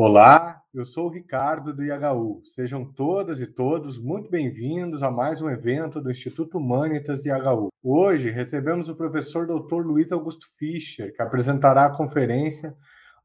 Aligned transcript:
Olá, 0.00 0.62
eu 0.72 0.84
sou 0.84 1.06
o 1.06 1.10
Ricardo 1.10 1.74
do 1.74 1.82
IHU. 1.82 2.40
Sejam 2.44 2.84
todas 2.84 3.40
e 3.40 3.48
todos 3.48 3.98
muito 3.98 4.30
bem-vindos 4.30 5.02
a 5.02 5.10
mais 5.10 5.42
um 5.42 5.50
evento 5.50 6.00
do 6.00 6.08
Instituto 6.08 6.58
Humanitas 6.58 7.26
IHU. 7.26 7.72
Hoje 7.82 8.30
recebemos 8.30 8.88
o 8.88 8.94
professor 8.94 9.44
Dr. 9.44 9.84
Luiz 9.84 10.12
Augusto 10.12 10.46
Fischer, 10.56 11.12
que 11.12 11.20
apresentará 11.20 11.86
a 11.86 11.96
conferência 11.96 12.76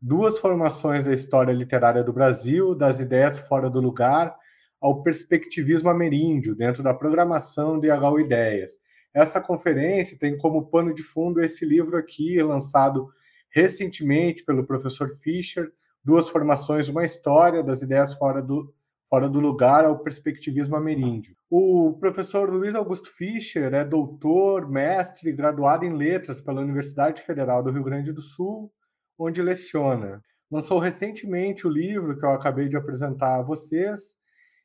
Duas 0.02 0.40
formações 0.40 1.04
da 1.04 1.14
história 1.14 1.54
literária 1.54 2.04
do 2.04 2.12
Brasil, 2.12 2.74
das 2.74 3.00
ideias 3.00 3.38
fora 3.38 3.70
do 3.70 3.80
lugar 3.80 4.36
ao 4.82 5.04
perspectivismo 5.04 5.92
ameríndio, 5.92 6.56
dentro 6.56 6.82
da 6.82 6.92
programação 6.92 7.80
do 7.80 7.86
IHU 7.86 8.20
Ideias. 8.20 8.72
Essa 9.14 9.40
conferência 9.40 10.18
tem 10.18 10.36
como 10.40 10.66
pano 10.72 10.92
de 10.92 11.04
fundo 11.04 11.40
esse 11.40 11.68
livro 11.68 11.96
aqui, 11.98 12.42
lançado 12.42 13.10
recentemente 13.52 14.44
pelo 14.44 14.66
professor 14.66 15.14
Fischer, 15.18 15.72
duas 16.04 16.28
formações, 16.30 16.90
uma 16.90 17.04
história 17.04 17.64
das 17.64 17.82
ideias 17.82 18.14
fora 18.14 18.42
do, 18.42 18.74
fora 19.10 19.30
do 19.30 19.40
lugar 19.40 19.86
ao 19.86 20.00
perspectivismo 20.00 20.76
ameríndio. 20.76 21.36
O 21.50 21.94
professor 22.00 22.50
Luiz 22.50 22.76
Augusto 22.76 23.10
Fischer 23.12 23.74
é 23.74 23.86
doutor, 23.86 24.68
mestre, 24.68 25.32
graduado 25.32 25.86
em 25.86 25.94
letras 25.94 26.42
pela 26.42 26.62
Universidade 26.62 27.22
Federal 27.22 27.62
do 27.64 27.72
Rio 27.72 27.84
Grande 27.84 28.12
do 28.12 28.22
Sul, 28.22 28.72
onde 29.18 29.42
leciona. 29.42 30.22
Lançou 30.52 30.80
recentemente 30.80 31.66
o 31.66 31.70
livro 31.70 32.18
que 32.18 32.26
eu 32.26 32.32
acabei 32.32 32.68
de 32.68 32.76
apresentar 32.76 33.40
a 33.40 33.44
vocês 33.44 34.18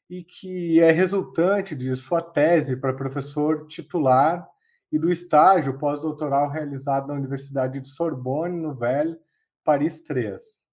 e 0.09 0.25
que 0.25 0.81
é 0.81 0.91
resultante 0.91 1.77
de 1.77 1.95
sua 1.95 2.23
tese 2.23 2.77
para 2.77 2.95
professor 2.95 3.67
titular 3.67 4.49
e 4.91 4.99
do 4.99 5.11
estágio 5.11 5.79
pós-doutoral 5.79 6.51
realizado 6.51 7.09
na 7.09 7.15
Universidade 7.15 7.81
de 7.81 7.89
Sorbonne, 7.89 8.59
no 8.59 8.75
Velho, 8.75 9.19
Paris 9.63 10.01
3. 10.01 10.68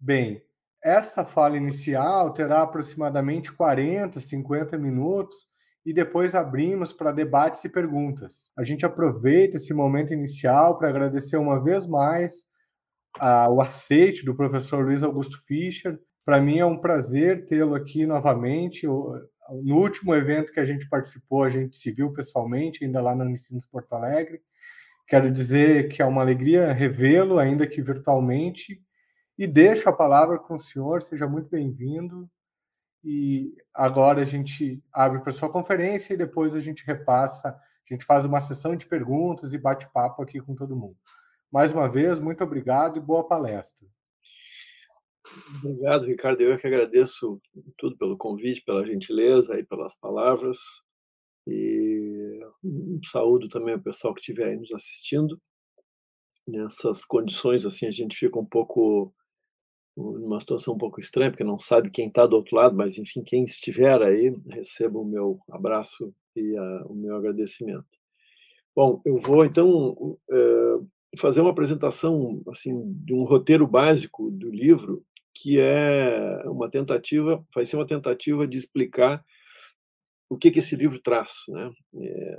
Bem, 0.00 0.40
essa 0.82 1.24
fala 1.24 1.56
inicial 1.56 2.32
terá 2.32 2.62
aproximadamente 2.62 3.52
40, 3.52 4.20
50 4.20 4.78
minutos 4.78 5.48
e 5.84 5.92
depois 5.92 6.36
abrimos 6.36 6.92
para 6.92 7.10
debates 7.10 7.64
e 7.64 7.68
perguntas. 7.68 8.52
A 8.56 8.62
gente 8.62 8.86
aproveita 8.86 9.56
esse 9.56 9.74
momento 9.74 10.12
inicial 10.12 10.78
para 10.78 10.88
agradecer 10.88 11.36
uma 11.36 11.62
vez 11.62 11.84
mais 11.84 12.44
a, 13.18 13.50
o 13.50 13.60
aceite 13.60 14.24
do 14.24 14.36
professor 14.36 14.84
Luiz 14.84 15.02
Augusto 15.02 15.42
Fischer. 15.44 15.98
Para 16.24 16.40
mim 16.40 16.58
é 16.58 16.64
um 16.64 16.78
prazer 16.78 17.46
tê-lo 17.46 17.74
aqui 17.74 18.06
novamente. 18.06 18.86
No 18.86 19.76
último 19.80 20.14
evento 20.14 20.52
que 20.52 20.60
a 20.60 20.64
gente 20.64 20.88
participou, 20.88 21.42
a 21.42 21.48
gente 21.48 21.76
se 21.76 21.90
viu 21.90 22.12
pessoalmente, 22.12 22.84
ainda 22.84 23.00
lá 23.00 23.16
no 23.16 23.24
Unicinos 23.24 23.66
Porto 23.66 23.94
Alegre. 23.94 24.40
Quero 25.08 25.28
dizer 25.30 25.88
que 25.88 26.02
é 26.02 26.04
uma 26.04 26.20
alegria 26.20 26.72
revê-lo, 26.72 27.38
ainda 27.38 27.66
que 27.66 27.82
virtualmente, 27.82 28.80
e 29.38 29.46
deixo 29.46 29.88
a 29.88 29.92
palavra 29.92 30.36
com 30.36 30.56
o 30.56 30.58
senhor, 30.58 31.00
seja 31.00 31.28
muito 31.28 31.48
bem-vindo. 31.48 32.28
E 33.04 33.54
agora 33.72 34.20
a 34.20 34.24
gente 34.24 34.82
abre 34.92 35.20
para 35.20 35.30
sua 35.30 35.48
conferência 35.48 36.12
e 36.12 36.16
depois 36.16 36.56
a 36.56 36.60
gente 36.60 36.84
repassa, 36.84 37.50
a 37.50 37.94
gente 37.94 38.04
faz 38.04 38.24
uma 38.24 38.40
sessão 38.40 38.74
de 38.74 38.86
perguntas 38.86 39.54
e 39.54 39.58
bate-papo 39.58 40.20
aqui 40.20 40.40
com 40.40 40.56
todo 40.56 40.76
mundo. 40.76 40.96
Mais 41.52 41.72
uma 41.72 41.88
vez, 41.88 42.18
muito 42.18 42.42
obrigado 42.42 42.98
e 42.98 43.00
boa 43.00 43.26
palestra. 43.26 43.86
Obrigado, 45.62 46.06
Ricardo. 46.06 46.40
Eu 46.40 46.58
que 46.58 46.66
agradeço 46.66 47.40
tudo 47.76 47.96
pelo 47.96 48.16
convite, 48.16 48.64
pela 48.64 48.84
gentileza 48.84 49.58
e 49.58 49.64
pelas 49.64 49.96
palavras. 49.96 50.58
E 51.46 52.40
saúdo 53.04 53.48
também 53.48 53.74
ao 53.74 53.80
pessoal 53.80 54.12
que 54.12 54.20
estiver 54.20 54.48
aí 54.48 54.56
nos 54.56 54.72
assistindo. 54.72 55.40
Nessas 56.46 57.04
condições, 57.04 57.64
assim, 57.64 57.86
a 57.86 57.90
gente 57.90 58.16
fica 58.16 58.38
um 58.38 58.44
pouco 58.44 59.14
numa 59.98 60.38
situação 60.38 60.74
um 60.74 60.78
pouco 60.78 61.00
estranha, 61.00 61.30
porque 61.30 61.44
não 61.44 61.58
sabe 61.58 61.90
quem 61.90 62.06
está 62.06 62.24
do 62.26 62.36
outro 62.36 62.54
lado, 62.56 62.76
mas 62.76 62.98
enfim, 62.98 63.22
quem 63.22 63.44
estiver 63.44 64.00
aí, 64.00 64.34
receba 64.48 64.98
o 64.98 65.04
meu 65.04 65.40
abraço 65.50 66.14
e 66.36 66.56
a, 66.56 66.86
o 66.86 66.94
meu 66.94 67.16
agradecimento. 67.16 67.86
Bom, 68.74 69.02
eu 69.04 69.18
vou 69.18 69.44
então 69.44 70.16
é, 70.30 70.74
fazer 71.18 71.40
uma 71.40 71.50
apresentação 71.50 72.40
assim 72.48 72.92
de 73.04 73.12
um 73.12 73.24
roteiro 73.24 73.66
básico 73.66 74.30
do 74.30 74.50
livro, 74.50 75.04
que 75.34 75.58
é 75.58 76.42
uma 76.46 76.70
tentativa, 76.70 77.44
vai 77.52 77.66
ser 77.66 77.76
uma 77.76 77.86
tentativa 77.86 78.46
de 78.46 78.56
explicar 78.56 79.24
o 80.30 80.36
que 80.36 80.50
que 80.50 80.60
esse 80.60 80.76
livro 80.76 81.00
traz, 81.00 81.44
né? 81.48 81.72
É, 81.96 82.36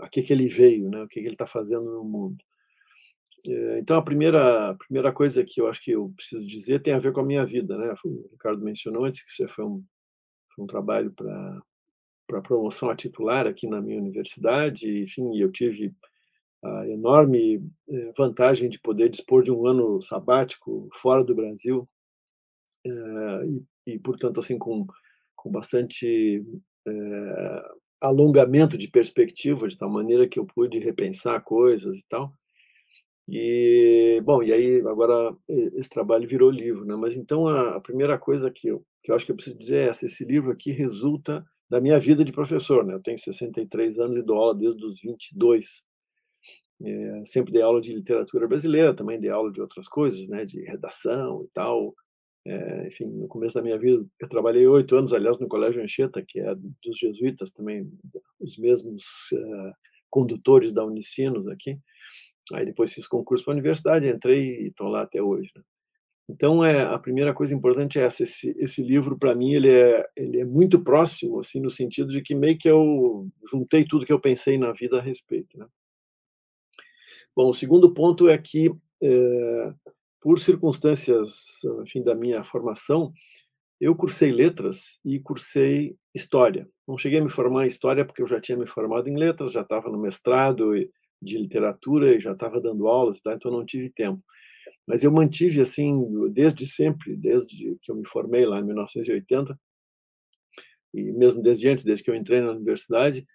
a 0.00 0.08
que 0.08 0.22
que 0.22 0.32
ele 0.32 0.48
veio, 0.48 0.88
né? 0.90 1.02
O 1.02 1.08
que 1.08 1.20
que 1.20 1.26
ele 1.26 1.34
está 1.34 1.46
fazendo 1.46 1.84
no 1.84 2.04
mundo. 2.04 2.42
Eh, 3.46 3.78
então, 3.78 3.96
a 3.98 4.02
primeira, 4.02 4.70
a 4.70 4.74
primeira 4.74 5.12
coisa 5.12 5.44
que 5.44 5.60
eu 5.60 5.68
acho 5.68 5.82
que 5.82 5.92
eu 5.92 6.12
preciso 6.16 6.46
dizer 6.46 6.82
tem 6.82 6.94
a 6.94 6.98
ver 6.98 7.12
com 7.12 7.20
a 7.20 7.24
minha 7.24 7.44
vida. 7.44 7.76
Né? 7.76 7.94
O 8.04 8.28
Ricardo 8.32 8.62
mencionou 8.64 9.04
antes 9.04 9.22
que 9.22 9.30
isso 9.30 9.48
foi 9.52 9.64
um, 9.64 9.84
foi 10.54 10.64
um 10.64 10.66
trabalho 10.66 11.12
para 11.12 12.42
promoção 12.42 12.90
a 12.90 12.96
titular 12.96 13.46
aqui 13.46 13.66
na 13.66 13.80
minha 13.80 13.98
universidade. 13.98 15.02
Enfim, 15.02 15.36
eu 15.38 15.50
tive 15.52 15.94
a 16.64 16.88
enorme 16.88 17.62
eh, 17.88 18.12
vantagem 18.16 18.68
de 18.70 18.80
poder 18.80 19.08
dispor 19.10 19.42
de 19.42 19.52
um 19.52 19.66
ano 19.66 20.00
sabático 20.02 20.88
fora 20.94 21.24
do 21.24 21.34
Brasil 21.34 21.88
eh, 22.86 23.46
e, 23.86 23.94
e 23.94 23.98
portanto, 23.98 24.40
assim, 24.40 24.58
com, 24.58 24.86
com 25.36 25.50
bastante 25.50 26.44
alongamento 28.00 28.76
de 28.76 28.88
perspectiva, 28.88 29.66
de 29.66 29.78
tal 29.78 29.90
maneira 29.90 30.28
que 30.28 30.38
eu 30.38 30.44
pude 30.44 30.78
repensar 30.78 31.42
coisas 31.42 31.98
e 31.98 32.06
tal. 32.08 32.34
E, 33.28 34.20
bom, 34.22 34.42
e 34.42 34.52
aí 34.52 34.80
agora 34.80 35.34
esse 35.48 35.88
trabalho 35.88 36.28
virou 36.28 36.50
livro, 36.50 36.84
né? 36.84 36.94
Mas 36.94 37.16
então 37.16 37.48
a, 37.48 37.76
a 37.76 37.80
primeira 37.80 38.18
coisa 38.18 38.50
que 38.50 38.68
eu, 38.68 38.84
que 39.02 39.10
eu 39.10 39.16
acho 39.16 39.24
que 39.24 39.32
eu 39.32 39.36
preciso 39.36 39.56
dizer 39.56 39.76
é 39.76 39.88
essa: 39.88 40.06
esse 40.06 40.24
livro 40.24 40.52
aqui 40.52 40.72
resulta 40.72 41.44
da 41.70 41.80
minha 41.80 41.98
vida 41.98 42.24
de 42.24 42.32
professor, 42.32 42.84
né? 42.84 42.94
Eu 42.94 43.02
tenho 43.02 43.18
63 43.18 43.98
anos 43.98 44.18
e 44.18 44.22
dou 44.22 44.36
aula 44.36 44.54
desde 44.54 44.84
os 44.84 45.00
22. 45.00 45.84
É, 46.82 47.22
sempre 47.24 47.52
dei 47.52 47.62
aula 47.62 47.80
de 47.80 47.94
literatura 47.94 48.46
brasileira, 48.46 48.94
também 48.94 49.20
dei 49.20 49.30
aula 49.30 49.50
de 49.50 49.60
outras 49.60 49.88
coisas, 49.88 50.28
né? 50.28 50.44
De 50.44 50.60
redação 50.60 51.44
e 51.44 51.48
tal. 51.54 51.94
É, 52.46 52.88
enfim, 52.88 53.06
no 53.06 53.26
começo 53.26 53.54
da 53.54 53.62
minha 53.62 53.78
vida, 53.78 54.04
eu 54.20 54.28
trabalhei 54.28 54.66
oito 54.66 54.94
anos, 54.94 55.14
aliás, 55.14 55.40
no 55.40 55.48
Colégio 55.48 55.82
Anchieta, 55.82 56.22
que 56.26 56.38
é 56.40 56.54
dos 56.54 56.98
jesuítas 56.98 57.50
também, 57.50 57.90
os 58.38 58.58
mesmos 58.58 59.02
uh, 59.32 59.72
condutores 60.10 60.70
da 60.70 60.84
Unicinos 60.84 61.48
aqui. 61.48 61.78
Aí 62.52 62.66
depois 62.66 62.92
fiz 62.92 63.06
concurso 63.06 63.44
para 63.44 63.52
a 63.52 63.56
universidade, 63.56 64.08
entrei 64.08 64.64
e 64.64 64.68
estou 64.68 64.88
lá 64.88 65.02
até 65.02 65.22
hoje. 65.22 65.50
Né? 65.54 65.62
Então, 66.28 66.64
é, 66.64 66.82
a 66.82 66.98
primeira 66.98 67.34
coisa 67.34 67.54
importante 67.54 67.98
é 67.98 68.02
essa. 68.02 68.22
Esse, 68.22 68.54
esse 68.58 68.82
livro, 68.82 69.18
para 69.18 69.34
mim, 69.34 69.52
ele 69.52 69.70
é, 69.70 70.06
ele 70.16 70.40
é 70.40 70.44
muito 70.44 70.82
próximo, 70.82 71.40
assim, 71.40 71.60
no 71.60 71.70
sentido 71.70 72.10
de 72.10 72.22
que 72.22 72.34
meio 72.34 72.56
que 72.56 72.68
eu 72.68 73.28
juntei 73.50 73.84
tudo 73.84 74.06
que 74.06 74.12
eu 74.12 74.20
pensei 74.20 74.56
na 74.56 74.72
vida 74.72 74.98
a 74.98 75.02
respeito. 75.02 75.58
Né? 75.58 75.66
Bom, 77.36 77.50
o 77.50 77.54
segundo 77.54 77.92
ponto 77.92 78.28
é 78.28 78.38
que, 78.38 78.74
é, 79.02 79.74
por 80.20 80.38
circunstâncias, 80.38 81.60
enfim, 81.82 82.02
da 82.02 82.14
minha 82.14 82.42
formação, 82.42 83.12
eu 83.78 83.94
cursei 83.94 84.32
letras 84.32 84.98
e 85.04 85.20
cursei 85.20 85.96
história. 86.14 86.66
Não 86.88 86.96
cheguei 86.96 87.18
a 87.18 87.22
me 87.22 87.28
formar 87.28 87.64
em 87.64 87.68
história 87.68 88.04
porque 88.04 88.22
eu 88.22 88.26
já 88.26 88.40
tinha 88.40 88.56
me 88.56 88.66
formado 88.66 89.08
em 89.08 89.16
letras, 89.16 89.52
já 89.52 89.60
estava 89.60 89.90
no 89.90 89.98
mestrado 89.98 90.74
e 90.74 90.90
de 91.24 91.38
literatura 91.38 92.14
e 92.14 92.20
já 92.20 92.32
estava 92.32 92.60
dando 92.60 92.86
aulas, 92.86 93.20
tá? 93.20 93.32
então 93.32 93.50
não 93.50 93.64
tive 93.64 93.90
tempo. 93.90 94.22
Mas 94.86 95.02
eu 95.02 95.10
mantive, 95.10 95.60
assim, 95.60 96.06
desde 96.30 96.66
sempre, 96.66 97.16
desde 97.16 97.76
que 97.82 97.90
eu 97.90 97.96
me 97.96 98.06
formei 98.06 98.44
lá 98.44 98.60
em 98.60 98.64
1980, 98.64 99.58
e 100.92 101.12
mesmo 101.12 101.42
desde 101.42 101.68
antes, 101.68 101.84
desde 101.84 102.04
que 102.04 102.10
eu 102.10 102.14
entrei 102.14 102.40
na 102.40 102.52
universidade, 102.52 103.26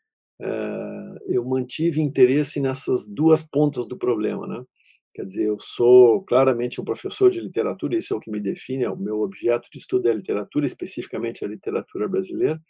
eh, 0.42 1.16
eu 1.28 1.44
mantive 1.44 2.02
interesse 2.02 2.62
nessas 2.62 3.08
duas 3.08 3.44
pontas 3.44 3.88
do 3.88 3.98
problema, 3.98 4.48
né? 4.48 4.64
Quer 5.14 5.26
dizer, 5.26 5.48
eu 5.48 5.58
sou 5.60 6.24
claramente 6.24 6.80
um 6.80 6.86
professor 6.86 7.30
de 7.30 7.42
literatura, 7.42 7.98
isso 7.98 8.14
é 8.14 8.18
o 8.18 8.20
que 8.20 8.32
me 8.32 8.40
define, 8.40 8.84
é 8.84 8.90
o 8.90 8.96
meu 8.96 9.22
objeto 9.22 9.68
de 9.72 9.80
estudo 9.80 10.08
é 10.08 10.12
a 10.12 10.16
literatura, 10.16 10.66
especificamente 10.66 11.44
a 11.44 11.48
literatura 11.48 12.08
brasileira, 12.08 12.62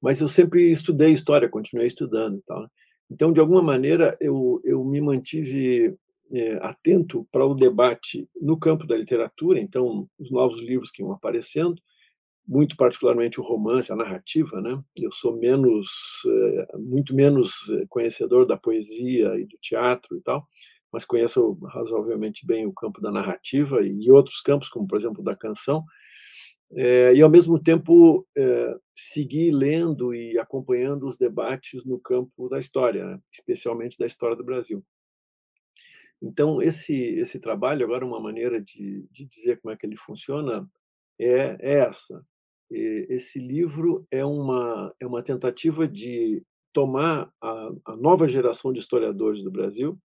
mas 0.00 0.20
eu 0.20 0.28
sempre 0.28 0.70
estudei 0.70 1.12
história, 1.12 1.48
continuei 1.48 1.86
estudando 1.86 2.38
e 2.38 2.42
tal. 2.42 2.68
Então, 3.12 3.30
de 3.30 3.40
alguma 3.40 3.60
maneira, 3.60 4.16
eu, 4.18 4.58
eu 4.64 4.82
me 4.82 4.98
mantive 4.98 5.94
é, 6.32 6.54
atento 6.62 7.28
para 7.30 7.44
o 7.44 7.54
debate 7.54 8.26
no 8.40 8.58
campo 8.58 8.86
da 8.86 8.96
literatura, 8.96 9.60
então, 9.60 10.08
os 10.18 10.30
novos 10.30 10.58
livros 10.62 10.90
que 10.90 11.02
iam 11.02 11.12
aparecendo, 11.12 11.76
muito 12.48 12.74
particularmente 12.74 13.38
o 13.38 13.44
romance, 13.44 13.92
a 13.92 13.96
narrativa, 13.96 14.62
né? 14.62 14.82
Eu 14.96 15.12
sou 15.12 15.36
menos, 15.36 16.22
é, 16.26 16.78
muito 16.78 17.14
menos 17.14 17.52
conhecedor 17.90 18.46
da 18.46 18.56
poesia 18.56 19.38
e 19.38 19.44
do 19.44 19.58
teatro 19.60 20.16
e 20.16 20.22
tal, 20.22 20.48
mas 20.90 21.04
conheço 21.04 21.52
razoavelmente 21.66 22.46
bem 22.46 22.66
o 22.66 22.72
campo 22.72 22.98
da 23.02 23.12
narrativa 23.12 23.80
e 23.82 24.10
outros 24.10 24.40
campos, 24.40 24.70
como 24.70 24.86
por 24.86 24.96
exemplo 24.96 25.22
da 25.22 25.36
canção, 25.36 25.84
é, 26.74 27.14
e 27.14 27.20
ao 27.20 27.30
mesmo 27.30 27.58
tempo 27.58 28.26
é, 28.36 28.76
seguir 28.94 29.50
lendo 29.50 30.14
e 30.14 30.38
acompanhando 30.38 31.06
os 31.06 31.16
debates 31.16 31.84
no 31.84 31.98
campo 31.98 32.48
da 32.48 32.58
história, 32.58 33.04
né? 33.04 33.20
especialmente 33.32 33.98
da 33.98 34.06
história 34.06 34.36
do 34.36 34.44
Brasil. 34.44 34.84
Então 36.20 36.62
esse 36.62 36.94
esse 36.94 37.38
trabalho 37.40 37.84
agora 37.84 38.06
uma 38.06 38.20
maneira 38.20 38.60
de, 38.60 39.06
de 39.10 39.24
dizer 39.26 39.60
como 39.60 39.72
é 39.72 39.76
que 39.76 39.84
ele 39.84 39.96
funciona 39.96 40.68
é, 41.18 41.56
é 41.60 41.78
essa. 41.80 42.24
E 42.70 43.06
esse 43.10 43.38
livro 43.38 44.06
é 44.10 44.24
uma 44.24 44.94
é 45.00 45.06
uma 45.06 45.22
tentativa 45.22 45.86
de 45.86 46.42
tomar 46.72 47.30
a, 47.40 47.70
a 47.84 47.96
nova 47.96 48.26
geração 48.26 48.72
de 48.72 48.78
historiadores 48.78 49.42
do 49.42 49.50
Brasil 49.50 49.98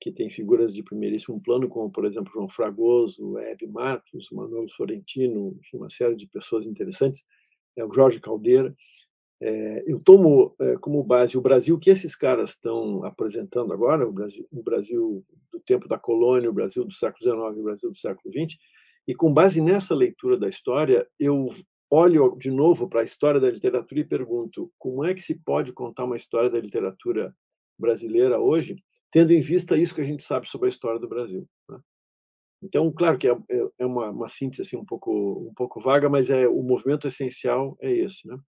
que 0.00 0.12
tem 0.12 0.30
figuras 0.30 0.74
de 0.74 0.82
primeiríssimo 0.82 1.40
plano, 1.40 1.68
como, 1.68 1.90
por 1.90 2.04
exemplo, 2.04 2.32
João 2.32 2.48
Fragoso, 2.48 3.38
Hebe 3.38 3.66
Matos, 3.66 4.30
Manuel 4.30 4.68
Sorrentino, 4.68 5.58
uma 5.74 5.90
série 5.90 6.14
de 6.14 6.26
pessoas 6.26 6.66
interessantes, 6.66 7.24
é, 7.76 7.84
o 7.84 7.92
Jorge 7.92 8.20
Caldeira. 8.20 8.74
É, 9.40 9.84
eu 9.86 10.00
tomo 10.00 10.54
é, 10.60 10.76
como 10.76 11.02
base 11.02 11.36
o 11.36 11.40
Brasil 11.40 11.78
que 11.78 11.90
esses 11.90 12.16
caras 12.16 12.50
estão 12.50 13.04
apresentando 13.04 13.72
agora, 13.72 14.08
o 14.08 14.12
Brasil, 14.12 14.46
o 14.50 14.62
Brasil 14.62 15.24
do 15.52 15.60
tempo 15.60 15.88
da 15.88 15.98
colônia, 15.98 16.50
o 16.50 16.52
Brasil 16.52 16.84
do 16.84 16.92
século 16.92 17.22
XIX, 17.22 17.60
o 17.60 17.64
Brasil 17.64 17.90
do 17.90 17.96
século 17.96 18.32
XX, 18.32 18.58
e 19.06 19.14
com 19.14 19.32
base 19.32 19.60
nessa 19.60 19.94
leitura 19.94 20.36
da 20.36 20.48
história, 20.48 21.08
eu 21.18 21.48
olho 21.90 22.36
de 22.36 22.50
novo 22.50 22.88
para 22.88 23.00
a 23.00 23.04
história 23.04 23.40
da 23.40 23.50
literatura 23.50 24.00
e 24.00 24.04
pergunto 24.04 24.70
como 24.78 25.04
é 25.04 25.14
que 25.14 25.22
se 25.22 25.34
pode 25.34 25.72
contar 25.72 26.04
uma 26.04 26.16
história 26.16 26.50
da 26.50 26.60
literatura 26.60 27.34
brasileira 27.78 28.38
hoje 28.38 28.76
tendo 29.10 29.32
em 29.32 29.40
vista 29.40 29.76
isso 29.76 29.94
que 29.94 30.00
a 30.00 30.06
gente 30.06 30.22
sabe 30.22 30.48
sobre 30.48 30.66
a 30.66 30.68
história 30.68 31.00
do 31.00 31.08
Brasil. 31.08 31.48
Né? 31.68 31.78
Então, 32.62 32.92
claro 32.92 33.18
que 33.18 33.28
é, 33.28 33.32
é, 33.32 33.68
é 33.78 33.86
uma, 33.86 34.10
uma, 34.10 34.28
síntese 34.28 34.62
assim, 34.62 34.76
um, 34.76 34.84
pouco, 34.84 35.48
um 35.48 35.54
pouco 35.54 35.80
vaga, 35.80 36.08
mas 36.08 36.28
é 36.30 36.48
o 36.48 36.62
movimento 36.62 37.06
essencial 37.06 37.76
é 37.80 37.92
esse. 37.92 38.26
Né? 38.26 38.38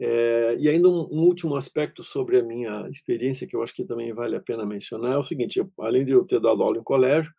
É, 0.00 0.56
e 0.58 0.68
ainda 0.68 0.88
um, 0.88 1.02
um, 1.10 1.20
último 1.22 1.54
aspecto 1.54 2.02
sobre 2.02 2.38
a 2.38 2.42
minha 2.42 2.88
experiência, 2.90 3.46
que 3.46 3.54
eu 3.54 3.62
acho 3.62 3.74
que 3.74 3.84
também 3.84 4.12
vale 4.12 4.34
a 4.34 4.40
pena 4.40 4.66
mencionar, 4.66 5.12
é 5.14 5.18
o 5.18 5.22
seguinte: 5.22 5.58
eu, 5.58 5.70
além 5.78 6.04
de 6.04 6.12
eu 6.12 6.24
ter 6.24 6.40
dado 6.40 6.62
aula 6.62 6.78
em 6.78 6.82
colégio, 6.82 7.32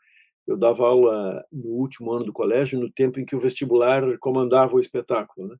eu 0.47 0.57
dava 0.57 0.87
aula 0.87 1.43
no 1.51 1.71
último 1.71 2.13
ano 2.13 2.25
do 2.25 2.33
colégio, 2.33 2.79
no 2.79 2.91
tempo 2.91 3.19
em 3.19 3.25
que 3.25 3.35
o 3.35 3.39
vestibular 3.39 4.17
comandava 4.19 4.75
o 4.75 4.79
espetáculo. 4.79 5.49
Né? 5.49 5.57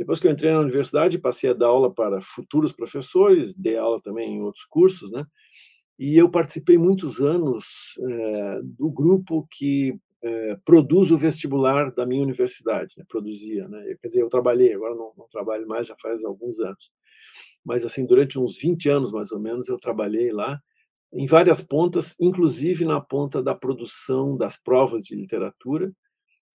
Depois 0.00 0.18
que 0.18 0.26
eu 0.26 0.30
entrei 0.30 0.50
na 0.50 0.60
universidade, 0.60 1.18
passei 1.18 1.50
a 1.50 1.52
dar 1.52 1.66
aula 1.66 1.92
para 1.92 2.22
futuros 2.22 2.72
professores, 2.72 3.52
dei 3.52 3.76
aula 3.76 4.00
também 4.00 4.32
em 4.32 4.42
outros 4.42 4.64
cursos, 4.64 5.10
né? 5.10 5.26
E 5.98 6.16
eu 6.16 6.30
participei 6.30 6.78
muitos 6.78 7.20
anos 7.20 7.66
é, 8.00 8.60
do 8.62 8.90
grupo 8.90 9.46
que 9.50 9.94
é, 10.22 10.56
produz 10.64 11.10
o 11.10 11.18
vestibular 11.18 11.92
da 11.92 12.06
minha 12.06 12.22
universidade, 12.22 12.94
né? 12.96 13.04
produzia, 13.06 13.68
né? 13.68 13.94
Quer 14.00 14.06
dizer, 14.06 14.22
eu 14.22 14.30
trabalhei, 14.30 14.72
agora 14.72 14.94
não, 14.94 15.12
não 15.18 15.28
trabalho 15.30 15.68
mais, 15.68 15.86
já 15.86 15.94
faz 16.00 16.24
alguns 16.24 16.58
anos. 16.60 16.90
Mas, 17.62 17.84
assim, 17.84 18.06
durante 18.06 18.38
uns 18.38 18.56
20 18.56 18.88
anos, 18.88 19.12
mais 19.12 19.30
ou 19.30 19.38
menos, 19.38 19.68
eu 19.68 19.76
trabalhei 19.76 20.32
lá, 20.32 20.58
em 21.12 21.26
várias 21.26 21.60
pontas, 21.60 22.16
inclusive 22.18 22.86
na 22.86 23.02
ponta 23.02 23.42
da 23.42 23.54
produção 23.54 24.34
das 24.34 24.56
provas 24.56 25.04
de 25.04 25.14
literatura, 25.14 25.92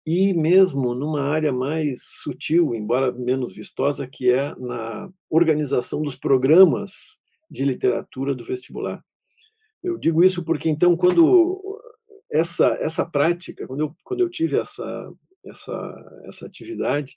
e 0.07 0.33
mesmo 0.33 0.95
numa 0.95 1.23
área 1.23 1.53
mais 1.53 2.03
sutil, 2.23 2.75
embora 2.75 3.13
menos 3.13 3.55
vistosa, 3.55 4.07
que 4.07 4.31
é 4.31 4.55
na 4.57 5.11
organização 5.29 6.03
dos 6.03 6.17
programas 6.17 7.19
de 7.51 7.65
literatura 7.65 8.35
do 8.35 8.45
vestibular. 8.45 9.05
Eu 9.83 9.99
digo 9.99 10.23
isso 10.23 10.45
porque 10.45 10.69
então 10.69 10.97
quando 10.97 11.61
essa 12.31 12.77
essa 12.81 13.05
prática, 13.05 13.67
quando 13.67 13.81
eu 13.81 13.97
quando 14.05 14.21
eu 14.21 14.31
tive 14.31 14.59
essa 14.59 15.13
essa 15.45 16.23
essa 16.27 16.47
atividade, 16.47 17.17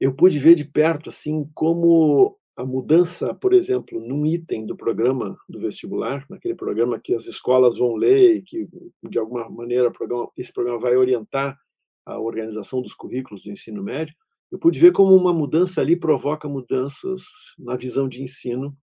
eu 0.00 0.14
pude 0.14 0.38
ver 0.38 0.54
de 0.54 0.64
perto 0.64 1.08
assim 1.10 1.48
como 1.54 2.38
a 2.56 2.64
mudança, 2.64 3.34
por 3.34 3.52
exemplo, 3.52 4.00
num 4.00 4.24
item 4.24 4.64
do 4.64 4.76
programa 4.76 5.36
do 5.48 5.58
vestibular, 5.58 6.24
naquele 6.30 6.54
programa 6.54 7.00
que 7.00 7.14
as 7.14 7.26
escolas 7.26 7.78
vão 7.78 7.96
ler 7.96 8.36
e 8.36 8.42
que, 8.42 8.68
de 9.02 9.18
alguma 9.18 9.48
maneira, 9.50 9.92
esse 10.36 10.52
programa 10.52 10.78
vai 10.78 10.96
orientar 10.96 11.58
a 12.06 12.18
organização 12.18 12.80
dos 12.80 12.94
currículos 12.94 13.44
do 13.44 13.50
ensino 13.50 13.82
médio, 13.82 14.14
eu 14.52 14.58
pude 14.58 14.78
ver 14.78 14.92
como 14.92 15.16
uma 15.16 15.32
mudança 15.32 15.80
ali 15.80 15.96
provoca 15.96 16.48
mudanças 16.48 17.22
na 17.58 17.76
visão 17.76 18.08
de 18.08 18.22
ensino, 18.22 18.76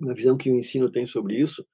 na 0.00 0.14
visão 0.14 0.36
que 0.36 0.50
o 0.50 0.56
ensino 0.56 0.90
tem 0.90 1.06
sobre 1.06 1.40
isso, 1.40 1.66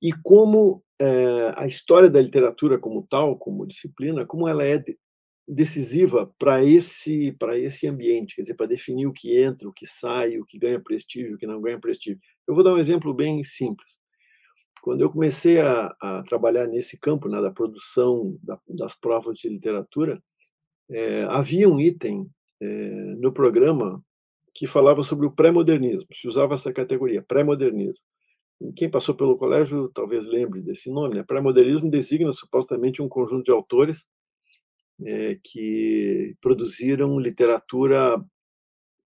e 0.00 0.12
como 0.22 0.84
é, 1.00 1.52
a 1.56 1.66
história 1.66 2.08
da 2.08 2.20
literatura 2.20 2.78
como 2.78 3.06
tal, 3.08 3.36
como 3.36 3.66
disciplina, 3.66 4.24
como 4.24 4.46
ela 4.46 4.64
é 4.64 4.82
decisiva 5.52 6.32
para 6.38 6.64
esse 6.64 7.32
para 7.32 7.58
esse 7.58 7.88
ambiente, 7.88 8.36
quer 8.36 8.42
dizer, 8.42 8.54
para 8.54 8.66
definir 8.66 9.06
o 9.06 9.12
que 9.12 9.36
entra, 9.36 9.68
o 9.68 9.72
que 9.72 9.84
sai, 9.84 10.38
o 10.38 10.44
que 10.44 10.58
ganha 10.58 10.80
prestígio, 10.80 11.34
o 11.34 11.38
que 11.38 11.46
não 11.46 11.60
ganha 11.60 11.78
prestígio. 11.78 12.20
Eu 12.46 12.54
vou 12.54 12.62
dar 12.62 12.72
um 12.72 12.78
exemplo 12.78 13.12
bem 13.12 13.42
simples. 13.42 13.98
Quando 14.80 15.02
eu 15.02 15.10
comecei 15.10 15.60
a, 15.60 15.94
a 16.00 16.22
trabalhar 16.22 16.66
nesse 16.66 16.98
campo, 16.98 17.28
né, 17.28 17.42
da 17.42 17.50
produção 17.50 18.38
da, 18.42 18.58
das 18.78 18.94
provas 18.94 19.38
de 19.38 19.48
literatura, 19.48 20.22
é, 20.88 21.24
havia 21.24 21.68
um 21.68 21.80
item 21.80 22.30
é, 22.60 22.66
no 23.18 23.32
programa 23.32 24.02
que 24.54 24.66
falava 24.66 25.02
sobre 25.02 25.26
o 25.26 25.32
pré-modernismo, 25.32 26.08
se 26.14 26.26
usava 26.26 26.54
essa 26.54 26.72
categoria, 26.72 27.22
pré-modernismo. 27.22 28.04
Quem 28.76 28.90
passou 28.90 29.14
pelo 29.14 29.36
colégio 29.36 29.88
talvez 29.88 30.26
lembre 30.26 30.60
desse 30.60 30.90
nome. 30.90 31.14
Né? 31.14 31.22
Pré-modernismo 31.22 31.90
designa 31.90 32.30
supostamente 32.30 33.00
um 33.02 33.08
conjunto 33.08 33.44
de 33.44 33.50
autores 33.50 34.06
é, 35.04 35.38
que 35.42 36.36
produziram 36.40 37.18
literatura, 37.18 38.22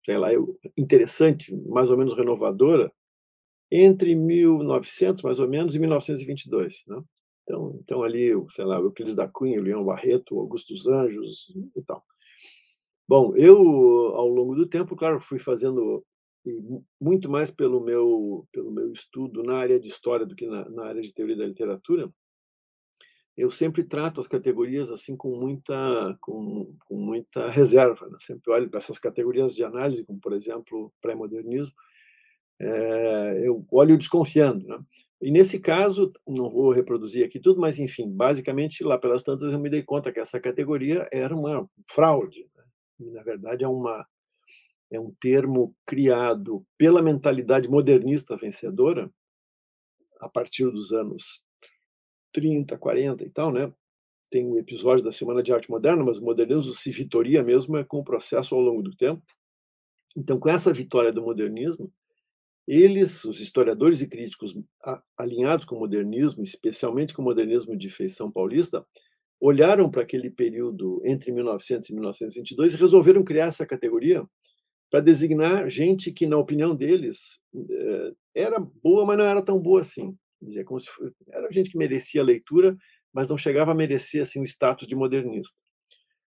sei 0.04 0.18
lá, 0.18 0.28
interessante, 0.76 1.54
mais 1.66 1.90
ou 1.90 1.96
menos 1.96 2.16
renovadora, 2.16 2.92
entre 3.70 4.14
1900, 4.14 5.22
mais 5.22 5.40
ou 5.40 5.48
menos, 5.48 5.74
e 5.74 5.78
1922. 5.78 6.84
Né? 6.86 7.02
Então, 7.42 7.80
então 7.82 8.02
ali, 8.02 8.30
sei 8.50 8.64
lá, 8.64 8.76
Euclides 8.76 9.14
da 9.14 9.28
Cunha, 9.28 9.60
o 9.60 9.62
Leão 9.62 9.84
Barreto, 9.84 10.38
Augusto 10.38 10.72
dos 10.72 10.86
Anjos 10.86 11.52
e 11.76 11.82
tal. 11.82 12.04
Bom, 13.08 13.34
eu, 13.36 13.58
ao 14.14 14.28
longo 14.28 14.54
do 14.54 14.66
tempo, 14.66 14.96
claro, 14.96 15.20
fui 15.20 15.38
fazendo 15.38 16.04
muito 17.00 17.30
mais 17.30 17.50
pelo 17.50 17.80
meu 17.80 18.46
pelo 18.52 18.70
meu 18.72 18.92
estudo 18.92 19.44
na 19.44 19.58
área 19.58 19.78
de 19.78 19.88
história 19.88 20.26
do 20.26 20.34
que 20.34 20.46
na, 20.46 20.68
na 20.70 20.86
área 20.86 21.00
de 21.00 21.14
teoria 21.14 21.36
da 21.36 21.46
literatura 21.46 22.12
eu 23.36 23.50
sempre 23.50 23.82
trato 23.82 24.20
as 24.20 24.26
categorias 24.26 24.90
assim 24.90 25.16
com 25.16 25.36
muita 25.36 26.16
com, 26.20 26.74
com 26.86 26.96
muita 26.96 27.48
reserva 27.48 28.08
né? 28.08 28.18
sempre 28.20 28.52
olho 28.52 28.68
para 28.68 28.78
essas 28.78 28.98
categorias 28.98 29.54
de 29.54 29.64
análise 29.64 30.04
como 30.04 30.20
por 30.20 30.32
exemplo 30.32 30.92
pré-modernismo 31.00 31.74
é, 32.60 33.46
eu 33.46 33.64
olho 33.70 33.98
desconfiando 33.98 34.66
né? 34.66 34.78
e 35.20 35.30
nesse 35.30 35.58
caso 35.58 36.10
não 36.26 36.50
vou 36.50 36.70
reproduzir 36.72 37.24
aqui 37.24 37.40
tudo 37.40 37.60
mas 37.60 37.78
enfim 37.78 38.10
basicamente 38.10 38.84
lá 38.84 38.98
pelas 38.98 39.22
tantas 39.22 39.52
eu 39.52 39.58
me 39.58 39.70
dei 39.70 39.82
conta 39.82 40.12
que 40.12 40.20
essa 40.20 40.38
categoria 40.38 41.08
era 41.10 41.34
uma 41.34 41.68
fraude 41.90 42.46
né? 42.54 42.64
e 43.00 43.10
na 43.10 43.22
verdade 43.22 43.64
é 43.64 43.68
uma 43.68 44.06
é 44.92 45.00
um 45.00 45.10
termo 45.20 45.74
criado 45.86 46.64
pela 46.76 47.00
mentalidade 47.00 47.68
modernista 47.68 48.36
vencedora, 48.36 49.10
a 50.20 50.28
partir 50.28 50.70
dos 50.70 50.92
anos 50.92 51.42
30, 52.32 52.76
40 52.78 53.24
e 53.24 53.30
tal, 53.30 53.52
né? 53.52 53.72
Tem 54.30 54.46
um 54.46 54.56
episódio 54.56 55.04
da 55.04 55.12
Semana 55.12 55.42
de 55.42 55.52
Arte 55.52 55.70
Moderna, 55.70 56.02
mas 56.04 56.18
o 56.18 56.24
modernismo 56.24 56.74
se 56.74 56.90
vitoria 56.90 57.42
mesmo 57.42 57.76
é 57.76 57.84
com 57.84 57.98
o 57.98 58.04
processo 58.04 58.54
ao 58.54 58.60
longo 58.60 58.82
do 58.82 58.96
tempo. 58.96 59.22
Então, 60.16 60.38
com 60.38 60.48
essa 60.48 60.72
vitória 60.72 61.12
do 61.12 61.22
modernismo, 61.22 61.92
eles, 62.66 63.24
os 63.24 63.40
historiadores 63.40 64.00
e 64.00 64.08
críticos 64.08 64.56
alinhados 65.18 65.64
com 65.64 65.76
o 65.76 65.80
modernismo, 65.80 66.42
especialmente 66.42 67.12
com 67.12 67.22
o 67.22 67.24
modernismo 67.24 67.76
de 67.76 67.88
feição 67.88 68.30
paulista, 68.30 68.86
olharam 69.40 69.90
para 69.90 70.02
aquele 70.02 70.30
período 70.30 71.02
entre 71.04 71.32
1900 71.32 71.90
e 71.90 71.92
1922 71.94 72.74
e 72.74 72.76
resolveram 72.76 73.24
criar 73.24 73.46
essa 73.46 73.66
categoria 73.66 74.24
para 74.88 75.00
designar 75.00 75.68
gente 75.68 76.12
que, 76.12 76.26
na 76.26 76.36
opinião 76.36 76.76
deles, 76.76 77.40
eh, 77.54 78.12
era 78.34 78.60
boa, 78.60 79.04
mas 79.04 79.18
não 79.18 79.24
era 79.24 79.42
tão 79.42 79.60
boa 79.60 79.80
assim. 79.80 80.16
Como 80.64 80.80
se 80.80 80.88
era 81.28 81.50
gente 81.50 81.70
que 81.70 81.78
merecia 81.78 82.22
leitura, 82.22 82.76
mas 83.12 83.28
não 83.28 83.36
chegava 83.36 83.72
a 83.72 83.74
merecer 83.74 84.22
assim 84.22 84.40
o 84.40 84.44
status 84.44 84.86
de 84.86 84.96
modernista. 84.96 85.60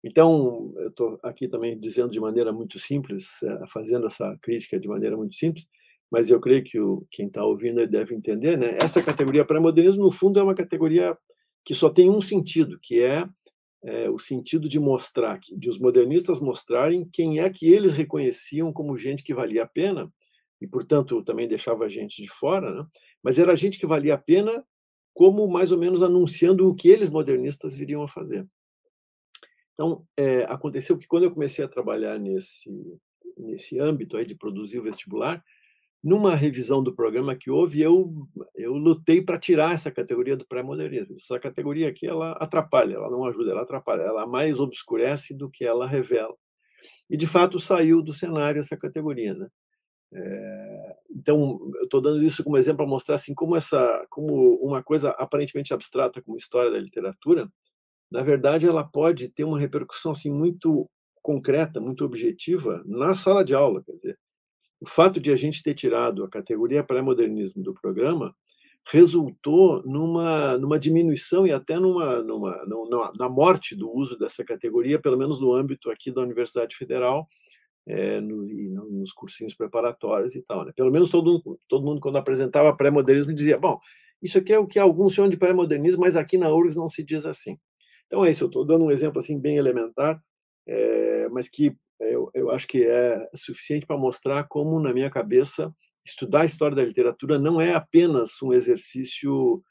Então, 0.03 0.74
eu 0.77 0.89
estou 0.89 1.19
aqui 1.24 1.48
também 1.48 1.79
dizendo 1.79 2.12
de 2.12 2.19
maneira 2.19 2.51
muito 2.51 2.77
simples, 2.77 3.41
eh, 3.43 3.67
fazendo 3.67 4.05
essa 4.05 4.38
crítica 4.41 4.77
de 4.77 4.88
maneira 4.88 5.15
muito 5.15 5.33
simples, 5.33 5.65
mas 6.12 6.29
eu 6.29 6.41
creio 6.41 6.63
que 6.63 6.79
o, 6.79 7.07
quem 7.10 7.27
está 7.27 7.45
ouvindo 7.45 7.88
deve 7.88 8.13
entender, 8.13 8.57
né? 8.57 8.77
Essa 8.81 9.01
categoria 9.01 9.45
pré-modernismo, 9.45 10.03
no 10.03 10.12
fundo, 10.12 10.39
é 10.39 10.43
uma 10.43 10.55
categoria 10.55 11.17
que 11.65 11.74
só 11.74 11.89
tem 11.89 12.10
um 12.10 12.19
sentido, 12.22 12.77
que 12.81 13.01
é 13.01 13.25
é, 13.86 14.10
o 14.10 14.17
sentido 14.17 14.67
de 14.69 14.79
mostrar, 14.79 15.39
de 15.39 15.69
os 15.69 15.77
modernistas 15.77 16.39
mostrarem 16.39 17.07
quem 17.12 17.39
é 17.39 17.50
que 17.50 17.67
eles 17.67 17.93
reconheciam 17.93 18.72
como 18.72 18.98
gente 18.98 19.24
que 19.24 19.33
valia 19.33 19.63
a 19.63 19.67
pena, 19.67 20.12
e, 20.62 20.67
portanto, 20.67 21.22
também 21.24 21.48
deixava 21.48 21.83
a 21.86 21.89
gente 21.89 22.22
de 22.22 22.29
fora, 22.29 22.74
né? 22.74 22.86
Mas 23.24 23.39
era 23.39 23.56
gente 23.56 23.80
que 23.80 23.88
valia 23.88 24.15
a 24.15 24.18
pena 24.18 24.63
como 25.13 25.48
mais 25.48 25.72
ou 25.72 25.77
menos 25.77 26.01
anunciando 26.01 26.68
o 26.68 26.75
que 26.75 26.89
eles 26.89 27.10
modernistas 27.10 27.74
viriam 27.74 28.03
a 28.03 28.08
fazer. 28.08 28.48
Então, 29.74 30.06
é, 30.18 30.44
aconteceu 30.44 30.98
que 30.98 31.08
quando 31.08 31.24
eu 31.24 31.32
comecei 31.32 31.63
a 31.63 31.68
trabalhar 31.68 32.20
nesse, 32.20 32.70
nesse 33.38 33.80
âmbito 33.80 34.18
aí 34.18 34.25
de 34.25 34.36
produzir 34.36 34.80
o 34.80 34.84
vestibular, 34.84 35.44
numa 36.03 36.36
revisão 36.36 36.84
do 36.84 36.94
programa 36.94 37.36
que 37.36 37.50
houve, 37.50 37.82
eu, 37.82 38.27
eu 38.56 38.74
lutei 38.74 39.22
para 39.22 39.39
tirar 39.39 39.74
essa 39.74 39.89
categoria 39.89 40.36
do 40.36 40.46
pré-modernismo. 40.46 41.15
Essa 41.15 41.39
categoria 41.39 41.88
aqui, 41.88 42.06
ela 42.06 42.34
atrapalha, 42.34 42.96
ela 42.96 43.10
não 43.10 43.25
ajuda, 43.25 43.51
ela 43.51 43.62
atrapalha, 43.62 44.01
ela 44.01 44.27
mais 44.27 44.60
obscurece 44.60 45.34
do 45.36 45.50
que 45.50 45.63
ela 45.63 45.88
revela. 45.88 46.36
E, 47.10 47.15
de 47.15 47.25
fato, 47.25 47.58
saiu 47.58 48.01
do 48.01 48.13
cenário 48.13 48.60
essa 48.60 48.75
categoria. 48.75 49.34
Né? 49.34 49.48
É, 50.13 50.96
então, 51.10 51.60
eu 51.75 51.84
estou 51.84 52.01
dando 52.01 52.24
isso 52.24 52.43
como 52.43 52.58
exemplo 52.58 52.77
para 52.77 52.88
mostrar 52.88 53.15
assim, 53.15 53.34
como, 53.34 53.55
essa, 53.55 54.05
como 54.10 54.55
uma 54.55 54.84
coisa 54.84 55.10
aparentemente 55.12 55.74
abstrata 55.74 56.22
como 56.22 56.38
história 56.38 56.72
da 56.72 56.79
literatura, 56.79 57.50
na 58.12 58.22
verdade, 58.22 58.67
ela 58.67 58.84
pode 58.84 59.29
ter 59.29 59.43
uma 59.43 59.60
repercussão 59.60 60.12
assim, 60.12 60.32
muito 60.32 60.89
concreta, 61.22 61.79
muito 61.79 62.05
objetiva 62.05 62.84
na 62.86 63.15
sala 63.15 63.43
de 63.43 63.55
aula. 63.55 63.82
Quer 63.84 63.93
dizer, 63.93 64.20
o 64.79 64.88
fato 64.88 65.20
de 65.20 65.32
a 65.32 65.36
gente 65.36 65.63
ter 65.63 65.74
tirado 65.74 66.24
a 66.24 66.29
categoria 66.29 66.84
pré-modernismo 66.84 67.63
do 67.63 67.74
programa 67.74 68.36
resultou 68.86 69.82
numa, 69.84 70.58
numa 70.58 70.77
diminuição 70.77 71.48
e 71.48 71.51
até 71.51 71.79
numa, 71.79 72.22
numa, 72.22 72.65
numa, 72.65 73.12
na 73.17 73.29
morte 73.29 73.75
do 73.75 73.89
uso 73.89 74.17
dessa 74.17 74.43
categoria, 74.43 75.00
pelo 75.00 75.17
menos 75.17 75.39
no 75.39 75.53
âmbito 75.53 75.89
aqui 75.89 76.12
da 76.12 76.22
Universidade 76.22 76.75
Federal, 76.75 77.27
é, 77.88 78.22
no, 78.22 78.44
nos 78.90 79.12
cursinhos 79.12 79.54
preparatórios 79.54 80.36
e 80.36 80.42
tal. 80.42 80.66
Né? 80.66 80.72
Pelo 80.75 80.92
menos 80.92 81.10
todo, 81.10 81.60
todo 81.68 81.86
mundo, 81.86 82.02
quando 82.02 82.18
apresentava 82.18 82.75
pré-modernismo, 82.75 83.34
dizia: 83.34 83.58
bom, 83.58 83.80
isso 84.22 84.38
aqui 84.38 84.54
é 84.54 84.60
o 84.60 84.68
que 84.68 84.80
alguns 84.80 85.13
chamam 85.13 85.30
de 85.30 85.38
pré-modernismo, 85.38 86.02
mas 86.02 86.16
aqui 86.16 86.38
na 86.38 86.54
URGS 86.54 86.78
não 86.78 86.90
se 86.90 87.04
diz 87.04 87.25
assim. 87.25 87.58
Então 88.08 88.25
é 88.25 88.32
isso, 88.32 88.44
eu 88.44 88.48
estou 88.48 88.66
dando 88.66 88.86
um 88.86 88.92
exemplo 88.92 89.20
assim 89.20 89.40
bem 89.40 89.58
elementar, 89.58 90.22
é, 90.68 91.28
mas 91.30 91.50
que 91.50 91.75
eu, 92.00 92.30
eu 92.34 92.52
acho 92.52 92.68
que 92.68 92.84
é 92.84 93.30
suficiente 93.36 93.86
para 93.86 93.98
mostrar 93.98 94.44
como, 94.46 94.80
na 94.80 94.94
minha 94.94 95.10
cabeça, 95.10 95.74
estudar 96.06 96.42
a 96.42 96.46
história 96.46 96.75
da 96.75 96.84
literatura 96.84 97.40
não 97.40 97.60
é 97.62 97.74
apenas 97.74 98.42
um 98.42 98.54
exercício, 98.54 99.63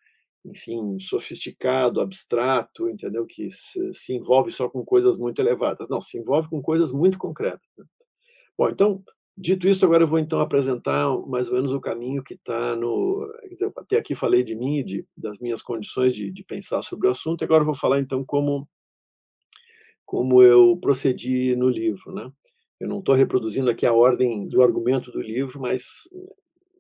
enfim, 0.44 0.98
sofisticado, 0.98 2.00
abstrato, 2.00 2.88
entendeu? 2.88 3.26
Que 3.26 3.48
se 3.50 4.14
envolve 4.14 4.50
só 4.50 4.68
com 4.68 4.84
coisas 4.84 5.16
muito 5.18 5.40
elevadas. 5.40 5.88
Não, 5.88 6.00
se 6.00 6.18
envolve 6.18 6.48
com 6.48 6.62
coisas 6.62 6.92
muito 6.92 7.18
concretas. 7.18 7.68
Né? 7.76 7.84
Bom, 8.62 8.70
então, 8.70 9.02
dito 9.36 9.66
isso, 9.66 9.84
agora 9.84 10.04
eu 10.04 10.06
vou 10.06 10.20
então 10.20 10.38
apresentar 10.38 11.08
mais 11.26 11.48
ou 11.48 11.54
menos 11.54 11.72
o 11.72 11.80
caminho 11.80 12.22
que 12.22 12.34
está 12.34 12.76
no. 12.76 13.28
Dizer, 13.50 13.72
até 13.76 13.96
aqui 13.96 14.14
falei 14.14 14.44
de 14.44 14.54
mim, 14.54 14.84
de, 14.84 15.04
das 15.16 15.40
minhas 15.40 15.60
condições 15.60 16.14
de, 16.14 16.30
de 16.30 16.44
pensar 16.44 16.80
sobre 16.82 17.08
o 17.08 17.10
assunto, 17.10 17.42
e 17.42 17.44
agora 17.44 17.62
eu 17.62 17.66
vou 17.66 17.74
falar 17.74 17.98
então 17.98 18.24
como 18.24 18.68
como 20.06 20.40
eu 20.44 20.78
procedi 20.80 21.56
no 21.56 21.68
livro, 21.68 22.14
né? 22.14 22.30
Eu 22.78 22.86
não 22.86 23.00
estou 23.00 23.16
reproduzindo 23.16 23.68
aqui 23.68 23.84
a 23.84 23.92
ordem 23.92 24.46
do 24.46 24.62
argumento 24.62 25.10
do 25.10 25.20
livro, 25.20 25.60
mas 25.60 26.08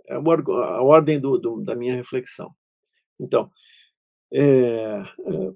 é 0.06 0.14
a 0.14 0.82
ordem 0.82 1.18
do, 1.18 1.36
do, 1.36 1.60
da 1.64 1.74
minha 1.74 1.96
reflexão. 1.96 2.54
Então, 3.18 3.50
é, 4.32 5.02
é, 5.26 5.52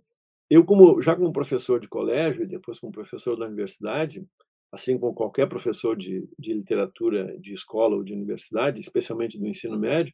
eu 0.50 0.64
como 0.64 1.00
já 1.00 1.14
como 1.14 1.33
professor 1.33 1.78
de 1.78 1.88
colégio 1.88 2.42
e 2.42 2.49
depois 2.49 2.80
como 2.80 2.92
professor 2.92 3.37
da 3.37 3.47
universidade, 3.47 4.26
assim 4.73 4.99
como 4.99 5.14
qualquer 5.14 5.49
professor 5.49 5.96
de, 5.96 6.28
de 6.38 6.52
literatura 6.52 7.38
de 7.38 7.52
escola 7.52 7.96
ou 7.96 8.04
de 8.04 8.12
universidade, 8.12 8.80
especialmente 8.80 9.38
do 9.38 9.46
ensino 9.46 9.78
médio, 9.78 10.12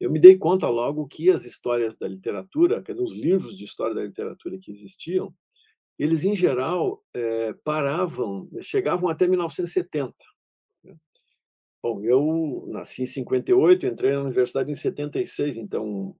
eu 0.00 0.10
me 0.10 0.20
dei 0.20 0.36
conta 0.36 0.68
logo 0.68 1.06
que 1.06 1.30
as 1.30 1.44
histórias 1.44 1.94
da 1.96 2.08
literatura, 2.08 2.82
quer 2.82 2.92
dizer, 2.92 3.04
os 3.04 3.16
livros 3.16 3.56
de 3.56 3.64
história 3.64 3.94
da 3.94 4.04
literatura 4.04 4.58
que 4.60 4.70
existiam, 4.70 5.32
eles, 5.98 6.24
em 6.24 6.34
geral, 6.34 7.02
é, 7.14 7.52
paravam, 7.64 8.48
chegavam 8.60 9.08
até 9.08 9.28
1970. 9.28 10.14
Né. 10.82 10.96
Bom, 11.82 12.02
eu 12.02 12.66
nasci 12.68 13.04
em 13.04 13.06
58, 13.06 13.86
entrei 13.86 14.12
na 14.12 14.22
universidade 14.22 14.72
em 14.72 14.74
76, 14.74 15.56
então 15.56 16.16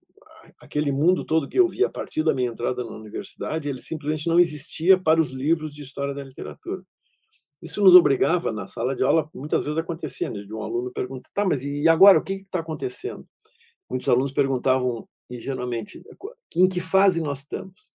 aquele 0.61 0.93
mundo 0.93 1.25
todo 1.25 1.49
que 1.49 1.59
eu 1.59 1.69
vi 1.69 1.85
a 1.85 1.91
partir 1.91 2.23
da 2.23 2.35
minha 2.35 2.50
entrada 2.50 2.85
na 2.85 2.97
universidade, 2.97 3.69
ele 3.69 3.81
simplesmente 3.81 4.29
não 4.29 4.38
existia 4.38 4.99
para 4.99 5.21
os 5.21 5.31
livros 5.31 5.75
de 5.75 5.83
história 5.83 6.14
da 6.14 6.23
literatura. 6.23 6.83
Isso 7.62 7.83
nos 7.83 7.95
obrigava, 7.95 8.50
na 8.50 8.66
sala 8.66 8.97
de 8.97 9.04
aula, 9.04 9.31
muitas 9.33 9.64
vezes 9.64 9.78
acontecia, 9.78 10.28
né, 10.28 10.40
de 10.40 10.52
um 10.52 10.62
aluno 10.62 10.90
perguntar, 10.92 11.31
tá, 11.33 11.45
mas 11.45 11.62
e 11.62 11.88
agora, 11.88 12.19
o 12.19 12.23
que 12.23 12.35
está 12.35 12.59
acontecendo? 12.59 13.25
Muitos 13.88 14.09
alunos 14.09 14.33
perguntavam 14.33 15.09
ingenuamente, 15.31 16.02
em 16.57 16.69
que 16.69 16.81
fase 16.81 17.21
nós 17.21 17.38
estamos? 17.38 17.92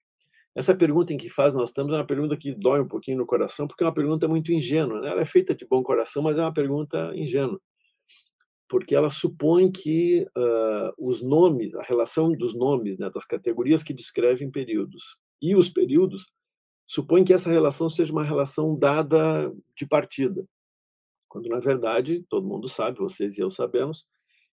Essa 0.57 0.75
pergunta 0.75 1.13
em 1.13 1.17
que 1.17 1.29
faz 1.29 1.53
nós 1.53 1.69
estamos 1.69 1.93
é 1.93 1.97
uma 1.97 2.07
pergunta 2.07 2.36
que 2.36 2.51
dói 2.55 2.81
um 2.81 2.88
pouquinho 2.88 3.17
no 3.17 3.27
coração, 3.27 3.67
porque 3.67 3.83
é 3.83 3.86
uma 3.88 3.93
pergunta 3.93 4.27
muito 4.27 4.51
ingênua. 4.51 5.00
Né? 5.01 5.09
Ela 5.09 5.21
é 5.21 5.25
feita 5.25 5.53
de 5.53 5.67
bom 5.67 5.83
coração, 5.83 6.24
mas 6.24 6.39
é 6.39 6.41
uma 6.41 6.53
pergunta 6.53 7.12
ingênua, 7.15 7.62
porque 8.67 8.95
ela 8.95 9.12
supõe 9.12 9.71
que 9.71 10.25
uh, 10.36 10.91
os 10.97 11.21
nomes, 11.21 11.75
a 11.75 11.83
relação 11.83 12.31
dos 12.31 12.55
nomes, 12.55 12.97
né, 12.97 13.07
das 13.13 13.24
categorias 13.24 13.83
que 13.83 13.93
descrevem 13.93 14.50
períodos 14.50 15.17
e 15.39 15.55
os 15.55 15.69
períodos, 15.69 16.25
supõe 16.88 17.24
que 17.24 17.34
essa 17.34 17.50
relação 17.50 17.89
seja 17.89 18.12
uma 18.12 18.24
relação 18.24 18.75
dada 18.75 19.53
de 19.75 19.86
partida, 19.86 20.48
quando 21.27 21.50
na 21.50 21.60
verdade 21.60 22.25
todo 22.29 22.48
mundo 22.48 22.67
sabe, 22.67 22.98
vocês 22.98 23.38
e 23.38 23.41
eu 23.41 23.51
sabemos, 23.51 24.08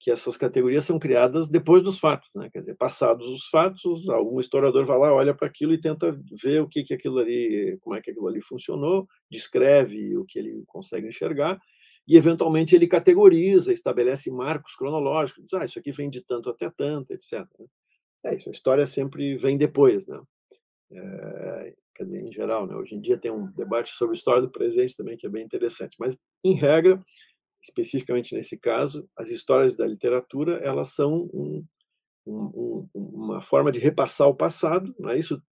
que 0.01 0.11
essas 0.13 0.37
categorias 0.37 0.85
são 0.85 0.99
criadas 0.99 1.49
depois 1.49 1.83
dos 1.83 1.99
fatos, 1.99 2.29
né? 2.35 2.49
Quer 2.53 2.61
dizer, 2.61 2.77
passados 2.77 3.27
os 3.29 3.49
fatos, 3.49 4.09
algum 4.09 4.39
historiador 4.39 4.85
vai 4.85 4.97
lá, 4.97 5.13
olha 5.13 5.35
para 5.35 5.49
aquilo 5.49 5.73
e 5.73 5.81
tenta 5.81 6.17
ver 6.41 6.61
o 6.63 6.69
que 6.69 6.85
que 6.85 6.95
aquilo 6.95 7.19
ali, 7.19 7.77
como 7.81 7.97
é 7.97 8.01
que 8.01 8.11
aquilo 8.13 8.29
ali 8.29 8.41
funcionou, 8.41 9.09
descreve 9.29 10.17
o 10.17 10.25
que 10.25 10.39
ele 10.39 10.63
consegue 10.69 11.09
enxergar 11.09 11.59
e 12.07 12.17
eventualmente 12.17 12.75
ele 12.75 12.87
categoriza, 12.87 13.73
estabelece 13.73 14.31
marcos 14.31 14.75
cronológicos, 14.77 15.45
diz, 15.45 15.55
ah, 15.55 15.65
isso 15.65 15.79
aqui 15.79 15.91
vem 15.91 16.09
de 16.09 16.23
tanto 16.25 16.49
até 16.49 16.71
tanto, 16.71 17.13
etc. 17.13 17.41
Né? 17.59 17.67
É 18.25 18.37
isso, 18.37 18.49
a 18.49 18.53
história 18.53 18.87
sempre 18.87 19.37
vem 19.37 19.59
depois, 19.59 20.07
né? 20.07 20.21
É, 20.91 21.75
quer 21.99 22.05
dizer, 22.05 22.23
em 22.23 22.33
geral, 22.33 22.67
né? 22.67 22.77
Hoje 22.77 22.95
em 22.95 23.01
dia 23.01 23.19
tem 23.19 23.31
um 23.31 23.51
debate 23.53 23.91
sobre 23.91 24.17
história 24.17 24.41
do 24.41 24.51
presente 24.51 24.97
também 24.97 25.17
que 25.17 25.27
é 25.27 25.31
bem 25.31 25.45
interessante, 25.45 25.97
mas 25.99 26.17
em 26.45 26.55
regra 26.55 27.03
especificamente 27.63 28.35
nesse 28.35 28.57
caso, 28.57 29.09
as 29.17 29.31
histórias 29.31 29.77
da 29.77 29.87
literatura 29.87 30.59
elas 30.59 30.95
são 30.95 31.29
um, 31.35 31.65
um, 32.25 32.89
uma 32.95 33.41
forma 33.41 33.73
de 33.73 33.81
repassar 33.81 34.29
o 34.29 34.37
passado, 34.37 34.95
não 34.99 35.11
é 35.11 35.19
isso? 35.19 35.43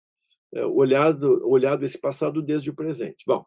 É, 0.55 0.65
olhado, 0.65 1.41
olhado 1.47 1.85
esse 1.85 2.01
passado 2.01 2.41
desde 2.41 2.71
o 2.71 2.75
presente. 2.75 3.25
Bom, 3.27 3.45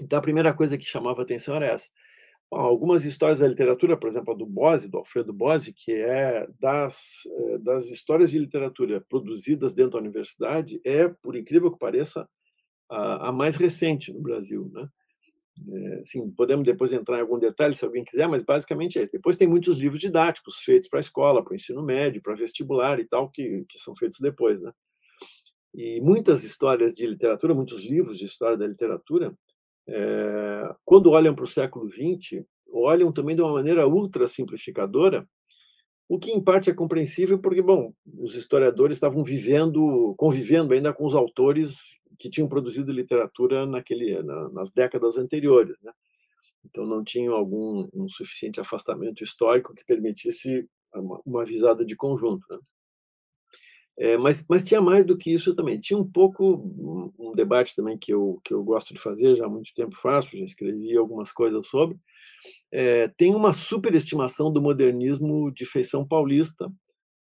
então 0.00 0.18
a 0.18 0.22
primeira 0.22 0.54
coisa 0.54 0.78
que 0.78 0.84
chamava 0.84 1.22
atenção 1.22 1.54
era 1.56 1.66
essa. 1.66 1.90
Algumas 2.50 3.04
histórias 3.04 3.40
da 3.40 3.46
literatura, 3.46 3.96
por 3.96 4.08
exemplo, 4.08 4.32
a 4.32 4.36
do 4.36 4.46
Bose, 4.46 4.88
do 4.88 4.98
Alfredo 4.98 5.32
Bose, 5.34 5.72
que 5.72 5.92
é 5.92 6.48
das, 6.58 7.26
é, 7.26 7.58
das 7.58 7.90
histórias 7.90 8.30
de 8.30 8.38
literatura 8.38 9.04
produzidas 9.06 9.74
dentro 9.74 9.92
da 9.92 9.98
universidade, 9.98 10.80
é, 10.84 11.08
por 11.08 11.36
incrível 11.36 11.70
que 11.70 11.78
pareça, 11.78 12.26
a, 12.88 13.28
a 13.28 13.32
mais 13.32 13.56
recente 13.56 14.12
no 14.12 14.20
Brasil. 14.20 14.70
Né? 14.72 14.88
É, 15.72 16.02
podemos 16.36 16.64
depois 16.64 16.92
entrar 16.92 17.18
em 17.18 17.20
algum 17.20 17.38
detalhe 17.38 17.74
se 17.74 17.84
alguém 17.84 18.04
quiser, 18.04 18.28
mas 18.28 18.42
basicamente 18.42 18.98
é 18.98 19.02
isso. 19.02 19.12
Depois 19.12 19.36
tem 19.36 19.48
muitos 19.48 19.76
livros 19.76 20.00
didáticos 20.00 20.58
feitos 20.58 20.88
para 20.88 20.98
a 20.98 21.00
escola, 21.00 21.42
para 21.42 21.52
o 21.52 21.56
ensino 21.56 21.82
médio, 21.82 22.22
para 22.22 22.34
vestibular 22.34 22.98
e 22.98 23.06
tal, 23.06 23.30
que, 23.30 23.64
que 23.68 23.78
são 23.78 23.94
feitos 23.94 24.20
depois, 24.20 24.60
né? 24.60 24.72
E 25.74 26.00
muitas 26.00 26.44
histórias 26.44 26.94
de 26.94 27.06
literatura, 27.06 27.54
muitos 27.54 27.84
livros 27.84 28.18
de 28.18 28.24
história 28.24 28.56
da 28.56 28.66
literatura, 28.66 29.36
é, 29.88 30.74
quando 30.84 31.10
olham 31.10 31.34
para 31.34 31.44
o 31.44 31.48
século 31.48 31.90
XX, 31.90 32.44
olham 32.70 33.12
também 33.12 33.34
de 33.34 33.42
uma 33.42 33.52
maneira 33.52 33.86
ultra 33.88 34.26
simplificadora 34.26 35.26
o 36.08 36.18
que 36.18 36.32
em 36.32 36.42
parte 36.42 36.70
é 36.70 36.74
compreensível 36.74 37.38
porque, 37.38 37.60
bom, 37.60 37.92
os 38.18 38.34
historiadores 38.34 38.96
estavam 38.96 39.22
vivendo, 39.22 40.14
convivendo 40.16 40.72
ainda 40.72 40.92
com 40.92 41.04
os 41.04 41.14
autores 41.14 42.00
que 42.18 42.30
tinham 42.30 42.48
produzido 42.48 42.90
literatura 42.90 43.66
naquele, 43.66 44.22
na, 44.22 44.48
nas 44.48 44.72
décadas 44.72 45.18
anteriores, 45.18 45.76
né? 45.82 45.92
Então 46.64 46.86
não 46.86 47.04
tinham 47.04 47.34
algum 47.34 47.88
um 47.92 48.08
suficiente 48.08 48.58
afastamento 48.58 49.22
histórico 49.22 49.74
que 49.74 49.84
permitisse 49.84 50.66
uma, 50.94 51.20
uma 51.24 51.44
visada 51.44 51.84
de 51.84 51.94
conjunto, 51.94 52.44
né? 52.50 52.58
É, 53.98 54.16
mas, 54.16 54.46
mas 54.48 54.64
tinha 54.64 54.80
mais 54.80 55.04
do 55.04 55.16
que 55.16 55.32
isso 55.32 55.54
também. 55.56 55.80
Tinha 55.80 55.98
um 55.98 56.08
pouco 56.08 56.54
um, 56.54 57.12
um, 57.18 57.32
debate 57.34 57.74
também 57.74 57.98
que 57.98 58.14
eu, 58.14 58.40
que 58.44 58.54
eu 58.54 58.62
gosto 58.62 58.94
de 58.94 59.00
fazer, 59.00 59.34
já 59.34 59.44
há 59.44 59.48
muito 59.48 59.74
tempo 59.74 59.96
faço, 59.96 60.38
já 60.38 60.44
escrevi 60.44 60.96
algumas 60.96 61.32
coisas 61.32 61.66
sobre. 61.66 61.98
É, 62.70 63.08
tem 63.08 63.34
uma 63.34 63.52
superestimação 63.52 64.52
do 64.52 64.62
modernismo 64.62 65.50
de 65.50 65.66
feição 65.66 66.06
paulista 66.06 66.72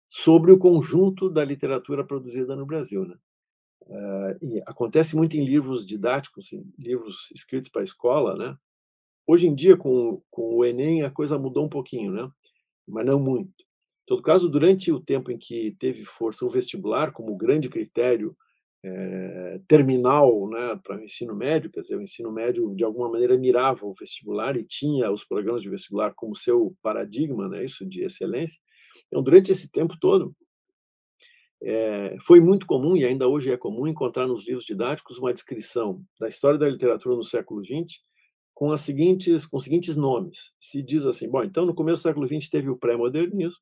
sobre 0.07 0.51
o 0.53 0.57
conjunto 0.57 1.29
da 1.29 1.43
literatura 1.43 2.05
produzida 2.05 2.55
no 2.55 2.65
Brasil. 2.65 3.05
Né? 3.05 3.17
É, 3.89 4.37
acontece 4.65 5.13
muito 5.13 5.35
em 5.35 5.43
livros 5.43 5.85
didáticos, 5.85 6.53
em 6.53 6.63
livros 6.79 7.29
escritos 7.35 7.69
para 7.69 7.81
a 7.81 7.85
escola. 7.85 8.37
Né? 8.37 8.57
Hoje 9.27 9.45
em 9.45 9.53
dia, 9.53 9.75
com, 9.75 10.21
com 10.31 10.55
o 10.55 10.63
Enem, 10.63 11.03
a 11.03 11.11
coisa 11.11 11.37
mudou 11.37 11.65
um 11.65 11.69
pouquinho, 11.69 12.13
né? 12.13 12.31
mas 12.87 13.05
não 13.05 13.19
muito 13.19 13.51
todo 14.11 14.21
caso, 14.21 14.49
durante 14.49 14.91
o 14.91 14.99
tempo 14.99 15.31
em 15.31 15.37
que 15.37 15.71
teve 15.79 16.03
força 16.03 16.45
o 16.45 16.49
vestibular 16.49 17.13
como 17.13 17.37
grande 17.37 17.69
critério 17.69 18.35
é, 18.83 19.61
terminal 19.69 20.49
né, 20.49 20.77
para 20.83 20.97
o 20.97 21.01
ensino 21.01 21.33
médio, 21.33 21.71
quer 21.71 21.79
dizer, 21.79 21.95
o 21.95 22.01
ensino 22.01 22.29
médio 22.29 22.75
de 22.75 22.83
alguma 22.83 23.09
maneira 23.09 23.37
mirava 23.37 23.85
o 23.85 23.93
vestibular 23.93 24.57
e 24.57 24.65
tinha 24.65 25.09
os 25.09 25.23
programas 25.23 25.61
de 25.61 25.69
vestibular 25.69 26.13
como 26.13 26.35
seu 26.35 26.75
paradigma, 26.81 27.47
né, 27.47 27.63
isso 27.63 27.85
de 27.85 28.01
excelência. 28.01 28.59
Então, 29.07 29.23
durante 29.23 29.49
esse 29.49 29.71
tempo 29.71 29.95
todo, 29.97 30.35
é, 31.63 32.17
foi 32.19 32.41
muito 32.41 32.65
comum 32.65 32.97
e 32.97 33.05
ainda 33.05 33.29
hoje 33.29 33.49
é 33.49 33.55
comum 33.55 33.87
encontrar 33.87 34.27
nos 34.27 34.45
livros 34.45 34.65
didáticos 34.65 35.19
uma 35.19 35.31
descrição 35.31 36.03
da 36.19 36.27
história 36.27 36.59
da 36.59 36.67
literatura 36.67 37.15
no 37.15 37.23
século 37.23 37.63
XX 37.63 38.01
com 38.53 38.73
as 38.73 38.81
seguintes 38.81 39.45
com 39.45 39.55
os 39.55 39.63
seguintes 39.63 39.95
nomes. 39.95 40.51
Se 40.59 40.83
diz 40.83 41.05
assim, 41.05 41.29
bom, 41.29 41.45
então 41.45 41.65
no 41.65 41.73
começo 41.73 42.01
do 42.01 42.03
século 42.03 42.27
XX 42.27 42.49
teve 42.49 42.69
o 42.69 42.75
pré-modernismo, 42.75 43.61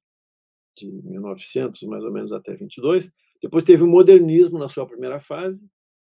de 0.79 0.91
1900 0.91 1.81
mais 1.83 2.03
ou 2.03 2.11
menos 2.11 2.31
até 2.31 2.55
22. 2.55 3.11
Depois 3.41 3.63
teve 3.63 3.83
o 3.83 3.87
modernismo 3.87 4.57
na 4.57 4.67
sua 4.67 4.85
primeira 4.85 5.19
fase, 5.19 5.67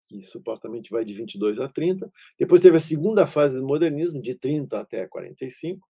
que 0.08 0.22
supostamente 0.22 0.90
vai 0.90 1.04
de 1.04 1.14
22 1.14 1.60
a 1.60 1.68
30. 1.68 2.12
Depois 2.40 2.62
teve 2.62 2.78
a 2.78 2.82
segunda 2.82 3.28
fase 3.28 3.60
do 3.60 3.66
modernismo, 3.66 4.22
de 4.22 4.36
30 4.36 4.80
até 4.80 5.06
45. 5.06 5.86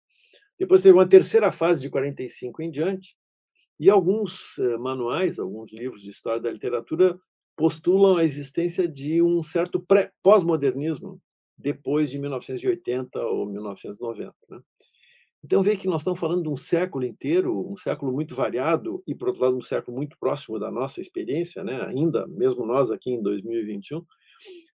Depois 0.58 0.82
teve 0.82 0.98
uma 0.98 1.08
terceira 1.08 1.52
fase 1.52 1.82
de 1.82 1.90
45 1.90 2.62
em 2.62 2.72
diante. 2.72 3.18
E 3.78 3.90
alguns 3.90 4.58
eh, 4.58 4.78
manuais, 4.78 5.38
alguns 5.38 5.72
livros 5.74 6.02
de 6.02 6.10
história 6.10 6.42
da 6.42 6.50
literatura 6.50 7.20
postulam 7.58 8.18
a 8.18 8.24
existência 8.24 8.88
de 8.88 9.22
um 9.22 9.44
certo 9.44 9.86
pós-modernismo 10.24 11.22
depois 11.58 12.10
de 12.10 12.20
1980 12.20 13.20
ou 13.20 13.46
1990. 13.46 14.34
Né? 14.50 14.60
Então, 15.46 15.62
vê 15.62 15.78
que 15.78 15.88
nós 15.88 16.02
estamos 16.02 16.20
falando 16.20 16.42
de 16.42 16.50
um 16.50 16.58
século 16.58 17.06
inteiro, 17.06 17.72
um 17.72 17.78
século 17.78 18.12
muito 18.12 18.34
variado, 18.34 19.04
e, 19.06 19.14
por 19.14 19.28
outro 19.28 19.44
lado, 19.44 19.56
um 19.56 19.62
século 19.62 19.96
muito 19.96 20.18
próximo 20.18 20.58
da 20.58 20.72
nossa 20.72 21.00
experiência, 21.00 21.64
né? 21.64 21.86
ainda, 21.86 22.26
mesmo 22.26 22.66
nós 22.66 22.90
aqui 22.90 23.12
em 23.12 23.22
2021, 23.22 24.04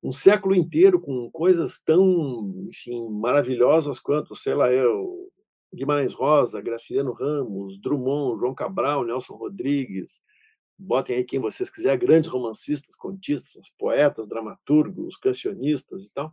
um 0.03 0.11
século 0.11 0.57
inteiro 0.57 1.01
com 1.01 1.31
coisas 1.31 1.79
tão, 1.79 2.67
enfim, 2.69 3.09
maravilhosas 3.09 4.01
quanto, 4.01 4.35
sei 4.35 4.55
lá, 4.55 4.73
eu, 4.73 5.31
Guimarães 5.73 6.15
Rosa, 6.15 6.61
Graciliano 6.61 7.13
Ramos, 7.13 7.81
Drummond, 7.81 8.41
João 8.41 8.53
Cabral, 8.53 9.05
Nelson 9.05 9.37
Rodrigues, 9.37 10.21
botem 10.77 11.15
aí 11.15 11.25
quem 11.25 11.39
vocês 11.39 11.71
quiserem, 11.71 11.97
grandes 11.97 12.29
romancistas, 12.29 12.97
contistas, 12.97 13.71
poetas, 13.79 14.27
dramaturgos, 14.27 15.17
cancionistas 15.17 16.03
e 16.03 16.11
tal. 16.13 16.33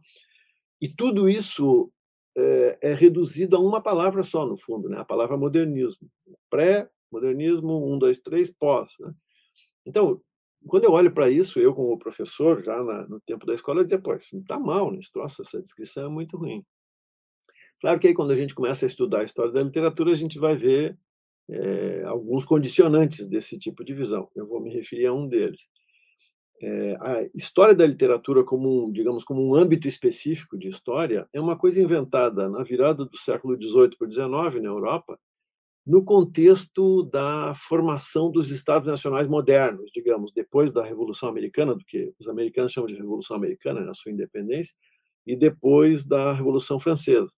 E 0.81 0.89
tudo 0.89 1.29
isso 1.29 1.91
é, 2.37 2.79
é 2.81 2.93
reduzido 2.93 3.55
a 3.55 3.59
uma 3.59 3.81
palavra 3.81 4.23
só, 4.23 4.45
no 4.45 4.57
fundo, 4.57 4.89
né? 4.89 4.97
a 4.99 5.05
palavra 5.05 5.37
modernismo. 5.37 6.09
Pré-modernismo, 6.49 7.93
um, 7.93 7.97
dois, 7.97 8.19
três, 8.19 8.51
pós. 8.51 8.93
Né? 8.99 9.13
Então, 9.85 10.21
quando 10.67 10.85
eu 10.85 10.91
olho 10.91 11.13
para 11.13 11.29
isso, 11.29 11.59
eu 11.59 11.73
como 11.73 11.97
professor, 11.97 12.61
já 12.63 12.81
na, 12.83 13.07
no 13.07 13.19
tempo 13.21 13.45
da 13.45 13.53
escola, 13.53 13.81
eu 13.81 13.83
dizia, 13.83 13.99
pô, 13.99 14.15
isso 14.15 14.37
está 14.37 14.59
mal, 14.59 14.91
né? 14.91 14.99
troço, 15.11 15.41
essa 15.41 15.61
descrição 15.61 16.05
é 16.05 16.09
muito 16.09 16.37
ruim. 16.37 16.65
Claro 17.81 17.99
que 17.99 18.07
aí, 18.07 18.13
quando 18.13 18.31
a 18.31 18.35
gente 18.35 18.55
começa 18.55 18.85
a 18.85 18.87
estudar 18.87 19.19
a 19.19 19.23
história 19.25 19.51
da 19.51 19.61
literatura, 19.61 20.11
a 20.11 20.15
gente 20.15 20.39
vai 20.39 20.55
ver 20.55 20.97
é, 21.49 22.03
alguns 22.03 22.45
condicionantes 22.45 23.27
desse 23.27 23.57
tipo 23.57 23.83
de 23.83 23.93
visão. 23.93 24.29
Eu 24.33 24.47
vou 24.47 24.61
me 24.61 24.73
referir 24.73 25.07
a 25.07 25.13
um 25.13 25.27
deles 25.27 25.69
é, 26.65 26.97
a 27.01 27.29
história 27.35 27.75
da 27.75 27.85
literatura 27.85 28.41
como 28.41 28.85
um, 28.85 28.91
digamos, 28.91 29.25
como 29.25 29.45
um 29.45 29.53
âmbito 29.53 29.85
específico 29.85 30.57
de 30.57 30.69
história 30.69 31.27
é 31.33 31.41
uma 31.41 31.57
coisa 31.57 31.81
inventada 31.81 32.47
na 32.47 32.63
virada 32.63 33.03
do 33.03 33.17
século 33.17 33.61
XVIII 33.61 33.97
para 33.97 34.09
XIX 34.09 34.63
na 34.63 34.69
Europa, 34.69 35.19
no 35.85 36.05
contexto 36.05 37.03
da 37.03 37.53
formação 37.53 38.31
dos 38.31 38.49
Estados 38.49 38.87
Nacionais 38.87 39.27
modernos, 39.27 39.91
digamos, 39.93 40.31
depois 40.31 40.71
da 40.71 40.81
Revolução 40.81 41.27
Americana, 41.27 41.75
do 41.75 41.83
que 41.83 42.13
os 42.17 42.29
americanos 42.29 42.71
chamam 42.71 42.87
de 42.87 42.95
Revolução 42.95 43.35
Americana, 43.35 43.81
na 43.81 43.93
sua 43.93 44.13
independência, 44.13 44.73
e 45.27 45.35
depois 45.35 46.05
da 46.05 46.31
Revolução 46.31 46.79
Francesa. 46.79 47.33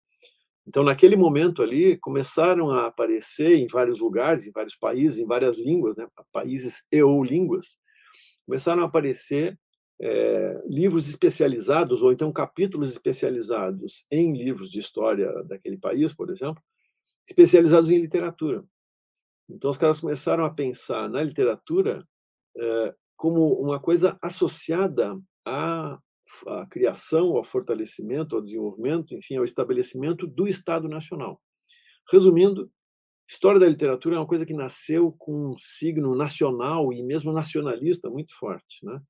Então, 0.67 0.83
naquele 0.83 1.15
momento 1.15 1.63
ali, 1.63 1.97
começaram 1.97 2.69
a 2.69 2.85
aparecer 2.85 3.55
em 3.55 3.65
vários 3.65 3.97
lugares, 3.97 4.45
em 4.45 4.51
vários 4.51 4.75
países, 4.75 5.17
em 5.17 5.25
várias 5.25 5.57
línguas, 5.57 5.97
né, 5.97 6.07
países 6.31 6.83
e 6.91 7.01
ou 7.01 7.23
línguas, 7.23 7.79
começaram 8.45 8.83
a 8.83 8.85
aparecer 8.85 9.59
é, 10.01 10.61
livros 10.65 11.07
especializados, 11.07 12.01
ou 12.01 12.11
então 12.11 12.31
capítulos 12.31 12.91
especializados 12.91 14.05
em 14.11 14.33
livros 14.35 14.69
de 14.69 14.79
história 14.79 15.31
daquele 15.43 15.77
país, 15.77 16.13
por 16.13 16.29
exemplo, 16.29 16.61
especializados 17.27 17.89
em 17.89 17.99
literatura. 17.99 18.63
Então, 19.49 19.69
os 19.69 19.77
caras 19.77 19.99
começaram 19.99 20.43
a 20.43 20.49
pensar 20.49 21.09
na 21.09 21.23
literatura 21.23 22.05
é, 22.57 22.95
como 23.15 23.53
uma 23.53 23.79
coisa 23.79 24.17
associada 24.21 25.19
à, 25.45 25.99
à 26.47 26.65
criação, 26.67 27.37
ao 27.37 27.43
fortalecimento, 27.43 28.35
ao 28.35 28.41
desenvolvimento, 28.41 29.13
enfim, 29.13 29.37
ao 29.37 29.43
estabelecimento 29.43 30.27
do 30.27 30.47
Estado 30.47 30.89
Nacional. 30.89 31.41
Resumindo, 32.11 32.69
História 33.27 33.59
da 33.59 33.67
literatura 33.67 34.15
é 34.15 34.19
uma 34.19 34.27
coisa 34.27 34.45
que 34.45 34.53
nasceu 34.53 35.11
com 35.17 35.53
um 35.53 35.57
signo 35.57 36.15
nacional 36.15 36.93
e 36.93 37.01
mesmo 37.01 37.31
nacionalista 37.31 38.09
muito 38.09 38.37
forte. 38.37 38.85
Né? 38.85 39.01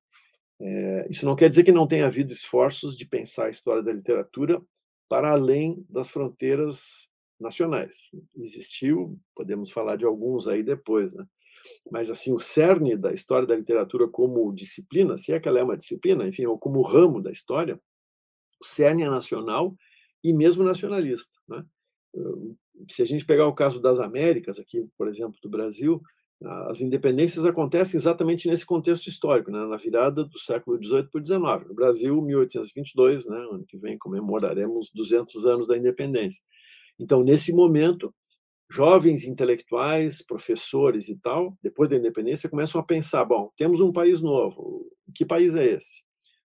É, 0.62 1.08
isso 1.10 1.26
não 1.26 1.36
quer 1.36 1.50
dizer 1.50 1.64
que 1.64 1.72
não 1.72 1.88
tenha 1.88 2.06
havido 2.06 2.32
esforços 2.32 2.96
de 2.98 3.06
pensar 3.06 3.46
a 3.46 3.50
história 3.50 3.84
da 3.84 3.92
literatura 3.92 4.62
para 5.10 5.32
além 5.32 5.86
das 5.90 6.10
fronteiras 6.10 7.10
nacionais. 7.40 8.12
Existiu, 8.38 9.20
podemos 9.36 9.70
falar 9.72 9.98
de 9.98 10.06
alguns 10.06 10.48
aí 10.48 10.64
depois, 10.64 11.14
né? 11.14 11.26
mas 11.92 12.10
assim 12.10 12.34
o 12.34 12.40
cerne 12.40 12.96
da 12.96 13.14
história 13.14 13.48
da 13.48 13.56
literatura 13.56 14.08
como 14.08 14.54
disciplina, 14.54 15.18
se 15.18 15.32
é 15.34 15.40
que 15.40 15.48
ela 15.48 15.60
é 15.60 15.64
uma 15.64 15.78
disciplina, 15.78 16.28
enfim, 16.28 16.46
ou 16.46 16.58
como 16.58 16.82
ramo 16.82 17.22
da 17.22 17.32
história, 17.32 17.80
o 18.62 18.66
cerne 18.66 19.04
é 19.04 19.10
nacional 19.10 19.76
e 20.24 20.34
mesmo 20.34 20.64
nacionalista. 20.64 21.38
Né? 21.48 21.66
Se 22.90 23.02
a 23.02 23.06
gente 23.06 23.26
pegar 23.26 23.48
o 23.48 23.56
caso 23.56 23.82
das 23.82 24.00
Américas, 24.00 24.60
aqui, 24.60 24.88
por 24.98 25.08
exemplo, 25.08 25.36
do 25.42 25.50
Brasil, 25.50 26.02
as 26.70 26.82
independências 26.82 27.46
acontecem 27.46 27.98
exatamente 27.98 28.48
nesse 28.48 28.66
contexto 28.66 29.08
histórico, 29.08 29.50
né? 29.50 29.66
na 29.66 29.78
virada 29.78 30.24
do 30.24 30.38
século 30.38 30.78
XVIII 30.84 31.10
para 31.10 31.22
o 31.22 31.26
XIX. 31.26 31.68
No 31.70 31.74
Brasil, 31.74 32.22
1822, 32.22 33.26
né? 33.26 33.38
ano 33.38 33.66
que 33.66 33.78
vem 33.78 33.98
comemoraremos 33.98 34.92
200 34.94 35.46
anos 35.46 35.68
da 35.68 35.78
independência. 35.78 36.44
Então, 37.00 37.24
nesse 37.24 37.54
momento, 37.54 38.14
jovens 38.70 39.26
intelectuais, 39.26 40.22
professores 40.22 41.08
e 41.08 41.18
tal, 41.18 41.58
depois 41.64 41.90
da 41.90 41.96
independência, 41.96 42.50
começam 42.50 42.80
a 42.80 42.84
pensar: 42.84 43.24
bom, 43.26 43.50
temos 43.58 43.80
um 43.80 43.92
país 43.92 44.22
novo, 44.22 44.86
que 45.14 45.26
país 45.26 45.56
é 45.56 45.66
esse? 45.66 46.04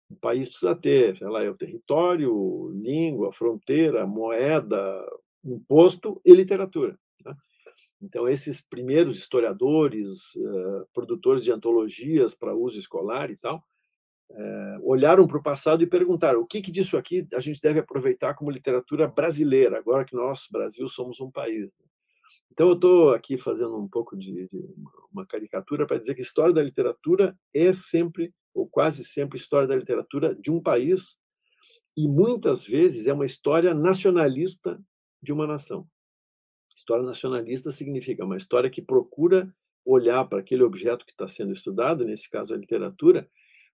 O 0.08 0.16
país 0.16 0.48
precisa 0.48 0.74
ter, 0.74 1.16
sei 1.16 1.28
lá, 1.28 1.42
é 1.42 1.50
o 1.50 1.56
território, 1.56 2.70
língua, 2.74 3.32
fronteira, 3.32 4.06
moeda, 4.06 5.06
imposto 5.44 6.20
e 6.24 6.32
literatura. 6.32 6.98
Né? 7.24 7.34
Então, 8.02 8.28
esses 8.28 8.60
primeiros 8.60 9.18
historiadores, 9.18 10.34
uh, 10.36 10.86
produtores 10.92 11.44
de 11.44 11.52
antologias 11.52 12.34
para 12.34 12.54
uso 12.54 12.78
escolar 12.78 13.30
e 13.30 13.36
tal, 13.36 13.62
uh, 14.30 14.80
olharam 14.82 15.26
para 15.26 15.38
o 15.38 15.42
passado 15.42 15.82
e 15.82 15.86
perguntaram 15.86 16.40
o 16.40 16.46
que, 16.46 16.62
que 16.62 16.70
disso 16.70 16.96
aqui 16.96 17.26
a 17.34 17.40
gente 17.40 17.60
deve 17.60 17.80
aproveitar 17.80 18.34
como 18.34 18.50
literatura 18.50 19.06
brasileira, 19.06 19.78
agora 19.78 20.04
que 20.04 20.14
nós, 20.14 20.46
Brasil, 20.50 20.88
somos 20.88 21.20
um 21.20 21.30
país. 21.30 21.70
Então, 22.52 22.68
eu 22.68 22.74
estou 22.74 23.14
aqui 23.14 23.38
fazendo 23.38 23.76
um 23.76 23.88
pouco 23.88 24.16
de, 24.16 24.46
de 24.48 24.58
uma 25.12 25.26
caricatura 25.26 25.86
para 25.86 25.98
dizer 25.98 26.14
que 26.14 26.22
história 26.22 26.54
da 26.54 26.62
literatura 26.62 27.36
é 27.54 27.72
sempre, 27.72 28.34
ou 28.52 28.68
quase 28.68 29.04
sempre, 29.04 29.38
história 29.38 29.68
da 29.68 29.76
literatura 29.76 30.34
de 30.34 30.50
um 30.50 30.60
país 30.60 31.20
e 31.96 32.08
muitas 32.08 32.64
vezes 32.64 33.06
é 33.06 33.12
uma 33.12 33.24
história 33.24 33.74
nacionalista 33.74 34.80
de 35.22 35.32
uma 35.32 35.46
nação. 35.46 35.86
História 36.74 37.04
nacionalista 37.04 37.70
significa 37.70 38.24
uma 38.24 38.36
história 38.36 38.70
que 38.70 38.80
procura 38.80 39.52
olhar 39.84 40.24
para 40.26 40.40
aquele 40.40 40.62
objeto 40.62 41.04
que 41.04 41.12
está 41.12 41.26
sendo 41.26 41.52
estudado, 41.52 42.04
nesse 42.04 42.30
caso 42.30 42.54
a 42.54 42.56
literatura, 42.56 43.28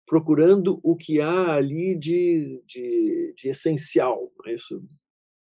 procurando 0.07 0.81
o 0.83 0.97
que 0.97 1.21
há 1.21 1.53
ali 1.55 1.99
de, 1.99 2.63
de, 2.67 3.35
de 3.37 3.49
essencial. 3.49 4.33
É 4.47 4.55
isso, 4.55 4.83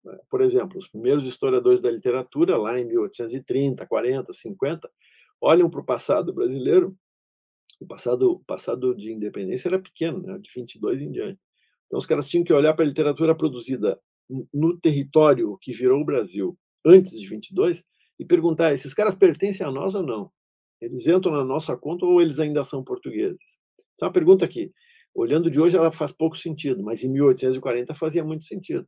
né? 0.04 0.18
por 0.28 0.42
exemplo, 0.42 0.78
os 0.78 0.88
primeiros 0.88 1.24
historiadores 1.24 1.80
da 1.80 1.90
literatura, 1.90 2.56
lá 2.56 2.78
em 2.78 2.84
1830, 2.84 3.86
40, 3.86 4.32
50, 4.32 4.90
olham 5.40 5.70
para 5.70 5.80
o 5.80 5.86
passado 5.86 6.32
brasileiro, 6.34 6.96
o 7.80 7.86
passado, 7.86 8.42
passado 8.46 8.94
de 8.94 9.12
independência 9.12 9.68
era 9.68 9.78
pequeno, 9.78 10.20
né? 10.20 10.38
de 10.38 10.50
22 10.54 11.00
em 11.00 11.10
diante. 11.10 11.40
Então, 11.86 11.98
os 11.98 12.06
caras 12.06 12.28
tinham 12.28 12.44
que 12.44 12.52
olhar 12.52 12.74
para 12.74 12.84
a 12.84 12.88
literatura 12.88 13.34
produzida 13.34 13.98
no 14.52 14.78
território 14.78 15.58
que 15.60 15.72
virou 15.72 16.00
o 16.00 16.04
Brasil 16.04 16.56
antes 16.84 17.18
de 17.18 17.26
22 17.26 17.84
e 18.18 18.24
perguntar: 18.24 18.72
esses 18.72 18.94
caras 18.94 19.14
pertencem 19.14 19.66
a 19.66 19.70
nós 19.70 19.94
ou 19.94 20.02
não? 20.02 20.30
Eles 20.80 21.06
entram 21.06 21.32
na 21.32 21.44
nossa 21.44 21.76
conta 21.76 22.06
ou 22.06 22.22
eles 22.22 22.38
ainda 22.38 22.64
são 22.64 22.82
portugueses? 22.82 23.58
Essa 23.94 24.04
é 24.04 24.06
uma 24.06 24.12
pergunta 24.12 24.48
que, 24.48 24.72
olhando 25.14 25.50
de 25.50 25.60
hoje, 25.60 25.76
ela 25.76 25.92
faz 25.92 26.10
pouco 26.10 26.36
sentido, 26.36 26.82
mas 26.82 27.04
em 27.04 27.12
1840 27.12 27.94
fazia 27.94 28.24
muito 28.24 28.46
sentido, 28.46 28.86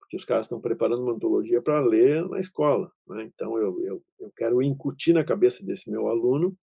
porque 0.00 0.16
os 0.16 0.24
caras 0.24 0.46
estão 0.46 0.60
preparando 0.60 1.02
uma 1.02 1.12
antologia 1.12 1.62
para 1.62 1.80
ler 1.80 2.28
na 2.28 2.40
escola. 2.40 2.90
Né? 3.06 3.30
Então, 3.32 3.56
eu, 3.56 3.80
eu, 3.84 4.02
eu 4.18 4.32
quero 4.36 4.60
incutir 4.62 5.14
na 5.14 5.22
cabeça 5.22 5.64
desse 5.64 5.90
meu 5.90 6.08
aluno 6.08 6.56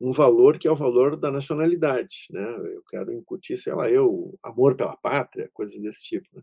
um 0.00 0.12
valor 0.12 0.58
que 0.58 0.68
é 0.68 0.70
o 0.70 0.76
valor 0.76 1.16
da 1.16 1.30
nacionalidade, 1.30 2.26
né? 2.30 2.56
Eu 2.72 2.82
quero 2.88 3.12
incutir, 3.12 3.56
sei 3.56 3.74
lá, 3.74 3.90
eu, 3.90 4.38
amor 4.42 4.76
pela 4.76 4.96
pátria, 4.96 5.50
coisas 5.52 5.78
desse 5.80 6.04
tipo. 6.04 6.28
Né? 6.32 6.42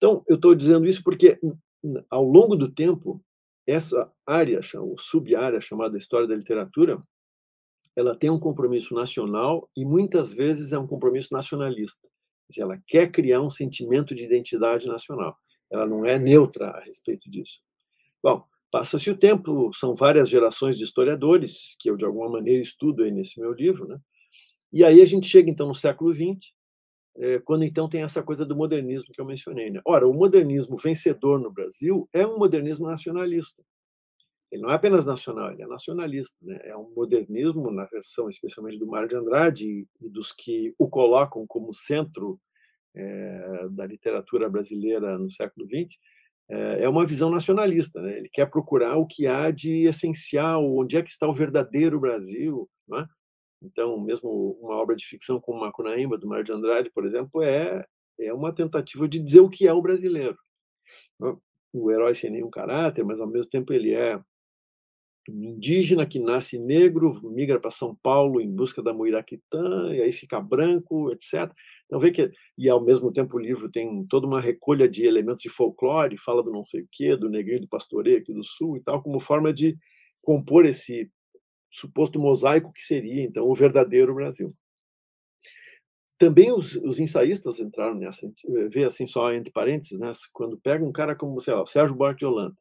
Então, 0.00 0.24
eu 0.26 0.36
estou 0.36 0.54
dizendo 0.54 0.86
isso 0.86 1.04
porque, 1.04 1.38
ao 2.08 2.24
longo 2.24 2.56
do 2.56 2.72
tempo, 2.72 3.22
essa 3.66 4.10
área, 4.26 4.60
ou 4.76 4.96
sub-área 4.98 5.60
chamada 5.60 5.98
História 5.98 6.26
da 6.26 6.34
Literatura, 6.34 7.02
ela 7.94 8.16
tem 8.16 8.30
um 8.30 8.40
compromisso 8.40 8.94
nacional 8.94 9.68
e 9.76 9.84
muitas 9.84 10.32
vezes 10.32 10.72
é 10.72 10.78
um 10.78 10.86
compromisso 10.86 11.28
nacionalista. 11.32 12.08
Ela 12.58 12.82
quer 12.86 13.12
criar 13.12 13.42
um 13.42 13.50
sentimento 13.50 14.14
de 14.14 14.24
identidade 14.24 14.86
nacional. 14.88 15.36
Ela 15.70 15.86
não 15.86 16.04
é 16.06 16.18
neutra 16.18 16.68
a 16.70 16.80
respeito 16.80 17.30
disso. 17.30 17.60
Bom, 18.22 18.42
passa-se 18.70 19.10
o 19.10 19.16
tempo, 19.16 19.70
são 19.74 19.94
várias 19.94 20.30
gerações 20.30 20.78
de 20.78 20.84
historiadores 20.84 21.76
que 21.78 21.90
eu 21.90 21.96
de 21.96 22.06
alguma 22.06 22.30
maneira 22.30 22.62
estudo 22.62 23.02
aí 23.02 23.10
nesse 23.10 23.38
meu 23.38 23.52
livro, 23.52 23.86
né? 23.86 23.98
E 24.72 24.82
aí 24.82 25.02
a 25.02 25.04
gente 25.04 25.26
chega 25.26 25.50
então 25.50 25.68
no 25.68 25.74
século 25.74 26.14
XX, 26.14 26.52
quando 27.44 27.64
então 27.64 27.88
tem 27.88 28.02
essa 28.02 28.22
coisa 28.22 28.44
do 28.46 28.56
modernismo 28.56 29.12
que 29.12 29.20
eu 29.20 29.26
mencionei. 29.26 29.70
Né? 29.70 29.80
Ora, 29.84 30.08
o 30.08 30.14
modernismo 30.14 30.76
vencedor 30.76 31.38
no 31.38 31.50
Brasil 31.50 32.08
é 32.12 32.26
um 32.26 32.38
modernismo 32.38 32.86
nacionalista. 32.86 33.62
Ele 34.50 34.62
não 34.62 34.70
é 34.70 34.74
apenas 34.74 35.06
nacional, 35.06 35.52
ele 35.52 35.62
é 35.62 35.66
nacionalista. 35.66 36.36
Né? 36.42 36.58
É 36.64 36.76
um 36.76 36.90
modernismo, 36.94 37.70
na 37.70 37.84
versão 37.84 38.28
especialmente 38.28 38.78
do 38.78 38.86
Mário 38.86 39.08
de 39.08 39.16
Andrade 39.16 39.86
e 40.00 40.08
dos 40.08 40.32
que 40.32 40.74
o 40.78 40.88
colocam 40.88 41.46
como 41.46 41.72
centro 41.72 42.40
é, 42.94 43.68
da 43.70 43.86
literatura 43.86 44.48
brasileira 44.48 45.16
no 45.18 45.30
século 45.30 45.66
XX, 45.66 45.96
é, 46.48 46.84
é 46.84 46.88
uma 46.88 47.06
visão 47.06 47.30
nacionalista. 47.30 48.02
Né? 48.02 48.18
Ele 48.18 48.28
quer 48.32 48.46
procurar 48.46 48.96
o 48.96 49.06
que 49.06 49.26
há 49.26 49.50
de 49.50 49.86
essencial, 49.86 50.64
onde 50.64 50.96
é 50.96 51.02
que 51.02 51.10
está 51.10 51.28
o 51.28 51.34
verdadeiro 51.34 52.00
Brasil. 52.00 52.68
Não 52.88 52.98
é? 52.98 53.06
Então, 53.62 53.98
mesmo 54.00 54.56
uma 54.60 54.76
obra 54.76 54.96
de 54.96 55.04
ficção 55.04 55.40
como 55.40 55.60
Macunaíma, 55.60 56.16
do 56.16 56.26
Mário 56.26 56.44
de 56.44 56.52
Andrade, 56.52 56.90
por 56.90 57.06
exemplo, 57.06 57.42
é, 57.42 57.84
é 58.18 58.32
uma 58.32 58.54
tentativa 58.54 59.08
de 59.08 59.18
dizer 59.18 59.40
o 59.40 59.50
que 59.50 59.66
é 59.66 59.72
o 59.72 59.82
brasileiro. 59.82 60.36
O 61.72 61.90
herói 61.90 62.14
sem 62.14 62.30
nenhum 62.30 62.50
caráter, 62.50 63.04
mas 63.04 63.20
ao 63.20 63.28
mesmo 63.28 63.50
tempo 63.50 63.72
ele 63.72 63.92
é 63.92 64.20
um 65.28 65.42
indígena 65.44 66.06
que 66.06 66.18
nasce 66.18 66.58
negro, 66.58 67.20
migra 67.30 67.60
para 67.60 67.70
São 67.70 67.94
Paulo 68.02 68.40
em 68.40 68.50
busca 68.50 68.82
da 68.82 68.92
Muiraquitã, 68.92 69.94
e 69.94 70.00
aí 70.00 70.12
fica 70.12 70.40
branco, 70.40 71.12
etc. 71.12 71.52
Então, 71.86 72.00
vê 72.00 72.10
que, 72.10 72.30
e 72.56 72.68
ao 72.68 72.82
mesmo 72.82 73.12
tempo 73.12 73.36
o 73.36 73.40
livro 73.40 73.70
tem 73.70 74.06
toda 74.08 74.26
uma 74.26 74.40
recolha 74.40 74.88
de 74.88 75.06
elementos 75.06 75.42
de 75.42 75.48
folclore, 75.48 76.16
fala 76.18 76.42
do 76.42 76.50
não 76.50 76.64
sei 76.64 76.82
o 76.82 76.88
quê, 76.90 77.16
do 77.16 77.28
negrinho 77.28 77.60
do 77.60 77.68
pastoreio 77.68 78.18
aqui 78.18 78.32
do 78.32 78.42
sul 78.42 78.76
e 78.76 78.82
tal, 78.82 79.02
como 79.02 79.20
forma 79.20 79.52
de 79.52 79.76
compor 80.22 80.64
esse 80.64 81.10
suposto 81.70 82.18
mosaico 82.18 82.72
que 82.72 82.82
seria, 82.82 83.22
então, 83.22 83.48
o 83.48 83.54
verdadeiro 83.54 84.14
Brasil. 84.14 84.52
Também 86.18 86.52
os, 86.52 86.76
os 86.76 86.98
ensaístas 86.98 87.60
entraram 87.60 87.94
nessa, 87.94 88.30
vê 88.70 88.84
assim 88.84 89.06
só 89.06 89.32
entre 89.32 89.50
parênteses, 89.52 89.98
né, 89.98 90.10
quando 90.32 90.60
pega 90.60 90.84
um 90.84 90.92
cara 90.92 91.16
como, 91.16 91.40
sei 91.40 91.54
lá, 91.54 91.64
Sérgio 91.66 91.96
Buarque 91.96 92.20
de 92.20 92.26
Holanda, 92.26 92.56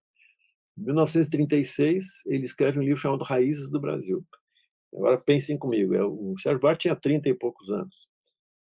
em 0.78 0.86
1936, 0.86 2.24
ele 2.26 2.46
escreve 2.46 2.80
um 2.80 2.84
livro 2.84 3.02
chamado 3.02 3.24
Raízes 3.26 3.70
do 3.70 3.82
Brasil. 3.82 4.24
Agora 4.94 5.20
pensem 5.20 5.58
comigo, 5.58 5.94
é, 5.94 6.04
o 6.04 6.36
Sérgio 6.38 6.62
Buarque 6.62 6.84
tinha 6.84 6.96
30 6.96 7.28
e 7.28 7.34
poucos 7.34 7.70
anos. 7.70 8.10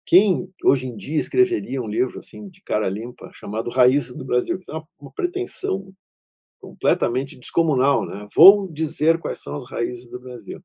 Quem 0.06 0.52
hoje 0.64 0.88
em 0.88 0.98
dia 0.98 1.18
escreveria 1.18 1.82
um 1.82 1.88
livro 1.88 2.20
assim 2.20 2.50
de 2.50 2.62
cara 2.62 2.90
limpa 2.90 3.32
chamado 3.34 3.70
Raízes 3.70 4.18
do 4.18 4.26
Brasil? 4.26 4.60
Isso 4.60 4.72
é 4.72 4.76
uma, 4.76 4.88
uma 5.00 5.12
pretensão 5.12 5.94
completamente 6.60 7.40
descomunal, 7.40 8.06
né? 8.06 8.28
Vou 8.36 8.72
dizer 8.72 9.18
quais 9.20 9.42
são 9.42 9.56
as 9.56 9.70
raízes 9.70 10.10
do 10.10 10.20
Brasil. 10.20 10.62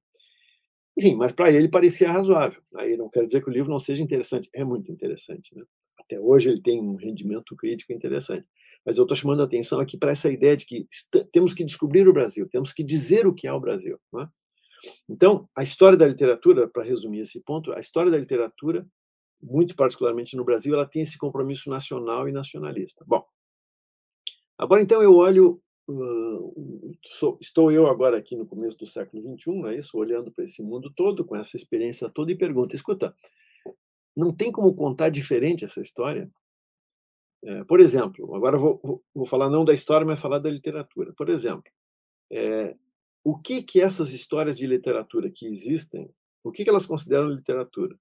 Enfim, 0.99 1.17
mas 1.17 1.33
para 1.33 1.51
ele 1.51 1.69
parecia 1.69 2.11
razoável. 2.11 2.61
Aí 2.77 2.97
não 2.97 3.09
quero 3.09 3.27
dizer 3.27 3.43
que 3.43 3.51
o 3.51 3.53
livro 3.53 3.71
não 3.71 3.81
seja 3.81 4.03
interessante, 4.03 4.49
é 4.55 4.65
muito 4.65 4.91
interessante, 4.93 5.55
né? 5.57 5.65
Até 5.99 6.21
hoje 6.21 6.51
ele 6.51 6.61
tem 6.61 6.81
um 6.81 6.97
rendimento 6.97 7.57
crítico 7.57 7.93
interessante. 7.93 8.47
Mas 8.85 8.99
eu 8.99 9.05
estou 9.05 9.17
chamando 9.17 9.41
a 9.41 9.47
atenção 9.47 9.81
aqui 9.81 9.97
para 9.97 10.13
essa 10.13 10.31
ideia 10.31 10.57
de 10.57 10.67
que 10.67 10.87
temos 11.33 11.55
que 11.55 11.65
descobrir 11.65 12.07
o 12.07 12.13
Brasil, 12.13 12.47
temos 12.51 12.73
que 12.73 12.85
dizer 12.85 13.27
o 13.27 13.35
que 13.35 13.47
é 13.47 13.53
o 13.53 13.61
Brasil. 13.61 13.99
É? 14.21 14.29
Então, 15.09 15.49
a 15.57 15.63
história 15.63 15.97
da 15.97 16.07
literatura, 16.07 16.69
para 16.69 16.85
resumir 16.85 17.21
esse 17.21 17.41
ponto, 17.41 17.73
a 17.73 17.81
história 17.81 18.11
da 18.11 18.19
literatura, 18.19 18.87
muito 19.43 19.75
particularmente 19.75 20.37
no 20.37 20.45
Brasil, 20.45 20.75
ela 20.75 20.87
tem 20.87 21.03
esse 21.03 21.17
compromisso 21.17 21.71
nacional 21.71 22.29
e 22.29 22.33
nacionalista. 22.33 23.05
Bom, 23.07 23.25
agora 24.59 24.83
então 24.83 25.03
eu 25.03 25.15
olho 25.15 25.63
sou, 27.05 27.39
estou 27.41 27.71
eu 27.71 27.87
agora 27.87 28.17
aqui 28.17 28.37
no 28.37 28.47
começo 28.47 28.79
do 28.79 28.87
século 28.87 29.23
XXI, 29.37 29.53
não 29.53 29.69
é 29.69 29.77
isso? 29.77 29.97
Olhando 29.99 30.33
para 30.33 30.45
esse 30.45 30.63
mundo 30.63 30.93
todo, 30.95 31.25
com 31.25 31.37
essa 31.37 31.57
experiência 31.57 32.09
toda, 32.09 32.33
e 32.33 32.39
pergunto: 32.39 32.75
escuta, 32.75 33.15
não 34.17 34.35
tem 34.35 34.51
como 34.51 34.75
contar 34.75 35.11
diferente 35.11 35.65
essa 35.65 35.81
história? 35.81 36.31
É, 37.45 37.65
por 37.65 37.81
exemplo, 37.81 38.35
agora 38.35 38.57
vou, 38.57 38.81
vou, 38.83 39.05
vou, 39.15 39.27
falar 39.27 39.51
não 39.51 39.65
da 39.65 39.75
história, 39.75 40.07
mas 40.07 40.21
falar 40.21 40.39
da 40.39 40.51
literatura. 40.51 41.13
Por 41.15 41.29
exemplo, 41.29 41.71
é, 42.33 42.75
o 43.23 43.39
que 43.39 43.63
que 43.63 43.81
essas 43.81 44.13
histórias 44.13 44.57
de 44.57 44.67
literatura 44.67 45.31
que 45.31 45.47
existem, 45.47 46.11
o 46.43 46.51
que 46.51 46.65
que 46.65 46.71
elas 46.71 46.87
consideram 46.87 47.29
literatura? 47.29 47.99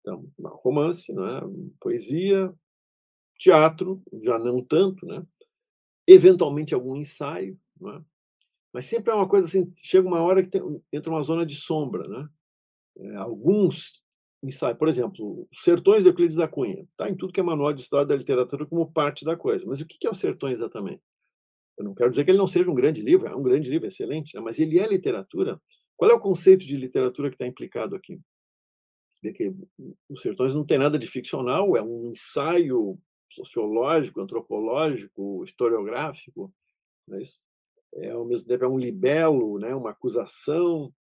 Então, 0.00 0.26
romance, 0.62 1.12
não 1.12 1.26
é? 1.26 1.42
poesia, 1.78 2.50
teatro, 3.38 4.02
já 4.22 4.38
não 4.38 4.64
tanto, 4.64 5.04
né? 5.06 5.22
Eventualmente 6.12 6.74
algum 6.74 6.96
ensaio, 6.96 7.58
é? 7.82 8.00
mas 8.72 8.86
sempre 8.86 9.12
é 9.12 9.14
uma 9.14 9.28
coisa 9.28 9.46
assim, 9.46 9.72
chega 9.76 10.06
uma 10.06 10.22
hora 10.22 10.42
que 10.42 10.50
tem, 10.50 10.62
entra 10.92 11.10
uma 11.10 11.22
zona 11.22 11.46
de 11.46 11.54
sombra, 11.54 12.06
né? 12.08 12.28
É, 12.98 13.16
alguns 13.16 14.02
ensaios, 14.42 14.76
por 14.76 14.88
exemplo, 14.88 15.48
Sertões 15.54 16.02
de 16.02 16.08
Euclides 16.08 16.36
da 16.36 16.48
Cunha, 16.48 16.82
está 16.90 17.08
em 17.08 17.16
tudo 17.16 17.32
que 17.32 17.40
é 17.40 17.42
manual 17.42 17.72
de 17.72 17.80
história 17.80 18.06
da 18.06 18.16
literatura 18.16 18.66
como 18.66 18.90
parte 18.90 19.24
da 19.24 19.36
coisa, 19.36 19.64
mas 19.66 19.80
o 19.80 19.86
que 19.86 20.06
é 20.06 20.10
o 20.10 20.14
Sertões 20.14 20.58
exatamente? 20.58 21.02
Eu 21.78 21.84
não 21.84 21.94
quero 21.94 22.10
dizer 22.10 22.24
que 22.24 22.30
ele 22.30 22.38
não 22.38 22.48
seja 22.48 22.70
um 22.70 22.74
grande 22.74 23.02
livro, 23.02 23.28
é 23.28 23.34
um 23.34 23.42
grande 23.42 23.70
livro, 23.70 23.86
excelente, 23.86 24.34
né? 24.34 24.40
mas 24.40 24.58
ele 24.58 24.78
é 24.78 24.86
literatura. 24.86 25.60
Qual 25.96 26.10
é 26.10 26.14
o 26.14 26.20
conceito 26.20 26.64
de 26.64 26.76
literatura 26.76 27.30
que 27.30 27.36
está 27.36 27.46
implicado 27.46 27.94
aqui? 27.94 28.20
os 30.08 30.22
Sertões 30.22 30.54
não 30.54 30.64
tem 30.64 30.78
nada 30.78 30.98
de 30.98 31.06
ficcional, 31.06 31.76
é 31.76 31.82
um 31.82 32.10
ensaio 32.10 32.98
sociológico, 33.30 34.20
antropológico, 34.20 35.44
historiográfico, 35.44 36.52
não 37.06 37.18
é 37.18 37.22
isso? 37.22 37.40
É, 37.94 38.10
ao 38.10 38.24
mesmo 38.24 38.46
tempo 38.46 38.64
é 38.64 38.68
um 38.68 38.78
libelo, 38.78 39.58
né, 39.58 39.74
uma 39.74 39.90
acusação. 39.90 40.92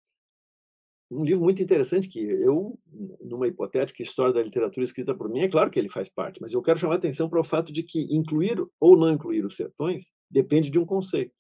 Um 1.10 1.24
livro 1.24 1.42
muito 1.42 1.62
interessante 1.62 2.08
que 2.08 2.20
eu, 2.20 2.78
numa 3.20 3.46
hipotética 3.46 4.02
história 4.02 4.32
da 4.32 4.42
literatura 4.42 4.84
escrita 4.84 5.14
por 5.14 5.28
mim, 5.28 5.40
é 5.40 5.48
claro 5.48 5.70
que 5.70 5.78
ele 5.78 5.88
faz 5.88 6.08
parte, 6.08 6.40
mas 6.40 6.52
eu 6.52 6.62
quero 6.62 6.78
chamar 6.78 6.94
a 6.94 6.98
atenção 6.98 7.28
para 7.28 7.40
o 7.40 7.44
fato 7.44 7.72
de 7.72 7.82
que 7.82 8.06
incluir 8.10 8.62
ou 8.78 8.96
não 8.96 9.10
incluir 9.10 9.44
os 9.44 9.56
sertões 9.56 10.12
depende 10.30 10.70
de 10.70 10.78
um 10.78 10.84
conceito. 10.84 11.32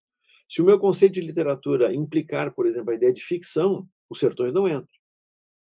Se 0.48 0.62
o 0.62 0.64
meu 0.64 0.78
conceito 0.78 1.14
de 1.14 1.20
literatura 1.20 1.94
implicar, 1.94 2.54
por 2.54 2.66
exemplo, 2.66 2.90
a 2.90 2.94
ideia 2.94 3.12
de 3.12 3.22
ficção, 3.22 3.86
os 4.08 4.18
sertões 4.18 4.54
não 4.54 4.66
entram. 4.66 4.88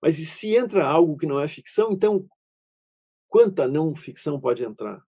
Mas 0.02 0.18
e 0.18 0.26
se 0.26 0.54
entra 0.54 0.84
algo 0.84 1.16
que 1.16 1.26
não 1.26 1.38
é 1.38 1.46
ficção, 1.46 1.92
então 1.92 2.26
quanta 3.34 3.66
não 3.66 3.96
ficção 3.96 4.38
pode 4.38 4.62
entrar? 4.62 5.04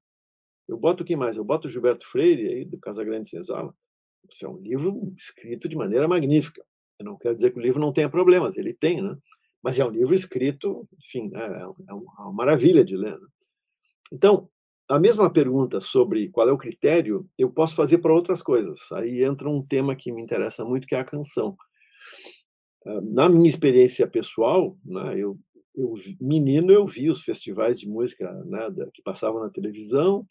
Eu 0.66 0.76
boto 0.76 1.04
o 1.04 1.06
que 1.06 1.14
mais? 1.14 1.36
Eu 1.36 1.44
boto 1.44 1.68
Gilberto 1.68 2.04
Freire, 2.04 2.48
aí, 2.48 2.64
do 2.64 2.76
Casagrande 2.76 3.28
Senzala. 3.28 3.72
Isso 4.28 4.44
é 4.44 4.48
um 4.48 4.58
livro 4.58 5.14
escrito 5.16 5.68
de 5.68 5.76
maneira 5.76 6.08
magnífica. 6.08 6.60
Eu 6.98 7.04
não 7.04 7.16
quero 7.16 7.36
dizer 7.36 7.52
que 7.52 7.58
o 7.60 7.62
livro 7.62 7.80
não 7.80 7.92
tenha 7.92 8.10
problemas, 8.10 8.56
ele 8.56 8.74
tem, 8.74 9.00
né? 9.00 9.16
Mas 9.62 9.78
é 9.78 9.84
um 9.86 9.90
livro 9.90 10.12
escrito, 10.12 10.88
enfim, 10.98 11.28
né? 11.28 11.40
é, 11.40 11.62
é 11.62 11.94
uma 11.94 12.32
maravilha 12.32 12.84
de 12.84 12.96
ler. 12.96 13.16
Né? 13.16 13.28
Então, 14.12 14.50
a 14.88 14.98
mesma 14.98 15.32
pergunta 15.32 15.78
sobre 15.78 16.28
qual 16.30 16.48
é 16.48 16.52
o 16.52 16.58
critério, 16.58 17.30
eu 17.38 17.48
posso 17.48 17.76
fazer 17.76 17.98
para 17.98 18.12
outras 18.12 18.42
coisas. 18.42 18.90
Aí 18.90 19.22
entra 19.22 19.48
um 19.48 19.64
tema 19.64 19.94
que 19.94 20.10
me 20.10 20.20
interessa 20.20 20.64
muito, 20.64 20.88
que 20.88 20.96
é 20.96 20.98
a 20.98 21.04
canção. 21.04 21.56
Ah, 22.84 23.00
na 23.02 23.28
minha 23.28 23.48
experiência 23.48 24.04
pessoal, 24.08 24.76
né, 24.84 25.16
eu, 25.16 25.38
eu, 25.76 25.94
menino, 26.20 26.72
eu 26.72 26.86
vi 26.86 27.10
os 27.10 27.22
festivais 27.22 27.78
de 27.78 27.88
música 27.88 28.32
né, 28.44 28.68
que 28.94 29.02
passavam 29.02 29.42
na 29.42 29.50
televisão, 29.50 30.26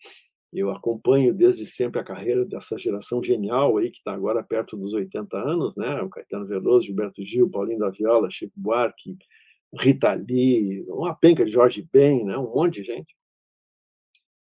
eu 0.53 0.71
acompanho 0.71 1.33
desde 1.33 1.65
sempre 1.65 1.99
a 1.99 2.03
carreira 2.03 2.45
dessa 2.45 2.77
geração 2.77 3.21
genial 3.21 3.77
aí 3.77 3.91
que 3.91 3.97
está 3.97 4.13
agora 4.13 4.41
perto 4.41 4.77
dos 4.77 4.93
80 4.93 5.37
anos, 5.37 5.75
né? 5.75 6.01
O 6.01 6.09
Caetano 6.09 6.45
Veloso, 6.45 6.87
Gilberto 6.87 7.21
Gil, 7.25 7.49
Paulinho 7.49 7.79
da 7.79 7.89
Viola, 7.89 8.29
Chico 8.29 8.53
Buarque, 8.55 9.17
Rita 9.77 10.13
Lee, 10.13 10.85
uma 10.87 11.13
penca 11.13 11.43
de 11.43 11.51
Jorge 11.51 11.85
Ben, 11.91 12.23
né? 12.23 12.37
Um 12.37 12.53
monte 12.53 12.75
de 12.75 12.83
gente. 12.83 13.13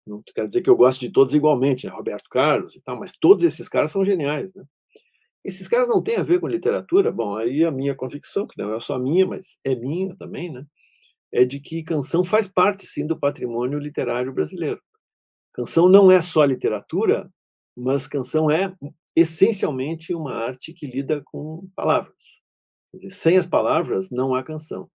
Não 0.05 0.21
quer 0.35 0.45
dizer 0.45 0.61
que 0.61 0.69
eu 0.69 0.75
gosto 0.75 0.99
de 0.99 1.09
todos 1.09 1.33
igualmente, 1.33 1.85
né? 1.85 1.93
Roberto 1.93 2.29
Carlos 2.29 2.75
e 2.75 2.81
tal, 2.81 2.99
mas 2.99 3.13
todos 3.13 3.43
esses 3.45 3.69
caras 3.69 3.91
são 3.91 4.03
geniais, 4.03 4.53
né? 4.53 4.65
Esses 5.43 5.67
caras 5.67 5.87
não 5.87 6.01
têm 6.01 6.17
a 6.17 6.23
ver 6.23 6.39
com 6.39 6.47
literatura. 6.47 7.11
Bom, 7.11 7.35
aí 7.37 7.63
a 7.63 7.71
minha 7.71 7.95
convicção, 7.95 8.45
que 8.47 8.61
não 8.61 8.73
é 8.75 8.79
só 8.81 8.99
minha, 8.99 9.25
mas 9.25 9.57
é 9.63 9.75
minha 9.75 10.13
também, 10.15 10.51
né? 10.51 10.65
É 11.33 11.43
de 11.43 11.59
que 11.59 11.83
canção 11.83 12.23
faz 12.23 12.47
parte, 12.47 12.85
sim, 12.85 13.07
do 13.07 13.19
patrimônio 13.19 13.79
literário 13.79 14.31
brasileiro. 14.31 14.79
Canção 15.51 15.89
não 15.89 16.11
é 16.11 16.21
só 16.21 16.45
literatura, 16.45 17.29
mas 17.75 18.07
canção 18.07 18.49
é 18.51 18.73
essencialmente 19.15 20.13
uma 20.13 20.35
arte 20.35 20.73
que 20.73 20.85
lida 20.85 21.21
com 21.25 21.67
palavras. 21.75 22.41
Quer 22.91 22.97
dizer, 22.97 23.11
sem 23.11 23.37
as 23.37 23.47
palavras 23.47 24.11
não 24.11 24.35
há 24.35 24.43
canção. 24.43 24.89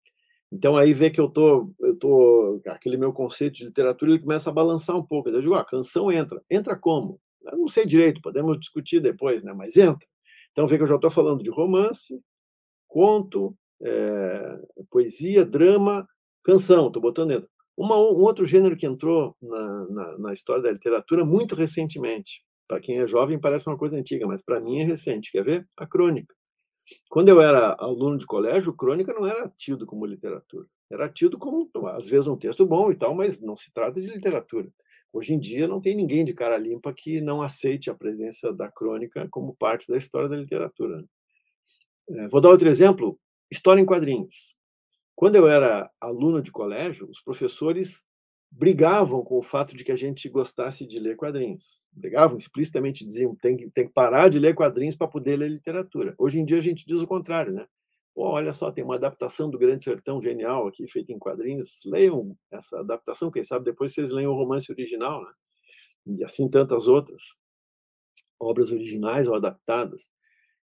Então 0.51 0.77
aí 0.77 0.93
vê 0.93 1.09
que 1.09 1.19
eu 1.19 1.29
tô, 1.29 1.73
eu 1.79 1.95
tô 1.97 2.61
aquele 2.67 2.97
meu 2.97 3.11
conceito 3.11 3.55
de 3.55 3.65
literatura 3.65 4.11
ele 4.11 4.21
começa 4.21 4.49
a 4.49 4.53
balançar 4.53 4.95
um 4.95 5.05
pouco. 5.05 5.29
Eu 5.29 5.41
digo, 5.41 5.55
ah, 5.55 5.65
canção 5.65 6.11
entra. 6.11 6.41
Entra 6.49 6.77
como? 6.77 7.19
Eu 7.43 7.57
não 7.57 7.67
sei 7.67 7.85
direito, 7.85 8.21
podemos 8.21 8.59
discutir 8.59 8.99
depois, 8.99 9.43
né? 9.43 9.53
Mas 9.53 9.77
entra. 9.77 10.07
Então 10.51 10.67
vê 10.67 10.77
que 10.77 10.83
eu 10.83 10.87
já 10.87 10.95
estou 10.95 11.11
falando 11.11 11.43
de 11.43 11.49
romance, 11.49 12.17
conto, 12.87 13.55
é, 13.81 14.59
poesia, 14.89 15.45
drama, 15.45 16.07
canção. 16.45 16.87
Estou 16.87 17.01
botando 17.01 17.29
dentro. 17.29 17.49
Uma, 17.75 17.97
um 17.97 18.21
outro 18.21 18.45
gênero 18.45 18.77
que 18.77 18.85
entrou 18.85 19.35
na, 19.41 19.87
na, 19.89 20.17
na 20.17 20.33
história 20.33 20.63
da 20.63 20.71
literatura 20.71 21.25
muito 21.25 21.55
recentemente. 21.55 22.45
Para 22.67 22.79
quem 22.79 22.99
é 22.99 23.07
jovem 23.07 23.39
parece 23.39 23.67
uma 23.67 23.77
coisa 23.77 23.97
antiga, 23.97 24.25
mas 24.25 24.41
para 24.41 24.61
mim 24.61 24.79
é 24.79 24.85
recente. 24.85 25.31
Quer 25.31 25.43
ver? 25.43 25.67
A 25.75 25.85
crônica. 25.85 26.33
Quando 27.09 27.29
eu 27.29 27.41
era 27.41 27.75
aluno 27.79 28.17
de 28.17 28.25
colégio, 28.25 28.73
crônica 28.73 29.11
não 29.13 29.27
era 29.27 29.51
tido 29.57 29.85
como 29.85 30.05
literatura. 30.05 30.67
Era 30.89 31.09
tido 31.09 31.37
como, 31.37 31.69
às 31.87 32.07
vezes, 32.07 32.27
um 32.27 32.37
texto 32.37 32.65
bom 32.65 32.91
e 32.91 32.95
tal, 32.95 33.15
mas 33.15 33.41
não 33.41 33.55
se 33.55 33.73
trata 33.73 33.99
de 33.99 34.07
literatura. 34.07 34.69
Hoje 35.11 35.33
em 35.33 35.39
dia, 35.39 35.67
não 35.67 35.81
tem 35.81 35.95
ninguém 35.95 36.23
de 36.23 36.33
cara 36.33 36.57
limpa 36.57 36.93
que 36.93 37.21
não 37.21 37.41
aceite 37.41 37.89
a 37.89 37.95
presença 37.95 38.53
da 38.53 38.69
crônica 38.69 39.27
como 39.31 39.55
parte 39.55 39.87
da 39.87 39.97
história 39.97 40.29
da 40.29 40.35
literatura. 40.35 40.97
Né? 40.97 41.05
É, 42.09 42.27
vou 42.27 42.41
dar 42.41 42.49
outro 42.49 42.69
exemplo: 42.69 43.17
história 43.49 43.81
em 43.81 43.85
quadrinhos. 43.85 44.54
Quando 45.15 45.35
eu 45.35 45.47
era 45.47 45.89
aluno 45.99 46.41
de 46.41 46.51
colégio, 46.51 47.09
os 47.09 47.21
professores 47.21 48.05
brigavam 48.51 49.23
com 49.23 49.37
o 49.37 49.43
fato 49.43 49.75
de 49.75 49.83
que 49.83 49.91
a 49.91 49.95
gente 49.95 50.29
gostasse 50.29 50.85
de 50.85 50.99
ler 50.99 51.15
quadrinhos. 51.15 51.83
Brigavam 51.91 52.37
explicitamente, 52.37 53.05
diziam 53.05 53.35
tem 53.35 53.57
que, 53.57 53.69
tem 53.69 53.87
que 53.87 53.93
parar 53.93 54.29
de 54.29 54.39
ler 54.39 54.55
quadrinhos 54.55 54.95
para 54.95 55.07
poder 55.07 55.37
ler 55.37 55.49
literatura. 55.49 56.15
Hoje 56.17 56.39
em 56.39 56.45
dia 56.45 56.57
a 56.57 56.61
gente 56.61 56.85
diz 56.85 57.01
o 57.01 57.07
contrário, 57.07 57.53
né? 57.53 57.65
Olha 58.15 58.53
só, 58.53 58.71
tem 58.71 58.83
uma 58.83 58.95
adaptação 58.95 59.49
do 59.49 59.57
Grande 59.57 59.83
Sertão 59.83 60.21
genial 60.21 60.67
aqui, 60.67 60.87
feita 60.87 61.11
em 61.11 61.19
quadrinhos. 61.19 61.81
Leiam 61.85 62.35
essa 62.49 62.79
adaptação, 62.79 63.29
quem 63.29 63.43
sabe 63.43 63.65
depois 63.65 63.93
vocês 63.93 64.09
leiam 64.09 64.31
o 64.31 64.37
romance 64.37 64.71
original, 64.71 65.21
né? 65.21 65.31
E 66.07 66.23
assim 66.23 66.49
tantas 66.49 66.87
outras 66.87 67.21
obras 68.39 68.71
originais 68.71 69.27
ou 69.27 69.35
adaptadas. 69.35 70.09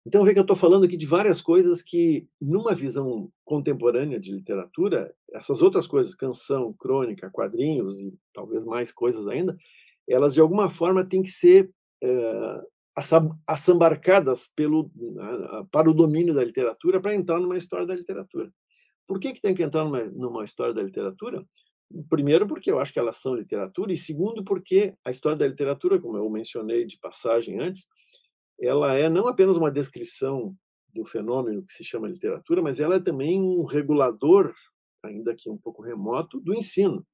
Então, 0.04 0.24
vê 0.24 0.32
que 0.32 0.38
eu 0.38 0.42
estou 0.42 0.56
falando 0.56 0.84
aqui 0.84 0.96
de 0.96 1.06
várias 1.06 1.40
coisas 1.40 1.80
que, 1.80 2.26
numa 2.40 2.74
visão 2.74 3.30
contemporânea 3.44 4.18
de 4.18 4.32
literatura, 4.32 5.14
essas 5.32 5.62
outras 5.62 5.86
coisas, 5.86 6.14
canção, 6.14 6.72
crônica, 6.72 7.30
quadrinhos 7.30 7.98
e 8.00 8.12
talvez 8.34 8.64
mais 8.64 8.90
coisas 8.90 9.28
ainda, 9.28 9.56
elas 10.08 10.34
de 10.34 10.40
alguma 10.40 10.68
forma 10.68 11.08
têm 11.08 11.22
que 11.22 11.30
ser 11.30 11.70
é, 12.02 12.60
assambarcadas 13.46 14.52
pelo, 14.54 14.90
para 15.70 15.88
o 15.88 15.94
domínio 15.94 16.34
da 16.34 16.44
literatura 16.44 17.00
para 17.00 17.14
entrar 17.14 17.40
numa 17.40 17.56
história 17.56 17.86
da 17.86 17.94
literatura. 17.94 18.52
Por 19.06 19.20
que, 19.20 19.32
que 19.32 19.40
tem 19.40 19.54
que 19.54 19.62
entrar 19.62 19.84
numa, 19.84 20.04
numa 20.04 20.44
história 20.44 20.74
da 20.74 20.82
literatura? 20.82 21.44
Primeiro, 22.08 22.46
porque 22.46 22.70
eu 22.70 22.80
acho 22.80 22.92
que 22.92 22.98
elas 22.98 23.18
são 23.18 23.34
literatura, 23.34 23.92
e 23.92 23.96
segundo, 23.96 24.42
porque 24.44 24.94
a 25.04 25.10
história 25.10 25.38
da 25.38 25.46
literatura, 25.46 26.00
como 26.00 26.16
eu 26.16 26.28
mencionei 26.28 26.86
de 26.86 26.98
passagem 26.98 27.60
antes, 27.60 27.86
ela 28.62 28.94
é 28.94 29.08
não 29.08 29.26
apenas 29.26 29.56
uma 29.56 29.70
descrição 29.70 30.56
do 30.94 31.04
fenômeno 31.04 31.64
que 31.64 31.72
se 31.72 31.82
chama 31.82 32.08
literatura, 32.08 32.62
mas 32.62 32.78
ela 32.78 32.96
é 32.96 33.00
também 33.00 33.40
um 33.40 33.64
regulador, 33.64 34.54
ainda 35.02 35.34
que 35.34 35.50
um 35.50 35.58
pouco 35.58 35.82
remoto, 35.82 36.38
do 36.40 36.54
ensino. 36.54 37.04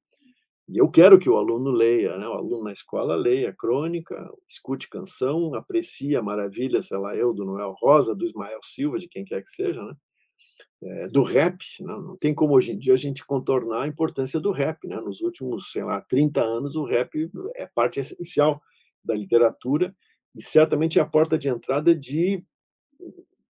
E 0.67 0.77
eu 0.77 0.87
quero 0.87 1.17
que 1.17 1.27
o 1.27 1.35
aluno 1.35 1.71
leia, 1.71 2.15
né? 2.17 2.27
o 2.27 2.33
aluno 2.33 2.65
na 2.65 2.71
escola 2.71 3.15
leia 3.15 3.51
crônica, 3.51 4.31
escute 4.47 4.87
canção, 4.87 5.55
aprecie 5.55 6.15
a 6.15 6.21
maravilha, 6.21 6.83
sei 6.83 6.97
lá, 6.99 7.15
eu, 7.15 7.33
do 7.33 7.43
Noel 7.43 7.73
Rosa, 7.79 8.13
do 8.13 8.23
Ismael 8.23 8.59
Silva, 8.61 8.99
de 8.99 9.07
quem 9.07 9.25
quer 9.25 9.41
que 9.41 9.49
seja, 9.49 9.83
né? 9.83 9.95
É, 10.83 11.07
do 11.07 11.23
rap. 11.23 11.57
Né? 11.79 11.87
Não 11.87 12.15
tem 12.15 12.35
como 12.35 12.53
hoje 12.53 12.73
em 12.73 12.77
dia 12.77 12.93
a 12.93 12.97
gente 12.97 13.25
contornar 13.25 13.83
a 13.83 13.87
importância 13.87 14.39
do 14.39 14.51
rap. 14.51 14.87
Né? 14.87 14.97
Nos 14.97 15.21
últimos, 15.21 15.71
sei 15.71 15.83
lá, 15.83 16.01
30 16.01 16.41
anos, 16.41 16.75
o 16.75 16.85
rap 16.85 17.29
é 17.55 17.65
parte 17.65 17.99
essencial 17.99 18.61
da 19.03 19.15
literatura 19.15 19.95
e 20.35 20.41
certamente 20.41 20.99
é 20.99 21.01
a 21.01 21.05
porta 21.05 21.37
de 21.37 21.49
entrada 21.49 21.95
de 21.95 22.43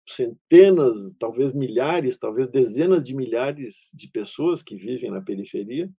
centenas, 0.08 1.16
talvez 1.18 1.54
milhares, 1.54 2.18
talvez 2.18 2.48
dezenas 2.48 3.04
de 3.04 3.16
milhares 3.16 3.90
de 3.94 4.08
pessoas 4.08 4.62
que 4.62 4.76
vivem 4.76 5.10
na 5.10 5.22
periferia 5.22 5.90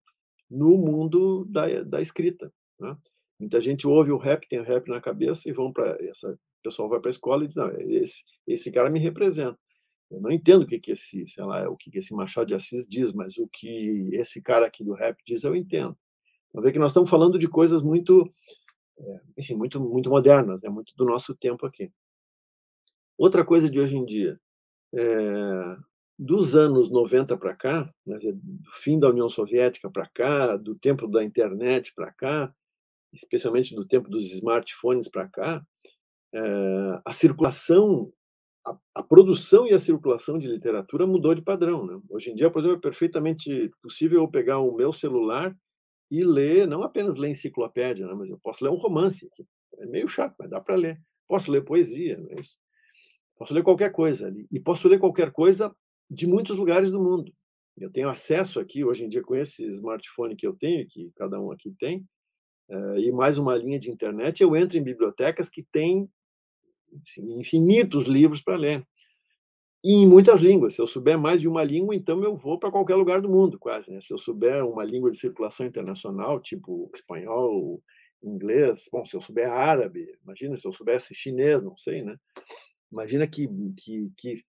no 0.49 0.77
mundo 0.77 1.45
da, 1.45 1.83
da 1.83 2.01
escrita. 2.01 2.51
Né? 2.79 2.97
Muita 3.39 3.59
gente 3.59 3.85
ouve 3.85 4.11
o 4.11 4.17
rap, 4.17 4.47
tem 4.47 4.59
o 4.59 4.63
rap 4.63 4.87
na 4.87 5.01
cabeça 5.01 5.49
e 5.49 5.53
vão 5.53 5.71
para 5.71 5.97
essa 6.05 6.37
o 6.59 6.69
pessoal 6.69 6.89
vai 6.89 6.99
para 6.99 7.09
a 7.09 7.11
escola 7.11 7.43
e 7.43 7.47
diz 7.47 7.55
não, 7.55 7.71
esse 7.71 8.23
esse 8.45 8.71
cara 8.71 8.89
me 8.89 8.99
representa. 8.99 9.57
Eu 10.09 10.21
não 10.21 10.31
entendo 10.31 10.63
o 10.63 10.67
que 10.67 10.79
que 10.79 10.91
esse, 10.91 11.27
sei 11.27 11.43
lá, 11.43 11.69
o 11.69 11.77
que 11.77 11.91
que 11.91 11.99
esse 11.99 12.13
Machado 12.13 12.47
de 12.47 12.55
Assis 12.55 12.87
diz, 12.87 13.13
mas 13.13 13.37
o 13.37 13.47
que 13.47 14.09
esse 14.13 14.41
cara 14.41 14.65
aqui 14.65 14.83
do 14.83 14.93
rap 14.93 15.17
diz 15.25 15.43
eu 15.43 15.55
entendo. 15.55 15.97
Então 16.49 16.61
vê 16.61 16.71
que 16.71 16.79
nós 16.79 16.91
estamos 16.91 17.09
falando 17.09 17.37
de 17.37 17.47
coisas 17.47 17.81
muito 17.81 18.33
é, 18.99 19.21
enfim, 19.37 19.55
muito, 19.55 19.79
muito 19.79 20.09
modernas, 20.09 20.63
é 20.63 20.69
muito 20.69 20.93
do 20.95 21.05
nosso 21.05 21.35
tempo 21.35 21.65
aqui. 21.65 21.91
Outra 23.17 23.45
coisa 23.45 23.69
de 23.69 23.79
hoje 23.79 23.97
em 23.97 24.05
dia, 24.05 24.39
é, 24.93 25.77
dos 26.17 26.55
anos 26.55 26.89
90 26.89 27.37
para 27.37 27.55
cá, 27.55 27.93
né, 28.05 28.17
do 28.33 28.71
fim 28.71 28.99
da 28.99 29.09
União 29.09 29.29
Soviética 29.29 29.89
para 29.89 30.07
cá, 30.07 30.55
do 30.57 30.75
tempo 30.75 31.07
da 31.07 31.23
internet 31.23 31.93
para 31.93 32.11
cá, 32.11 32.53
especialmente 33.13 33.75
do 33.75 33.85
tempo 33.85 34.09
dos 34.09 34.31
smartphones 34.33 35.07
para 35.07 35.27
cá, 35.27 35.65
é, 36.33 37.01
a 37.05 37.13
circulação, 37.13 38.11
a, 38.65 38.77
a, 38.95 39.03
produção 39.03 39.67
e 39.67 39.73
a 39.73 39.79
circulação 39.79 40.37
de 40.37 40.47
literatura 40.47 41.07
mudou 41.07 41.33
de 41.33 41.41
padrão. 41.41 41.85
Né? 41.85 41.99
Hoje 42.09 42.31
em 42.31 42.35
dia, 42.35 42.49
por 42.49 42.59
exemplo, 42.59 42.77
é 42.77 42.81
perfeitamente 42.81 43.71
possível 43.81 44.21
eu 44.21 44.27
pegar 44.27 44.59
o 44.59 44.75
meu 44.75 44.91
celular 44.91 45.55
e 46.09 46.23
ler, 46.23 46.67
não 46.67 46.83
apenas 46.83 47.17
ler 47.17 47.29
enciclopédia, 47.29 48.07
né, 48.07 48.13
mas 48.13 48.29
eu 48.29 48.39
posso 48.39 48.63
ler 48.63 48.69
um 48.71 48.75
romance. 48.75 49.29
É 49.79 49.85
meio 49.85 50.07
chato, 50.07 50.35
mas 50.39 50.49
dá 50.49 50.59
para 50.61 50.75
ler. 50.75 51.01
Posso 51.27 51.51
ler 51.51 51.63
poesia, 51.63 52.17
mas 52.29 52.39
é 52.39 53.37
posso 53.37 53.53
ler 53.53 53.63
qualquer 53.63 53.91
coisa 53.91 54.27
ali. 54.27 54.47
E 54.51 54.59
posso 54.59 54.87
ler 54.87 54.99
qualquer 54.99 55.31
coisa 55.31 55.75
de 56.09 56.25
muitos 56.25 56.55
lugares 56.55 56.89
do 56.89 57.01
mundo. 57.01 57.31
Eu 57.77 57.91
tenho 57.91 58.09
acesso 58.09 58.59
aqui, 58.59 58.83
hoje 58.83 59.05
em 59.05 59.09
dia, 59.09 59.21
com 59.21 59.35
esse 59.35 59.63
smartphone 59.67 60.35
que 60.35 60.47
eu 60.47 60.55
tenho, 60.55 60.87
que 60.87 61.11
cada 61.15 61.39
um 61.39 61.51
aqui 61.51 61.71
tem, 61.77 62.03
eh, 62.69 62.99
e 63.01 63.11
mais 63.11 63.37
uma 63.37 63.55
linha 63.55 63.79
de 63.79 63.91
internet, 63.91 64.41
eu 64.41 64.55
entro 64.55 64.77
em 64.77 64.83
bibliotecas 64.83 65.49
que 65.49 65.63
têm 65.71 66.09
assim, 67.01 67.39
infinitos 67.39 68.05
livros 68.05 68.41
para 68.41 68.57
ler 68.57 68.87
e 69.83 69.93
em 69.93 70.07
muitas 70.07 70.41
línguas. 70.41 70.75
Se 70.75 70.81
eu 70.81 70.87
souber 70.87 71.17
mais 71.17 71.41
de 71.41 71.47
uma 71.47 71.63
língua, 71.63 71.95
então 71.95 72.23
eu 72.23 72.35
vou 72.35 72.59
para 72.59 72.71
qualquer 72.71 72.95
lugar 72.95 73.21
do 73.21 73.29
mundo, 73.29 73.59
quase. 73.59 73.91
Né? 73.91 74.01
Se 74.01 74.13
eu 74.13 74.17
souber 74.17 74.65
uma 74.65 74.83
língua 74.83 75.11
de 75.11 75.17
circulação 75.17 75.65
internacional, 75.65 76.39
tipo 76.39 76.89
espanhol, 76.93 77.81
inglês, 78.23 78.85
bom, 78.91 79.05
se 79.05 79.15
eu 79.15 79.21
souber 79.21 79.49
árabe, 79.49 80.07
imagina 80.23 80.55
se 80.55 80.67
eu 80.67 80.73
soubesse 80.73 81.13
chinês, 81.13 81.61
não 81.61 81.77
sei, 81.77 82.01
né? 82.01 82.17
Imagina 82.91 83.27
que, 83.27 83.47
que, 83.77 84.11
que, 84.17 84.43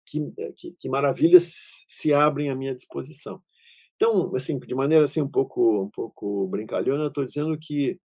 que, 0.57 0.73
que 0.79 0.89
maravilhas 0.89 1.85
se 1.89 2.13
abrem 2.13 2.51
à 2.51 2.55
minha 2.55 2.75
disposição. 2.75 3.43
Então, 3.97 4.35
assim, 4.37 4.59
de 4.59 4.75
maneira 4.75 5.05
assim 5.05 5.21
um 5.21 5.29
pouco 5.29 5.83
um 5.83 5.91
pouco 5.91 6.47
brincalhona, 6.47 7.05
eu 7.05 7.09
estou 7.09 7.25
dizendo 7.25 7.59
que 7.59 7.99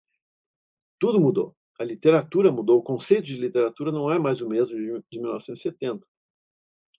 tudo 1.00 1.22
mudou. 1.22 1.56
A 1.80 1.84
literatura 1.84 2.52
mudou, 2.52 2.80
o 2.80 2.84
conceito 2.84 3.26
de 3.26 3.38
literatura 3.38 3.92
não 3.92 4.12
é 4.12 4.20
mais 4.20 4.42
o 4.42 4.50
mesmo 4.50 4.76
de 5.10 5.20
1970 5.20 6.06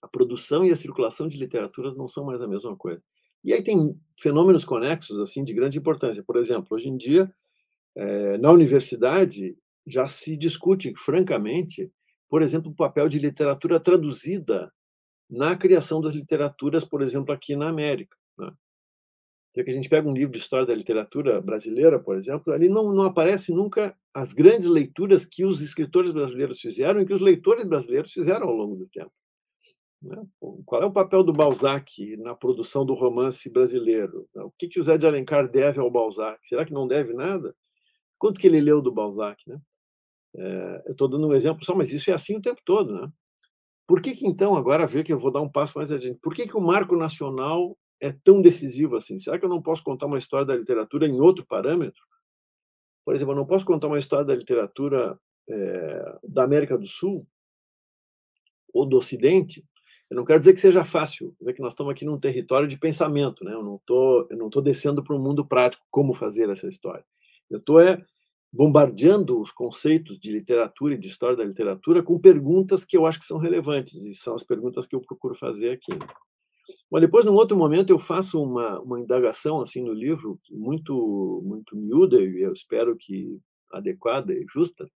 a 0.05 0.07
produção 0.07 0.63
e 0.65 0.71
a 0.71 0.75
circulação 0.75 1.27
de 1.27 1.37
literaturas 1.37 1.95
não 1.97 2.07
são 2.07 2.23
mais 2.25 2.41
a 2.41 2.47
mesma 2.47 2.75
coisa. 2.75 3.01
E 3.43 3.53
aí 3.53 3.63
tem 3.63 3.77
fenômenos 4.19 4.65
conexos 4.65 5.19
assim 5.19 5.43
de 5.43 5.53
grande 5.53 5.77
importância. 5.77 6.23
Por 6.23 6.37
exemplo, 6.37 6.67
hoje 6.71 6.89
em 6.89 6.97
dia 6.97 7.31
É, 7.97 8.37
na 8.37 8.51
universidade, 8.51 9.57
já 9.87 10.05
se 10.07 10.35
discute, 10.37 10.93
francamente, 10.97 11.89
por 12.29 12.41
exemplo, 12.41 12.71
o 12.71 12.75
papel 12.75 13.07
de 13.07 13.19
literatura 13.19 13.79
traduzida 13.79 14.71
na 15.29 15.55
criação 15.55 16.01
das 16.01 16.13
literaturas, 16.13 16.85
por 16.85 17.01
exemplo, 17.01 17.33
aqui 17.33 17.55
na 17.55 17.69
América. 17.69 18.17
Né? 18.37 18.51
que 19.53 19.69
a 19.69 19.73
gente 19.73 19.87
pega 19.87 20.07
um 20.09 20.13
livro 20.13 20.33
de 20.33 20.39
história 20.39 20.65
da 20.67 20.75
literatura 20.75 21.39
brasileira, 21.41 21.97
por 21.97 22.17
exemplo, 22.17 22.51
ali 22.51 22.67
não, 22.67 22.91
não 22.93 23.03
aparece 23.03 23.53
nunca 23.53 23.95
as 24.13 24.33
grandes 24.33 24.67
leituras 24.67 25.25
que 25.25 25.45
os 25.45 25.61
escritores 25.61 26.11
brasileiros 26.11 26.59
fizeram 26.59 26.99
e 27.01 27.05
que 27.05 27.13
os 27.13 27.21
leitores 27.21 27.65
brasileiros 27.65 28.11
fizeram 28.11 28.47
ao 28.49 28.55
longo 28.55 28.75
do 28.75 28.87
tempo. 28.87 29.11
Né? 30.05 30.23
Qual 30.65 30.81
é 30.81 30.85
o 30.85 30.93
papel 30.93 31.23
do 31.23 31.33
Balzac 31.33 32.15
na 32.17 32.35
produção 32.35 32.85
do 32.85 32.93
romance 32.93 33.49
brasileiro? 33.51 34.27
O 34.35 34.51
que, 34.51 34.67
que 34.67 34.79
o 34.79 34.83
Zé 34.83 34.97
de 34.97 35.07
Alencar 35.07 35.49
deve 35.49 35.79
ao 35.79 35.89
Balzac? 35.89 36.39
Será 36.47 36.63
que 36.63 36.73
não 36.73 36.87
deve 36.87 37.13
nada? 37.13 37.55
Quanto 38.17 38.39
que 38.39 38.45
ele 38.45 38.61
leu 38.61 38.81
do 38.81 38.91
Balzac? 38.91 39.41
Né? 39.47 39.59
É, 40.35 40.83
eu 40.85 40.91
estou 40.91 41.07
dando 41.07 41.27
um 41.27 41.33
exemplo 41.33 41.65
só, 41.65 41.73
mas 41.73 41.91
isso 41.91 42.09
é 42.11 42.13
assim 42.13 42.37
o 42.37 42.41
tempo 42.41 42.61
todo. 42.63 42.93
Né? 42.93 43.11
Por 43.87 43.99
que, 44.01 44.13
que 44.15 44.27
então, 44.27 44.55
agora 44.55 44.85
ver 44.85 45.03
que 45.03 45.11
eu 45.11 45.19
vou 45.19 45.31
dar 45.31 45.41
um 45.41 45.51
passo 45.51 45.77
mais 45.77 45.91
adiante, 45.91 46.19
por 46.21 46.33
que, 46.33 46.47
que 46.47 46.57
o 46.57 46.61
marco 46.61 46.95
nacional 46.95 47.77
é 47.99 48.11
tão 48.11 48.41
decisivo 48.41 48.95
assim? 48.95 49.17
Será 49.17 49.39
que 49.39 49.45
eu 49.45 49.49
não 49.49 49.61
posso 49.61 49.83
contar 49.83 50.05
uma 50.05 50.19
história 50.19 50.45
da 50.45 50.55
literatura 50.55 51.07
em 51.07 51.19
outro 51.19 51.45
parâmetro? 51.45 52.01
Por 53.03 53.15
exemplo, 53.15 53.33
eu 53.33 53.37
não 53.37 53.45
posso 53.45 53.65
contar 53.65 53.87
uma 53.87 53.97
história 53.97 54.25
da 54.25 54.35
literatura 54.35 55.19
é, 55.47 56.19
da 56.23 56.43
América 56.43 56.77
do 56.77 56.87
Sul 56.87 57.27
ou 58.73 58.85
do 58.85 58.97
Ocidente. 58.97 59.63
Eu 60.09 60.17
não 60.17 60.25
quero 60.25 60.39
dizer 60.39 60.53
que 60.53 60.59
seja 60.59 60.85
fácil, 60.85 61.35
é 61.47 61.53
que 61.53 61.61
nós 61.61 61.73
estamos 61.73 61.91
aqui 61.91 62.05
num 62.05 62.19
território 62.19 62.67
de 62.67 62.77
pensamento, 62.77 63.43
né? 63.43 63.53
Eu 63.53 63.63
não 63.63 63.79
tô, 63.85 64.27
eu 64.29 64.37
não 64.37 64.49
tô 64.49 64.61
descendo 64.61 65.03
para 65.03 65.15
o 65.15 65.19
mundo 65.19 65.45
prático 65.45 65.85
como 65.89 66.13
fazer 66.13 66.49
essa 66.49 66.67
história. 66.67 67.03
Eu 67.49 67.57
estou 67.57 67.79
é 67.81 68.03
bombardeando 68.53 69.41
os 69.41 69.51
conceitos 69.51 70.17
de 70.17 70.31
literatura 70.31 70.93
e 70.93 70.97
de 70.97 71.07
história 71.07 71.35
da 71.35 71.43
literatura 71.43 72.01
com 72.01 72.17
perguntas 72.17 72.85
que 72.85 72.95
eu 72.95 73.05
acho 73.05 73.19
que 73.19 73.25
são 73.25 73.37
relevantes 73.37 73.95
e 74.05 74.13
são 74.13 74.33
as 74.33 74.43
perguntas 74.43 74.87
que 74.87 74.95
eu 74.95 75.01
procuro 75.01 75.35
fazer 75.35 75.71
aqui. 75.71 75.91
Mas 76.89 77.01
depois, 77.01 77.25
num 77.25 77.33
outro 77.33 77.57
momento, 77.57 77.89
eu 77.89 77.99
faço 77.99 78.41
uma, 78.41 78.79
uma 78.79 78.99
indagação 78.99 79.59
assim 79.59 79.83
no 79.83 79.93
livro, 79.93 80.39
muito 80.49 81.41
muito 81.43 81.75
miúda 81.75 82.21
e 82.21 82.41
eu 82.41 82.53
espero 82.53 82.95
que 82.95 83.37
adequada 83.71 84.33
e 84.33 84.45
justa, 84.47 84.89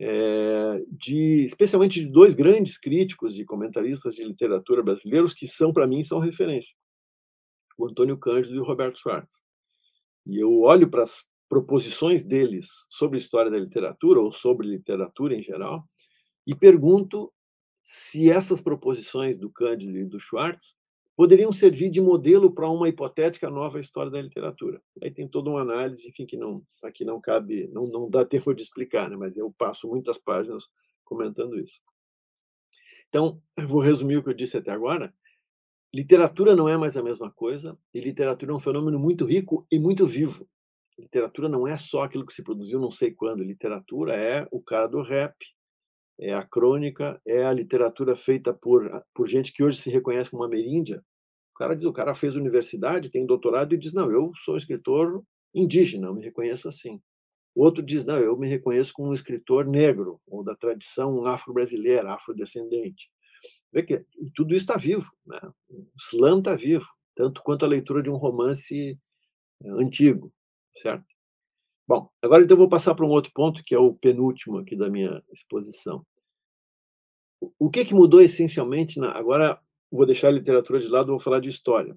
é, 0.00 0.84
de 0.90 1.42
especialmente 1.42 2.00
de 2.00 2.10
dois 2.10 2.34
grandes 2.34 2.78
críticos 2.78 3.38
e 3.38 3.44
comentaristas 3.44 4.14
de 4.14 4.24
literatura 4.24 4.82
brasileiros 4.82 5.34
que 5.34 5.46
são 5.46 5.72
para 5.72 5.86
mim 5.86 6.04
são 6.04 6.20
referência, 6.20 6.76
o 7.76 7.86
Antônio 7.86 8.16
Cândido 8.18 8.54
e 8.54 8.60
o 8.60 8.64
Roberto 8.64 8.98
Schwartz. 8.98 9.42
E 10.26 10.38
eu 10.42 10.60
olho 10.60 10.88
para 10.88 11.02
as 11.02 11.24
proposições 11.48 12.22
deles 12.22 12.68
sobre 12.90 13.18
história 13.18 13.50
da 13.50 13.56
literatura 13.56 14.20
ou 14.20 14.30
sobre 14.30 14.68
literatura 14.68 15.34
em 15.34 15.42
geral 15.42 15.84
e 16.46 16.54
pergunto 16.54 17.32
se 17.82 18.30
essas 18.30 18.60
proposições 18.60 19.38
do 19.38 19.50
Cândido 19.50 19.96
e 19.96 20.04
do 20.04 20.20
Schwartz 20.20 20.76
poderiam 21.18 21.50
servir 21.50 21.90
de 21.90 22.00
modelo 22.00 22.48
para 22.48 22.70
uma 22.70 22.88
hipotética 22.88 23.50
nova 23.50 23.80
história 23.80 24.08
da 24.08 24.22
literatura. 24.22 24.80
Aí 25.02 25.10
tem 25.10 25.26
toda 25.26 25.50
uma 25.50 25.62
análise, 25.62 26.08
enfim, 26.08 26.24
que 26.24 26.36
não 26.36 26.62
aqui 26.80 27.04
não 27.04 27.20
cabe, 27.20 27.66
não, 27.72 27.88
não 27.88 28.08
dá 28.08 28.24
tempo 28.24 28.54
de 28.54 28.62
explicar, 28.62 29.10
né? 29.10 29.16
mas 29.16 29.36
eu 29.36 29.52
passo 29.58 29.88
muitas 29.88 30.16
páginas 30.16 30.68
comentando 31.04 31.58
isso. 31.58 31.80
Então, 33.08 33.42
eu 33.56 33.66
vou 33.66 33.80
resumir 33.80 34.18
o 34.18 34.22
que 34.22 34.28
eu 34.28 34.34
disse 34.34 34.58
até 34.58 34.70
agora. 34.70 35.12
Literatura 35.92 36.54
não 36.54 36.68
é 36.68 36.76
mais 36.76 36.96
a 36.96 37.02
mesma 37.02 37.32
coisa, 37.32 37.76
e 37.92 38.00
literatura 38.00 38.52
é 38.52 38.54
um 38.54 38.60
fenômeno 38.60 38.96
muito 38.96 39.24
rico 39.24 39.66
e 39.72 39.76
muito 39.76 40.06
vivo. 40.06 40.48
Literatura 40.96 41.48
não 41.48 41.66
é 41.66 41.76
só 41.76 42.04
aquilo 42.04 42.24
que 42.24 42.32
se 42.32 42.44
produziu 42.44 42.78
não 42.78 42.92
sei 42.92 43.10
quando, 43.10 43.42
literatura 43.42 44.14
é 44.14 44.46
o 44.52 44.62
cara 44.62 44.86
do 44.86 45.02
rap, 45.02 45.34
é 46.20 46.34
a 46.34 46.44
crônica, 46.44 47.20
é 47.26 47.44
a 47.44 47.52
literatura 47.52 48.16
feita 48.16 48.52
por, 48.52 49.04
por 49.14 49.28
gente 49.28 49.52
que 49.52 49.62
hoje 49.62 49.78
se 49.78 49.90
reconhece 49.90 50.30
como 50.30 50.44
ameríndia. 50.44 51.02
O 51.54 51.58
cara 51.58 51.74
diz, 51.74 51.84
o 51.84 51.92
cara 51.92 52.14
fez 52.14 52.36
universidade, 52.36 53.10
tem 53.10 53.26
doutorado 53.26 53.74
e 53.74 53.78
diz, 53.78 53.92
não, 53.92 54.10
eu 54.10 54.32
sou 54.36 54.56
escritor 54.56 55.22
indígena, 55.54 56.08
eu 56.08 56.14
me 56.14 56.22
reconheço 56.22 56.68
assim. 56.68 57.00
O 57.54 57.64
outro 57.64 57.82
diz, 57.82 58.04
não, 58.04 58.18
eu 58.18 58.36
me 58.36 58.48
reconheço 58.48 58.92
como 58.92 59.10
um 59.10 59.14
escritor 59.14 59.66
negro, 59.66 60.20
ou 60.26 60.44
da 60.44 60.54
tradição 60.54 61.26
afro-brasileira, 61.26 62.14
afrodescendente. 62.14 63.10
Vê 63.72 63.82
que 63.82 64.04
tudo 64.34 64.54
isso 64.54 64.64
está 64.64 64.76
vivo, 64.76 65.10
né? 65.26 65.40
o 65.68 65.86
slam 65.98 66.38
está 66.38 66.54
vivo, 66.54 66.86
tanto 67.14 67.42
quanto 67.42 67.64
a 67.64 67.68
leitura 67.68 68.02
de 68.02 68.10
um 68.10 68.16
romance 68.16 68.98
eh, 69.62 69.70
antigo, 69.70 70.32
certo? 70.76 71.04
Bom, 71.88 72.06
agora 72.22 72.44
então 72.44 72.54
eu 72.54 72.58
vou 72.58 72.68
passar 72.68 72.94
para 72.94 73.06
um 73.06 73.08
outro 73.08 73.32
ponto, 73.34 73.62
que 73.64 73.74
é 73.74 73.78
o 73.78 73.94
penúltimo 73.94 74.58
aqui 74.58 74.76
da 74.76 74.90
minha 74.90 75.22
exposição. 75.32 76.04
O 77.58 77.70
que, 77.70 77.82
que 77.82 77.94
mudou 77.94 78.20
essencialmente? 78.20 79.00
Na... 79.00 79.12
Agora 79.12 79.58
vou 79.90 80.04
deixar 80.04 80.28
a 80.28 80.32
literatura 80.32 80.78
de 80.78 80.88
lado, 80.88 81.12
vou 81.12 81.18
falar 81.18 81.40
de 81.40 81.48
história. 81.48 81.96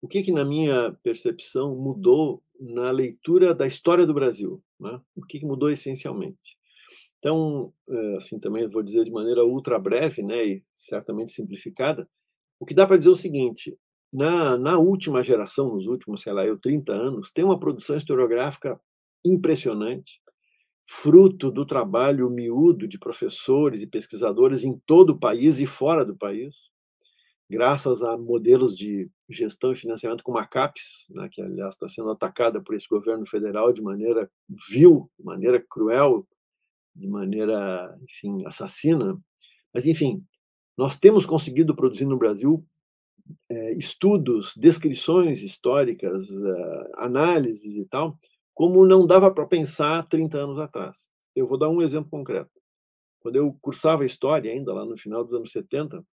O 0.00 0.06
que, 0.06 0.22
que 0.22 0.30
na 0.30 0.44
minha 0.44 0.96
percepção, 1.02 1.74
mudou 1.74 2.40
na 2.60 2.92
leitura 2.92 3.52
da 3.52 3.66
história 3.66 4.06
do 4.06 4.14
Brasil? 4.14 4.62
Né? 4.78 5.00
O 5.16 5.26
que, 5.26 5.40
que 5.40 5.46
mudou 5.46 5.68
essencialmente? 5.68 6.56
Então, 7.18 7.72
eh, 7.90 8.16
assim, 8.18 8.38
também 8.38 8.68
vou 8.68 8.84
dizer 8.84 9.02
de 9.02 9.10
maneira 9.10 9.44
ultra 9.44 9.76
breve, 9.80 10.22
né, 10.22 10.46
e 10.46 10.64
certamente 10.72 11.32
simplificada, 11.32 12.08
o 12.60 12.64
que 12.64 12.74
dá 12.74 12.86
para 12.86 12.96
dizer 12.96 13.10
é 13.10 13.12
o 13.12 13.16
seguinte: 13.16 13.76
na, 14.12 14.56
na 14.56 14.78
última 14.78 15.22
geração, 15.22 15.74
nos 15.74 15.86
últimos, 15.86 16.22
sei 16.22 16.32
lá, 16.32 16.44
eu, 16.44 16.58
30 16.58 16.92
anos, 16.92 17.30
tem 17.30 17.44
uma 17.44 17.58
produção 17.58 17.96
historiográfica 17.96 18.80
impressionante, 19.24 20.20
fruto 20.86 21.50
do 21.50 21.66
trabalho 21.66 22.30
miúdo 22.30 22.88
de 22.88 22.98
professores 22.98 23.82
e 23.82 23.86
pesquisadores 23.86 24.64
em 24.64 24.78
todo 24.86 25.10
o 25.10 25.18
país 25.18 25.60
e 25.60 25.66
fora 25.66 26.04
do 26.04 26.16
país, 26.16 26.70
graças 27.50 28.02
a 28.02 28.16
modelos 28.16 28.74
de 28.76 29.10
gestão 29.28 29.72
e 29.72 29.76
financiamento 29.76 30.22
como 30.22 30.38
a 30.38 30.46
CAPES, 30.46 31.06
né, 31.10 31.28
que, 31.30 31.42
aliás, 31.42 31.74
está 31.74 31.86
sendo 31.88 32.10
atacada 32.10 32.62
por 32.62 32.74
esse 32.74 32.88
governo 32.88 33.26
federal 33.26 33.72
de 33.72 33.82
maneira 33.82 34.30
vil, 34.70 35.10
de 35.18 35.24
maneira 35.24 35.62
cruel, 35.68 36.26
de 36.94 37.06
maneira, 37.06 37.96
enfim, 38.02 38.44
assassina. 38.46 39.18
Mas, 39.72 39.86
enfim, 39.86 40.24
nós 40.76 40.98
temos 40.98 41.26
conseguido 41.26 41.76
produzir 41.76 42.06
no 42.06 42.18
Brasil 42.18 42.64
estudos, 43.76 44.54
descrições 44.56 45.42
históricas, 45.42 46.30
uh, 46.30 46.88
análises 46.96 47.76
e 47.76 47.84
tal, 47.84 48.18
como 48.54 48.84
não 48.86 49.06
dava 49.06 49.30
para 49.32 49.46
pensar 49.46 50.06
30 50.08 50.38
anos 50.38 50.58
atrás. 50.58 51.10
Eu 51.34 51.46
vou 51.46 51.58
dar 51.58 51.68
um 51.68 51.82
exemplo 51.82 52.10
concreto. 52.10 52.50
Quando 53.20 53.36
eu 53.36 53.56
cursava 53.60 54.04
história, 54.04 54.52
ainda 54.52 54.72
lá 54.72 54.84
no 54.84 54.96
final 54.96 55.24
dos 55.24 55.32
anos 55.32 55.50
70, 55.52 56.00
uh, 56.00 56.04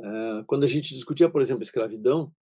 eh, 0.00 0.44
quando 0.46 0.64
a 0.64 0.66
gente 0.66 0.94
discutia, 0.94 1.28
por 1.28 1.42
exemplo, 1.42 1.62
escravidão, 1.62 2.32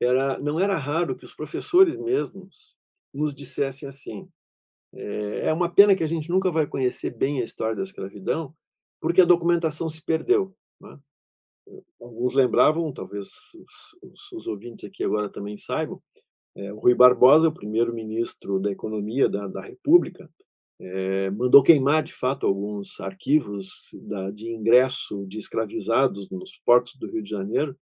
era, 0.00 0.38
não 0.38 0.58
era 0.58 0.76
raro 0.76 1.16
que 1.16 1.24
os 1.24 1.34
professores 1.34 1.96
mesmos 1.96 2.76
nos 3.12 3.34
dissessem 3.34 3.88
assim: 3.88 4.28
é, 4.92 5.48
é 5.48 5.52
uma 5.52 5.68
pena 5.68 5.94
que 5.94 6.04
a 6.04 6.06
gente 6.06 6.30
nunca 6.30 6.50
vai 6.50 6.66
conhecer 6.66 7.10
bem 7.10 7.40
a 7.40 7.44
história 7.44 7.76
da 7.76 7.82
escravidão, 7.82 8.54
porque 9.00 9.20
a 9.20 9.26
documentação 9.26 9.88
se 9.88 10.02
perdeu. 10.02 10.56
Né? 10.80 10.98
Alguns 12.00 12.34
lembravam, 12.34 12.92
talvez 12.92 13.28
os, 14.02 14.32
os, 14.32 14.46
ouvintes 14.46 14.84
aqui 14.84 15.02
agora 15.04 15.28
também 15.28 15.56
saibam, 15.56 16.00
é, 16.56 16.72
o 16.72 16.78
Rui 16.78 16.94
Barbosa, 16.94 17.48
o 17.48 17.54
primeiro-ministro 17.54 18.60
da 18.60 18.70
Economia 18.70 19.28
da, 19.28 19.48
da 19.48 19.60
República, 19.60 20.30
é, 20.80 21.30
mandou 21.30 21.62
queimar, 21.62 22.02
de 22.02 22.12
fato, 22.12 22.46
alguns 22.46 23.00
arquivos 23.00 23.90
da, 24.02 24.30
de 24.30 24.50
ingresso 24.50 25.24
de 25.26 25.38
escravizados 25.38 26.28
nos 26.30 26.56
portos 26.64 26.94
do 26.96 27.10
Rio 27.10 27.22
de 27.22 27.30
Janeiro, 27.30 27.76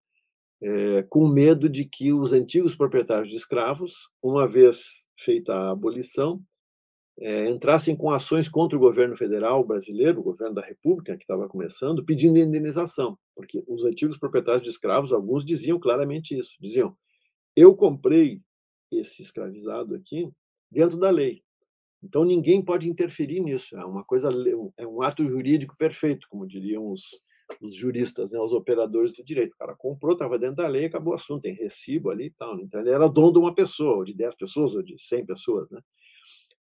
é, 0.63 1.03
com 1.03 1.27
medo 1.27 1.69
de 1.69 1.85
que 1.85 2.13
os 2.13 2.33
antigos 2.33 2.77
proprietários 2.77 3.29
de 3.29 3.37
escravos, 3.37 4.13
uma 4.23 4.47
vez 4.47 5.09
feita 5.19 5.53
a 5.53 5.71
abolição, 5.73 6.41
é, 7.19 7.49
entrassem 7.49 7.97
com 7.97 8.11
ações 8.11 8.49
contra 8.49 8.77
o 8.77 8.81
governo 8.81 9.17
federal 9.17 9.65
brasileiro, 9.67 10.21
o 10.21 10.25
governo 10.25 10.55
da 10.55 10.63
República, 10.63 11.17
que 11.17 11.25
estava 11.25 11.49
começando, 11.49 12.05
pedindo 12.05 12.39
indenização, 12.39 13.19
porque 13.35 13.63
os 13.67 13.85
antigos 13.85 14.19
proprietários 14.19 14.63
de 14.63 14.71
escravos, 14.71 15.13
alguns 15.13 15.45
diziam 15.45 15.79
claramente 15.79 16.39
isso: 16.39 16.57
diziam, 16.61 16.97
eu 17.57 17.75
comprei 17.75 18.41
esse 18.91 19.23
escravizado 19.23 19.95
aqui 19.95 20.31
dentro 20.71 20.99
da 20.99 21.11
lei. 21.11 21.43
Então 22.03 22.25
ninguém 22.25 22.63
pode 22.63 22.89
interferir 22.89 23.41
nisso. 23.41 23.77
É 23.77 23.85
uma 23.85 24.05
coisa, 24.05 24.29
é 24.77 24.87
um 24.87 25.03
ato 25.03 25.25
jurídico 25.25 25.77
perfeito, 25.77 26.27
como 26.29 26.47
diriam 26.47 26.91
os, 26.91 27.03
os 27.61 27.77
juristas, 27.77 28.33
né, 28.33 28.41
os 28.41 28.53
operadores 28.53 29.13
do 29.13 29.25
direito. 29.25 29.55
O 29.55 29.59
cara 29.59 29.77
comprou, 29.77 30.13
estava 30.13 30.39
dentro 30.39 30.57
da 30.57 30.69
lei, 30.69 30.87
acabou 30.87 31.13
o 31.13 31.17
assunto, 31.17 31.43
tem 31.43 31.55
recibo 31.55 32.11
ali 32.11 32.27
e 32.27 32.31
tal. 32.33 32.59
Então 32.61 32.81
ele 32.81 32.91
era 32.91 33.09
dono 33.09 33.33
de 33.33 33.39
uma 33.39 33.55
pessoa, 33.55 33.99
ou 33.99 34.05
de 34.05 34.15
10 34.15 34.35
pessoas, 34.37 34.75
ou 34.75 34.83
de 34.83 35.01
100 35.01 35.27
pessoas, 35.27 35.71
né? 35.71 35.81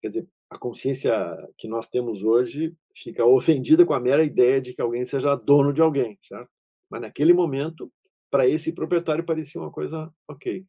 Quer 0.02 0.08
dizer, 0.10 0.28
a 0.50 0.58
consciência 0.58 1.14
que 1.58 1.68
nós 1.68 1.88
temos 1.88 2.24
hoje 2.24 2.74
fica 2.96 3.26
ofendida 3.26 3.86
com 3.86 3.94
a 3.94 4.00
mera 4.00 4.24
ideia 4.24 4.62
de 4.62 4.74
que 4.74 4.82
alguém 4.82 5.04
seja 5.06 5.36
dono 5.36 5.74
de 5.74 5.82
alguém, 5.82 6.18
certo? 6.24 6.50
Mas 6.90 7.02
naquele 7.02 7.34
momento, 7.34 7.92
para 8.32 8.48
esse 8.48 8.74
proprietário 8.74 9.26
parecia 9.26 9.60
uma 9.60 9.72
coisa 9.72 10.12
ok. 10.28 10.66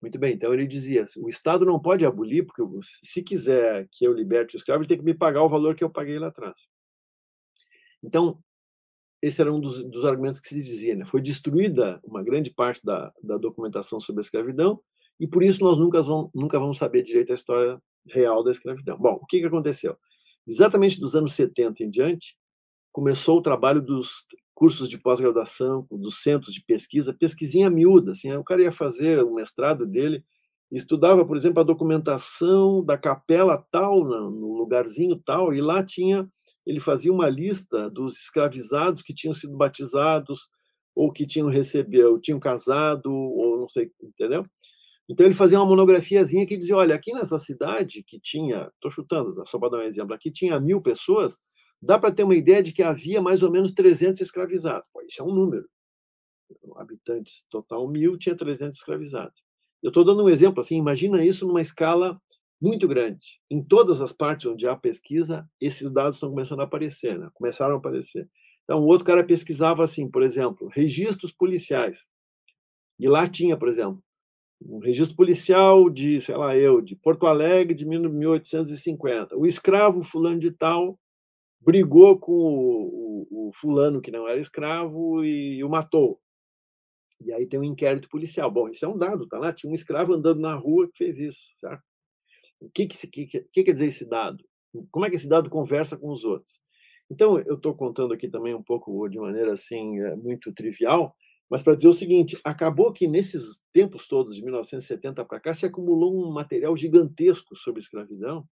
Muito 0.00 0.18
bem, 0.18 0.34
então 0.34 0.52
ele 0.52 0.66
dizia: 0.66 1.04
o 1.16 1.28
Estado 1.28 1.64
não 1.64 1.80
pode 1.80 2.04
abolir, 2.04 2.44
porque 2.44 2.62
se 2.82 3.22
quiser 3.22 3.88
que 3.90 4.04
eu 4.04 4.12
liberte 4.12 4.54
o 4.54 4.58
escravo, 4.58 4.82
ele 4.82 4.88
tem 4.88 4.98
que 4.98 5.04
me 5.04 5.14
pagar 5.14 5.42
o 5.42 5.48
valor 5.48 5.74
que 5.74 5.82
eu 5.82 5.90
paguei 5.90 6.18
lá 6.18 6.28
atrás. 6.28 6.68
Então, 8.02 8.38
esse 9.20 9.40
era 9.40 9.52
um 9.52 9.60
dos, 9.60 9.82
dos 9.90 10.04
argumentos 10.04 10.40
que 10.40 10.48
se 10.48 10.62
dizia: 10.62 10.94
né? 10.94 11.04
foi 11.04 11.20
destruída 11.20 12.00
uma 12.04 12.22
grande 12.22 12.50
parte 12.50 12.84
da, 12.84 13.12
da 13.22 13.36
documentação 13.36 13.98
sobre 13.98 14.20
a 14.20 14.22
escravidão, 14.22 14.80
e 15.18 15.26
por 15.26 15.42
isso 15.42 15.64
nós 15.64 15.78
nunca 15.78 16.00
vamos, 16.00 16.30
nunca 16.34 16.58
vamos 16.60 16.78
saber 16.78 17.02
direito 17.02 17.32
a 17.32 17.34
história 17.34 17.82
real 18.12 18.42
da 18.42 18.50
escravidão. 18.50 18.98
Bom, 18.98 19.18
o 19.20 19.26
que, 19.26 19.40
que 19.40 19.46
aconteceu? 19.46 19.96
Exatamente 20.46 21.00
dos 21.00 21.14
anos 21.14 21.32
70 21.32 21.84
em 21.84 21.90
diante, 21.90 22.36
começou 22.92 23.38
o 23.38 23.42
trabalho 23.42 23.82
dos 23.82 24.26
cursos 24.54 24.88
de 24.88 24.98
pós-graduação, 24.98 25.86
dos 25.90 26.20
centros 26.22 26.52
de 26.52 26.64
pesquisa, 26.64 27.14
pesquisinha 27.14 27.70
miúda, 27.70 28.12
assim, 28.12 28.32
o 28.34 28.42
cara 28.42 28.62
ia 28.62 28.72
fazer 28.72 29.22
o 29.22 29.34
mestrado 29.34 29.86
dele, 29.86 30.24
estudava, 30.72 31.24
por 31.24 31.36
exemplo, 31.36 31.60
a 31.60 31.64
documentação 31.64 32.84
da 32.84 32.98
capela 32.98 33.64
tal, 33.70 34.02
no 34.04 34.56
lugarzinho 34.56 35.16
tal, 35.24 35.54
e 35.54 35.60
lá 35.60 35.82
tinha, 35.84 36.28
ele 36.66 36.80
fazia 36.80 37.12
uma 37.12 37.28
lista 37.28 37.88
dos 37.88 38.18
escravizados 38.18 39.00
que 39.00 39.14
tinham 39.14 39.32
sido 39.32 39.56
batizados, 39.56 40.48
ou 40.94 41.12
que 41.12 41.24
tinham 41.24 41.48
recebido, 41.48 42.18
tinham 42.18 42.40
casado, 42.40 43.12
ou 43.12 43.58
não 43.60 43.68
sei, 43.68 43.92
entendeu? 44.02 44.44
Então 45.08 45.24
ele 45.24 45.34
fazia 45.34 45.58
uma 45.58 45.66
monografiazinha 45.66 46.46
que 46.46 46.56
dizia, 46.56 46.76
olha, 46.76 46.94
aqui 46.94 47.12
nessa 47.12 47.38
cidade 47.38 48.02
que 48.06 48.20
tinha, 48.20 48.70
estou 48.74 48.90
chutando, 48.90 49.42
só 49.46 49.58
para 49.58 49.70
dar 49.70 49.78
um 49.78 49.82
exemplo, 49.82 50.14
aqui 50.14 50.30
tinha 50.30 50.60
mil 50.60 50.82
pessoas, 50.82 51.38
dá 51.80 51.98
para 51.98 52.12
ter 52.12 52.24
uma 52.24 52.36
ideia 52.36 52.62
de 52.62 52.72
que 52.72 52.82
havia 52.82 53.22
mais 53.22 53.42
ou 53.42 53.50
menos 53.50 53.72
300 53.72 54.20
escravizados. 54.20 54.86
Pô, 54.92 55.00
isso 55.02 55.22
é 55.22 55.24
um 55.24 55.34
número. 55.34 55.66
Habitantes 56.76 57.46
total 57.50 57.88
mil, 57.88 58.18
tinha 58.18 58.36
300 58.36 58.78
escravizados. 58.78 59.42
Eu 59.82 59.88
estou 59.88 60.04
dando 60.04 60.24
um 60.24 60.28
exemplo 60.28 60.60
assim, 60.60 60.76
imagina 60.76 61.24
isso 61.24 61.46
numa 61.46 61.60
escala 61.60 62.20
muito 62.60 62.86
grande. 62.88 63.40
Em 63.50 63.62
todas 63.62 64.00
as 64.00 64.12
partes 64.12 64.46
onde 64.46 64.66
há 64.66 64.76
pesquisa, 64.76 65.48
esses 65.60 65.90
dados 65.90 66.16
estão 66.16 66.30
começando 66.30 66.60
a 66.60 66.64
aparecer, 66.64 67.18
né? 67.18 67.30
começaram 67.34 67.76
a 67.76 67.78
aparecer. 67.78 68.28
Então, 68.64 68.80
o 68.80 68.86
outro 68.86 69.06
cara 69.06 69.24
pesquisava 69.24 69.82
assim, 69.82 70.10
por 70.10 70.22
exemplo, 70.22 70.68
registros 70.68 71.32
policiais. 71.32 72.08
E 72.98 73.08
lá 73.08 73.26
tinha, 73.28 73.56
por 73.56 73.68
exemplo, 73.68 74.02
um 74.60 74.78
registro 74.78 75.16
policial 75.16 75.88
de, 75.88 76.20
sei 76.20 76.36
lá, 76.36 76.56
eu, 76.56 76.80
de 76.80 76.96
Porto 76.96 77.26
Alegre 77.26 77.74
de 77.74 77.86
1850. 77.86 79.36
O 79.36 79.46
escravo 79.46 80.02
fulano 80.02 80.38
de 80.38 80.50
tal 80.50 80.98
brigou 81.60 82.18
com 82.18 82.32
o, 82.32 83.26
o, 83.30 83.48
o 83.48 83.52
fulano 83.52 84.00
que 84.00 84.10
não 84.10 84.28
era 84.28 84.40
escravo 84.40 85.24
e, 85.24 85.56
e, 85.56 85.64
o 85.64 85.68
matou. 85.68 86.20
E 87.20 87.32
aí 87.32 87.46
tem 87.46 87.58
um 87.58 87.64
inquérito 87.64 88.08
policial. 88.08 88.50
Bom, 88.50 88.68
isso 88.68 88.84
é 88.84 88.88
um 88.88 88.96
dado, 88.96 89.26
tá 89.26 89.38
lá. 89.38 89.52
Tinha 89.52 89.70
um 89.70 89.74
escravo 89.74 90.14
andando 90.14 90.40
na 90.40 90.54
rua 90.54 90.88
que 90.88 90.98
fez 90.98 91.18
isso, 91.18 91.54
certo? 91.60 91.82
O 92.60 92.70
que, 92.70 92.86
que, 92.86 93.26
que, 93.26 93.40
que 93.40 93.64
quer 93.64 93.72
dizer 93.72 93.86
esse 93.86 94.08
dado? 94.08 94.44
Como 94.90 95.06
é 95.06 95.10
que 95.10 95.16
esse 95.16 95.28
dado 95.28 95.50
conversa 95.50 95.96
com 95.96 96.10
os 96.10 96.24
outros? 96.24 96.60
Então, 97.10 97.38
eu 97.40 97.54
estou 97.54 97.74
contando 97.74 98.12
aqui 98.12 98.28
também 98.28 98.54
um 98.54 98.62
pouco 98.62 99.08
de 99.08 99.18
maneira 99.18 99.52
assim 99.52 99.98
é, 100.00 100.14
muito 100.14 100.52
trivial, 100.52 101.16
mas 101.50 101.62
para 101.62 101.74
dizer 101.74 101.88
o 101.88 101.92
seguinte: 101.92 102.38
acabou 102.44 102.92
que 102.92 103.08
nesses 103.08 103.62
tempos 103.72 104.06
todos, 104.06 104.34
de 104.34 104.42
1970 104.42 105.24
para 105.24 105.40
cá, 105.40 105.54
se 105.54 105.66
acumulou 105.66 106.14
um 106.14 106.32
material 106.32 106.76
gigantesco 106.76 107.56
sobre 107.56 107.80
escravidão 107.80 108.46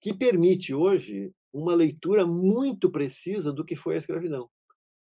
que 0.00 0.14
permite 0.14 0.74
hoje 0.74 1.30
uma 1.52 1.74
leitura 1.74 2.26
muito 2.26 2.90
precisa 2.90 3.52
do 3.52 3.64
que 3.64 3.76
foi 3.76 3.96
a 3.96 3.98
escravidão. 3.98 4.48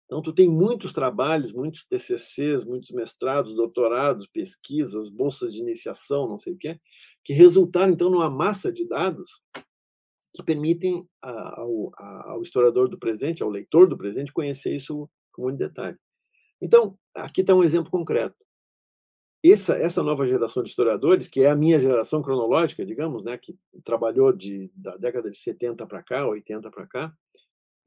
Então, 0.05 0.23
tu 0.23 0.33
tem 0.33 0.49
muitos 0.49 0.91
trabalhos, 0.91 1.53
muitos 1.53 1.85
TCCs, 1.85 2.65
muitos 2.65 2.89
mestrados, 2.89 3.55
doutorados, 3.55 4.25
pesquisas, 4.25 5.07
bolsas 5.07 5.53
de 5.53 5.61
iniciação, 5.61 6.27
não 6.27 6.39
sei 6.39 6.53
o 6.53 6.57
quê, 6.57 6.79
que 7.23 7.31
resultaram, 7.31 7.93
então, 7.93 8.09
numa 8.09 8.29
massa 8.29 8.71
de 8.71 8.87
dados 8.87 9.43
que 10.33 10.41
permitem 10.41 11.07
ao, 11.21 11.91
ao 11.95 12.41
historiador 12.41 12.89
do 12.89 12.97
presente, 12.97 13.43
ao 13.43 13.49
leitor 13.49 13.87
do 13.87 13.97
presente, 13.97 14.33
conhecer 14.33 14.75
isso 14.75 15.07
com 15.31 15.43
muito 15.43 15.59
detalhe. 15.59 15.97
Então, 16.61 16.97
aqui 17.15 17.41
está 17.41 17.55
um 17.55 17.63
exemplo 17.63 17.91
concreto. 17.91 18.35
Essa, 19.43 19.77
essa 19.77 20.03
nova 20.03 20.25
geração 20.25 20.61
de 20.61 20.69
historiadores, 20.69 21.27
que 21.27 21.41
é 21.41 21.49
a 21.49 21.55
minha 21.55 21.79
geração 21.79 22.21
cronológica, 22.21 22.85
digamos, 22.85 23.23
né, 23.23 23.37
que 23.37 23.57
trabalhou 23.85 24.33
de, 24.33 24.69
da 24.75 24.97
década 24.97 25.31
de 25.31 25.37
70 25.37 25.87
para 25.87 26.03
cá, 26.03 26.27
80 26.27 26.69
para 26.69 26.85
cá, 26.85 27.13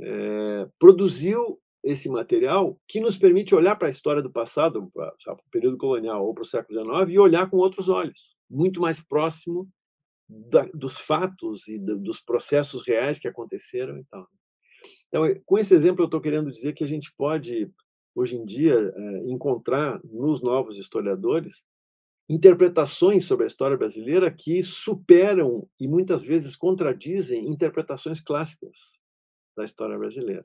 é, 0.00 0.68
produziu 0.78 1.60
esse 1.84 2.08
material 2.08 2.78
que 2.88 3.00
nos 3.00 3.18
permite 3.18 3.54
olhar 3.54 3.76
para 3.76 3.88
a 3.88 3.90
história 3.90 4.22
do 4.22 4.30
passado, 4.30 4.90
para 4.94 5.34
o 5.34 5.50
período 5.50 5.76
colonial 5.76 6.24
ou 6.24 6.32
para 6.32 6.42
o 6.42 6.46
século 6.46 6.80
XIX, 6.80 7.10
e 7.10 7.18
olhar 7.18 7.50
com 7.50 7.56
outros 7.56 7.88
olhos, 7.88 8.38
muito 8.48 8.80
mais 8.80 9.00
próximo 9.00 9.68
da, 10.28 10.64
dos 10.72 10.96
fatos 10.96 11.68
e 11.68 11.78
do, 11.78 11.98
dos 11.98 12.20
processos 12.20 12.86
reais 12.86 13.18
que 13.18 13.28
aconteceram 13.28 13.98
e 13.98 14.04
tal. 14.04 14.26
Então, 15.08 15.24
com 15.44 15.58
esse 15.58 15.74
exemplo, 15.74 16.02
eu 16.02 16.06
estou 16.06 16.20
querendo 16.20 16.50
dizer 16.50 16.72
que 16.72 16.84
a 16.84 16.86
gente 16.86 17.12
pode 17.16 17.70
hoje 18.14 18.36
em 18.36 18.44
dia, 18.44 18.74
eh, 18.74 19.22
encontrar 19.26 20.00
nos 20.04 20.42
novos 20.42 20.78
historiadores 20.78 21.64
interpretações 22.28 23.24
sobre 23.24 23.44
a 23.44 23.46
história 23.46 23.76
brasileira 23.76 24.30
que 24.30 24.62
superam 24.62 25.68
e 25.78 25.86
muitas 25.86 26.24
vezes 26.24 26.56
contradizem 26.56 27.48
interpretações 27.48 28.20
clássicas 28.20 28.98
da 29.56 29.64
história 29.64 29.98
brasileira. 29.98 30.44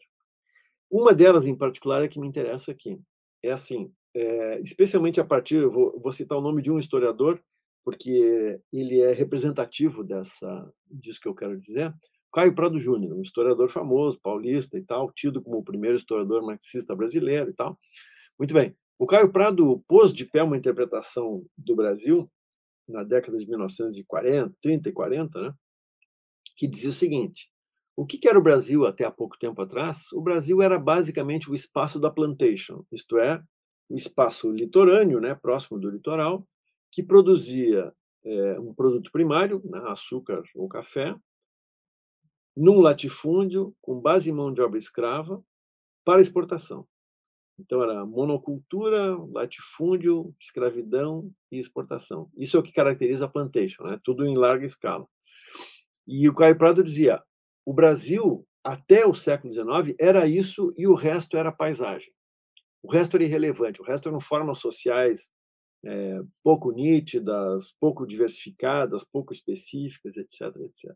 Uma 0.89 1.13
delas, 1.13 1.47
em 1.47 1.55
particular, 1.55 2.03
é 2.03 2.07
que 2.07 2.20
me 2.20 2.28
interessa 2.28 2.72
aqui. 2.72 2.99
É 3.43 3.51
assim, 3.51 3.91
é, 4.15 4.59
especialmente 4.61 5.20
a 5.20 5.26
partir, 5.26 5.57
eu 5.57 5.72
vou, 5.72 5.99
vou, 5.99 6.11
citar 6.11 6.38
o 6.38 6.41
nome 6.41 6.61
de 6.61 6.72
um 6.72 6.80
historiador, 6.80 7.41
porque 7.84 8.59
ele 8.74 8.99
é 8.99 9.13
representativo 9.13 10.03
dessa, 10.03 10.74
disso 10.89 11.22
que 11.22 11.28
eu 11.28 11.36
quero 11.36 11.57
dizer, 11.57 11.93
Caio 12.38 12.53
Prado 12.53 12.77
Júnior, 12.77 13.17
um 13.17 13.21
historiador 13.23 13.67
famoso, 13.71 14.19
paulista 14.21 14.77
e 14.77 14.83
tal, 14.83 15.11
tido 15.11 15.41
como 15.41 15.57
o 15.57 15.63
primeiro 15.63 15.97
historiador 15.97 16.45
marxista 16.45 16.95
brasileiro 16.95 17.49
e 17.49 17.53
tal. 17.53 17.79
Muito 18.38 18.53
bem. 18.53 18.77
O 18.99 19.07
Caio 19.07 19.31
Prado 19.31 19.83
pôs 19.88 20.13
de 20.13 20.23
pé 20.23 20.43
uma 20.43 20.55
interpretação 20.55 21.43
do 21.57 21.75
Brasil 21.75 22.29
na 22.88 23.03
década 23.03 23.39
de 23.39 23.49
1940, 23.49 24.55
30 24.61 24.88
e 24.88 24.91
40, 24.91 25.41
né, 25.41 25.53
que 26.55 26.67
dizia 26.67 26.91
o 26.91 26.93
seguinte: 26.93 27.49
o 27.95 28.05
que 28.05 28.27
era 28.27 28.38
o 28.38 28.43
Brasil 28.43 28.85
até 28.85 29.03
há 29.03 29.09
pouco 29.09 29.35
tempo 29.39 29.59
atrás? 29.59 30.11
O 30.13 30.21
Brasil 30.21 30.61
era 30.61 30.77
basicamente 30.77 31.49
o 31.49 31.55
espaço 31.55 31.99
da 31.99 32.11
plantation, 32.11 32.85
isto 32.91 33.17
é, 33.17 33.41
o 33.89 33.97
espaço 33.97 34.51
litorâneo, 34.51 35.19
né, 35.19 35.33
próximo 35.33 35.79
do 35.79 35.89
litoral, 35.89 36.47
que 36.91 37.01
produzia 37.01 37.91
é, 38.23 38.59
um 38.59 38.75
produto 38.75 39.11
primário, 39.11 39.59
né, 39.65 39.81
açúcar 39.88 40.43
ou 40.53 40.69
café, 40.69 41.15
num 42.57 42.81
latifúndio 42.81 43.75
com 43.79 44.01
base 44.01 44.31
em 44.31 44.33
mão 44.33 44.51
de 44.51 44.61
obra 44.61 44.79
escrava 44.79 45.43
para 46.03 46.21
exportação. 46.21 46.87
Então 47.59 47.83
era 47.83 48.05
monocultura, 48.05 49.15
latifúndio, 49.31 50.33
escravidão 50.39 51.31
e 51.51 51.59
exportação. 51.59 52.31
Isso 52.35 52.57
é 52.57 52.59
o 52.59 52.63
que 52.63 52.73
caracteriza 52.73 53.25
a 53.25 53.29
plantation, 53.29 53.83
né? 53.83 53.99
Tudo 54.03 54.25
em 54.25 54.35
larga 54.35 54.65
escala. 54.65 55.07
E 56.07 56.27
o 56.27 56.33
Caio 56.33 56.57
Prado 56.57 56.83
dizia: 56.83 57.21
o 57.65 57.73
Brasil 57.73 58.47
até 58.63 59.05
o 59.05 59.13
século 59.13 59.53
XIX 59.53 59.95
era 59.99 60.27
isso 60.27 60.73
e 60.75 60.87
o 60.87 60.95
resto 60.95 61.37
era 61.37 61.51
paisagem. 61.51 62.11
O 62.81 62.91
resto 62.91 63.17
era 63.17 63.23
irrelevante. 63.23 63.81
O 63.81 63.85
resto 63.85 64.09
eram 64.09 64.19
formas 64.19 64.59
sociais 64.59 65.31
é, 65.85 66.19
pouco 66.43 66.71
nítidas, 66.71 67.75
pouco 67.79 68.05
diversificadas, 68.05 69.03
pouco 69.03 69.31
específicas, 69.33 70.17
etc, 70.17 70.55
etc. 70.61 70.95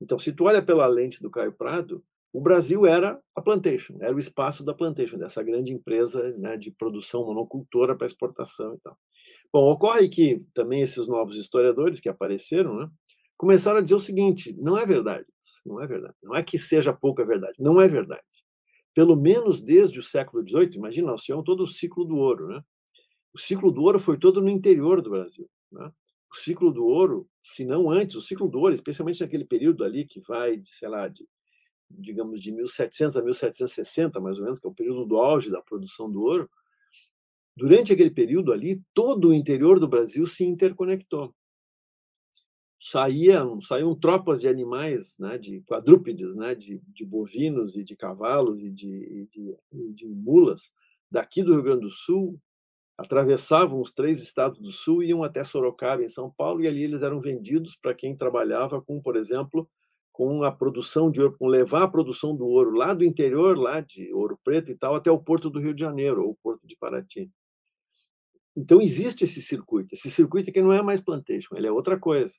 Então, 0.00 0.18
se 0.18 0.32
tu 0.32 0.44
olha 0.44 0.62
pela 0.62 0.86
lente 0.86 1.22
do 1.22 1.30
Caio 1.30 1.52
Prado, 1.52 2.02
o 2.32 2.40
Brasil 2.40 2.86
era 2.86 3.20
a 3.34 3.42
plantation, 3.42 3.96
era 4.00 4.14
o 4.14 4.18
espaço 4.18 4.64
da 4.64 4.72
plantation, 4.72 5.18
dessa 5.18 5.42
grande 5.42 5.72
empresa 5.72 6.32
né, 6.38 6.56
de 6.56 6.70
produção 6.70 7.26
monocultora 7.26 7.96
para 7.96 8.06
exportação 8.06 8.74
e 8.74 8.80
tal. 8.80 8.96
Bom, 9.52 9.70
ocorre 9.70 10.08
que 10.08 10.44
também 10.54 10.80
esses 10.80 11.08
novos 11.08 11.36
historiadores 11.36 11.98
que 11.98 12.08
apareceram, 12.08 12.78
né, 12.78 12.88
começaram 13.36 13.78
a 13.78 13.82
dizer 13.82 13.96
o 13.96 14.00
seguinte: 14.00 14.56
não 14.58 14.78
é 14.78 14.86
verdade, 14.86 15.26
não 15.66 15.82
é 15.82 15.86
verdade, 15.86 16.14
não 16.22 16.36
é 16.36 16.42
que 16.42 16.58
seja 16.58 16.92
pouca 16.92 17.24
verdade, 17.24 17.54
não 17.58 17.80
é 17.80 17.88
verdade. 17.88 18.22
Pelo 18.94 19.16
menos 19.16 19.60
desde 19.60 19.98
o 19.98 20.02
século 20.02 20.46
XVIII, 20.46 20.76
imagina, 20.76 21.08
nós 21.08 21.22
tivemos 21.22 21.44
todo 21.44 21.64
o 21.64 21.66
ciclo 21.66 22.04
do 22.04 22.16
ouro, 22.16 22.48
né? 22.48 22.62
O 23.34 23.38
ciclo 23.38 23.70
do 23.70 23.82
ouro 23.82 23.98
foi 23.98 24.18
todo 24.18 24.40
no 24.40 24.48
interior 24.48 25.00
do 25.00 25.10
Brasil. 25.10 25.48
Né? 25.70 25.90
O 26.32 26.36
ciclo 26.36 26.72
do 26.72 26.84
ouro, 26.84 27.28
se 27.42 27.64
não 27.64 27.90
antes, 27.90 28.14
o 28.14 28.20
ciclo 28.20 28.48
do 28.48 28.60
ouro, 28.60 28.74
especialmente 28.74 29.20
naquele 29.20 29.44
período 29.44 29.84
ali 29.84 30.04
que 30.04 30.20
vai 30.20 30.56
de, 30.56 30.68
sei 30.68 30.88
lá, 30.88 31.08
de, 31.08 31.26
digamos, 31.90 32.40
de 32.40 32.52
1700 32.52 33.16
a 33.16 33.22
1760, 33.22 34.20
mais 34.20 34.38
ou 34.38 34.44
menos, 34.44 34.60
que 34.60 34.66
é 34.66 34.70
o 34.70 34.74
período 34.74 35.04
do 35.04 35.16
auge 35.18 35.50
da 35.50 35.60
produção 35.60 36.10
do 36.10 36.22
ouro, 36.22 36.48
durante 37.56 37.92
aquele 37.92 38.10
período 38.10 38.52
ali, 38.52 38.80
todo 38.94 39.28
o 39.28 39.34
interior 39.34 39.80
do 39.80 39.88
Brasil 39.88 40.26
se 40.26 40.44
interconectou. 40.44 41.34
Saíam, 42.80 43.60
saíam 43.60 43.94
tropas 43.94 44.40
de 44.40 44.48
animais, 44.48 45.18
né, 45.18 45.36
de 45.36 45.60
quadrúpedes, 45.62 46.34
né, 46.36 46.54
de, 46.54 46.80
de 46.88 47.04
bovinos 47.04 47.76
e 47.76 47.84
de 47.84 47.94
cavalos 47.94 48.62
e 48.62 48.70
de, 48.70 49.28
de, 49.30 49.58
de 49.92 50.06
mulas, 50.06 50.72
daqui 51.10 51.42
do 51.42 51.52
Rio 51.52 51.62
Grande 51.62 51.82
do 51.82 51.90
Sul 51.90 52.40
atravessavam 53.00 53.80
os 53.80 53.90
três 53.90 54.22
estados 54.22 54.58
do 54.60 54.70
sul, 54.70 55.02
iam 55.02 55.24
até 55.24 55.42
Sorocaba, 55.42 56.02
em 56.02 56.08
São 56.08 56.30
Paulo, 56.30 56.62
e 56.62 56.68
ali 56.68 56.84
eles 56.84 57.02
eram 57.02 57.18
vendidos 57.18 57.74
para 57.74 57.94
quem 57.94 58.14
trabalhava 58.14 58.80
com, 58.82 59.00
por 59.00 59.16
exemplo, 59.16 59.66
com 60.12 60.42
a 60.42 60.52
produção 60.52 61.10
de 61.10 61.22
ouro, 61.22 61.34
com 61.38 61.46
levar 61.46 61.84
a 61.84 61.88
produção 61.88 62.36
do 62.36 62.46
ouro 62.46 62.72
lá 62.72 62.92
do 62.92 63.02
interior, 63.02 63.56
lá 63.56 63.80
de 63.80 64.12
Ouro 64.12 64.38
Preto 64.44 64.70
e 64.70 64.76
tal, 64.76 64.94
até 64.94 65.10
o 65.10 65.18
porto 65.18 65.48
do 65.48 65.58
Rio 65.58 65.72
de 65.72 65.80
Janeiro, 65.80 66.22
ou 66.22 66.32
o 66.32 66.36
porto 66.42 66.66
de 66.66 66.76
Paraty. 66.76 67.30
Então 68.54 68.82
existe 68.82 69.24
esse 69.24 69.40
circuito. 69.40 69.94
Esse 69.94 70.10
circuito 70.10 70.52
que 70.52 70.60
não 70.60 70.72
é 70.72 70.82
mais 70.82 71.00
plantation, 71.00 71.56
ele 71.56 71.68
é 71.68 71.72
outra 71.72 71.98
coisa. 71.98 72.34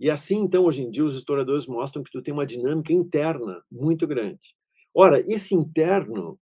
E 0.00 0.10
assim, 0.10 0.38
então, 0.38 0.64
hoje 0.64 0.82
em 0.82 0.90
dia, 0.90 1.04
os 1.04 1.14
historiadores 1.14 1.68
mostram 1.68 2.02
que 2.02 2.10
tu 2.10 2.20
tem 2.20 2.34
uma 2.34 2.44
dinâmica 2.44 2.92
interna 2.92 3.62
muito 3.70 4.08
grande. 4.08 4.56
Ora, 4.92 5.20
esse 5.20 5.54
interno 5.54 6.36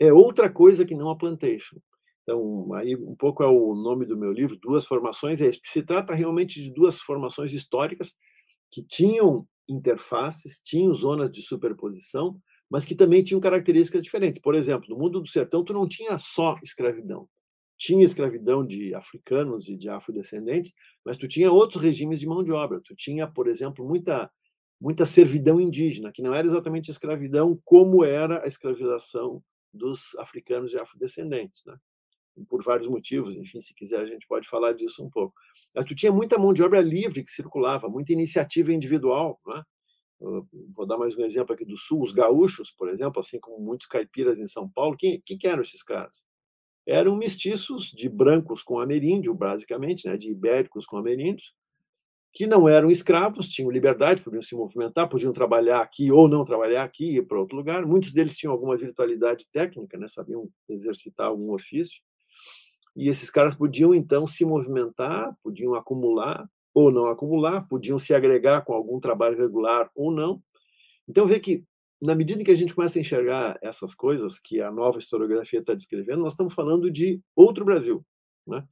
é 0.00 0.12
outra 0.12 0.52
coisa 0.52 0.84
que 0.84 0.96
não 0.96 1.08
a 1.08 1.16
plantation. 1.16 1.78
Então, 2.26 2.74
aí 2.74 2.96
um 2.96 3.14
pouco 3.14 3.44
é 3.44 3.46
o 3.46 3.74
nome 3.76 4.04
do 4.04 4.16
meu 4.16 4.32
livro, 4.32 4.58
Duas 4.60 4.84
Formações, 4.84 5.40
é 5.40 5.48
que 5.50 5.60
se 5.68 5.82
trata 5.84 6.12
realmente 6.12 6.60
de 6.60 6.72
duas 6.74 7.00
formações 7.00 7.52
históricas 7.52 8.14
que 8.68 8.82
tinham 8.82 9.46
interfaces, 9.68 10.60
tinham 10.60 10.92
zonas 10.92 11.30
de 11.30 11.40
superposição, 11.40 12.40
mas 12.68 12.84
que 12.84 12.96
também 12.96 13.22
tinham 13.22 13.40
características 13.40 14.02
diferentes. 14.02 14.40
Por 14.40 14.56
exemplo, 14.56 14.88
no 14.88 14.98
mundo 14.98 15.20
do 15.20 15.28
sertão, 15.28 15.64
tu 15.64 15.72
não 15.72 15.86
tinha 15.86 16.18
só 16.18 16.58
escravidão. 16.64 17.28
Tinha 17.78 18.04
escravidão 18.04 18.66
de 18.66 18.92
africanos 18.92 19.68
e 19.68 19.76
de 19.76 19.88
afrodescendentes, 19.88 20.72
mas 21.04 21.16
tu 21.16 21.28
tinha 21.28 21.52
outros 21.52 21.80
regimes 21.80 22.18
de 22.18 22.26
mão 22.26 22.42
de 22.42 22.50
obra. 22.50 22.80
Tu 22.84 22.94
tinha, 22.96 23.28
por 23.28 23.46
exemplo, 23.46 23.86
muita 23.86 24.28
muita 24.80 25.06
servidão 25.06 25.58
indígena, 25.58 26.12
que 26.12 26.20
não 26.20 26.34
era 26.34 26.46
exatamente 26.46 26.90
escravidão 26.90 27.58
como 27.64 28.04
era 28.04 28.44
a 28.44 28.46
escravização 28.46 29.42
dos 29.72 30.14
africanos 30.18 30.72
e 30.72 30.76
afrodescendentes, 30.76 31.62
né? 31.64 31.76
Por 32.48 32.62
vários 32.62 32.88
motivos, 32.88 33.36
enfim, 33.36 33.60
se 33.60 33.74
quiser 33.74 34.00
a 34.00 34.06
gente 34.06 34.26
pode 34.26 34.48
falar 34.48 34.72
disso 34.72 35.04
um 35.04 35.10
pouco. 35.10 35.34
Mas 35.74 35.84
tu 35.84 35.94
tinha 35.94 36.12
muita 36.12 36.38
mão 36.38 36.52
de 36.52 36.62
obra 36.62 36.80
livre 36.80 37.22
que 37.22 37.30
circulava, 37.30 37.88
muita 37.88 38.12
iniciativa 38.12 38.72
individual, 38.72 39.40
né? 39.46 39.62
Vou 40.74 40.86
dar 40.86 40.96
mais 40.96 41.16
um 41.16 41.24
exemplo 41.24 41.54
aqui 41.54 41.64
do 41.64 41.76
Sul, 41.76 42.02
os 42.02 42.12
gaúchos, 42.12 42.70
por 42.70 42.88
exemplo, 42.88 43.20
assim 43.20 43.38
como 43.38 43.62
muitos 43.62 43.86
caipiras 43.86 44.38
em 44.38 44.46
São 44.46 44.68
Paulo, 44.68 44.96
quem, 44.96 45.20
que, 45.20 45.36
que 45.36 45.46
eram 45.46 45.60
esses 45.60 45.82
caras? 45.82 46.24
Eram 46.86 47.16
mestiços 47.16 47.90
de 47.90 48.08
brancos 48.08 48.62
com 48.62 48.80
ameríndio, 48.80 49.34
basicamente, 49.34 50.08
né? 50.08 50.16
de 50.16 50.30
ibéricos 50.30 50.86
com 50.86 50.96
ameríndios, 50.96 51.52
que 52.32 52.46
não 52.46 52.68
eram 52.68 52.90
escravos, 52.90 53.48
tinham 53.48 53.70
liberdade, 53.70 54.22
podiam 54.22 54.42
se 54.42 54.54
movimentar, 54.54 55.08
podiam 55.08 55.32
trabalhar 55.32 55.80
aqui 55.80 56.12
ou 56.12 56.28
não 56.28 56.44
trabalhar 56.44 56.84
aqui, 56.84 57.16
ir 57.16 57.26
para 57.26 57.40
outro 57.40 57.56
lugar. 57.56 57.84
Muitos 57.84 58.12
deles 58.12 58.36
tinham 58.36 58.52
alguma 58.52 58.76
virtualidade 58.76 59.46
técnica, 59.50 59.98
né? 59.98 60.06
sabiam 60.06 60.48
exercitar 60.68 61.26
algum 61.26 61.52
ofício. 61.52 62.00
E 62.96 63.08
esses 63.08 63.30
caras 63.30 63.54
podiam, 63.54 63.94
então, 63.94 64.26
se 64.26 64.44
movimentar, 64.44 65.36
podiam 65.42 65.74
acumular 65.74 66.48
ou 66.72 66.90
não 66.90 67.06
acumular, 67.06 67.66
podiam 67.68 67.98
se 67.98 68.14
agregar 68.14 68.62
com 68.62 68.72
algum 68.72 68.98
trabalho 68.98 69.36
regular 69.36 69.90
ou 69.94 70.10
não. 70.10 70.42
Então, 71.06 71.26
vê 71.26 71.38
que, 71.38 71.64
na 72.00 72.14
medida 72.14 72.42
que 72.42 72.50
a 72.50 72.54
gente 72.54 72.74
começa 72.74 72.98
a 72.98 73.00
enxergar 73.00 73.58
essas 73.62 73.94
coisas 73.94 74.38
que 74.38 74.60
a 74.60 74.70
nova 74.70 74.98
historiografia 74.98 75.60
está 75.60 75.74
descrevendo, 75.74 76.22
nós 76.22 76.32
estamos 76.32 76.54
falando 76.54 76.90
de 76.90 77.20
outro 77.34 77.64
Brasil. 77.64 78.04
Né? 78.46 78.64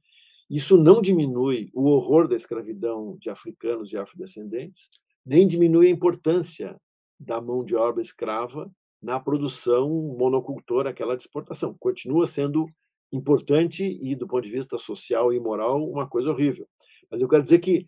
Isso 0.49 0.75
não 0.75 1.01
diminui 1.01 1.69
o 1.73 1.85
horror 1.85 2.27
da 2.27 2.35
escravidão 2.35 3.17
de 3.19 3.29
africanos 3.29 3.91
e 3.91 3.97
afrodescendentes, 3.97 4.89
nem 5.25 5.47
diminui 5.47 5.87
a 5.87 5.91
importância 5.91 6.79
da 7.19 7.39
mão 7.39 7.63
de 7.63 7.75
obra 7.75 8.01
escrava 8.01 8.71
na 9.01 9.19
produção 9.19 9.89
monocultora, 10.17 10.89
aquela 10.89 11.15
de 11.15 11.23
exportação. 11.23 11.75
Continua 11.79 12.27
sendo 12.27 12.67
importante 13.11 13.85
e, 14.01 14.15
do 14.15 14.27
ponto 14.27 14.43
de 14.43 14.51
vista 14.51 14.77
social 14.77 15.33
e 15.33 15.39
moral, 15.39 15.83
uma 15.89 16.07
coisa 16.07 16.31
horrível. 16.31 16.67
Mas 17.09 17.21
eu 17.21 17.27
quero 17.27 17.43
dizer 17.43 17.59
que 17.59 17.85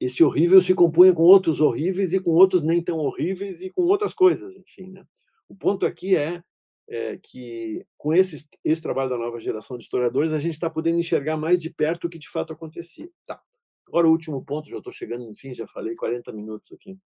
esse 0.00 0.24
horrível 0.24 0.60
se 0.60 0.74
compunha 0.74 1.12
com 1.12 1.22
outros 1.22 1.60
horríveis 1.60 2.12
e 2.12 2.20
com 2.20 2.30
outros 2.30 2.62
nem 2.62 2.82
tão 2.82 2.98
horríveis 2.98 3.60
e 3.60 3.70
com 3.70 3.82
outras 3.82 4.14
coisas, 4.14 4.56
enfim. 4.56 4.90
Né? 4.90 5.04
O 5.48 5.54
ponto 5.54 5.84
aqui 5.84 6.16
é, 6.16 6.42
é 6.88 7.18
que, 7.18 7.84
com 7.98 8.14
esse, 8.14 8.48
esse 8.64 8.80
trabalho 8.80 9.10
da 9.10 9.18
nova 9.18 9.38
geração 9.38 9.76
de 9.76 9.82
historiadores, 9.82 10.32
a 10.32 10.40
gente 10.40 10.54
está 10.54 10.70
podendo 10.70 10.98
enxergar 10.98 11.36
mais 11.36 11.60
de 11.60 11.68
perto 11.68 12.06
o 12.06 12.10
que 12.10 12.18
de 12.18 12.30
fato 12.30 12.52
acontecia. 12.52 13.10
Tá. 13.26 13.40
Agora, 13.86 14.06
o 14.06 14.10
último 14.10 14.42
ponto, 14.42 14.70
já 14.70 14.78
estou 14.78 14.92
chegando, 14.92 15.24
enfim, 15.24 15.52
já 15.52 15.66
falei 15.66 15.94
40 15.94 16.32
minutos 16.32 16.72
aqui. 16.72 16.96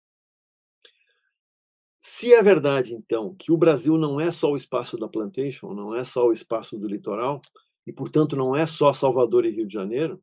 Se 2.06 2.34
é 2.34 2.42
verdade, 2.42 2.94
então, 2.94 3.34
que 3.34 3.50
o 3.50 3.56
Brasil 3.56 3.96
não 3.96 4.20
é 4.20 4.30
só 4.30 4.52
o 4.52 4.56
espaço 4.56 4.98
da 4.98 5.08
plantation, 5.08 5.72
não 5.72 5.94
é 5.94 6.04
só 6.04 6.26
o 6.26 6.34
espaço 6.34 6.78
do 6.78 6.86
litoral, 6.86 7.40
e, 7.86 7.94
portanto, 7.94 8.36
não 8.36 8.54
é 8.54 8.66
só 8.66 8.92
Salvador 8.92 9.46
e 9.46 9.50
Rio 9.50 9.66
de 9.66 9.72
Janeiro, 9.72 10.22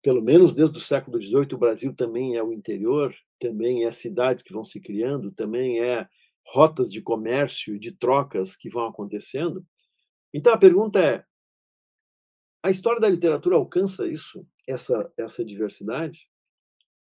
pelo 0.00 0.22
menos 0.22 0.54
desde 0.54 0.78
o 0.78 0.80
século 0.80 1.20
XVIII, 1.20 1.54
o 1.54 1.58
Brasil 1.58 1.92
também 1.92 2.36
é 2.36 2.42
o 2.42 2.52
interior, 2.52 3.12
também 3.40 3.84
é 3.84 3.90
cidades 3.90 4.44
que 4.44 4.52
vão 4.52 4.62
se 4.62 4.80
criando, 4.80 5.32
também 5.32 5.80
é 5.80 6.08
rotas 6.46 6.92
de 6.92 7.02
comércio 7.02 7.74
e 7.74 7.78
de 7.80 7.90
trocas 7.90 8.54
que 8.54 8.70
vão 8.70 8.86
acontecendo. 8.86 9.66
Então, 10.32 10.52
a 10.52 10.58
pergunta 10.58 11.00
é: 11.00 11.24
a 12.62 12.70
história 12.70 13.00
da 13.00 13.08
literatura 13.08 13.56
alcança 13.56 14.06
isso, 14.06 14.46
essa, 14.68 15.12
essa 15.18 15.44
diversidade? 15.44 16.28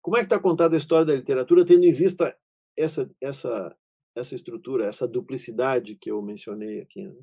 Como 0.02 0.18
é 0.18 0.20
que 0.20 0.26
está 0.26 0.38
contada 0.38 0.76
a 0.76 0.78
história 0.78 1.06
da 1.06 1.16
literatura, 1.16 1.66
tendo 1.66 1.86
em 1.86 1.94
vista 1.94 2.38
essa, 2.78 3.10
essa, 3.22 3.76
essa 4.16 4.36
estrutura, 4.36 4.86
essa 4.86 5.08
duplicidade 5.08 5.96
que 5.96 6.12
eu 6.12 6.22
mencionei 6.22 6.82
aqui. 6.82 7.06
Né? 7.06 7.16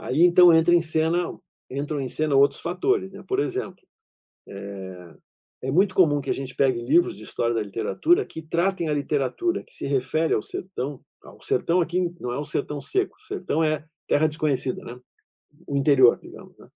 Aí 0.00 0.22
então 0.22 0.52
entra 0.52 0.74
em 0.74 0.82
cena, 0.82 1.38
entram 1.70 2.00
em 2.00 2.08
cena 2.08 2.34
outros 2.34 2.60
fatores, 2.60 3.12
né? 3.12 3.22
Por 3.26 3.40
exemplo, 3.40 3.82
é, 4.48 5.14
é 5.64 5.70
muito 5.70 5.94
comum 5.94 6.20
que 6.20 6.30
a 6.30 6.34
gente 6.34 6.54
pegue 6.54 6.80
livros 6.80 7.16
de 7.16 7.22
história 7.22 7.54
da 7.54 7.62
literatura 7.62 8.24
que 8.24 8.42
tratem 8.42 8.88
a 8.88 8.94
literatura 8.94 9.62
que 9.62 9.72
se 9.72 9.86
refere 9.86 10.34
ao 10.34 10.42
sertão. 10.42 11.00
O 11.24 11.42
sertão 11.42 11.80
aqui 11.80 12.12
não 12.18 12.32
é 12.32 12.38
o 12.38 12.44
sertão 12.44 12.80
seco, 12.80 13.16
o 13.16 13.22
sertão 13.22 13.62
é 13.62 13.84
terra 14.08 14.26
desconhecida, 14.26 14.82
né? 14.82 14.98
O 15.66 15.76
interior, 15.76 16.18
digamos. 16.20 16.56
Né? 16.58 16.66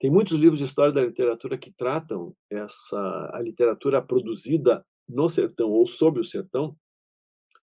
Tem 0.00 0.10
muitos 0.10 0.34
livros 0.34 0.58
de 0.58 0.64
história 0.64 0.92
da 0.92 1.04
literatura 1.04 1.58
que 1.58 1.72
tratam 1.72 2.34
essa 2.50 3.30
a 3.32 3.40
literatura 3.42 4.00
produzida 4.00 4.84
no 5.08 5.28
sertão 5.28 5.70
ou 5.70 5.86
sobre 5.86 6.20
o 6.20 6.24
sertão 6.24 6.76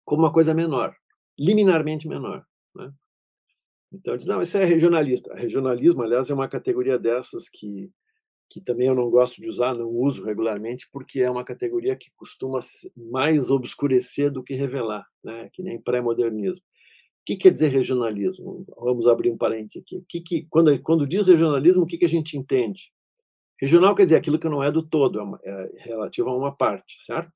como 0.04 0.22
uma 0.22 0.32
coisa 0.32 0.54
menor, 0.54 0.94
liminarmente 1.38 2.08
menor. 2.08 2.44
Né? 2.74 2.92
Então, 3.92 4.16
diz, 4.16 4.26
não, 4.26 4.40
isso 4.40 4.56
é 4.56 4.64
regionalista. 4.64 5.34
Regionalismo, 5.34 6.02
aliás, 6.02 6.30
é 6.30 6.34
uma 6.34 6.48
categoria 6.48 6.98
dessas 6.98 7.48
que, 7.48 7.90
que 8.48 8.60
também 8.60 8.86
eu 8.86 8.94
não 8.94 9.10
gosto 9.10 9.40
de 9.40 9.48
usar, 9.48 9.74
não 9.74 9.88
uso 9.88 10.24
regularmente, 10.24 10.88
porque 10.92 11.20
é 11.20 11.30
uma 11.30 11.44
categoria 11.44 11.96
que 11.96 12.10
costuma 12.16 12.60
mais 12.96 13.50
obscurecer 13.50 14.30
do 14.30 14.44
que 14.44 14.54
revelar, 14.54 15.04
né? 15.24 15.48
que 15.52 15.62
nem 15.62 15.80
pré-modernismo. 15.80 16.64
O 16.64 17.26
que 17.26 17.36
quer 17.36 17.52
dizer 17.52 17.68
regionalismo? 17.68 18.64
Vamos 18.78 19.08
abrir 19.08 19.32
um 19.32 19.36
parênteses 19.36 19.82
aqui. 19.82 20.04
Que 20.08 20.20
que, 20.20 20.46
quando, 20.48 20.80
quando 20.82 21.08
diz 21.08 21.26
regionalismo, 21.26 21.82
o 21.82 21.86
que, 21.86 21.98
que 21.98 22.04
a 22.04 22.08
gente 22.08 22.38
entende? 22.38 22.92
Regional 23.60 23.94
quer 23.94 24.04
dizer 24.04 24.16
aquilo 24.16 24.38
que 24.38 24.48
não 24.48 24.62
é 24.62 24.70
do 24.70 24.82
todo, 24.82 25.38
é, 25.42 25.50
é 25.50 25.82
relativo 25.82 26.28
a 26.28 26.36
uma 26.36 26.54
parte, 26.54 27.02
certo? 27.04 27.32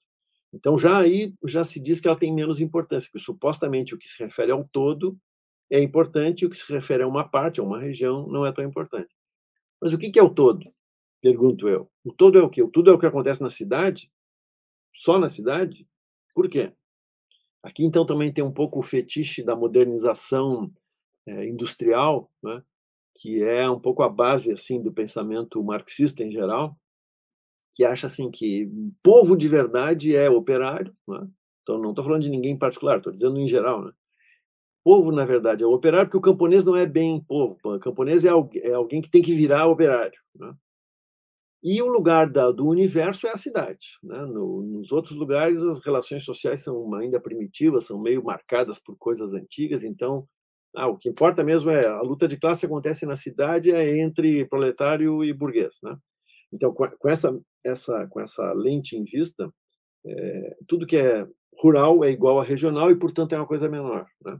Então 0.52 0.76
já 0.76 1.00
aí 1.00 1.34
já 1.46 1.64
se 1.64 1.80
diz 1.80 2.00
que 2.00 2.08
ela 2.08 2.18
tem 2.18 2.34
menos 2.34 2.60
importância, 2.60 3.08
porque 3.10 3.24
supostamente 3.24 3.94
o 3.94 3.98
que 3.98 4.08
se 4.08 4.22
refere 4.22 4.52
ao 4.52 4.64
todo 4.64 5.18
é 5.70 5.80
importante 5.80 6.42
e 6.42 6.46
o 6.46 6.50
que 6.50 6.56
se 6.56 6.70
refere 6.72 7.04
a 7.04 7.08
uma 7.08 7.28
parte, 7.28 7.60
a 7.60 7.62
uma 7.62 7.80
região, 7.80 8.26
não 8.26 8.44
é 8.44 8.52
tão 8.52 8.64
importante. 8.64 9.14
Mas 9.80 9.92
o 9.92 9.98
que 9.98 10.18
é 10.18 10.22
o 10.22 10.28
todo? 10.28 10.70
Pergunto 11.22 11.68
eu. 11.68 11.90
O 12.04 12.12
todo 12.12 12.38
é 12.38 12.42
o 12.42 12.50
quê? 12.50 12.62
O 12.62 12.68
tudo 12.68 12.90
é 12.90 12.94
o 12.94 12.98
que 12.98 13.06
acontece 13.06 13.42
na 13.42 13.50
cidade? 13.50 14.10
Só 14.92 15.18
na 15.18 15.30
cidade? 15.30 15.86
Por 16.34 16.48
quê? 16.48 16.72
Aqui 17.62 17.84
então 17.84 18.04
também 18.04 18.32
tem 18.32 18.42
um 18.42 18.52
pouco 18.52 18.78
o 18.78 18.82
fetiche 18.82 19.42
da 19.42 19.54
modernização 19.54 20.72
é, 21.26 21.46
industrial, 21.46 22.30
né? 22.42 22.62
Que 23.20 23.42
é 23.42 23.68
um 23.68 23.78
pouco 23.78 24.02
a 24.02 24.08
base 24.08 24.50
assim 24.50 24.82
do 24.82 24.92
pensamento 24.92 25.62
marxista 25.62 26.24
em 26.24 26.30
geral, 26.30 26.74
que 27.74 27.84
acha 27.84 28.06
assim 28.06 28.30
que 28.30 28.68
povo 29.02 29.36
de 29.36 29.46
verdade 29.46 30.16
é 30.16 30.30
operário, 30.30 30.94
né? 31.06 31.28
então 31.62 31.78
não 31.78 31.90
estou 31.90 32.04
falando 32.04 32.22
de 32.22 32.30
ninguém 32.30 32.52
em 32.52 32.58
particular, 32.58 32.96
estou 32.96 33.12
dizendo 33.12 33.38
em 33.38 33.46
geral, 33.46 33.84
né? 33.84 33.92
Povo, 34.82 35.12
na 35.12 35.26
verdade, 35.26 35.62
é 35.62 35.66
operário, 35.66 36.06
porque 36.06 36.16
o 36.16 36.32
camponês 36.32 36.64
não 36.64 36.74
é 36.74 36.86
bem 36.86 37.22
povo. 37.22 37.58
O 37.62 37.78
camponês 37.78 38.24
é, 38.24 38.30
é 38.62 38.72
alguém 38.72 39.02
que 39.02 39.10
tem 39.10 39.20
que 39.20 39.34
virar 39.34 39.66
operário. 39.66 40.18
Né? 40.34 40.54
E 41.62 41.82
o 41.82 41.86
lugar 41.86 42.30
da, 42.30 42.50
do 42.50 42.66
universo 42.66 43.26
é 43.26 43.30
a 43.30 43.36
cidade. 43.36 43.98
Né? 44.02 44.18
No, 44.24 44.62
nos 44.62 44.90
outros 44.90 45.14
lugares, 45.14 45.62
as 45.62 45.84
relações 45.84 46.24
sociais 46.24 46.60
são 46.60 46.94
ainda 46.94 47.20
primitivas, 47.20 47.84
são 47.84 48.00
meio 48.00 48.24
marcadas 48.24 48.78
por 48.78 48.96
coisas 48.96 49.34
antigas. 49.34 49.84
Então, 49.84 50.26
ah, 50.74 50.86
o 50.86 50.96
que 50.96 51.08
importa 51.08 51.42
mesmo 51.42 51.70
é 51.70 51.86
a 51.86 52.00
luta 52.00 52.28
de 52.28 52.36
classe 52.36 52.66
acontece 52.66 53.04
na 53.04 53.16
cidade 53.16 53.72
é 53.72 53.98
entre 53.98 54.44
proletário 54.46 55.24
e 55.24 55.32
burguês. 55.32 55.78
Né? 55.82 55.96
Então, 56.52 56.72
com, 56.72 57.08
essa, 57.08 57.38
essa, 57.64 58.06
com 58.08 58.20
essa 58.20 58.52
lente 58.52 58.96
em 58.96 59.04
vista, 59.04 59.52
é, 60.06 60.56
tudo 60.66 60.86
que 60.86 60.96
é 60.96 61.26
rural 61.58 62.04
é 62.04 62.10
igual 62.10 62.40
a 62.40 62.44
regional 62.44 62.90
e, 62.90 62.98
portanto, 62.98 63.34
é 63.34 63.38
uma 63.38 63.46
coisa 63.46 63.68
menor. 63.68 64.06
Né? 64.24 64.38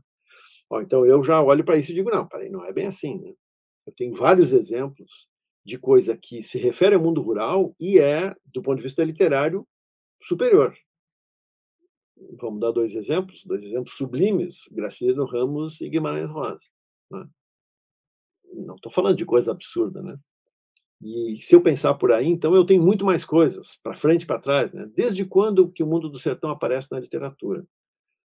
então, 0.83 1.05
eu 1.05 1.23
já 1.23 1.43
olho 1.43 1.65
para 1.65 1.77
isso 1.77 1.91
e 1.91 1.95
digo, 1.95 2.11
não, 2.11 2.27
peraí, 2.27 2.49
não 2.49 2.65
é 2.65 2.73
bem 2.73 2.87
assim. 2.87 3.21
Né? 3.21 3.33
Eu 3.87 3.93
tenho 3.97 4.15
vários 4.15 4.53
exemplos 4.53 5.29
de 5.65 5.79
coisa 5.79 6.17
que 6.17 6.43
se 6.43 6.59
refere 6.59 6.95
ao 6.95 7.03
mundo 7.03 7.21
rural 7.21 7.75
e 7.79 7.99
é, 7.99 8.35
do 8.47 8.63
ponto 8.63 8.77
de 8.77 8.83
vista 8.83 9.05
literário, 9.05 9.67
superior. 10.23 10.75
Vamos 12.41 12.61
dar 12.61 12.71
dois 12.71 12.95
exemplos, 12.95 13.45
dois 13.45 13.65
exemplos 13.65 13.97
sublimes, 13.97 14.69
Graciliano 14.71 15.25
Ramos 15.25 15.81
e 15.81 15.89
Guimarães 15.89 16.31
Rosa. 16.31 16.61
Né? 17.11 17.27
Não 18.55 18.75
estou 18.75 18.93
falando 18.93 19.17
de 19.17 19.25
coisa 19.25 19.53
absurda, 19.53 20.03
né? 20.03 20.19
E 21.03 21.39
se 21.41 21.55
eu 21.55 21.63
pensar 21.63 21.95
por 21.95 22.13
aí, 22.13 22.27
então 22.27 22.55
eu 22.55 22.65
tenho 22.65 22.83
muito 22.83 23.07
mais 23.07 23.25
coisas, 23.25 23.79
para 23.83 23.97
frente 23.97 24.23
e 24.23 24.27
para 24.27 24.41
trás. 24.41 24.75
Né? 24.75 24.87
Desde 24.95 25.25
quando 25.25 25.71
que 25.71 25.83
o 25.83 25.87
mundo 25.87 26.11
do 26.11 26.19
sertão 26.19 26.51
aparece 26.51 26.93
na 26.93 27.01
literatura? 27.01 27.65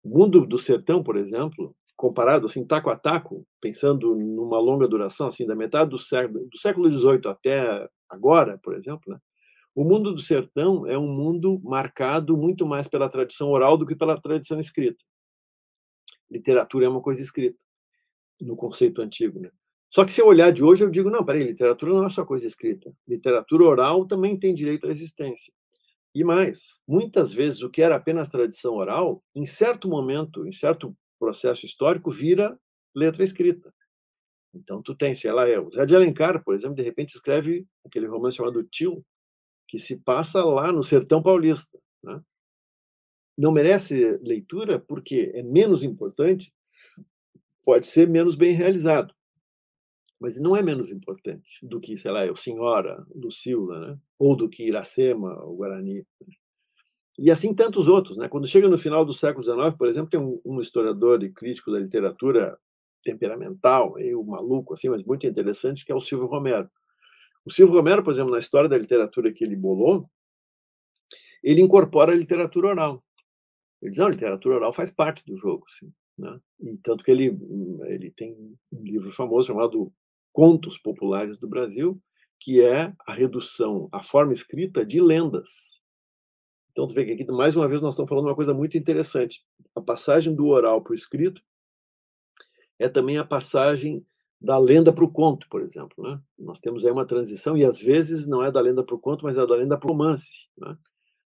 O 0.03 0.19
mundo 0.19 0.47
do 0.47 0.59
sertão, 0.59 1.03
por 1.03 1.17
exemplo, 1.17 1.77
comparado 1.95 2.47
assim, 2.47 2.67
taco 2.67 2.89
a 2.89 2.97
taco, 2.97 3.47
pensando 3.61 4.15
numa 4.15 4.59
longa 4.59 4.89
duração, 4.89 5.29
assim, 5.29 5.47
da 5.47 5.55
metade 5.55 5.91
do 5.91 5.99
século, 5.99 6.47
do 6.49 6.59
século 6.59 6.91
XVIII 6.91 7.21
até 7.27 7.89
agora, 8.09 8.59
por 8.63 8.75
exemplo, 8.75 9.13
né? 9.13 9.19
O 9.75 9.83
mundo 9.85 10.13
do 10.13 10.21
sertão 10.21 10.87
é 10.87 10.97
um 10.97 11.09
mundo 11.09 11.61
marcado 11.65 12.37
muito 12.37 12.67
mais 12.67 12.87
pela 12.87 13.09
tradição 13.09 13.51
oral 13.51 13.77
do 13.77 13.85
que 13.85 13.97
pela 13.97 14.21
tradição 14.21 14.61
escrita. 14.61 15.03
Literatura 16.31 16.87
é 16.87 16.89
uma 16.89 17.03
coisa 17.03 17.21
escrita, 17.21 17.59
no 18.41 18.57
conceito 18.57 19.03
antigo. 19.03 19.41
Né? 19.41 19.51
Só 19.91 20.05
que 20.05 20.13
se 20.13 20.21
eu 20.21 20.27
olhar 20.27 20.53
de 20.53 20.63
hoje, 20.63 20.85
eu 20.85 20.91
digo, 20.91 21.11
não, 21.11 21.25
peraí, 21.25 21.43
literatura 21.43 21.93
não 21.93 22.07
é 22.07 22.11
só 22.11 22.25
coisa 22.25 22.47
escrita. 22.47 22.93
Literatura 23.07 23.65
oral 23.65 24.07
também 24.07 24.39
tem 24.39 24.55
direito 24.55 24.87
à 24.87 24.91
existência. 24.91 25.53
E 26.15 26.23
mais, 26.23 26.81
muitas 26.87 27.33
vezes 27.33 27.63
o 27.63 27.71
que 27.71 27.83
era 27.83 27.97
apenas 27.97 28.29
tradição 28.29 28.75
oral, 28.75 29.23
em 29.35 29.45
certo 29.45 29.89
momento, 29.89 30.47
em 30.47 30.53
certo 30.53 30.97
processo 31.19 31.67
histórico, 31.67 32.11
vira 32.11 32.57
letra 32.95 33.25
escrita. 33.25 33.75
Então 34.55 34.81
tu 34.81 34.95
tem, 34.95 35.17
sei 35.17 35.33
lá, 35.33 35.45
o 35.61 35.71
Zé 35.73 35.85
de 35.85 35.97
Alencar, 35.97 36.45
por 36.45 36.55
exemplo, 36.55 36.77
de 36.77 36.83
repente 36.83 37.15
escreve 37.15 37.67
aquele 37.85 38.07
romance 38.07 38.37
chamado 38.37 38.63
Tio, 38.63 39.05
que 39.75 39.81
se 39.81 39.97
passa 39.97 40.45
lá 40.45 40.71
no 40.71 40.85
sertão 40.85 41.21
paulista. 41.21 41.77
Né? 42.03 42.21
Não 43.37 43.51
merece 43.51 44.19
leitura 44.23 44.79
porque 44.79 45.33
é 45.35 45.43
menos 45.43 45.83
importante, 45.83 46.55
pode 47.65 47.87
ser 47.87 48.09
menos 48.09 48.37
bem 48.37 48.53
realizado 48.53 49.13
mas 50.21 50.41
não 50.41 50.57
é 50.57 50.63
menos 50.63 50.91
importante 50.91 51.59
do 51.63 51.79
que, 51.79 51.99
sei 51.99 52.11
lá, 52.11 52.25
o 52.33 52.37
Senhora, 52.37 53.05
Lucila, 53.15 53.79
né? 53.79 53.99
ou 54.19 54.35
do 54.35 54.49
que 54.49 54.67
Iracema, 54.67 55.35
o 55.45 55.55
Guarani. 55.57 56.07
E 57.19 57.31
assim 57.31 57.55
tantos 57.55 57.89
outros. 57.89 58.17
Né? 58.17 58.27
Quando 58.27 58.47
chega 58.47 58.67
no 58.67 58.79
final 58.79 59.05
do 59.05 59.13
século 59.13 59.45
XIX, 59.45 59.77
por 59.77 59.87
exemplo, 59.87 60.09
tem 60.09 60.19
um, 60.19 60.41
um 60.43 60.63
historiador 60.63 61.23
e 61.23 61.31
crítico 61.31 61.71
da 61.71 61.79
literatura 61.79 62.59
temperamental, 63.05 63.93
meio 63.95 64.25
maluco, 64.25 64.73
assim, 64.73 64.89
mas 64.89 65.05
muito 65.05 65.27
interessante, 65.27 65.85
que 65.85 65.93
é 65.93 65.95
o 65.95 66.01
Silvio 66.01 66.27
Romero. 66.27 66.71
O 67.45 67.51
Silvio 67.51 67.77
Romero, 67.77 68.03
por 68.03 68.13
exemplo, 68.13 68.33
na 68.33 68.39
história 68.39 68.69
da 68.69 68.79
literatura 68.79 69.33
que 69.33 69.45
ele 69.45 69.57
bolou, 69.57 70.09
ele 71.43 71.61
incorpora 71.61 72.13
a 72.13 72.17
literatura 72.17 72.69
oral. 72.69 73.05
Ele 73.83 73.91
diz, 73.91 73.99
não, 73.99 74.07
a 74.07 74.11
literatura 74.11 74.57
oral 74.57 74.73
faz 74.73 74.91
parte 74.91 75.25
do 75.27 75.37
jogo, 75.37 75.67
sim. 75.71 75.93
Né? 76.17 76.41
E 76.61 76.79
tanto 76.79 77.05
que 77.05 77.11
ele, 77.11 77.39
ele 77.87 78.11
tem 78.11 78.35
um 78.73 78.83
livro 78.83 79.11
famoso 79.11 79.49
chamado 79.49 79.93
contos 80.33 80.79
populares 80.79 81.39
do 81.39 81.49
Brasil, 81.49 82.01
que 82.41 82.63
é 82.63 82.95
a 83.07 83.13
redução, 83.13 83.89
a 83.93 84.03
forma 84.03 84.33
escrita 84.33 84.85
de 84.85 85.01
lendas. 85.01 85.83
Então, 86.71 86.89
tu 86.89 86.95
vê 86.95 87.05
que 87.05 87.13
aqui, 87.13 87.25
mais 87.31 87.55
uma 87.55 87.69
vez, 87.69 87.81
nós 87.81 87.95
estamos 87.95 88.09
falando 88.09 88.27
uma 88.27 88.35
coisa 88.35 88.53
muito 88.53 88.77
interessante. 88.77 89.45
A 89.77 89.81
passagem 89.81 90.35
do 90.35 90.49
oral 90.49 90.83
para 90.83 90.93
o 90.93 90.97
escrito 90.97 91.43
é 92.79 92.89
também 92.89 93.17
a 93.17 93.25
passagem 93.25 94.05
da 94.45 94.59
lenda 94.59 94.93
para 94.93 95.05
o 95.05 95.11
conto, 95.11 95.49
por 95.49 95.63
exemplo. 95.63 96.05
Né? 96.05 96.21
Nós 96.39 96.61
temos 96.61 96.85
aí 96.85 96.93
uma 96.93 97.07
transição, 97.07 97.57
e 97.57 97.65
às 97.65 97.81
vezes 97.81 98.29
não 98.29 98.45
é 98.45 98.53
da 98.53 98.61
lenda 98.61 98.85
para 98.85 98.95
o 98.95 99.01
conto, 99.01 99.25
mas 99.25 99.39
é 99.39 99.47
da 99.47 99.57
lenda 99.57 99.79
para 99.79 99.89
o 99.89 99.93
romance. 99.93 100.49
Né? 100.59 100.77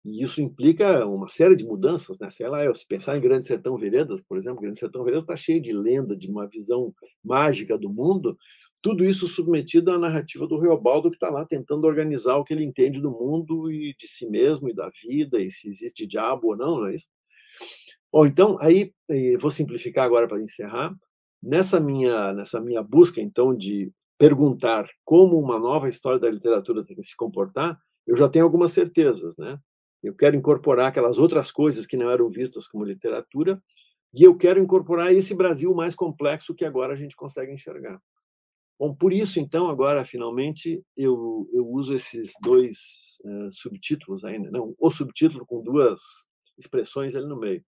E 0.04 0.22
isso 0.22 0.42
implica 0.42 1.06
uma 1.06 1.30
série 1.30 1.56
de 1.56 1.64
mudanças, 1.64 2.20
né? 2.20 2.30
Sei 2.30 2.48
lá, 2.48 2.72
se 2.76 2.86
pensar 2.86 3.18
em 3.18 3.22
Grande 3.22 3.46
Sertão 3.46 3.76
Veredas, 3.76 4.22
por 4.22 4.38
exemplo, 4.38 4.62
Grande 4.62 4.78
Sertão 4.78 5.04
Veredas 5.04 5.24
está 5.24 5.36
cheio 5.36 5.62
de 5.62 5.74
lenda, 5.74 6.16
de 6.16 6.30
uma 6.30 6.48
visão 6.48 6.94
mágica 7.24 7.76
do 7.76 7.90
mundo, 7.90 8.38
tudo 8.84 9.04
isso 9.04 9.28
submetido 9.28 9.92
à 9.92 9.98
narrativa 9.98 10.46
do 10.46 10.60
Reobaldo, 10.60 11.10
que 11.10 11.16
está 11.16 11.30
lá 11.30 11.44
tentando 11.44 11.88
organizar 11.88 12.36
o 12.36 12.44
que 12.44 12.54
ele 12.54 12.64
entende 12.64 13.02
do 13.02 13.10
mundo 13.10 13.72
e 13.72 13.96
de 13.98 14.08
si 14.08 14.30
mesmo 14.30 14.70
e 14.70 14.76
da 14.76 14.92
vida, 15.04 15.40
e 15.40 15.50
se 15.50 15.68
existe 15.68 16.06
diabo 16.06 16.50
ou 16.50 16.58
não, 16.58 16.82
não 16.82 16.88
é 16.88 16.96
isso? 16.96 17.08
Bom, 18.12 18.28
então, 18.28 18.58
aí, 18.60 18.94
eh, 19.10 19.38
vou 19.38 19.50
simplificar 19.50 20.06
agora 20.06 20.28
para 20.28 20.40
encerrar. 20.40 20.94
Nessa 21.46 21.80
minha, 21.80 22.34
nessa 22.34 22.60
minha 22.60 22.82
busca, 22.82 23.22
então, 23.22 23.56
de 23.56 23.92
perguntar 24.18 24.90
como 25.04 25.38
uma 25.38 25.60
nova 25.60 25.88
história 25.88 26.20
da 26.20 26.28
literatura 26.28 26.84
tem 26.84 26.96
que 26.96 27.04
se 27.04 27.16
comportar, 27.16 27.80
eu 28.08 28.16
já 28.16 28.28
tenho 28.28 28.44
algumas 28.44 28.72
certezas, 28.72 29.38
né? 29.38 29.60
Eu 30.02 30.16
quero 30.16 30.36
incorporar 30.36 30.88
aquelas 30.88 31.20
outras 31.20 31.52
coisas 31.52 31.86
que 31.86 31.96
não 31.96 32.10
eram 32.10 32.32
vistas 32.32 32.68
como 32.68 32.84
literatura, 32.84 33.62
e 34.12 34.24
eu 34.24 34.36
quero 34.36 34.60
incorporar 34.60 35.14
esse 35.14 35.36
Brasil 35.36 35.72
mais 35.76 35.94
complexo 35.94 36.56
que 36.56 36.66
agora 36.66 36.94
a 36.94 36.96
gente 36.96 37.16
consegue 37.16 37.54
enxergar. 37.54 38.02
Bom, 38.80 38.96
por 38.96 39.14
isso, 39.14 39.40
então, 39.40 39.68
agora, 39.68 40.04
finalmente, 40.04 40.82
eu, 40.98 41.48
eu 41.54 41.64
uso 41.64 41.94
esses 41.94 42.34
dois 42.42 43.20
uh, 43.24 43.52
subtítulos 43.52 44.26
ainda, 44.26 44.50
não, 44.50 44.74
o 44.80 44.90
subtítulo 44.90 45.46
com 45.46 45.62
duas 45.62 46.00
expressões 46.58 47.16
ali 47.16 47.28
no 47.28 47.40
meio. 47.40 47.64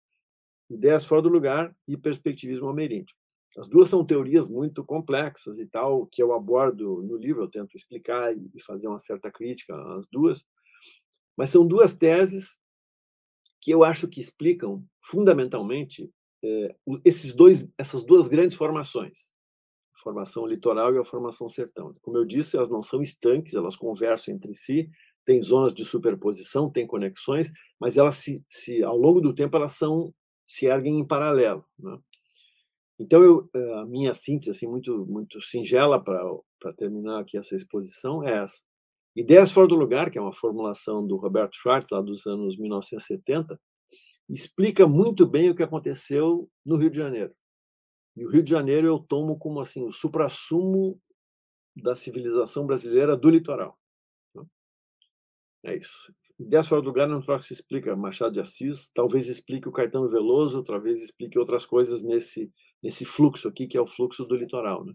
Ideias 0.71 1.05
fora 1.05 1.21
do 1.21 1.29
lugar 1.29 1.77
e 1.87 1.95
perspectivismo 1.95 2.71
ameríndio. 2.71 3.15
As 3.57 3.69
duas 3.69 3.89
são 3.89 4.05
teorias 4.05 4.49
muito 4.49 4.85
complexas 4.85 5.59
e 5.59 5.67
tal, 5.67 6.07
que 6.07 6.23
eu 6.23 6.33
abordo 6.33 7.03
no 7.03 7.17
livro, 7.17 7.43
eu 7.43 7.51
tento 7.51 7.77
explicar 7.77 8.37
e 8.37 8.61
fazer 8.61 8.89
uma 8.89 8.99
certa 8.99 9.31
crítica 9.31 9.75
às 9.97 10.07
duas, 10.07 10.47
mas 11.37 11.51
são 11.51 11.67
duas 11.67 11.95
teses 11.95 12.59
que 13.61 13.71
eu 13.71 13.83
acho 13.83 14.07
que 14.09 14.21
explicam 14.21 14.85
fundamentalmente 15.03 16.11
eh, 16.45 16.77
esses 17.05 17.35
dois, 17.35 17.67
essas 17.79 18.05
duas 18.05 18.29
grandes 18.29 18.57
formações 18.57 19.35
formação 20.07 20.47
litoral 20.47 20.95
e 20.95 20.99
a 20.99 21.05
formação 21.05 21.49
sertão. 21.49 21.93
Como 22.01 22.17
eu 22.17 22.25
disse, 22.25 22.57
elas 22.57 22.71
não 22.71 22.81
são 22.81 23.03
estanques, 23.03 23.55
elas 23.55 23.75
conversam 23.75 24.33
entre 24.33 24.55
si, 24.55 24.89
tem 25.25 25.43
zonas 25.43 25.75
de 25.75 25.85
superposição, 25.85 26.71
tem 26.71 26.87
conexões, 26.87 27.51
mas 27.81 27.97
elas 27.97 28.15
se, 28.15 28.45
se 28.49 28.85
ao 28.85 28.97
longo 28.97 29.21
do 29.21 29.35
tempo 29.35 29.57
elas 29.57 29.73
são 29.73 30.15
se 30.47 30.67
erguem 30.67 31.01
em 31.01 31.05
paralelo. 31.05 31.65
Né? 31.77 31.99
Então 32.99 33.23
eu, 33.23 33.51
eh, 33.55 33.75
a 33.81 33.85
minha 33.85 34.15
síntese 34.15 34.51
assim 34.51 34.67
muito 34.67 35.07
muito 35.07 35.41
singela 35.43 36.03
para 36.03 36.73
terminar 36.77 37.21
aqui 37.21 37.37
essa 37.37 37.55
exposição 37.55 38.23
é 38.25 38.43
essa. 38.43 38.63
Ideias 39.15 39.51
fora 39.51 39.67
do 39.67 39.75
lugar, 39.75 40.11
que 40.11 40.19
é 40.19 40.21
uma 40.21 40.33
formulação 40.33 41.07
do 41.07 41.17
Roberto 41.17 41.57
Schwartz 41.57 41.91
lá 41.91 42.01
dos 42.03 42.27
anos 42.27 42.59
1970, 42.59 43.59
explica 44.29 44.87
muito 44.87 45.27
bem 45.27 45.51
o 45.51 45.55
que 45.55 45.63
aconteceu 45.63 46.51
no 46.65 46.77
Rio 46.77 46.91
de 46.91 46.99
Janeiro. 46.99 47.35
E 48.17 48.27
o 48.27 48.31
Rio 48.31 48.43
de 48.43 48.51
Janeiro 48.51 48.87
eu 48.87 48.99
tomo 48.99 49.39
como 49.39 49.61
assim 49.61 49.87
o 49.87 49.93
suprassumo 49.93 51.01
da 51.75 51.95
civilização 51.95 52.67
brasileira 52.67 53.17
do 53.17 53.31
litoral. 53.31 53.79
Né. 54.35 54.45
É 55.65 55.77
isso. 55.77 56.13
Ideias 56.39 56.67
fora 56.67 56.83
do 56.83 56.89
lugar 56.89 57.09
não 57.09 57.23
troca 57.23 57.43
se 57.43 57.55
explica 57.55 57.97
Machado 57.97 58.35
de 58.35 58.41
Assis, 58.41 58.91
talvez 58.95 59.29
explique 59.29 59.69
o 59.69 59.73
Caetano 59.73 60.11
Veloso, 60.11 60.63
talvez 60.63 61.03
explique 61.03 61.39
outras 61.39 61.65
coisas 61.65 62.03
nesse 62.03 62.53
nesse 62.87 63.05
fluxo 63.05 63.49
aqui 63.49 63.67
que 63.67 63.77
é 63.77 63.81
o 63.81 63.87
fluxo 63.87 64.25
do 64.25 64.37
litoral, 64.37 64.85
né? 64.85 64.95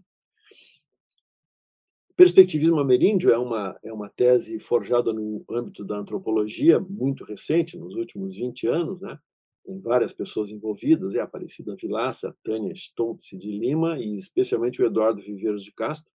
Perspectivismo 2.16 2.80
ameríndio 2.80 3.30
é 3.30 3.38
uma 3.38 3.78
é 3.82 3.92
uma 3.92 4.08
tese 4.08 4.58
forjada 4.58 5.12
no 5.12 5.44
âmbito 5.50 5.84
da 5.84 5.98
antropologia 5.98 6.80
muito 6.80 7.22
recente, 7.24 7.76
nos 7.76 7.94
últimos 7.94 8.34
20 8.34 8.66
anos, 8.66 9.00
né? 9.00 9.18
tem 9.64 9.78
várias 9.78 10.12
pessoas 10.12 10.50
envolvidas, 10.50 11.14
é 11.14 11.20
a 11.20 11.24
Aparecida 11.24 11.76
Vilaça, 11.80 12.34
Tânia 12.42 12.72
Stoltz 12.72 13.28
de 13.38 13.58
Lima 13.58 13.98
e 13.98 14.14
especialmente 14.16 14.82
o 14.82 14.86
Eduardo 14.86 15.22
Viveiros 15.22 15.62
de 15.62 15.72
Castro, 15.72 16.10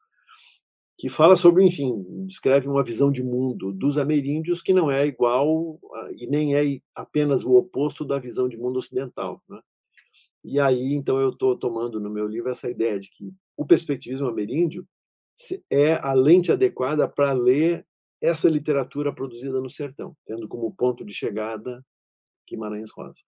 que 0.98 1.08
fala 1.08 1.36
sobre, 1.36 1.62
enfim, 1.64 2.04
descreve 2.26 2.66
uma 2.68 2.82
visão 2.82 3.12
de 3.12 3.22
mundo 3.22 3.72
dos 3.72 3.98
ameríndios 3.98 4.62
que 4.62 4.72
não 4.72 4.90
é 4.90 5.06
igual 5.06 5.78
e 6.16 6.26
nem 6.26 6.56
é 6.56 6.80
apenas 6.94 7.44
o 7.44 7.54
oposto 7.54 8.04
da 8.04 8.18
visão 8.18 8.48
de 8.48 8.56
mundo 8.56 8.78
ocidental. 8.78 9.42
Né? 9.48 9.60
E 10.48 10.60
aí, 10.60 10.92
então, 10.94 11.18
eu 11.20 11.30
estou 11.30 11.58
tomando 11.58 11.98
no 11.98 12.08
meu 12.08 12.28
livro 12.28 12.48
essa 12.48 12.70
ideia 12.70 13.00
de 13.00 13.10
que 13.10 13.34
o 13.56 13.66
perspectivismo 13.66 14.28
ameríndio 14.28 14.86
é 15.68 15.94
a 15.94 16.12
lente 16.12 16.52
adequada 16.52 17.08
para 17.08 17.32
ler 17.32 17.84
essa 18.22 18.48
literatura 18.48 19.12
produzida 19.12 19.60
no 19.60 19.68
sertão, 19.68 20.16
tendo 20.24 20.46
como 20.46 20.72
ponto 20.72 21.04
de 21.04 21.12
chegada 21.12 21.84
Guimarães 22.48 22.92
Rosa. 22.92 23.18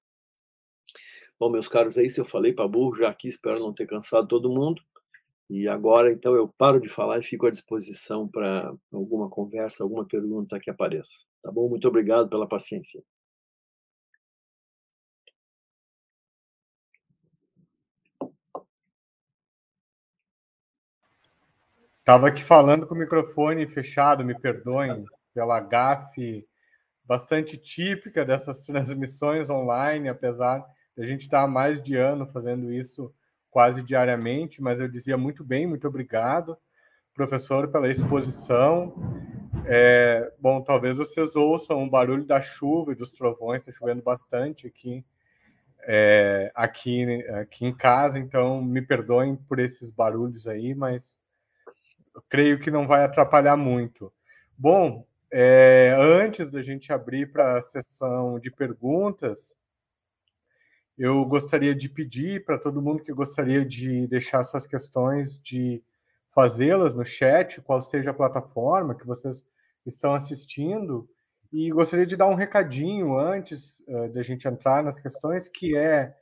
Bom, 1.40 1.50
meus 1.50 1.66
caros, 1.66 1.96
é 1.96 2.04
isso 2.04 2.20
eu 2.20 2.24
falei 2.24 2.52
para 2.52 2.68
burro, 2.68 2.94
já 2.94 3.08
aqui 3.08 3.26
espero 3.26 3.58
não 3.58 3.74
ter 3.74 3.88
cansado 3.88 4.28
todo 4.28 4.48
mundo. 4.48 4.80
E 5.50 5.66
agora, 5.66 6.12
então, 6.12 6.36
eu 6.36 6.46
paro 6.56 6.80
de 6.80 6.88
falar 6.88 7.18
e 7.18 7.24
fico 7.24 7.48
à 7.48 7.50
disposição 7.50 8.28
para 8.28 8.72
alguma 8.92 9.28
conversa, 9.28 9.82
alguma 9.82 10.06
pergunta 10.06 10.60
que 10.60 10.70
apareça. 10.70 11.24
Tá 11.42 11.50
bom? 11.50 11.68
Muito 11.68 11.88
obrigado 11.88 12.28
pela 12.28 12.46
paciência. 12.46 13.02
Estava 22.08 22.28
aqui 22.28 22.42
falando 22.42 22.86
com 22.86 22.94
o 22.94 22.98
microfone 22.98 23.68
fechado, 23.68 24.24
me 24.24 24.34
perdoem 24.34 25.04
pela 25.34 25.60
gafe 25.60 26.48
bastante 27.04 27.58
típica 27.58 28.24
dessas 28.24 28.62
transmissões 28.64 29.50
online, 29.50 30.08
apesar 30.08 30.64
de 30.96 31.02
a 31.02 31.06
gente 31.06 31.20
estar 31.20 31.42
há 31.42 31.46
mais 31.46 31.82
de 31.82 31.96
ano 31.96 32.26
fazendo 32.26 32.72
isso 32.72 33.12
quase 33.50 33.82
diariamente, 33.82 34.62
mas 34.62 34.80
eu 34.80 34.88
dizia 34.88 35.18
muito 35.18 35.44
bem, 35.44 35.66
muito 35.66 35.86
obrigado, 35.86 36.56
professor, 37.12 37.68
pela 37.68 37.90
exposição. 37.90 38.94
É, 39.66 40.32
bom, 40.40 40.62
talvez 40.62 40.96
vocês 40.96 41.36
ouçam 41.36 41.84
o 41.84 41.90
barulho 41.90 42.24
da 42.24 42.40
chuva 42.40 42.92
e 42.92 42.96
dos 42.96 43.12
trovões, 43.12 43.60
está 43.60 43.72
chovendo 43.72 44.00
bastante 44.00 44.66
aqui, 44.66 45.04
é, 45.82 46.50
aqui, 46.54 47.22
aqui 47.32 47.66
em 47.66 47.76
casa, 47.76 48.18
então 48.18 48.62
me 48.62 48.80
perdoem 48.80 49.36
por 49.36 49.58
esses 49.58 49.90
barulhos 49.90 50.46
aí, 50.46 50.74
mas 50.74 51.20
creio 52.28 52.58
que 52.58 52.70
não 52.70 52.86
vai 52.86 53.04
atrapalhar 53.04 53.56
muito. 53.56 54.12
Bom, 54.56 55.06
é, 55.30 55.94
antes 55.98 56.50
da 56.50 56.62
gente 56.62 56.92
abrir 56.92 57.30
para 57.30 57.56
a 57.56 57.60
sessão 57.60 58.40
de 58.40 58.50
perguntas, 58.50 59.54
eu 60.96 61.24
gostaria 61.24 61.74
de 61.74 61.88
pedir 61.88 62.44
para 62.44 62.58
todo 62.58 62.82
mundo 62.82 63.02
que 63.02 63.12
gostaria 63.12 63.64
de 63.64 64.06
deixar 64.08 64.42
suas 64.42 64.66
questões, 64.66 65.38
de 65.38 65.82
fazê-las 66.30 66.94
no 66.94 67.04
chat, 67.04 67.60
qual 67.62 67.80
seja 67.80 68.10
a 68.10 68.14
plataforma 68.14 68.96
que 68.96 69.06
vocês 69.06 69.46
estão 69.86 70.14
assistindo, 70.14 71.08
e 71.52 71.70
gostaria 71.70 72.04
de 72.04 72.16
dar 72.16 72.28
um 72.28 72.34
recadinho 72.34 73.16
antes 73.16 73.80
uh, 73.88 74.08
da 74.12 74.22
gente 74.22 74.48
entrar 74.48 74.82
nas 74.82 74.98
questões, 74.98 75.48
que 75.48 75.76
é 75.76 76.14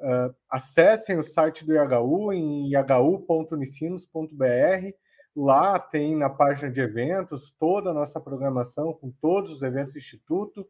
uh, 0.00 0.34
acessem 0.48 1.18
o 1.18 1.22
site 1.22 1.64
do 1.64 1.74
IHU 1.74 2.32
em 2.32 2.70
ihu.unicinos.br 2.70 4.94
Lá 5.34 5.78
tem 5.78 6.14
na 6.14 6.28
página 6.28 6.70
de 6.70 6.80
eventos 6.80 7.50
toda 7.58 7.90
a 7.90 7.94
nossa 7.94 8.20
programação 8.20 8.92
com 8.92 9.10
todos 9.10 9.50
os 9.50 9.62
eventos 9.62 9.94
do 9.94 9.98
Instituto. 9.98 10.68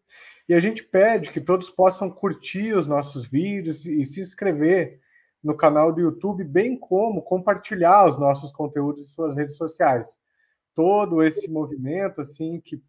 E 0.49 0.55
a 0.55 0.61
gente 0.61 0.85
pede 0.85 1.33
que 1.33 1.41
todos 1.41 1.69
possam 1.69 2.09
curtir 2.09 2.73
os 2.73 2.87
nossos 2.87 3.27
vídeos 3.27 3.87
e 3.87 4.05
se 4.05 4.21
inscrever 4.21 5.01
no 5.43 5.57
canal 5.57 5.93
do 5.93 6.01
YouTube, 6.01 6.45
bem 6.45 6.79
como 6.79 7.23
compartilhar 7.23 8.07
os 8.07 8.17
nossos 8.17 8.53
conteúdos 8.53 9.03
em 9.03 9.09
suas 9.09 9.37
redes 9.37 9.57
sociais. 9.57 10.19
Todo 10.75 11.23
esse 11.23 11.51
movimento, 11.51 12.21
assim, 12.21 12.61
que, 12.61 12.81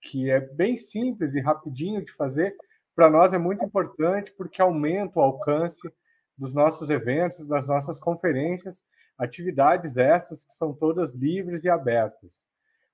que 0.00 0.30
é 0.30 0.40
bem 0.40 0.76
simples 0.76 1.34
e 1.34 1.40
rapidinho 1.40 2.04
de 2.04 2.12
fazer, 2.12 2.54
para 2.94 3.10
nós 3.10 3.32
é 3.32 3.38
muito 3.38 3.64
importante 3.64 4.32
porque 4.36 4.62
aumenta 4.62 5.18
o 5.18 5.22
alcance 5.22 5.92
dos 6.36 6.54
nossos 6.54 6.88
eventos, 6.88 7.44
das 7.48 7.66
nossas 7.66 7.98
conferências 7.98 8.84
atividades 9.18 9.96
essas 9.96 10.44
que 10.44 10.52
são 10.52 10.72
todas 10.72 11.12
livres 11.12 11.64
e 11.64 11.68
abertas. 11.68 12.46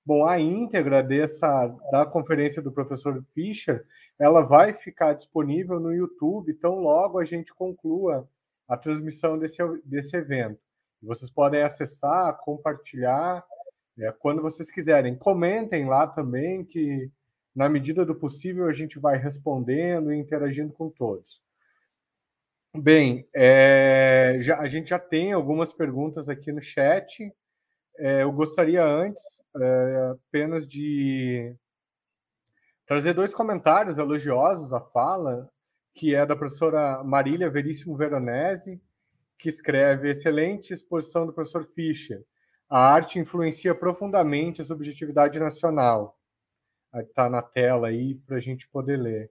Bom, 0.06 0.26
a 0.26 0.38
íntegra 0.38 1.02
dessa 1.02 1.66
da 1.90 2.04
conferência 2.04 2.60
do 2.60 2.72
professor 2.72 3.22
Fischer, 3.32 3.86
ela 4.18 4.42
vai 4.42 4.72
ficar 4.72 5.14
disponível 5.14 5.80
no 5.80 5.92
YouTube, 5.92 6.54
tão 6.54 6.80
logo 6.80 7.18
a 7.18 7.24
gente 7.24 7.54
conclua 7.54 8.28
a 8.68 8.76
transmissão 8.76 9.38
desse, 9.38 9.62
desse 9.84 10.16
evento. 10.16 10.60
Vocês 11.02 11.30
podem 11.30 11.62
acessar, 11.62 12.36
compartilhar 12.38 13.44
é, 13.98 14.12
quando 14.12 14.42
vocês 14.42 14.70
quiserem. 14.70 15.16
Comentem 15.16 15.86
lá 15.86 16.06
também, 16.06 16.64
que 16.64 17.10
na 17.54 17.68
medida 17.68 18.04
do 18.04 18.14
possível 18.14 18.66
a 18.66 18.72
gente 18.72 18.98
vai 18.98 19.16
respondendo 19.16 20.12
e 20.12 20.18
interagindo 20.18 20.72
com 20.72 20.90
todos. 20.90 21.40
Bem, 22.76 23.24
é, 23.32 24.38
já, 24.40 24.58
a 24.58 24.66
gente 24.66 24.90
já 24.90 24.98
tem 24.98 25.32
algumas 25.32 25.72
perguntas 25.72 26.28
aqui 26.28 26.50
no 26.50 26.60
chat. 26.60 27.32
É, 27.96 28.24
eu 28.24 28.32
gostaria 28.32 28.84
antes 28.84 29.44
é, 29.56 30.10
apenas 30.10 30.66
de 30.66 31.54
trazer 32.84 33.14
dois 33.14 33.32
comentários 33.32 33.96
elogiosos 33.96 34.72
à 34.72 34.80
fala, 34.80 35.48
que 35.94 36.16
é 36.16 36.26
da 36.26 36.34
professora 36.34 37.04
Marília 37.04 37.48
Veríssimo 37.48 37.96
Veronese, 37.96 38.82
que 39.38 39.48
escreve: 39.48 40.10
excelente 40.10 40.72
exposição 40.72 41.26
do 41.26 41.32
professor 41.32 41.62
Fischer. 41.62 42.24
A 42.68 42.80
arte 42.92 43.20
influencia 43.20 43.72
profundamente 43.72 44.60
a 44.60 44.64
subjetividade 44.64 45.38
nacional. 45.38 46.18
Está 46.92 47.30
na 47.30 47.40
tela 47.40 47.86
aí 47.86 48.16
para 48.16 48.36
a 48.36 48.40
gente 48.40 48.68
poder 48.68 48.96
ler. 48.96 49.30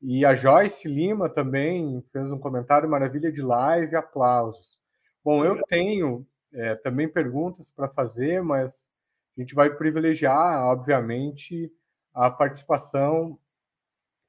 E 0.00 0.24
a 0.24 0.34
Joyce 0.34 0.88
Lima 0.88 1.28
também 1.28 2.02
fez 2.12 2.30
um 2.30 2.38
comentário 2.38 2.88
maravilha 2.88 3.32
de 3.32 3.42
live, 3.42 3.96
aplausos. 3.96 4.78
Bom, 5.24 5.44
eu 5.44 5.60
tenho 5.64 6.26
é, 6.52 6.76
também 6.76 7.08
perguntas 7.08 7.70
para 7.70 7.88
fazer, 7.88 8.42
mas 8.42 8.90
a 9.36 9.40
gente 9.40 9.54
vai 9.54 9.74
privilegiar, 9.74 10.64
obviamente, 10.64 11.72
a 12.14 12.30
participação 12.30 13.38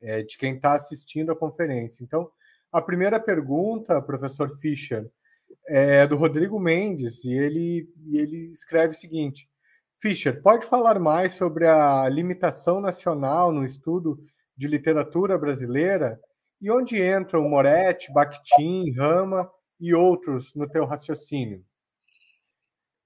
é, 0.02 0.24
de 0.24 0.38
quem 0.38 0.56
está 0.56 0.74
assistindo 0.74 1.32
a 1.32 1.36
conferência. 1.36 2.04
Então, 2.04 2.32
a 2.72 2.82
primeira 2.82 3.20
pergunta, 3.20 4.02
professor 4.02 4.50
Fischer, 4.60 5.10
é 5.68 6.06
do 6.08 6.16
Rodrigo 6.16 6.60
Mendes, 6.60 7.26
e 7.26 7.34
ele, 7.34 7.92
ele 8.12 8.52
escreve 8.52 8.94
o 8.94 8.98
seguinte: 8.98 9.50
Fischer, 10.00 10.42
pode 10.42 10.66
falar 10.66 11.00
mais 11.00 11.34
sobre 11.34 11.68
a 11.68 12.08
limitação 12.10 12.82
nacional 12.82 13.52
no 13.52 13.64
estudo 13.64 14.20
de 14.60 14.68
literatura 14.68 15.38
brasileira 15.38 16.20
e 16.62 16.70
onde 16.70 17.02
entram 17.02 17.48
Moretti, 17.48 18.12
Bakhtin, 18.12 18.92
Rama 18.92 19.50
e 19.80 19.94
outros 19.94 20.54
no 20.54 20.68
teu 20.68 20.84
raciocínio? 20.86 21.64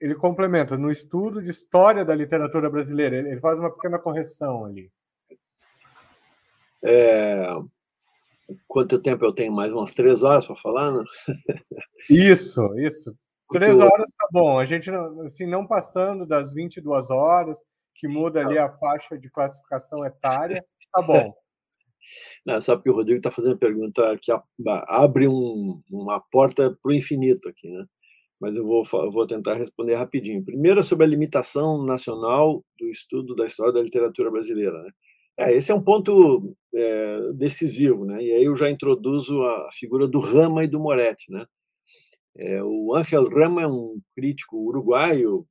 Ele 0.01 0.15
complementa, 0.15 0.75
no 0.75 0.89
estudo 0.89 1.43
de 1.43 1.51
história 1.51 2.03
da 2.03 2.15
literatura 2.15 2.71
brasileira, 2.71 3.17
ele 3.17 3.39
faz 3.39 3.59
uma 3.59 3.71
pequena 3.71 3.99
correção 3.99 4.65
ali. 4.65 4.91
É... 6.83 7.45
Quanto 8.67 8.99
tempo 8.99 9.23
eu 9.23 9.31
tenho? 9.31 9.53
Mais 9.53 9.71
umas 9.71 9.91
três 9.91 10.23
horas 10.23 10.47
para 10.47 10.55
falar? 10.55 10.91
Né? 10.91 11.03
Isso, 12.09 12.67
isso. 12.79 13.15
Três 13.51 13.79
horas 13.79 14.11
tá 14.17 14.27
bom. 14.31 14.57
A 14.57 14.65
gente, 14.65 14.89
assim, 15.23 15.45
não 15.45 15.67
passando 15.67 16.25
das 16.25 16.51
22 16.51 17.11
horas, 17.11 17.59
que 17.93 18.07
muda 18.07 18.41
ali 18.41 18.57
a 18.57 18.69
faixa 18.69 19.17
de 19.17 19.29
classificação 19.29 20.03
etária, 20.03 20.65
tá 20.91 21.01
bom. 21.03 21.42
Não, 22.45 22.61
só 22.61 22.75
porque 22.75 22.89
o 22.89 22.93
Rodrigo 22.93 23.17
está 23.17 23.31
fazendo 23.31 23.57
pergunta 23.57 24.17
que 24.21 24.31
abre 24.87 25.27
um, 25.27 25.81
uma 25.91 26.19
porta 26.31 26.77
para 26.81 26.91
o 26.91 26.95
infinito 26.95 27.47
aqui, 27.49 27.69
né? 27.69 27.85
Mas 28.39 28.55
eu 28.55 28.65
vou, 28.65 28.83
vou 28.83 29.25
tentar 29.25 29.53
responder 29.53 29.95
rapidinho. 29.95 30.43
Primeiro, 30.43 30.83
sobre 30.83 31.05
a 31.05 31.09
limitação 31.09 31.85
nacional 31.85 32.63
do 32.77 32.89
estudo 32.89 33.35
da 33.35 33.45
história 33.45 33.71
da 33.71 33.81
literatura 33.81 34.29
brasileira. 34.29 34.83
Né? 34.83 34.91
É, 35.39 35.53
esse 35.53 35.71
é 35.71 35.75
um 35.75 35.81
ponto 35.81 36.55
é, 36.75 37.31
decisivo, 37.33 38.05
né? 38.05 38.21
E 38.21 38.31
aí 38.33 38.43
eu 38.43 38.55
já 38.55 38.69
introduzo 38.69 39.41
a 39.43 39.69
figura 39.71 40.07
do 40.07 40.19
Rama 40.19 40.63
e 40.63 40.67
do 40.67 40.79
Moretti, 40.79 41.31
né? 41.31 41.45
É, 42.35 42.63
o 42.63 42.95
Ángel 42.95 43.29
Rama 43.29 43.61
é 43.61 43.67
um 43.67 43.99
crítico 44.15 44.57
uruguaio 44.57 45.47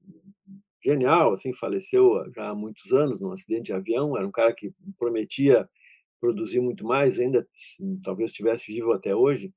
genial, 0.84 1.32
assim, 1.32 1.54
faleceu 1.54 2.24
já 2.34 2.50
há 2.50 2.54
muitos 2.54 2.92
anos 2.92 3.20
num 3.20 3.32
acidente 3.32 3.66
de 3.66 3.72
avião. 3.72 4.16
Era 4.16 4.26
um 4.26 4.32
cara 4.32 4.52
que 4.52 4.72
prometia 4.98 5.68
produzir 6.22 6.60
muito 6.60 6.86
mais, 6.86 7.18
ainda 7.18 7.44
talvez 8.04 8.30
estivesse 8.30 8.72
vivo 8.72 8.92
até 8.92 9.14
hoje, 9.14 9.52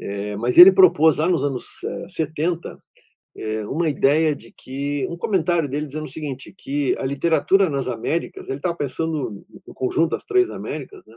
é, 0.00 0.36
mas 0.36 0.56
ele 0.56 0.70
propôs 0.70 1.18
lá 1.18 1.28
nos 1.28 1.42
anos 1.42 1.66
70 2.08 2.80
é, 3.36 3.54
eh, 3.54 3.66
uma 3.66 3.88
ideia 3.88 4.34
de 4.34 4.52
que, 4.52 5.06
um 5.10 5.16
comentário 5.16 5.68
dele 5.68 5.86
dizendo 5.86 6.04
o 6.04 6.08
seguinte, 6.08 6.54
que 6.56 6.96
a 6.98 7.04
literatura 7.04 7.68
nas 7.68 7.88
Américas, 7.88 8.48
ele 8.48 8.58
estava 8.58 8.76
pensando 8.76 9.44
no 9.66 9.74
conjunto 9.74 10.10
das 10.10 10.24
três 10.24 10.50
Américas, 10.50 11.04
né, 11.04 11.16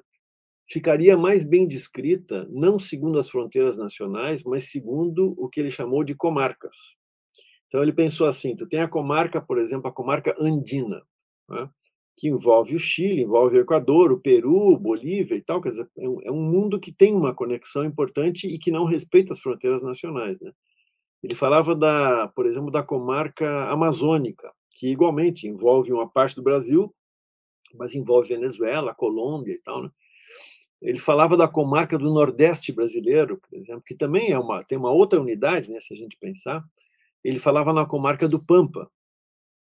ficaria 0.68 1.18
mais 1.18 1.46
bem 1.46 1.68
descrita, 1.68 2.48
não 2.50 2.80
segundo 2.80 3.20
as 3.20 3.30
fronteiras 3.30 3.78
nacionais, 3.78 4.44
mas 4.44 4.72
segundo 4.72 5.36
o 5.38 5.48
que 5.50 5.60
ele 5.60 5.70
chamou 5.70 6.04
de 6.04 6.16
comarcas. 6.16 6.76
Então 7.68 7.82
ele 7.82 7.94
pensou 7.94 8.28
assim, 8.28 8.56
tu 8.56 8.68
tem 8.68 8.82
a 8.82 8.88
comarca, 8.88 9.42
por 9.42 9.58
exemplo, 9.60 9.88
a 9.88 9.94
comarca 9.94 10.36
andina, 10.40 11.02
né? 11.50 11.70
Que 12.22 12.30
envolve 12.30 12.76
o 12.76 12.80
Chile, 12.80 13.24
envolve 13.24 13.58
o 13.58 13.62
Equador, 13.62 14.12
o 14.12 14.20
Peru, 14.20 14.78
Bolívia 14.78 15.34
e 15.34 15.42
tal, 15.42 15.60
quer 15.60 15.70
dizer, 15.70 15.90
é 15.98 16.08
um, 16.08 16.22
é 16.22 16.32
um 16.32 16.40
mundo 16.40 16.80
que 16.80 16.92
tem 16.92 17.16
uma 17.16 17.34
conexão 17.34 17.84
importante 17.84 18.46
e 18.48 18.60
que 18.60 18.70
não 18.70 18.86
respeita 18.86 19.34
as 19.34 19.40
fronteiras 19.40 19.82
nacionais, 19.82 20.40
né? 20.40 20.52
Ele 21.24 21.34
falava 21.34 21.76
da, 21.76 22.28
por 22.28 22.46
exemplo, 22.46 22.70
da 22.70 22.84
comarca 22.84 23.68
amazônica, 23.72 24.54
que 24.78 24.92
igualmente 24.92 25.48
envolve 25.48 25.92
uma 25.92 26.08
parte 26.08 26.36
do 26.36 26.44
Brasil, 26.44 26.94
mas 27.74 27.96
envolve 27.96 28.30
Venezuela, 28.36 28.94
Colômbia 28.94 29.54
e 29.54 29.60
tal, 29.64 29.82
né? 29.82 29.90
Ele 30.80 31.00
falava 31.00 31.36
da 31.36 31.48
comarca 31.48 31.98
do 31.98 32.14
Nordeste 32.14 32.72
brasileiro, 32.72 33.40
por 33.50 33.58
exemplo, 33.58 33.82
que 33.84 33.96
também 33.96 34.32
é 34.32 34.38
uma 34.38 34.64
tem 34.64 34.78
uma 34.78 34.92
outra 34.92 35.20
unidade, 35.20 35.72
né, 35.72 35.80
se 35.80 35.92
a 35.92 35.98
gente 35.98 36.16
pensar. 36.18 36.64
Ele 37.24 37.40
falava 37.40 37.74
na 37.74 37.86
comarca 37.86 38.28
do 38.28 38.46
Pampa, 38.46 38.88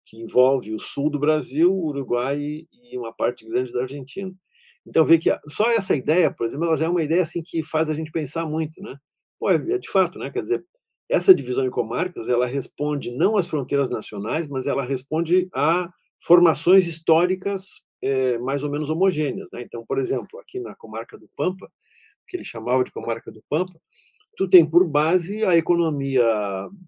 que 0.06 0.18
envolve 0.22 0.74
o 0.74 0.80
sul 0.80 1.10
do 1.10 1.20
Brasil, 1.20 1.72
o 1.72 1.88
Uruguai 1.88 2.39
e 2.39 2.97
uma 2.97 3.14
parte 3.14 3.47
grande 3.47 3.72
da 3.72 3.82
Argentina. 3.82 4.34
Então, 4.86 5.06
vê 5.06 5.18
que 5.18 5.30
só 5.47 5.70
essa 5.70 5.95
ideia, 5.95 6.32
por 6.32 6.45
exemplo, 6.45 6.66
ela 6.66 6.78
já 6.78 6.86
é 6.86 6.89
uma 6.89 7.04
ideia 7.04 7.22
assim 7.22 7.41
que 7.43 7.64
faz 7.64 7.89
a 7.89 7.93
gente 7.93 8.12
pensar 8.12 8.45
muito, 8.45 8.82
né? 8.82 8.97
Pô, 9.39 9.49
é, 9.49 9.56
é 9.56 9.78
de 9.78 9.89
fato, 9.89 10.18
né? 10.18 10.32
Quer 10.32 10.41
dizer, 10.41 10.66
essa 11.10 11.36
divisão 11.36 11.66
em 11.66 11.70
comarcas, 11.70 12.28
ela 12.30 12.45
responde 12.45 13.12
não 13.12 13.36
às 13.38 13.47
fronteiras 13.47 13.89
nacionais, 13.89 14.47
mas 14.47 14.66
ela 14.66 14.84
responde 14.84 15.49
a 15.54 15.91
formações 16.22 16.88
históricas 16.88 17.82
é, 18.02 18.39
mais 18.39 18.64
ou 18.64 18.70
menos 18.70 18.89
homogêneas. 18.89 19.49
Né? 19.52 19.62
Então, 19.62 19.86
por 19.86 19.99
exemplo, 19.99 20.39
aqui 20.39 20.60
na 20.60 20.74
comarca 20.76 21.18
do 21.18 21.30
Pampa, 21.36 21.70
que 22.28 22.38
ele 22.38 22.43
chamava 22.43 22.84
de 22.84 22.91
comarca 22.91 23.32
do 23.32 23.43
Pampa, 23.49 23.74
tu 24.38 24.47
tem 24.47 24.66
por 24.66 24.88
base 24.88 25.43
a 25.43 25.58
economia 25.58 26.24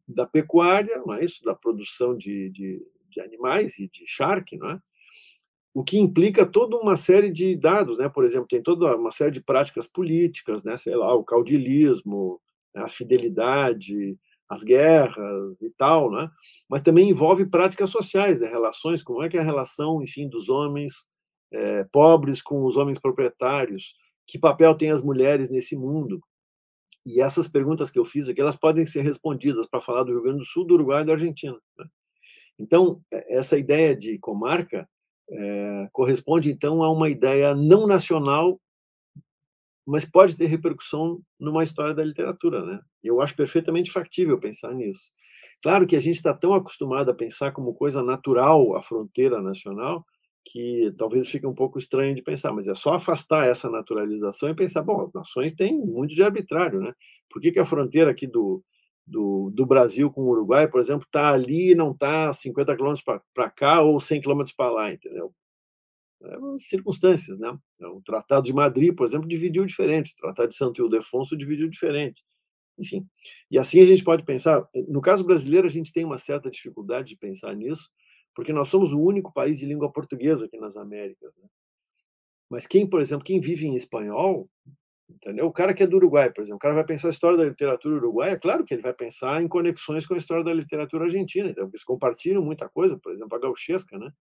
da 0.08 0.26
pecuária, 0.26 1.02
não 1.06 1.14
é 1.16 1.26
isso? 1.26 1.44
da 1.44 1.54
produção 1.54 2.16
de, 2.16 2.50
de, 2.52 2.82
de 3.14 3.22
animais 3.22 3.78
e 3.80 3.88
de 3.88 4.04
charque, 4.08 4.58
não 4.58 4.72
é? 4.72 4.80
o 5.74 5.84
que 5.84 5.98
implica 5.98 6.46
toda 6.46 6.78
uma 6.78 6.96
série 6.96 7.32
de 7.32 7.56
dados, 7.56 7.98
né? 7.98 8.08
Por 8.08 8.24
exemplo, 8.24 8.48
tem 8.48 8.62
toda 8.62 8.96
uma 8.96 9.10
série 9.10 9.32
de 9.32 9.42
práticas 9.42 9.88
políticas, 9.88 10.64
né? 10.64 10.78
Sei 10.78 10.96
lá, 10.96 11.14
o 11.16 11.24
caudilismo, 11.24 12.40
a 12.76 12.88
fidelidade, 12.90 14.16
as 14.48 14.64
guerras 14.64 15.62
e 15.62 15.72
tal, 15.72 16.12
né? 16.12 16.30
Mas 16.70 16.82
também 16.82 17.10
envolve 17.10 17.46
práticas 17.48 17.90
sociais, 17.90 18.42
né? 18.42 18.48
relações, 18.50 19.02
como 19.02 19.24
é 19.24 19.30
que 19.30 19.38
é 19.38 19.42
a 19.42 19.44
relação, 19.44 20.02
enfim, 20.04 20.30
dos 20.30 20.48
homens 20.48 21.08
é, 21.52 21.84
pobres 21.86 22.42
com 22.42 22.64
os 22.66 22.78
homens 22.78 23.00
proprietários, 23.00 23.96
que 24.28 24.38
papel 24.38 24.76
tem 24.76 24.92
as 24.92 25.02
mulheres 25.02 25.50
nesse 25.50 25.76
mundo? 25.76 26.22
E 27.06 27.20
essas 27.22 27.48
perguntas 27.48 27.90
que 27.90 28.00
eu 28.00 28.06
fiz 28.06 28.30
aqui, 28.30 28.40
elas 28.40 28.56
podem 28.56 28.86
ser 28.86 29.02
respondidas 29.02 29.68
para 29.68 29.82
falar 29.82 30.04
do 30.04 30.12
Rio 30.12 30.22
Grande 30.22 30.40
do 30.40 30.46
Sul, 30.46 30.66
do 30.66 30.76
Uruguai 30.76 31.02
e 31.02 31.06
da 31.06 31.14
Argentina. 31.14 31.58
Né? 31.78 31.86
Então, 32.60 33.02
essa 33.12 33.58
ideia 33.58 33.96
de 33.96 34.18
comarca 34.20 34.88
é, 35.30 35.88
corresponde, 35.92 36.52
então, 36.52 36.84
a 36.84 36.92
uma 36.92 37.10
ideia 37.10 37.56
não 37.56 37.88
nacional, 37.88 38.60
mas 39.86 40.06
pode 40.06 40.38
ter 40.38 40.46
repercussão 40.46 41.22
numa 41.40 41.64
história 41.64 41.94
da 41.94 42.04
literatura. 42.04 42.66
Né? 42.66 42.80
Eu 43.04 43.22
acho 43.22 43.36
perfeitamente 43.36 43.92
factível 43.92 44.40
pensar 44.40 44.74
nisso. 44.74 45.12
Claro 45.62 45.88
que 45.88 45.96
a 45.96 46.00
gente 46.00 46.16
está 46.16 46.34
tão 46.34 46.54
acostumado 46.54 47.10
a 47.10 47.16
pensar 47.16 47.52
como 47.52 47.74
coisa 47.74 48.02
natural 48.04 48.76
a 48.76 48.82
fronteira 48.82 49.42
nacional, 49.42 50.06
que 50.46 50.94
talvez 50.98 51.28
fique 51.30 51.48
um 51.48 51.54
pouco 51.54 51.80
estranho 51.80 52.14
de 52.14 52.22
pensar, 52.22 52.52
mas 52.52 52.68
é 52.68 52.76
só 52.76 52.94
afastar 52.94 53.48
essa 53.48 53.70
naturalização 53.70 54.50
e 54.50 54.56
pensar, 54.56 54.84
bom, 54.84 55.02
as 55.02 55.14
nações 55.14 55.54
têm 55.54 55.78
muito 55.78 56.14
de 56.14 56.22
arbitrário, 56.22 56.82
né? 56.82 56.94
Por 57.30 57.42
que, 57.42 57.52
que 57.52 57.60
a 57.60 57.66
fronteira 57.66 58.12
aqui 58.12 58.28
do, 58.28 58.62
do, 59.06 59.52
do 59.52 59.66
Brasil 59.66 60.12
com 60.12 60.22
o 60.22 60.30
Uruguai, 60.30 60.68
por 60.68 60.80
exemplo, 60.80 61.06
está 61.06 61.34
ali 61.34 61.72
e 61.72 61.76
não 61.76 61.92
está 61.92 62.34
50 62.34 62.76
quilômetros 62.76 63.06
para 63.34 63.50
cá 63.50 63.82
ou 63.82 64.00
100 64.00 64.22
quilômetros 64.22 64.56
para 64.56 64.72
lá, 64.72 64.92
entendeu? 64.92 65.34
É 66.24 66.38
circunstâncias, 66.58 67.38
né? 67.38 67.58
É, 67.82 67.88
o 67.88 68.02
Tratado 68.02 68.46
de 68.46 68.54
Madrid, 68.54 68.96
por 68.96 69.06
exemplo, 69.06 69.28
dividiu 69.28 69.66
diferente, 69.66 70.14
o 70.14 70.22
Tratado 70.22 70.50
de 70.50 70.56
Santo 70.56 70.82
Ildefonso 70.82 71.36
dividiu 71.36 71.70
diferente. 71.70 72.24
Enfim, 72.80 73.06
e 73.52 73.60
assim 73.60 73.82
a 73.82 73.86
gente 73.86 74.04
pode 74.04 74.24
pensar. 74.24 74.68
No 74.88 75.02
caso 75.02 75.24
brasileiro, 75.24 75.68
a 75.68 75.70
gente 75.70 75.92
tem 75.94 76.06
uma 76.06 76.18
certa 76.18 76.50
dificuldade 76.50 77.10
de 77.10 77.18
pensar 77.18 77.56
nisso, 77.56 77.90
porque 78.34 78.54
nós 78.54 78.70
somos 78.70 78.94
o 78.94 79.00
único 79.00 79.32
país 79.34 79.60
de 79.60 79.66
língua 79.66 79.92
portuguesa 79.92 80.46
aqui 80.46 80.58
nas 80.58 80.76
Américas. 80.76 81.38
Né? 81.38 81.48
Mas 82.50 82.66
quem, 82.66 82.90
por 82.90 83.02
exemplo, 83.02 83.26
quem 83.26 83.40
vive 83.40 83.68
em 83.68 83.76
espanhol 83.76 84.50
Entendeu? 85.10 85.46
O 85.46 85.52
cara 85.52 85.74
que 85.74 85.84
é 85.84 85.88
do 85.88 85.98
Uruguai, 85.98 86.32
por 86.32 86.42
exemplo, 86.42 86.56
o 86.56 86.60
cara 86.60 86.74
vai 86.74 86.86
pensar 86.86 87.08
a 87.08 87.12
história 87.12 87.38
da 87.38 87.46
literatura 87.46 87.96
uruguaia, 87.96 88.32
é 88.32 88.40
claro 88.40 88.64
que 88.64 88.74
ele 88.74 88.82
vai 88.82 88.94
pensar 88.94 89.42
em 89.42 89.48
conexões 89.48 90.08
com 90.08 90.14
a 90.14 90.18
história 90.18 90.44
da 90.44 90.54
literatura 90.54 91.06
argentina, 91.06 91.50
então, 91.50 91.68
eles 91.68 91.84
compartilham 91.84 92.42
muita 92.42 92.70
coisa, 92.70 92.98
por 92.98 93.14
exemplo, 93.14 93.36
a 93.36 93.40
gauchesca, 93.40 93.98
né? 93.98 94.12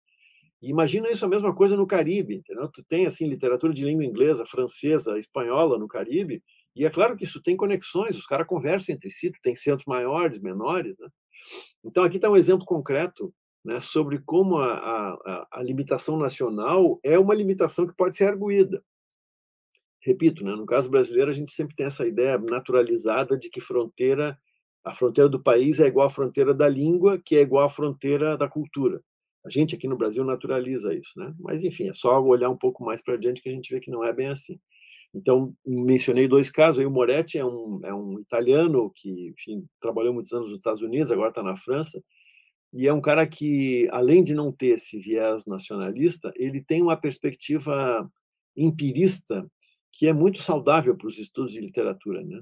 E 0.60 0.70
imagina 0.70 1.10
isso 1.10 1.24
a 1.24 1.28
mesma 1.28 1.54
coisa 1.54 1.76
no 1.76 1.86
Caribe, 1.86 2.36
entendeu? 2.36 2.68
Tu 2.68 2.84
tem 2.84 3.06
assim 3.06 3.26
literatura 3.26 3.72
de 3.72 3.84
língua 3.84 4.04
inglesa, 4.04 4.46
francesa, 4.46 5.18
espanhola 5.18 5.78
no 5.78 5.88
Caribe, 5.88 6.42
e 6.74 6.84
é 6.84 6.90
claro 6.90 7.16
que 7.16 7.24
isso 7.24 7.42
tem 7.42 7.56
conexões, 7.56 8.16
os 8.16 8.26
caras 8.26 8.46
conversam 8.46 8.94
entre 8.94 9.10
si, 9.10 9.30
tu 9.30 9.38
tem 9.42 9.54
centros 9.54 9.86
maiores, 9.86 10.40
menores, 10.40 10.98
né? 10.98 11.08
Então 11.84 12.04
aqui 12.04 12.16
está 12.16 12.30
um 12.30 12.36
exemplo 12.36 12.66
concreto 12.66 13.32
né, 13.64 13.80
sobre 13.80 14.20
como 14.24 14.58
a, 14.58 15.14
a, 15.14 15.48
a 15.52 15.62
limitação 15.62 16.16
nacional 16.16 16.98
é 17.04 17.18
uma 17.18 17.34
limitação 17.34 17.86
que 17.86 17.94
pode 17.96 18.16
ser 18.16 18.24
arguída 18.24 18.82
repito, 20.02 20.44
né, 20.44 20.54
no 20.54 20.66
caso 20.66 20.90
brasileiro, 20.90 21.30
a 21.30 21.34
gente 21.34 21.52
sempre 21.52 21.74
tem 21.76 21.86
essa 21.86 22.06
ideia 22.06 22.38
naturalizada 22.38 23.38
de 23.38 23.48
que 23.48 23.60
fronteira, 23.60 24.36
a 24.84 24.92
fronteira 24.92 25.28
do 25.28 25.42
país 25.42 25.78
é 25.80 25.86
igual 25.86 26.06
à 26.06 26.10
fronteira 26.10 26.52
da 26.52 26.68
língua, 26.68 27.20
que 27.24 27.36
é 27.36 27.40
igual 27.40 27.64
à 27.64 27.70
fronteira 27.70 28.36
da 28.36 28.48
cultura. 28.48 29.00
A 29.44 29.50
gente 29.50 29.74
aqui 29.74 29.88
no 29.88 29.96
Brasil 29.96 30.24
naturaliza 30.24 30.94
isso, 30.94 31.12
né? 31.16 31.32
Mas 31.38 31.64
enfim, 31.64 31.88
é 31.88 31.94
só 31.94 32.20
olhar 32.22 32.50
um 32.50 32.56
pouco 32.56 32.84
mais 32.84 33.02
para 33.02 33.14
adiante 33.14 33.42
que 33.42 33.48
a 33.48 33.52
gente 33.52 33.72
vê 33.72 33.80
que 33.80 33.90
não 33.90 34.04
é 34.04 34.12
bem 34.12 34.28
assim. 34.28 34.58
Então, 35.14 35.54
mencionei 35.66 36.26
dois 36.26 36.50
casos. 36.50 36.78
Aí, 36.80 36.86
o 36.86 36.90
Moretti 36.90 37.38
é 37.38 37.44
um, 37.44 37.80
é 37.84 37.94
um 37.94 38.18
italiano 38.20 38.90
que 38.94 39.28
enfim, 39.28 39.66
trabalhou 39.80 40.14
muitos 40.14 40.32
anos 40.32 40.48
nos 40.48 40.58
Estados 40.58 40.80
Unidos, 40.80 41.10
agora 41.10 41.28
está 41.28 41.42
na 41.42 41.56
França, 41.56 42.02
e 42.72 42.88
é 42.88 42.92
um 42.92 43.00
cara 43.00 43.26
que, 43.26 43.86
além 43.90 44.24
de 44.24 44.34
não 44.34 44.50
ter 44.50 44.68
esse 44.68 44.98
viés 44.98 45.44
nacionalista, 45.46 46.32
ele 46.36 46.62
tem 46.62 46.82
uma 46.82 46.96
perspectiva 46.96 48.10
empirista 48.56 49.46
que 49.92 50.06
é 50.06 50.12
muito 50.12 50.38
saudável 50.38 50.96
para 50.96 51.06
os 51.06 51.18
estudos 51.18 51.52
de 51.52 51.60
literatura. 51.60 52.22
Né? 52.22 52.40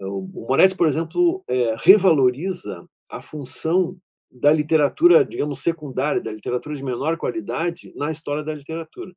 O 0.00 0.20
Moretti, 0.20 0.76
por 0.76 0.86
exemplo, 0.86 1.42
é, 1.48 1.74
revaloriza 1.78 2.86
a 3.10 3.20
função 3.20 3.96
da 4.30 4.52
literatura, 4.52 5.24
digamos, 5.24 5.62
secundária, 5.62 6.22
da 6.22 6.32
literatura 6.32 6.74
de 6.74 6.82
menor 6.82 7.16
qualidade 7.16 7.92
na 7.96 8.10
história 8.10 8.42
da 8.42 8.54
literatura. 8.54 9.12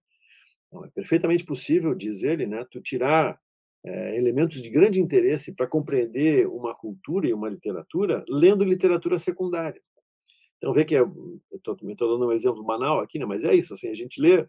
Então, 0.68 0.84
é 0.84 0.90
perfeitamente 0.90 1.46
possível, 1.46 1.96
diz 1.96 2.24
ele, 2.24 2.46
né, 2.46 2.66
tu 2.70 2.82
tirar 2.82 3.40
é, 3.86 4.18
elementos 4.18 4.62
de 4.62 4.70
grande 4.70 5.02
interesse 5.02 5.56
para 5.56 5.68
compreender 5.68 6.48
uma 6.48 6.76
cultura 6.76 7.28
e 7.28 7.34
uma 7.34 7.48
literatura 7.48 8.26
lendo 8.28 8.66
literatura 8.66 9.18
secundária. 9.18 9.82
Então, 10.58 10.74
vê 10.74 10.84
que 10.84 10.96
é, 10.96 11.02
estou 11.54 11.76
dando 11.76 12.28
um 12.28 12.32
exemplo 12.32 12.64
banal 12.64 13.00
aqui, 13.00 13.20
né, 13.20 13.26
mas 13.26 13.46
é 13.46 13.56
isso, 13.56 13.74
assim, 13.74 13.90
a 13.90 13.94
gente 13.94 14.20
lê 14.20 14.46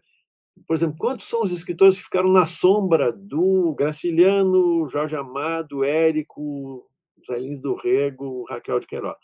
por 0.65 0.75
exemplo, 0.75 0.97
quantos 0.97 1.27
são 1.27 1.41
os 1.41 1.51
escritores 1.51 1.97
que 1.97 2.03
ficaram 2.03 2.31
na 2.31 2.45
sombra 2.45 3.11
do 3.11 3.73
Graciliano, 3.75 4.87
Jorge 4.87 5.15
Amado, 5.15 5.83
Érico, 5.83 6.89
Zé 7.25 7.37
Lins 7.37 7.59
do 7.59 7.75
Rego, 7.75 8.45
Raquel 8.49 8.79
de 8.79 8.87
Queiroz? 8.87 9.15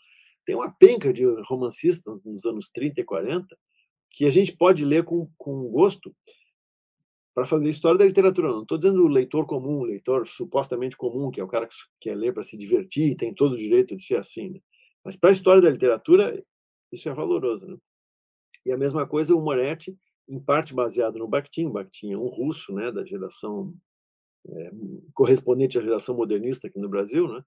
Tem 0.44 0.54
uma 0.54 0.70
penca 0.70 1.12
de 1.12 1.24
romancistas 1.48 2.24
nos 2.24 2.44
anos 2.44 2.68
30 2.68 3.00
e 3.00 3.04
40 3.04 3.56
que 4.10 4.26
a 4.26 4.30
gente 4.30 4.56
pode 4.56 4.84
ler 4.84 5.04
com, 5.04 5.28
com 5.36 5.68
gosto 5.70 6.14
para 7.34 7.46
fazer 7.46 7.68
história 7.68 7.98
da 7.98 8.04
literatura. 8.04 8.48
Não 8.48 8.62
estou 8.62 8.78
dizendo 8.78 9.02
o 9.02 9.08
leitor 9.08 9.44
comum, 9.44 9.78
o 9.78 9.84
leitor 9.84 10.26
supostamente 10.26 10.96
comum, 10.96 11.30
que 11.30 11.40
é 11.40 11.44
o 11.44 11.48
cara 11.48 11.66
que 11.66 11.74
quer 12.00 12.14
ler 12.14 12.32
para 12.32 12.44
se 12.44 12.56
divertir 12.56 13.10
e 13.10 13.16
tem 13.16 13.34
todo 13.34 13.54
o 13.54 13.58
direito 13.58 13.96
de 13.96 14.04
ser 14.04 14.16
assim. 14.16 14.50
Né? 14.50 14.60
Mas 15.04 15.16
para 15.16 15.30
a 15.30 15.32
história 15.32 15.60
da 15.60 15.70
literatura, 15.70 16.40
isso 16.92 17.08
é 17.08 17.14
valoroso. 17.14 17.66
Né? 17.66 17.76
E 18.64 18.72
a 18.72 18.76
mesma 18.76 19.06
coisa 19.06 19.34
o 19.34 19.40
Moretti 19.40 19.96
em 20.28 20.40
parte 20.40 20.74
baseado 20.74 21.18
no 21.18 21.28
Bakhtin. 21.28 21.70
Bakhtin 21.70 22.12
é 22.12 22.18
um 22.18 22.28
russo, 22.28 22.72
né, 22.74 22.90
da 22.90 23.04
geração 23.04 23.74
é, 24.46 24.70
correspondente 25.14 25.78
à 25.78 25.80
geração 25.80 26.14
modernista 26.14 26.68
aqui 26.68 26.78
no 26.78 26.88
Brasil, 26.88 27.28
né? 27.28 27.42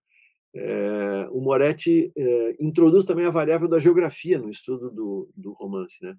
É, 0.56 1.28
o 1.30 1.40
Moretti 1.40 2.12
é, 2.18 2.56
introduz 2.60 3.06
também 3.06 3.26
a 3.26 3.30
variável 3.30 3.68
da 3.68 3.78
geografia 3.78 4.40
no 4.40 4.50
estudo 4.50 4.90
do, 4.90 5.30
do 5.36 5.54
romance, 5.54 6.04
né? 6.04 6.18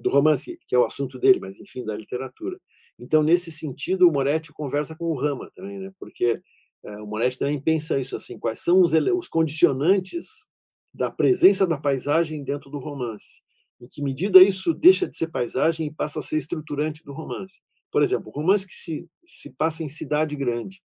Do 0.00 0.08
romance, 0.08 0.58
que 0.66 0.74
é 0.74 0.78
o 0.78 0.86
assunto 0.86 1.18
dele, 1.18 1.38
mas 1.38 1.60
enfim, 1.60 1.84
da 1.84 1.94
literatura. 1.94 2.58
Então, 2.98 3.22
nesse 3.22 3.52
sentido, 3.52 4.08
o 4.08 4.12
Moretti 4.12 4.50
conversa 4.52 4.96
com 4.96 5.04
o 5.06 5.20
Rama 5.20 5.50
também, 5.54 5.78
né? 5.78 5.92
Porque 5.98 6.40
o 6.82 7.06
Moretti 7.06 7.38
também 7.38 7.60
pensa 7.60 7.98
isso 7.98 8.16
assim: 8.16 8.38
quais 8.38 8.60
são 8.60 8.80
os, 8.80 8.92
os 8.92 9.28
condicionantes 9.28 10.48
da 10.94 11.10
presença 11.10 11.66
da 11.66 11.76
paisagem 11.76 12.42
dentro 12.42 12.70
do 12.70 12.78
romance? 12.78 13.42
Em 13.80 13.86
que 13.86 14.02
medida 14.02 14.42
isso 14.42 14.72
deixa 14.72 15.06
de 15.06 15.16
ser 15.16 15.28
paisagem 15.28 15.86
e 15.86 15.94
passa 15.94 16.20
a 16.20 16.22
ser 16.22 16.38
estruturante 16.38 17.04
do 17.04 17.12
romance? 17.12 17.60
Por 17.90 18.02
exemplo, 18.02 18.30
romance 18.30 18.66
que 18.66 18.74
se, 18.74 19.08
se 19.24 19.50
passa 19.50 19.82
em 19.82 19.88
cidade 19.88 20.34
grande. 20.36 20.82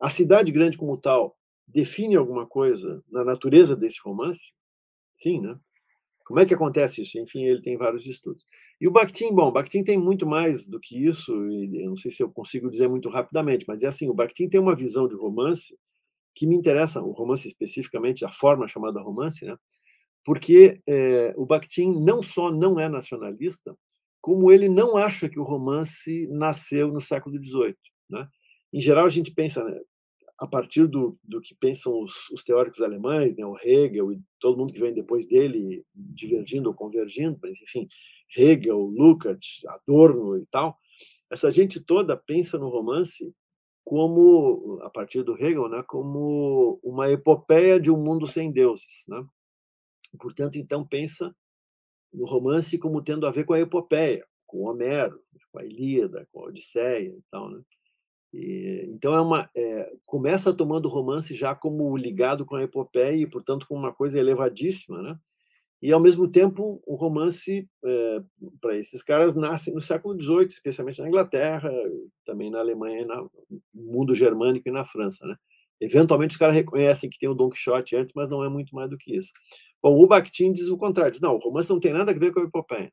A 0.00 0.10
cidade 0.10 0.52
grande 0.52 0.76
como 0.76 0.96
tal 0.96 1.36
define 1.66 2.16
alguma 2.16 2.46
coisa 2.46 3.02
na 3.10 3.24
natureza 3.24 3.74
desse 3.74 3.98
romance? 4.04 4.52
Sim, 5.16 5.40
né? 5.40 5.58
Como 6.24 6.40
é 6.40 6.46
que 6.46 6.54
acontece 6.54 7.02
isso? 7.02 7.18
Enfim, 7.18 7.44
ele 7.44 7.60
tem 7.60 7.76
vários 7.76 8.06
estudos. 8.06 8.44
E 8.80 8.88
o 8.88 8.90
Bakhtin, 8.90 9.32
bom, 9.34 9.48
o 9.48 9.52
Bakhtin 9.52 9.84
tem 9.84 9.98
muito 9.98 10.26
mais 10.26 10.66
do 10.66 10.80
que 10.80 11.06
isso, 11.06 11.32
eu 11.32 11.90
não 11.90 11.96
sei 11.96 12.10
se 12.10 12.22
eu 12.22 12.30
consigo 12.30 12.70
dizer 12.70 12.88
muito 12.88 13.08
rapidamente, 13.08 13.64
mas 13.68 13.82
é 13.82 13.86
assim, 13.86 14.08
o 14.08 14.14
Bakhtin 14.14 14.48
tem 14.48 14.60
uma 14.60 14.74
visão 14.74 15.06
de 15.06 15.14
romance 15.14 15.78
que 16.34 16.46
me 16.46 16.56
interessa, 16.56 17.02
o 17.02 17.12
romance 17.12 17.46
especificamente, 17.46 18.24
a 18.24 18.30
forma 18.30 18.66
chamada 18.66 19.00
romance, 19.00 19.44
né? 19.44 19.56
Porque 20.24 20.80
é, 20.86 21.34
o 21.36 21.44
Bakhtin 21.44 21.92
não 22.00 22.22
só 22.22 22.50
não 22.50 22.80
é 22.80 22.88
nacionalista, 22.88 23.76
como 24.20 24.50
ele 24.50 24.68
não 24.68 24.96
acha 24.96 25.28
que 25.28 25.38
o 25.38 25.44
romance 25.44 26.26
nasceu 26.28 26.88
no 26.88 27.00
século 27.00 27.36
XVIII. 27.36 27.76
Né? 28.08 28.26
Em 28.72 28.80
geral, 28.80 29.04
a 29.04 29.10
gente 29.10 29.30
pensa, 29.30 29.62
né, 29.62 29.78
a 30.38 30.46
partir 30.46 30.86
do, 30.86 31.18
do 31.22 31.40
que 31.40 31.54
pensam 31.54 32.02
os, 32.02 32.30
os, 32.30 32.42
teóricos 32.42 32.80
alemães, 32.80 33.36
né, 33.36 33.44
o 33.44 33.56
Hegel 33.62 34.12
e 34.12 34.20
todo 34.40 34.56
mundo 34.56 34.72
que 34.72 34.80
vem 34.80 34.94
depois 34.94 35.26
dele, 35.26 35.84
divergindo 35.94 36.70
ou 36.70 36.74
convergindo, 36.74 37.38
mas 37.42 37.60
enfim, 37.60 37.86
Hegel, 38.36 38.78
Lukács, 38.78 39.60
Adorno 39.68 40.38
e 40.38 40.46
tal, 40.46 40.76
essa 41.30 41.50
gente 41.52 41.84
toda 41.84 42.16
pensa 42.16 42.58
no 42.58 42.68
romance 42.68 43.30
como, 43.84 44.80
a 44.82 44.88
partir 44.88 45.22
do 45.22 45.36
Hegel, 45.36 45.68
né, 45.68 45.84
como 45.86 46.80
uma 46.82 47.10
epopeia 47.10 47.78
de 47.78 47.90
um 47.90 48.02
mundo 48.02 48.26
sem 48.26 48.50
deuses. 48.50 49.04
Né? 49.06 49.22
Portanto, 50.18 50.56
então, 50.56 50.86
pensa 50.86 51.34
no 52.12 52.24
romance 52.24 52.78
como 52.78 53.02
tendo 53.02 53.26
a 53.26 53.30
ver 53.30 53.44
com 53.44 53.54
a 53.54 53.60
epopeia, 53.60 54.24
com 54.46 54.68
Homero, 54.68 55.20
com 55.50 55.58
a 55.58 55.64
Ilíada, 55.64 56.28
com 56.32 56.40
a 56.40 56.48
Odisseia 56.48 57.08
e 57.08 57.22
tal. 57.30 57.50
Né? 57.50 57.60
E, 58.32 58.88
então, 58.88 59.14
é 59.14 59.20
uma, 59.20 59.50
é, 59.56 59.92
começa 60.06 60.52
tomando 60.52 60.86
o 60.86 60.90
romance 60.90 61.34
já 61.34 61.54
como 61.54 61.96
ligado 61.96 62.44
com 62.44 62.56
a 62.56 62.62
epopeia 62.62 63.16
e, 63.16 63.26
portanto, 63.26 63.66
com 63.68 63.76
uma 63.76 63.92
coisa 63.92 64.18
elevadíssima, 64.18 65.02
né? 65.02 65.18
E, 65.82 65.92
ao 65.92 66.00
mesmo 66.00 66.26
tempo, 66.30 66.82
o 66.86 66.94
romance, 66.94 67.68
é, 67.84 68.22
para 68.58 68.76
esses 68.76 69.02
caras, 69.02 69.36
nasce 69.36 69.70
no 69.70 69.82
século 69.82 70.20
XVIII, 70.20 70.46
especialmente 70.46 71.00
na 71.00 71.08
Inglaterra, 71.08 71.70
também 72.24 72.50
na 72.50 72.58
Alemanha, 72.58 73.04
no 73.04 73.30
mundo 73.74 74.14
germânico 74.14 74.66
e 74.66 74.72
na 74.72 74.86
França. 74.86 75.26
Né? 75.26 75.36
Eventualmente, 75.80 76.32
os 76.32 76.36
caras 76.36 76.54
reconhecem 76.54 77.10
que 77.10 77.18
tem 77.18 77.28
o 77.28 77.34
Don 77.34 77.48
Quixote 77.48 77.96
antes, 77.96 78.12
mas 78.14 78.28
não 78.30 78.44
é 78.44 78.48
muito 78.48 78.74
mais 78.74 78.88
do 78.88 78.96
que 78.96 79.16
isso. 79.16 79.30
Bom, 79.82 79.98
o 79.98 80.06
Bakhtin 80.06 80.52
diz 80.52 80.68
o 80.68 80.78
contrário, 80.78 81.12
diz, 81.12 81.20
não, 81.20 81.34
o 81.34 81.38
romance 81.38 81.68
não 81.68 81.80
tem 81.80 81.92
nada 81.92 82.12
a 82.12 82.14
ver 82.14 82.32
com 82.32 82.40
a 82.40 82.44
epopeia. 82.44 82.92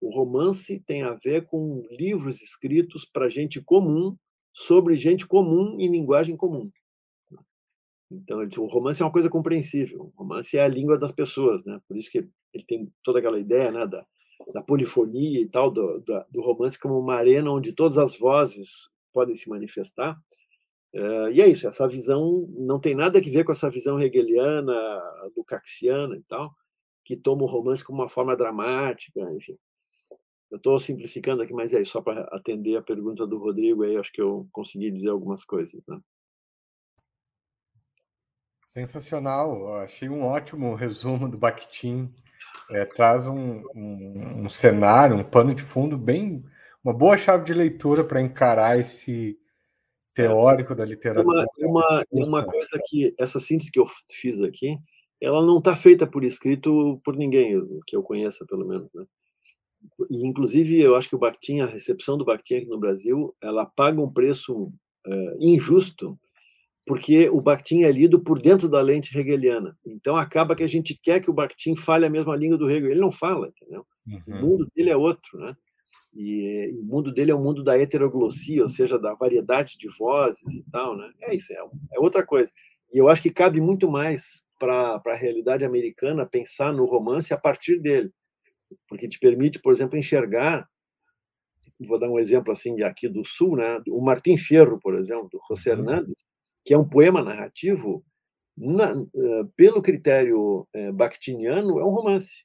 O 0.00 0.10
romance 0.10 0.80
tem 0.86 1.02
a 1.02 1.14
ver 1.14 1.46
com 1.46 1.86
livros 1.90 2.40
escritos 2.40 3.04
para 3.04 3.28
gente 3.28 3.62
comum, 3.62 4.16
sobre 4.52 4.96
gente 4.96 5.26
comum 5.26 5.76
em 5.78 5.90
linguagem 5.90 6.36
comum. 6.36 6.70
Então, 8.10 8.40
ele 8.40 8.48
diz, 8.48 8.58
o 8.58 8.66
romance 8.66 9.02
é 9.02 9.04
uma 9.04 9.12
coisa 9.12 9.28
compreensível. 9.28 10.12
O 10.16 10.22
romance 10.22 10.56
é 10.56 10.62
a 10.62 10.68
língua 10.68 10.98
das 10.98 11.12
pessoas, 11.12 11.64
né? 11.64 11.78
Por 11.86 11.96
isso 11.96 12.10
que 12.10 12.26
ele 12.54 12.64
tem 12.66 12.92
toda 13.04 13.18
aquela 13.18 13.38
ideia, 13.38 13.70
né, 13.70 13.86
da, 13.86 14.06
da 14.52 14.62
polifonia 14.62 15.40
e 15.40 15.48
tal 15.48 15.70
do, 15.70 16.00
do, 16.00 16.24
do, 16.30 16.40
romance 16.40 16.78
como 16.78 16.98
uma 16.98 17.14
arena 17.14 17.50
onde 17.50 17.72
todas 17.72 17.98
as 17.98 18.18
vozes 18.18 18.88
podem 19.12 19.34
se 19.34 19.48
manifestar. 19.48 20.16
Uh, 20.94 21.30
e 21.30 21.42
é 21.42 21.46
isso. 21.46 21.68
Essa 21.68 21.86
visão 21.86 22.46
não 22.50 22.80
tem 22.80 22.94
nada 22.94 23.18
a 23.18 23.22
ver 23.22 23.44
com 23.44 23.52
essa 23.52 23.70
visão 23.70 24.00
hegeliana, 24.00 24.74
lucaxiana 25.36 26.16
e 26.16 26.22
tal, 26.22 26.54
que 27.04 27.16
toma 27.16 27.42
o 27.42 27.46
romance 27.46 27.84
como 27.84 28.00
uma 28.00 28.08
forma 28.08 28.36
dramática, 28.36 29.20
enfim. 29.32 29.58
Eu 30.50 30.56
estou 30.56 30.78
simplificando 30.78 31.42
aqui, 31.42 31.52
mas 31.52 31.74
é 31.74 31.82
isso, 31.82 31.92
só 31.92 32.00
para 32.00 32.22
atender 32.32 32.76
a 32.76 32.82
pergunta 32.82 33.26
do 33.26 33.38
Rodrigo, 33.38 33.82
aí 33.82 33.96
acho 33.96 34.10
que 34.10 34.22
eu 34.22 34.48
consegui 34.50 34.90
dizer 34.90 35.10
algumas 35.10 35.44
coisas, 35.44 35.84
né? 35.86 36.00
Sensacional, 38.66 39.76
achei 39.78 40.08
um 40.08 40.22
ótimo 40.22 40.74
resumo 40.74 41.28
do 41.28 41.38
Bakhtin. 41.38 42.14
É, 42.70 42.84
traz 42.84 43.26
um, 43.26 43.62
um, 43.74 44.44
um, 44.44 44.48
cenário, 44.48 45.16
um 45.16 45.24
pano 45.24 45.54
de 45.54 45.62
fundo 45.62 45.96
bem, 45.96 46.44
uma 46.84 46.92
boa 46.92 47.16
chave 47.16 47.44
de 47.44 47.54
leitura 47.54 48.04
para 48.04 48.20
encarar 48.20 48.78
esse 48.78 49.38
teórico 50.22 50.74
da 50.74 50.84
literatura. 50.84 51.26
Uma, 51.26 51.46
uma, 51.58 52.04
uma 52.10 52.44
coisa 52.44 52.80
que 52.86 53.14
essa 53.18 53.38
síntese 53.38 53.70
que 53.70 53.80
eu 53.80 53.86
fiz 54.10 54.40
aqui, 54.40 54.76
ela 55.20 55.44
não 55.44 55.58
está 55.58 55.74
feita 55.74 56.06
por 56.06 56.24
escrito 56.24 57.00
por 57.04 57.16
ninguém 57.16 57.60
que 57.86 57.96
eu 57.96 58.02
conheça, 58.02 58.44
pelo 58.46 58.66
menos. 58.66 58.88
Né? 58.94 59.04
E, 60.10 60.26
inclusive, 60.26 60.80
eu 60.80 60.96
acho 60.96 61.08
que 61.08 61.16
o 61.16 61.18
Bakhtin, 61.18 61.60
a 61.60 61.66
recepção 61.66 62.16
do 62.16 62.24
Bakhtin 62.24 62.56
aqui 62.56 62.66
no 62.66 62.78
Brasil, 62.78 63.34
ela 63.42 63.66
paga 63.66 64.00
um 64.00 64.12
preço 64.12 64.64
é, 65.06 65.36
injusto 65.40 66.18
porque 66.88 67.28
o 67.28 67.40
Bakhtin 67.40 67.82
é 67.82 67.92
lido 67.92 68.18
por 68.18 68.40
dentro 68.40 68.66
da 68.66 68.80
lente 68.80 69.16
hegeliana. 69.16 69.76
Então 69.84 70.16
acaba 70.16 70.56
que 70.56 70.62
a 70.64 70.66
gente 70.66 70.98
quer 71.00 71.20
que 71.20 71.30
o 71.30 71.34
Bakhtin 71.34 71.76
fale 71.76 72.06
a 72.06 72.10
mesma 72.10 72.34
língua 72.34 72.56
do 72.56 72.68
Hegel. 72.68 72.90
Ele 72.90 73.00
não 73.00 73.12
fala, 73.12 73.48
entendeu? 73.48 73.86
Uhum. 74.06 74.22
O 74.26 74.40
mundo 74.40 74.68
dele 74.74 74.88
é 74.88 74.96
outro, 74.96 75.38
né? 75.38 75.54
E, 76.14 76.74
o 76.78 76.82
mundo 76.82 77.12
dele 77.12 77.30
é 77.30 77.34
o 77.34 77.40
mundo 77.40 77.62
da 77.62 77.78
heteroglossia, 77.78 78.62
ou 78.62 78.68
seja, 78.68 78.98
da 78.98 79.14
variedade 79.14 79.76
de 79.78 79.88
vozes 79.98 80.54
e 80.54 80.64
tal, 80.70 80.96
né? 80.96 81.10
É 81.22 81.34
isso, 81.34 81.52
é, 81.52 81.56
é 81.92 82.00
outra 82.00 82.24
coisa. 82.24 82.50
E 82.92 82.98
eu 82.98 83.08
acho 83.08 83.22
que 83.22 83.30
cabe 83.30 83.60
muito 83.60 83.90
mais 83.90 84.48
para 84.58 85.00
a 85.06 85.14
realidade 85.14 85.64
americana 85.64 86.26
pensar 86.26 86.72
no 86.72 86.86
romance 86.86 87.32
a 87.32 87.38
partir 87.38 87.78
dele, 87.78 88.10
porque 88.88 89.08
te 89.08 89.18
permite, 89.18 89.58
por 89.60 89.72
exemplo, 89.72 89.98
enxergar 89.98 90.68
vou 91.86 91.98
dar 91.98 92.10
um 92.10 92.18
exemplo 92.18 92.52
assim 92.52 92.82
aqui 92.82 93.08
do 93.08 93.24
sul, 93.24 93.56
né? 93.56 93.80
O 93.88 94.00
Martim 94.00 94.36
Fierro, 94.36 94.80
por 94.80 94.98
exemplo, 94.98 95.28
do 95.30 95.40
José 95.48 95.72
uhum. 95.72 95.78
Hernández, 95.78 96.24
que 96.64 96.74
é 96.74 96.78
um 96.78 96.88
poema 96.88 97.22
narrativo, 97.22 98.04
na, 98.56 98.92
uh, 98.94 99.46
pelo 99.56 99.80
critério 99.80 100.66
uh, 100.74 100.92
bakhtiniano, 100.92 101.78
é 101.78 101.84
um 101.84 101.90
romance. 101.90 102.44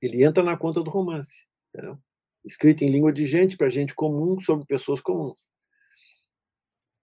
Ele 0.00 0.24
entra 0.24 0.42
na 0.42 0.56
conta 0.56 0.82
do 0.82 0.90
romance. 0.90 1.46
Entendeu? 1.68 1.98
Escrito 2.44 2.82
em 2.82 2.90
língua 2.90 3.12
de 3.12 3.24
gente, 3.26 3.56
para 3.56 3.68
gente 3.68 3.94
comum, 3.94 4.40
sobre 4.40 4.66
pessoas 4.66 5.00
comuns. 5.00 5.38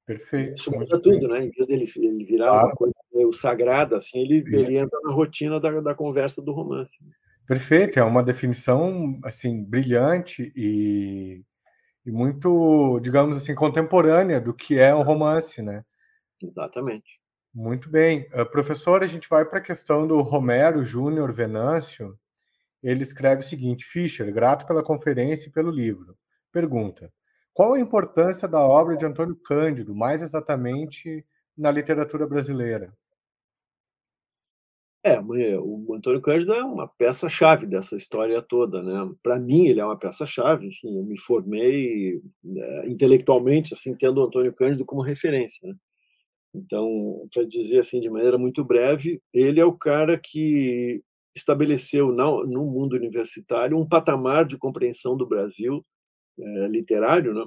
Perfeito. 0.05 0.55
Isso 0.55 0.71
muda 0.71 0.99
tudo, 0.99 1.27
né? 1.27 1.45
Em 1.45 1.51
vez 1.51 1.67
dele 1.67 1.85
ele 1.97 2.25
virar 2.25 2.49
claro. 2.49 2.67
uma 2.67 2.75
coisa 2.75 2.95
meio 3.13 3.31
sagrada, 3.31 3.97
assim, 3.97 4.19
ele, 4.19 4.37
ele 4.47 4.77
entra 4.77 4.99
na 5.03 5.13
rotina 5.13 5.59
da, 5.59 5.81
da 5.81 5.93
conversa 5.93 6.41
do 6.41 6.51
romance. 6.51 6.97
Perfeito, 7.45 7.99
é 7.99 8.03
uma 8.03 8.23
definição 8.23 9.19
assim 9.23 9.63
brilhante 9.63 10.51
e, 10.55 11.43
e 12.05 12.11
muito, 12.11 12.99
digamos 13.01 13.37
assim, 13.37 13.53
contemporânea 13.55 14.39
do 14.39 14.53
que 14.53 14.79
é 14.79 14.93
um 14.93 15.03
romance, 15.03 15.61
né? 15.61 15.83
Exatamente. 16.41 17.19
Muito 17.53 17.89
bem. 17.89 18.27
Uh, 18.33 18.49
professor, 18.49 19.03
a 19.03 19.07
gente 19.07 19.27
vai 19.27 19.43
para 19.43 19.59
a 19.59 19.63
questão 19.63 20.07
do 20.07 20.21
Romero 20.21 20.83
Júnior 20.83 21.31
Venâncio. 21.31 22.17
Ele 22.81 23.03
escreve 23.03 23.41
o 23.41 23.45
seguinte: 23.45 23.85
Fischer, 23.85 24.31
grato 24.33 24.65
pela 24.65 24.83
conferência 24.83 25.49
e 25.49 25.51
pelo 25.51 25.71
livro. 25.71 26.17
Pergunta: 26.51 27.11
qual 27.53 27.73
a 27.73 27.79
importância 27.79 28.47
da 28.47 28.59
obra 28.61 28.95
de 28.95 29.05
Antônio 29.05 29.35
Cândido, 29.35 29.95
mais 29.95 30.21
exatamente 30.21 31.25
na 31.57 31.71
literatura 31.71 32.25
brasileira? 32.27 32.93
É, 35.01 35.17
o 35.19 35.93
Antônio 35.95 36.21
Cândido 36.21 36.53
é 36.53 36.63
uma 36.63 36.85
peça-chave 36.85 37.65
dessa 37.65 37.95
história 37.95 38.41
toda, 38.41 38.83
né? 38.83 39.13
Para 39.23 39.39
mim, 39.39 39.65
ele 39.67 39.79
é 39.79 39.85
uma 39.85 39.97
peça-chave. 39.97 40.67
Enfim, 40.67 40.97
eu 40.97 41.03
me 41.05 41.17
formei 41.17 42.21
né, 42.43 42.87
intelectualmente, 42.87 43.73
assim, 43.73 43.95
tendo 43.95 44.19
o 44.19 44.25
Antônio 44.25 44.53
Cândido 44.53 44.85
como 44.85 45.01
referência. 45.01 45.67
Né? 45.67 45.73
Então, 46.53 47.27
para 47.33 47.45
dizer 47.45 47.79
assim 47.79 48.01
de 48.01 48.09
maneira 48.09 48.37
muito 48.37 48.63
breve, 48.63 49.21
ele 49.33 49.59
é 49.59 49.65
o 49.65 49.77
cara 49.77 50.19
que 50.19 51.01
estabeleceu 51.35 52.11
no 52.11 52.65
mundo 52.65 52.93
universitário 52.93 53.77
um 53.77 53.87
patamar 53.87 54.45
de 54.45 54.57
compreensão 54.57 55.15
do 55.15 55.27
Brasil 55.27 55.85
é, 56.39 56.67
literário, 56.67 57.33
né? 57.33 57.45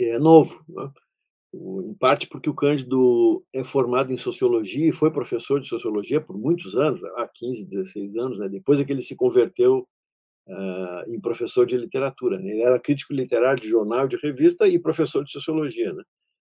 É 0.00 0.18
novo, 0.18 0.64
né? 0.68 0.90
em 1.54 1.94
parte 1.94 2.26
porque 2.26 2.48
o 2.48 2.54
Cândido 2.54 3.44
é 3.52 3.62
formado 3.62 4.12
em 4.12 4.16
sociologia 4.16 4.88
e 4.88 4.92
foi 4.92 5.10
professor 5.10 5.60
de 5.60 5.68
sociologia 5.68 6.20
por 6.20 6.36
muitos 6.36 6.74
anos, 6.76 7.02
há 7.16 7.28
15, 7.28 7.66
16 7.66 8.16
anos, 8.16 8.38
né? 8.38 8.48
depois 8.48 8.80
é 8.80 8.84
que 8.84 8.92
ele 8.92 9.02
se 9.02 9.14
converteu 9.14 9.86
uh, 10.46 11.10
em 11.10 11.20
professor 11.20 11.66
de 11.66 11.76
literatura. 11.76 12.38
Né? 12.38 12.52
Ele 12.52 12.62
era 12.62 12.80
crítico 12.80 13.12
literário 13.12 13.60
de 13.60 13.68
jornal, 13.68 14.08
de 14.08 14.16
revista 14.16 14.66
e 14.66 14.78
professor 14.78 15.24
de 15.24 15.30
sociologia. 15.30 15.92
Né? 15.92 16.02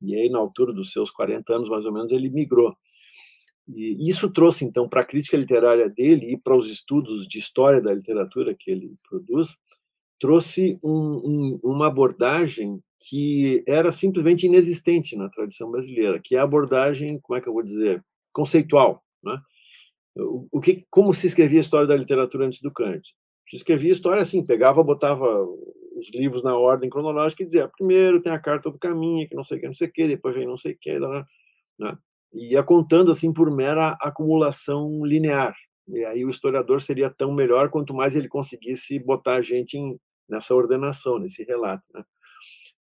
E 0.02 0.14
aí, 0.16 0.28
na 0.28 0.38
altura 0.38 0.72
dos 0.72 0.92
seus 0.92 1.10
40 1.10 1.54
anos, 1.54 1.68
mais 1.68 1.84
ou 1.84 1.92
menos, 1.92 2.10
ele 2.10 2.28
migrou. 2.28 2.74
E 3.68 4.08
isso 4.08 4.30
trouxe, 4.30 4.64
então, 4.64 4.88
para 4.88 5.02
a 5.02 5.04
crítica 5.04 5.36
literária 5.36 5.88
dele 5.88 6.32
e 6.32 6.38
para 6.38 6.56
os 6.56 6.70
estudos 6.70 7.26
de 7.26 7.38
história 7.38 7.82
da 7.82 7.92
literatura 7.92 8.54
que 8.58 8.70
ele 8.70 8.94
produz, 9.08 9.58
trouxe 10.18 10.78
um, 10.82 10.90
um, 10.90 11.60
uma 11.62 11.86
abordagem 11.86 12.80
que 13.08 13.62
era 13.66 13.92
simplesmente 13.92 14.46
inexistente 14.46 15.16
na 15.16 15.28
tradição 15.28 15.70
brasileira, 15.70 16.20
que 16.22 16.34
é 16.34 16.38
a 16.38 16.42
abordagem, 16.42 17.20
como 17.20 17.38
é 17.38 17.40
que 17.40 17.48
eu 17.48 17.52
vou 17.52 17.62
dizer, 17.62 18.02
conceitual. 18.32 19.04
Né? 19.22 19.38
O, 20.16 20.48
o 20.50 20.60
que, 20.60 20.84
como 20.90 21.14
se 21.14 21.26
escrevia 21.26 21.58
a 21.58 21.60
história 21.60 21.86
da 21.86 21.94
literatura 21.94 22.46
antes 22.46 22.60
do 22.60 22.72
Kant? 22.72 23.14
Se 23.48 23.56
escrevia 23.56 23.90
a 23.90 23.92
história 23.92 24.22
assim, 24.22 24.44
pegava, 24.44 24.82
botava 24.82 25.46
os 25.96 26.10
livros 26.12 26.42
na 26.42 26.56
ordem 26.56 26.90
cronológica 26.90 27.42
e 27.42 27.46
dizia, 27.46 27.68
primeiro 27.68 28.20
tem 28.20 28.32
a 28.32 28.38
carta 28.38 28.70
do 28.70 28.78
caminho, 28.78 29.28
que 29.28 29.34
não 29.34 29.44
sei 29.44 29.58
o 29.58 29.60
que, 29.60 29.66
não 29.66 29.74
sei 29.74 29.88
o 29.88 29.92
que, 29.92 30.08
depois 30.08 30.34
vem 30.34 30.46
não 30.46 30.56
sei 30.56 30.72
o 30.72 30.78
que, 30.80 30.98
né? 30.98 31.98
Ia 32.32 32.62
contando 32.62 33.10
assim 33.10 33.32
por 33.32 33.50
mera 33.50 33.96
acumulação 34.00 35.04
linear. 35.04 35.54
E 35.88 36.04
aí 36.04 36.24
o 36.24 36.30
historiador 36.30 36.80
seria 36.80 37.10
tão 37.10 37.32
melhor 37.32 37.70
quanto 37.70 37.94
mais 37.94 38.14
ele 38.14 38.28
conseguisse 38.28 38.98
botar 38.98 39.36
a 39.36 39.40
gente 39.40 39.78
em, 39.78 39.98
nessa 40.28 40.54
ordenação, 40.54 41.18
nesse 41.18 41.42
relato. 41.44 41.82
Né? 41.94 42.04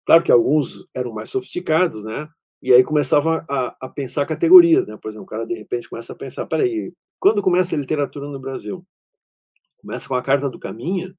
Claro 0.06 0.24
que 0.24 0.32
alguns 0.32 0.86
eram 0.96 1.14
mais 1.14 1.30
sofisticados, 1.30 2.04
né? 2.04 2.28
E 2.62 2.72
aí 2.72 2.84
começava 2.84 3.46
a, 3.50 3.76
a, 3.82 3.90
pensar 3.90 4.26
categorias, 4.26 4.86
né? 4.86 4.98
Por 5.02 5.10
exemplo, 5.10 5.24
o 5.24 5.30
cara 5.30 5.48
de 5.48 5.56
repente 5.56 5.90
começa 5.90 6.14
a 6.14 6.16
pensar, 6.16 6.46
peraí, 6.46 6.94
quando 7.20 7.42
começa 7.42 7.76
a 7.76 7.80
literatura 7.80 8.28
no 8.28 8.40
Brasil? 8.40 8.86
Começa 9.78 10.08
com 10.08 10.16
a 10.16 10.22
Carta 10.22 10.50
do 10.50 10.60
Caminho? 10.60 11.16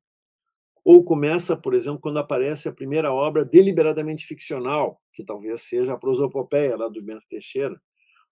Ou 0.84 1.02
começa, 1.04 1.56
por 1.56 1.74
exemplo, 1.74 2.00
quando 2.00 2.18
aparece 2.18 2.68
a 2.68 2.72
primeira 2.72 3.12
obra 3.12 3.44
deliberadamente 3.44 4.26
ficcional, 4.26 5.00
que 5.12 5.24
talvez 5.24 5.62
seja 5.62 5.92
a 5.94 5.98
prosopopeia 5.98 6.76
lá 6.76 6.88
do 6.88 7.02
Bento 7.02 7.24
Teixeira, 7.28 7.80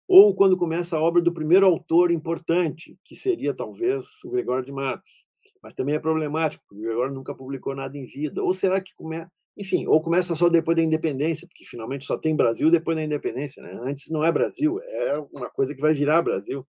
ou 0.09 0.35
quando 0.35 0.57
começa 0.57 0.97
a 0.97 1.01
obra 1.01 1.21
do 1.21 1.35
primeiro 1.35 1.67
autor 1.67 2.11
importante, 2.11 2.99
que 3.05 3.15
seria 3.15 3.53
talvez 3.53 4.07
o 4.25 4.31
Gregório 4.31 4.65
de 4.65 4.73
Matos. 4.73 5.27
Mas 5.63 5.75
também 5.75 5.95
é 5.95 5.99
problemático, 5.99 6.65
porque 6.67 6.83
o 6.83 6.87
Gregório 6.87 7.15
nunca 7.15 7.35
publicou 7.35 7.75
nada 7.75 7.99
em 7.99 8.07
vida. 8.07 8.43
Ou 8.43 8.55
será 8.55 8.81
que 8.81 8.95
come... 8.95 9.27
enfim, 9.55 9.87
ou 9.87 10.01
começa 10.01 10.35
só 10.35 10.49
depois 10.49 10.77
da 10.79 10.83
independência, 10.83 11.47
porque 11.47 11.67
finalmente 11.67 12.07
só 12.07 12.17
tem 12.17 12.35
Brasil 12.35 12.71
depois 12.71 12.97
da 12.97 13.05
independência, 13.05 13.63
né? 13.63 13.79
Antes 13.83 14.11
não 14.11 14.25
é 14.25 14.33
Brasil, 14.33 14.81
é 14.83 15.19
uma 15.31 15.51
coisa 15.51 15.75
que 15.75 15.81
vai 15.81 15.93
virar 15.93 16.23
Brasil. 16.23 16.67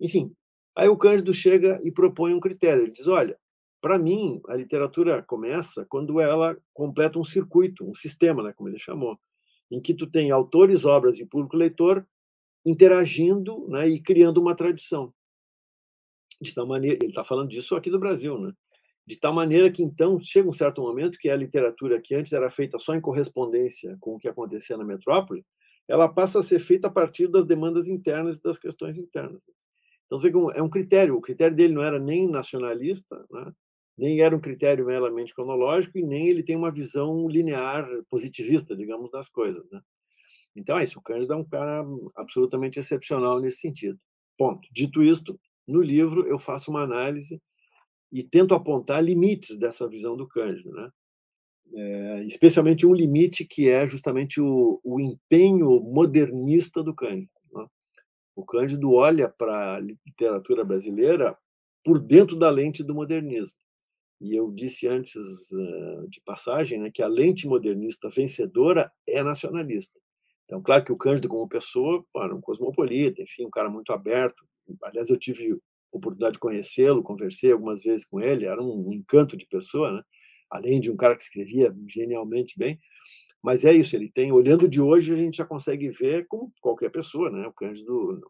Enfim, 0.00 0.32
aí 0.76 0.88
o 0.88 0.96
Cândido 0.96 1.32
chega 1.32 1.78
e 1.84 1.92
propõe 1.92 2.34
um 2.34 2.40
critério. 2.40 2.82
Ele 2.82 2.92
diz: 2.92 3.06
olha, 3.06 3.38
para 3.80 3.98
mim, 3.98 4.40
a 4.48 4.56
literatura 4.56 5.22
começa 5.22 5.86
quando 5.88 6.20
ela 6.20 6.56
completa 6.74 7.20
um 7.20 7.24
circuito, 7.24 7.88
um 7.88 7.94
sistema, 7.94 8.42
né, 8.42 8.52
como 8.52 8.68
ele 8.68 8.78
chamou, 8.78 9.16
em 9.70 9.80
que 9.80 9.94
tu 9.94 10.10
tem 10.10 10.32
autores, 10.32 10.84
obras 10.84 11.20
e 11.20 11.26
público 11.26 11.56
leitor 11.56 12.04
interagindo 12.68 13.66
né, 13.68 13.88
e 13.88 14.00
criando 14.00 14.38
uma 14.38 14.54
tradição. 14.54 15.12
De 16.40 16.54
tal 16.54 16.66
maneira, 16.66 16.98
ele 17.00 17.10
está 17.10 17.24
falando 17.24 17.48
disso 17.48 17.74
aqui 17.74 17.90
do 17.90 17.98
Brasil, 17.98 18.38
né? 18.38 18.52
De 19.06 19.18
tal 19.18 19.32
maneira 19.32 19.72
que, 19.72 19.82
então, 19.82 20.20
chega 20.20 20.48
um 20.48 20.52
certo 20.52 20.82
momento 20.82 21.18
que 21.18 21.30
a 21.30 21.36
literatura 21.36 22.00
que 22.00 22.14
antes 22.14 22.32
era 22.32 22.50
feita 22.50 22.78
só 22.78 22.94
em 22.94 23.00
correspondência 23.00 23.96
com 24.00 24.14
o 24.14 24.18
que 24.18 24.28
acontecia 24.28 24.76
na 24.76 24.84
metrópole, 24.84 25.44
ela 25.88 26.12
passa 26.12 26.40
a 26.40 26.42
ser 26.42 26.60
feita 26.60 26.88
a 26.88 26.90
partir 26.90 27.26
das 27.28 27.46
demandas 27.46 27.88
internas 27.88 28.36
e 28.36 28.42
das 28.42 28.58
questões 28.58 28.98
internas. 28.98 29.44
Então, 30.06 30.50
é 30.50 30.62
um 30.62 30.68
critério. 30.68 31.16
O 31.16 31.22
critério 31.22 31.56
dele 31.56 31.72
não 31.72 31.82
era 31.82 31.98
nem 31.98 32.28
nacionalista, 32.28 33.24
né? 33.30 33.52
nem 33.96 34.20
era 34.20 34.36
um 34.36 34.40
critério 34.40 34.84
meramente 34.86 35.34
cronológico 35.34 35.98
e 35.98 36.02
nem 36.02 36.28
ele 36.28 36.42
tem 36.42 36.54
uma 36.54 36.70
visão 36.70 37.26
linear, 37.26 37.88
positivista, 38.10 38.76
digamos, 38.76 39.10
das 39.10 39.28
coisas. 39.28 39.68
Né? 39.70 39.80
Então 40.58 40.78
é 40.78 40.84
isso, 40.84 40.98
o 40.98 41.02
Cândido 41.02 41.32
é 41.32 41.36
um 41.36 41.44
cara 41.44 41.84
absolutamente 42.16 42.78
excepcional 42.78 43.40
nesse 43.40 43.58
sentido. 43.58 43.98
Ponto. 44.36 44.68
Dito 44.72 45.02
isto, 45.02 45.38
no 45.66 45.80
livro 45.80 46.26
eu 46.26 46.38
faço 46.38 46.70
uma 46.70 46.82
análise 46.82 47.40
e 48.10 48.22
tento 48.22 48.54
apontar 48.54 49.02
limites 49.02 49.58
dessa 49.58 49.88
visão 49.88 50.16
do 50.16 50.26
Cândido, 50.26 50.70
né? 50.72 50.90
É, 51.74 52.24
especialmente 52.24 52.86
um 52.86 52.94
limite 52.94 53.44
que 53.44 53.68
é 53.68 53.86
justamente 53.86 54.40
o, 54.40 54.80
o 54.82 54.98
empenho 54.98 55.80
modernista 55.80 56.82
do 56.82 56.94
Cândido. 56.94 57.30
Né? 57.52 57.66
O 58.34 58.42
Cândido 58.42 58.92
olha 58.92 59.28
para 59.28 59.76
a 59.76 59.80
literatura 59.80 60.64
brasileira 60.64 61.36
por 61.84 61.98
dentro 61.98 62.36
da 62.36 62.48
lente 62.48 62.82
do 62.82 62.94
modernismo. 62.94 63.58
E 64.20 64.34
eu 64.34 64.50
disse 64.50 64.88
antes 64.88 65.14
uh, 65.52 66.08
de 66.08 66.20
passagem 66.22 66.80
né, 66.80 66.90
que 66.90 67.02
a 67.02 67.06
lente 67.06 67.46
modernista 67.46 68.08
vencedora 68.08 68.90
é 69.06 69.22
nacionalista. 69.22 70.00
Então, 70.48 70.62
claro 70.62 70.82
que 70.82 70.90
o 70.90 70.96
Cândido, 70.96 71.28
como 71.28 71.46
pessoa, 71.46 72.02
era 72.16 72.34
um 72.34 72.40
cosmopolita, 72.40 73.20
enfim, 73.20 73.44
um 73.44 73.50
cara 73.50 73.68
muito 73.68 73.92
aberto. 73.92 74.46
Aliás, 74.82 75.10
eu 75.10 75.18
tive 75.18 75.54
oportunidade 75.92 76.34
de 76.34 76.38
conhecê-lo, 76.38 77.02
conversei 77.02 77.52
algumas 77.52 77.82
vezes 77.82 78.06
com 78.06 78.18
ele, 78.18 78.46
era 78.46 78.62
um 78.62 78.90
encanto 78.90 79.36
de 79.36 79.46
pessoa, 79.46 79.92
né? 79.92 80.02
além 80.50 80.80
de 80.80 80.90
um 80.90 80.96
cara 80.96 81.14
que 81.14 81.22
escrevia 81.22 81.74
genialmente 81.86 82.58
bem. 82.58 82.78
Mas 83.42 83.62
é 83.64 83.72
isso, 83.72 83.94
ele 83.94 84.10
tem, 84.10 84.32
olhando 84.32 84.66
de 84.66 84.80
hoje, 84.80 85.12
a 85.12 85.16
gente 85.16 85.36
já 85.36 85.44
consegue 85.44 85.90
ver 85.90 86.26
como 86.28 86.50
qualquer 86.62 86.90
pessoa, 86.90 87.30
né? 87.30 87.46
O 87.46 87.52
Cândido, 87.52 88.20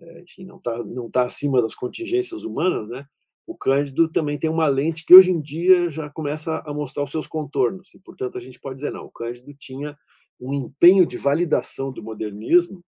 é, 0.00 0.22
enfim, 0.22 0.44
não 0.44 0.58
está 0.58 0.84
não 0.84 1.10
tá 1.10 1.22
acima 1.22 1.60
das 1.60 1.74
contingências 1.74 2.44
humanas, 2.44 2.88
né? 2.88 3.04
O 3.46 3.56
Cândido 3.56 4.08
também 4.10 4.38
tem 4.38 4.48
uma 4.48 4.68
lente 4.68 5.04
que 5.04 5.14
hoje 5.14 5.30
em 5.30 5.40
dia 5.40 5.88
já 5.88 6.08
começa 6.08 6.62
a 6.64 6.72
mostrar 6.72 7.02
os 7.02 7.10
seus 7.10 7.26
contornos, 7.26 7.92
e 7.94 7.98
portanto 7.98 8.38
a 8.38 8.40
gente 8.40 8.60
pode 8.60 8.76
dizer, 8.76 8.92
não, 8.92 9.06
o 9.06 9.10
Cândido 9.10 9.52
tinha 9.58 9.98
um 10.40 10.52
empenho 10.52 11.06
de 11.06 11.16
validação 11.16 11.92
do 11.92 12.02
modernismo 12.02 12.84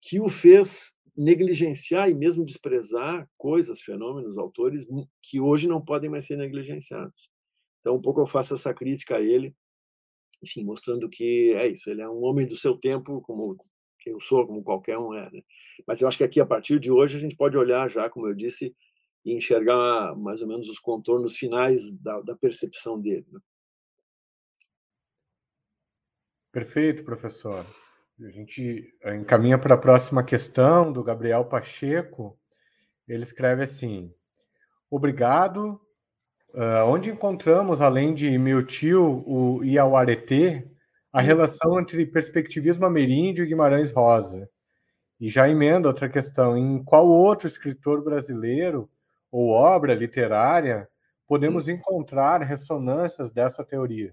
que 0.00 0.20
o 0.20 0.28
fez 0.28 0.94
negligenciar 1.16 2.08
e 2.08 2.14
mesmo 2.14 2.44
desprezar 2.44 3.28
coisas, 3.36 3.80
fenômenos, 3.80 4.38
autores 4.38 4.86
que 5.22 5.40
hoje 5.40 5.68
não 5.68 5.80
podem 5.80 6.08
mais 6.08 6.26
ser 6.26 6.36
negligenciados. 6.36 7.30
Então, 7.80 7.96
um 7.96 8.00
pouco 8.00 8.20
eu 8.20 8.26
faço 8.26 8.54
essa 8.54 8.72
crítica 8.72 9.16
a 9.16 9.20
ele, 9.20 9.54
enfim, 10.42 10.64
mostrando 10.64 11.08
que 11.08 11.52
é 11.54 11.68
isso, 11.68 11.90
ele 11.90 12.00
é 12.00 12.08
um 12.08 12.22
homem 12.22 12.46
do 12.46 12.56
seu 12.56 12.76
tempo, 12.76 13.20
como 13.22 13.56
eu 14.06 14.20
sou, 14.20 14.46
como 14.46 14.62
qualquer 14.62 14.98
um 14.98 15.12
é. 15.12 15.30
Né? 15.30 15.42
Mas 15.86 16.00
eu 16.00 16.08
acho 16.08 16.16
que 16.16 16.24
aqui, 16.24 16.40
a 16.40 16.46
partir 16.46 16.78
de 16.78 16.90
hoje, 16.90 17.16
a 17.16 17.20
gente 17.20 17.36
pode 17.36 17.56
olhar 17.56 17.88
já, 17.90 18.08
como 18.08 18.26
eu 18.26 18.34
disse, 18.34 18.74
e 19.24 19.34
enxergar 19.34 20.16
mais 20.16 20.40
ou 20.40 20.48
menos 20.48 20.68
os 20.68 20.78
contornos 20.78 21.36
finais 21.36 21.92
da, 21.92 22.20
da 22.22 22.36
percepção 22.36 22.98
dele. 22.98 23.26
Né? 23.30 23.40
Perfeito, 26.52 27.04
professor. 27.04 27.64
A 28.20 28.30
gente 28.30 28.92
eh, 29.04 29.14
encaminha 29.14 29.56
para 29.56 29.76
a 29.76 29.78
próxima 29.78 30.24
questão 30.24 30.92
do 30.92 31.02
Gabriel 31.02 31.44
Pacheco. 31.44 32.36
Ele 33.06 33.22
escreve 33.22 33.62
assim: 33.62 34.12
Obrigado. 34.90 35.80
Uh, 36.52 36.84
onde 36.86 37.10
encontramos, 37.10 37.80
além 37.80 38.12
de 38.12 38.36
meu 38.36 38.66
tio, 38.66 39.22
o 39.24 39.62
Iauaretê, 39.64 40.68
a 41.12 41.20
relação 41.20 41.78
entre 41.78 42.04
perspectivismo 42.04 42.84
ameríndio 42.84 43.44
e 43.44 43.48
Guimarães 43.48 43.92
Rosa? 43.92 44.50
E 45.20 45.28
já 45.28 45.48
emenda 45.48 45.86
outra 45.86 46.08
questão: 46.08 46.58
em 46.58 46.82
qual 46.82 47.06
outro 47.08 47.46
escritor 47.46 48.02
brasileiro 48.02 48.90
ou 49.30 49.50
obra 49.50 49.94
literária 49.94 50.88
podemos 51.28 51.68
encontrar 51.68 52.42
ressonâncias 52.42 53.30
dessa 53.30 53.64
teoria? 53.64 54.12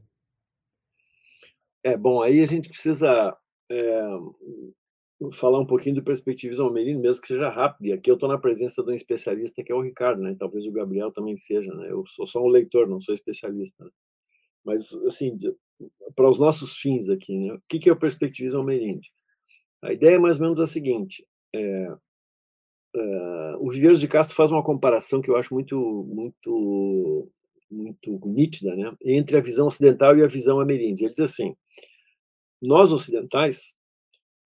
É, 1.88 1.96
bom, 1.96 2.22
aí 2.22 2.42
a 2.42 2.46
gente 2.46 2.68
precisa 2.68 3.34
é, 3.72 4.02
falar 5.32 5.58
um 5.58 5.66
pouquinho 5.66 5.96
do 5.96 6.04
perspectivismo 6.04 6.66
almerino, 6.66 7.00
mesmo 7.00 7.22
que 7.22 7.30
seja 7.30 7.48
rápido. 7.48 7.88
E 7.88 7.94
aqui 7.94 8.12
eu 8.12 8.16
estou 8.16 8.28
na 8.28 8.38
presença 8.38 8.84
de 8.84 8.92
um 8.92 8.94
especialista 8.94 9.64
que 9.64 9.72
é 9.72 9.76
o 9.76 9.82
Ricardo, 9.82 10.22
né? 10.22 10.36
Talvez 10.38 10.66
o 10.66 10.72
Gabriel 10.74 11.14
também 11.14 11.38
seja, 11.38 11.74
né? 11.74 11.90
Eu 11.90 12.04
sou 12.08 12.28
só 12.28 12.44
um 12.44 12.50
leitor, 12.50 12.90
não 12.90 13.00
sou 13.00 13.16
especialista. 13.16 13.86
Né? 13.86 13.90
Mas, 14.66 14.94
assim, 15.08 15.38
para 16.14 16.30
os 16.30 16.38
nossos 16.38 16.76
fins 16.76 17.08
aqui, 17.08 17.38
né? 17.38 17.54
O 17.54 17.62
que 17.70 17.90
é 17.90 17.94
o 17.94 18.00
perspectivismo 18.00 18.60
almeríndio? 18.60 19.10
A 19.82 19.94
ideia 19.94 20.16
é 20.16 20.20
mais 20.20 20.38
ou 20.42 20.44
menos 20.44 20.60
a 20.60 20.68
seguinte: 20.68 21.26
é, 21.56 21.88
é, 22.98 23.56
o 23.62 23.72
Viveiros 23.72 24.02
de 24.02 24.10
Castro 24.10 24.36
faz 24.36 24.52
uma 24.52 24.64
comparação 24.64 25.22
que 25.22 25.32
eu 25.32 25.38
acho 25.38 25.54
muito, 25.54 25.78
muito, 26.10 27.32
muito 27.70 28.20
nítida, 28.26 28.76
né? 28.76 28.96
Entre 29.04 29.38
a 29.38 29.42
visão 29.42 29.68
ocidental 29.68 30.18
e 30.18 30.24
a 30.24 30.28
visão 30.28 30.60
ameríndia. 30.60 31.06
Ele 31.06 31.14
diz 31.14 31.24
assim: 31.24 31.56
nós 32.62 32.92
ocidentais 32.92 33.76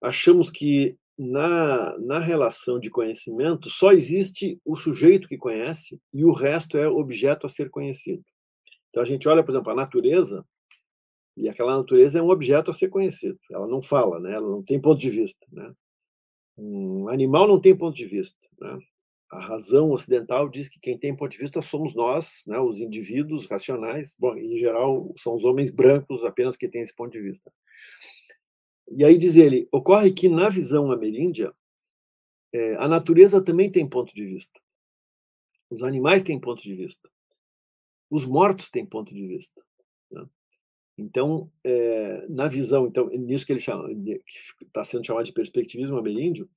achamos 0.00 0.50
que 0.50 0.96
na, 1.16 1.96
na 1.98 2.18
relação 2.18 2.78
de 2.78 2.90
conhecimento 2.90 3.68
só 3.70 3.92
existe 3.92 4.60
o 4.64 4.76
sujeito 4.76 5.28
que 5.28 5.36
conhece 5.36 6.00
e 6.12 6.24
o 6.24 6.32
resto 6.32 6.76
é 6.76 6.88
objeto 6.88 7.46
a 7.46 7.48
ser 7.48 7.70
conhecido. 7.70 8.24
Então 8.90 9.02
a 9.02 9.06
gente 9.06 9.28
olha, 9.28 9.42
por 9.42 9.52
exemplo, 9.52 9.72
a 9.72 9.76
natureza 9.76 10.44
e 11.36 11.48
aquela 11.48 11.76
natureza 11.76 12.18
é 12.18 12.22
um 12.22 12.30
objeto 12.30 12.70
a 12.70 12.74
ser 12.74 12.88
conhecido. 12.88 13.38
Ela 13.50 13.66
não 13.66 13.80
fala, 13.80 14.20
né? 14.20 14.34
Ela 14.34 14.48
não 14.48 14.62
tem 14.62 14.80
ponto 14.80 15.00
de 15.00 15.10
vista, 15.10 15.46
né? 15.50 15.72
Um 16.58 17.08
animal 17.08 17.48
não 17.48 17.60
tem 17.60 17.76
ponto 17.76 17.96
de 17.96 18.06
vista, 18.06 18.46
né? 18.60 18.78
A 19.32 19.40
razão 19.40 19.90
ocidental 19.92 20.46
diz 20.46 20.68
que 20.68 20.78
quem 20.78 20.98
tem 20.98 21.16
ponto 21.16 21.32
de 21.32 21.38
vista 21.38 21.62
somos 21.62 21.94
nós, 21.94 22.44
né, 22.46 22.58
os 22.58 22.82
indivíduos 22.82 23.46
racionais. 23.46 24.14
Bom, 24.18 24.36
em 24.36 24.58
geral, 24.58 25.10
são 25.16 25.34
os 25.34 25.42
homens 25.42 25.70
brancos 25.70 26.22
apenas 26.22 26.54
que 26.54 26.68
têm 26.68 26.82
esse 26.82 26.94
ponto 26.94 27.12
de 27.12 27.22
vista. 27.22 27.50
E 28.90 29.02
aí 29.02 29.16
diz 29.16 29.34
ele: 29.34 29.66
ocorre 29.72 30.12
que 30.12 30.28
na 30.28 30.50
visão 30.50 30.92
ameríndia, 30.92 31.50
é, 32.52 32.74
a 32.74 32.86
natureza 32.86 33.42
também 33.42 33.72
tem 33.72 33.88
ponto 33.88 34.14
de 34.14 34.22
vista. 34.22 34.60
Os 35.70 35.82
animais 35.82 36.22
têm 36.22 36.38
ponto 36.38 36.62
de 36.62 36.74
vista. 36.74 37.08
Os 38.10 38.26
mortos 38.26 38.68
têm 38.68 38.84
ponto 38.84 39.14
de 39.14 39.26
vista. 39.26 39.64
Né? 40.10 40.26
Então, 40.98 41.50
é, 41.64 42.26
na 42.28 42.48
visão, 42.48 42.86
então, 42.86 43.08
nisso 43.08 43.46
que 43.46 43.52
ele 43.54 43.60
chama, 43.60 43.88
que 43.88 44.64
está 44.66 44.84
sendo 44.84 45.06
chamado 45.06 45.24
de 45.24 45.32
perspectivismo 45.32 45.96
ameríndio, 45.96 46.50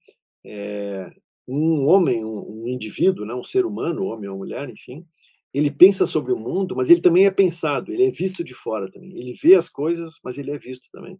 é, 0.44 1.16
um 1.48 1.86
homem, 1.88 2.24
um, 2.24 2.68
indivíduo, 2.68 3.26
né, 3.26 3.34
um 3.34 3.44
ser 3.44 3.66
humano, 3.66 4.06
homem 4.06 4.30
ou 4.30 4.38
mulher, 4.38 4.70
enfim, 4.70 5.06
ele 5.54 5.72
pensa 5.72 6.06
sobre 6.06 6.34
o 6.34 6.40
mundo, 6.40 6.76
mas 6.76 6.90
ele 6.90 7.02
também 7.02 7.26
é 7.26 7.32
pensado, 7.32 7.92
ele 7.92 8.04
é 8.04 8.12
visto 8.12 8.44
de 8.44 8.54
fora 8.54 8.92
também. 8.92 9.18
Ele 9.18 9.34
vê 9.34 9.56
as 9.56 9.70
coisas, 9.70 10.20
mas 10.24 10.38
ele 10.38 10.52
é 10.52 10.58
visto 10.58 10.90
também. 10.92 11.18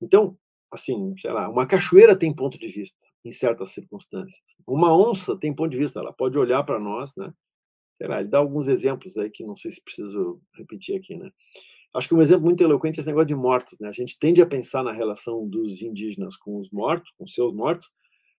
Então, 0.00 0.38
assim, 0.70 1.14
sei 1.18 1.32
lá, 1.32 1.48
uma 1.48 1.66
cachoeira 1.66 2.16
tem 2.16 2.34
ponto 2.34 2.58
de 2.58 2.68
vista 2.68 2.96
em 3.24 3.32
certas 3.32 3.70
circunstâncias. 3.70 4.44
Uma 4.66 4.96
onça 4.96 5.36
tem 5.36 5.52
ponto 5.52 5.70
de 5.70 5.78
vista, 5.78 5.98
ela 5.98 6.12
pode 6.12 6.38
olhar 6.38 6.62
para 6.62 6.78
nós, 6.78 7.16
né? 7.16 7.32
Sei 7.98 8.06
lá, 8.06 8.20
ele 8.20 8.28
dá 8.28 8.38
alguns 8.38 8.68
exemplos 8.68 9.16
aí 9.16 9.30
que 9.30 9.44
não 9.44 9.56
sei 9.56 9.72
se 9.72 9.82
preciso 9.82 10.40
repetir 10.54 10.96
aqui, 10.96 11.16
né? 11.16 11.30
Acho 11.94 12.08
que 12.08 12.14
um 12.14 12.20
exemplo 12.20 12.44
muito 12.44 12.62
eloquente 12.62 12.98
é 12.98 13.00
esse 13.00 13.08
negócio 13.08 13.28
de 13.28 13.34
mortos, 13.34 13.80
né? 13.80 13.88
A 13.88 13.92
gente 13.92 14.18
tende 14.18 14.42
a 14.42 14.46
pensar 14.46 14.84
na 14.84 14.92
relação 14.92 15.48
dos 15.48 15.80
indígenas 15.82 16.36
com 16.36 16.58
os 16.58 16.70
mortos, 16.70 17.10
com 17.18 17.26
seus 17.26 17.54
mortos, 17.54 17.90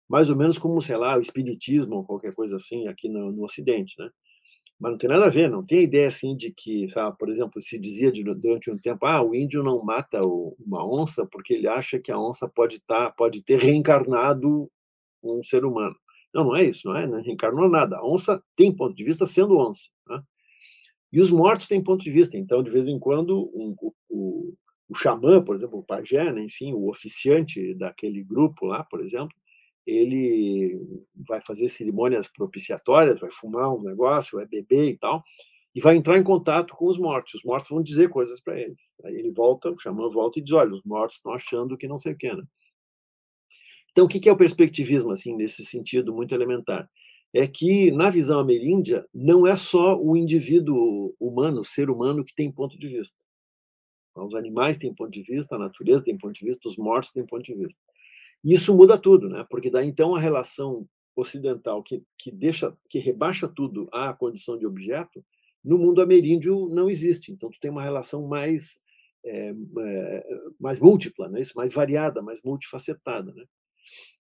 mais 0.10 0.30
ou 0.30 0.36
menos 0.36 0.58
como, 0.58 0.82
sei 0.82 0.98
lá, 0.98 1.18
o 1.18 1.22
espiritismo 1.22 1.98
ou 1.98 2.04
qualquer 2.06 2.34
coisa 2.34 2.56
assim 2.56 2.88
aqui 2.88 3.10
no, 3.10 3.32
no 3.32 3.44
Ocidente, 3.44 3.96
né? 4.00 4.10
Mas 4.80 4.92
não 4.92 4.98
tem 4.98 5.10
nada 5.10 5.26
a 5.26 5.30
ver, 5.30 5.50
não 5.50 5.66
tem 5.66 5.80
a 5.80 5.84
ideia 5.84 6.08
assim 6.08 6.36
de 6.36 6.52
que, 6.52 6.88
sabe, 6.90 7.18
por 7.18 7.30
exemplo, 7.30 7.60
se 7.62 7.80
dizia 7.80 8.12
durante 8.12 8.70
um 8.70 8.78
tempo, 8.78 9.06
ah, 9.08 9.24
o 9.24 9.34
índio 9.34 9.64
não 9.64 9.84
mata 9.84 10.22
uma 10.24 10.88
onça 10.88 11.26
porque 11.26 11.54
ele 11.56 11.68
acha 11.68 12.00
que 12.00 12.12
a 12.12 12.20
onça 12.20 12.48
pode 12.48 12.80
tá, 12.82 13.10
pode 13.10 13.44
ter 13.44 13.58
reencarnado 13.58 14.70
um 15.24 15.44
ser 15.44 15.66
humano. 15.66 15.96
Não, 16.34 16.44
não 16.46 16.56
é 16.56 16.64
isso, 16.64 16.88
não 16.88 16.96
é? 16.96 17.08
Não 17.08 17.22
reencarnou 17.22 17.68
nada. 17.68 17.98
A 17.98 18.08
onça 18.08 18.42
tem 18.56 18.76
ponto 18.76 18.96
de 18.96 19.04
vista 19.04 19.26
sendo 19.26 19.58
onça. 19.58 19.90
Né? 20.08 20.22
E 21.12 21.20
os 21.20 21.32
mortos 21.32 21.68
têm 21.68 21.84
ponto 21.84 22.04
de 22.04 22.12
vista. 22.12 22.38
Então, 22.38 22.62
de 22.62 22.70
vez 22.70 22.88
em 22.88 23.00
quando, 23.00 23.50
um, 23.56 23.76
o, 24.08 24.54
o 24.90 24.96
xamã, 24.96 25.44
por 25.44 25.56
exemplo, 25.56 25.80
o 25.80 25.84
pajé, 25.84 26.32
né, 26.32 26.44
enfim, 26.44 26.74
o 26.74 26.90
oficiante 26.90 27.74
daquele 27.74 28.24
grupo 28.24 28.66
lá, 28.66 28.84
por 28.84 29.02
exemplo, 29.02 29.36
ele 29.88 30.80
vai 31.28 31.40
fazer 31.42 31.70
cerimônias 31.70 32.28
propiciatórias, 32.28 33.20
vai 33.20 33.32
fumar 33.32 33.74
um 33.74 33.82
negócio, 33.82 34.38
vai 34.38 34.46
beber 34.46 34.90
e 34.90 34.98
tal, 34.98 35.24
e 35.74 35.80
vai 35.80 35.96
entrar 35.96 36.18
em 36.18 36.24
contato 36.24 36.76
com 36.76 36.88
os 36.88 36.98
mortos. 37.00 37.36
Os 37.36 37.44
mortos 37.44 37.70
vão 37.70 37.82
dizer 37.82 38.10
coisas 38.10 38.42
para 38.42 38.60
eles. 38.60 38.78
Aí 39.06 39.16
ele 39.16 39.32
volta, 39.32 39.72
o 39.72 39.78
xamã 39.78 40.10
volta 40.10 40.40
e 40.40 40.42
diz: 40.42 40.52
olha, 40.52 40.74
os 40.74 40.84
mortos 40.84 41.16
estão 41.16 41.34
achando 41.34 41.78
que 41.78 41.88
não 41.88 41.98
sei 41.98 42.12
o 42.12 42.18
que, 42.18 42.34
né? 42.34 42.44
Então, 43.92 44.06
o 44.06 44.08
que 44.08 44.30
é 44.30 44.32
o 44.32 44.38
perspectivismo, 44.38 45.12
assim, 45.12 45.36
nesse 45.36 45.66
sentido 45.66 46.14
muito 46.14 46.36
elementar? 46.36 46.88
É 47.34 47.48
que, 47.48 47.90
na 47.92 48.10
visão 48.10 48.40
ameríndia, 48.40 49.06
não 49.14 49.48
é 49.48 49.58
só 49.58 50.00
o 50.00 50.16
indivíduo 50.16 51.16
humano, 51.20 51.62
o 51.62 51.66
ser 51.66 51.90
humano, 51.90 52.24
que 52.24 52.36
tem 52.36 52.52
ponto 52.52 52.78
de 52.78 52.88
vista. 52.88 53.18
Os 54.16 54.36
animais 54.36 54.78
têm 54.78 54.94
ponto 54.94 55.12
de 55.12 55.24
vista, 55.24 55.56
a 55.56 55.60
natureza 55.60 56.04
tem 56.04 56.18
ponto 56.18 56.34
de 56.34 56.46
vista, 56.46 56.68
os 56.68 56.78
mortos 56.78 57.12
têm 57.12 57.26
ponto 57.26 57.44
de 57.44 57.56
vista. 57.56 57.82
Isso 58.44 58.76
muda 58.76 58.98
tudo, 58.98 59.30
né? 59.30 59.46
Porque 59.50 59.70
daí 59.70 59.88
então 59.88 60.16
a 60.16 60.20
relação 60.20 60.88
ocidental 61.16 61.82
que, 61.82 62.04
que 62.18 62.32
deixa, 62.32 62.76
que 62.90 63.00
rebaixa 63.00 63.48
tudo 63.48 63.90
à 63.92 64.14
condição 64.14 64.58
de 64.58 64.66
objeto, 64.66 65.24
no 65.64 65.78
mundo 65.78 66.02
ameríndio 66.02 66.68
não 66.70 66.90
existe. 66.90 67.32
Então 67.32 67.50
tu 67.50 67.60
tem 67.60 67.72
uma 67.72 67.82
relação 67.82 68.28
mais 68.28 68.80
é, 69.26 69.54
mais 70.60 70.80
múltipla, 70.80 71.28
né? 71.28 71.42
Isso, 71.42 71.54
mais 71.56 71.74
variada, 71.74 72.22
mais 72.22 72.42
multifacetada, 72.44 73.34
né? 73.34 73.44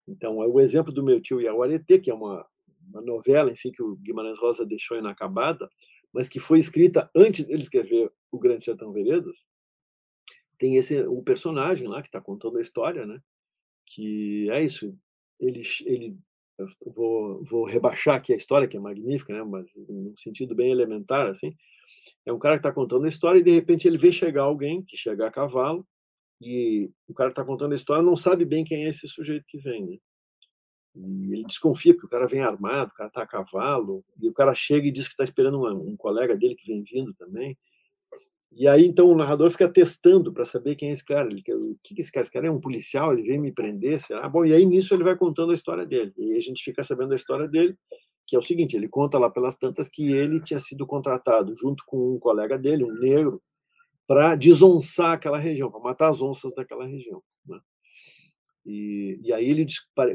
Então, 0.08 0.42
é 0.42 0.48
o 0.48 0.60
exemplo 0.60 0.92
do 0.92 1.04
meu 1.04 1.22
tio 1.22 1.42
Yaguareté, 1.42 2.00
que 2.00 2.12
é 2.12 2.14
uma, 2.14 2.46
uma 2.90 3.02
novela, 3.02 3.52
enfim, 3.52 3.72
que 3.72 3.82
o 3.82 3.96
Guimarães 3.98 4.40
Rosa 4.40 4.66
deixou 4.66 4.98
inacabada, 4.98 5.70
mas 6.14 6.30
que 6.30 6.40
foi 6.40 6.60
escrita 6.60 7.10
antes 7.16 7.46
dele 7.46 7.62
escrever 7.62 8.12
O 8.32 8.40
Grande 8.40 8.64
Sertão 8.64 8.92
Veredas. 8.92 9.44
Tem 10.58 10.76
esse 10.76 11.02
o 11.04 11.22
personagem 11.22 11.88
lá 11.88 12.02
que 12.02 12.08
está 12.08 12.22
contando 12.22 12.58
a 12.58 12.62
história, 12.62 13.06
né? 13.06 13.20
Que 13.86 14.50
é 14.52 14.64
isso. 14.64 14.98
Ele, 15.40 15.62
ele 15.86 16.18
vou, 16.96 17.44
vou 17.44 17.66
rebaixar 17.66 18.16
aqui 18.16 18.34
a 18.34 18.38
história 18.38 18.68
que 18.68 18.78
é 18.78 18.80
magnífica, 18.80 19.34
né? 19.34 19.44
Mas 19.44 19.76
num 19.88 20.16
sentido 20.18 20.56
bem 20.56 20.72
elementar, 20.72 21.28
assim. 21.28 21.56
É 22.26 22.34
um 22.34 22.40
cara 22.40 22.56
que 22.56 22.60
está 22.60 22.72
contando 22.72 23.06
a 23.06 23.08
história 23.08 23.40
e 23.40 23.44
de 23.44 23.52
repente 23.52 23.88
ele 23.88 23.98
vê 23.98 24.12
chegar 24.12 24.44
alguém 24.44 24.84
que 24.84 24.98
chega 24.98 25.28
a 25.28 25.32
cavalo 25.32 25.86
e 26.42 26.90
o 27.08 27.14
cara 27.14 27.30
que 27.30 27.34
está 27.34 27.46
contando 27.46 27.74
a 27.74 27.76
história 27.76 28.04
não 28.04 28.18
sabe 28.18 28.46
bem 28.46 28.64
quem 28.64 28.86
é 28.86 28.90
esse 28.90 29.08
sujeito 29.08 29.46
que 29.48 29.58
vem, 29.60 29.86
né? 29.86 29.98
E 30.96 31.34
ele 31.34 31.44
desconfia, 31.44 31.94
porque 31.94 32.08
o 32.08 32.10
cara 32.10 32.26
vem 32.26 32.42
armado, 32.42 32.92
o 32.92 32.96
cara 32.96 33.10
está 33.10 33.24
a 33.24 33.28
cavalo, 33.28 34.04
e 34.22 34.30
o 34.30 34.34
cara 34.34 34.56
chega 34.56 34.88
e 34.88 34.92
diz 34.92 35.08
que 35.08 35.14
está 35.14 35.26
esperando 35.26 35.62
um, 35.62 35.92
um, 35.92 35.98
colega 35.98 36.38
dele 36.38 36.56
que 36.56 36.66
vem 36.66 36.84
vindo 36.84 37.14
também. 37.16 37.58
E 38.58 38.70
aí, 38.70 38.86
então, 38.86 39.08
o 39.08 39.16
narrador 39.16 39.50
fica 39.50 39.68
testando 39.68 40.32
para 40.32 40.46
saber 40.46 40.76
quem 40.76 40.90
é 40.90 40.94
esse 40.94 41.04
cara. 41.04 41.28
Ele, 41.28 41.44
o 41.54 41.78
que 41.84 41.94
é 41.98 42.02
esse 42.02 42.10
cara? 42.10 42.24
Esse 42.24 42.32
cara 42.32 42.48
é 42.48 42.52
um 42.52 42.62
policial, 42.62 43.12
ele 43.12 43.28
vem 43.28 43.38
me 43.38 43.52
prender, 43.52 44.00
será? 44.00 44.30
Bom, 44.30 44.46
e 44.46 44.54
aí 44.54 44.66
nisso 44.66 44.94
ele 44.94 45.04
vai 45.04 45.18
contando 45.18 45.52
a 45.52 45.54
história 45.54 45.86
dele. 45.86 46.14
E 46.18 46.38
a 46.38 46.40
gente 46.40 46.64
fica 46.64 46.82
sabendo 46.82 47.10
da 47.10 47.18
história 47.18 47.50
dele, 47.50 47.78
que 48.26 48.34
é 48.34 48.40
o 48.40 48.42
seguinte: 48.42 48.78
ele 48.78 48.88
conta 48.88 49.20
lá 49.20 49.30
pelas 49.30 49.58
tantas 49.58 49.90
que 49.90 50.08
ele 50.08 50.40
tinha 50.40 50.58
sido 50.58 50.88
contratado 50.88 51.54
junto 51.54 51.84
com 51.86 52.16
um 52.16 52.20
colega 52.20 52.58
dele, 52.58 52.86
um 52.86 52.94
negro, 52.94 53.42
para 54.08 54.36
desonçar 54.36 55.12
aquela 55.12 55.38
região, 55.38 55.70
para 55.70 55.82
matar 55.82 56.10
as 56.10 56.22
onças 56.22 56.56
daquela 56.56 56.88
região. 56.88 57.22
Né? 57.46 57.60
E, 58.66 59.20
e, 59.22 59.34
aí 59.34 59.50
ele 59.50 59.66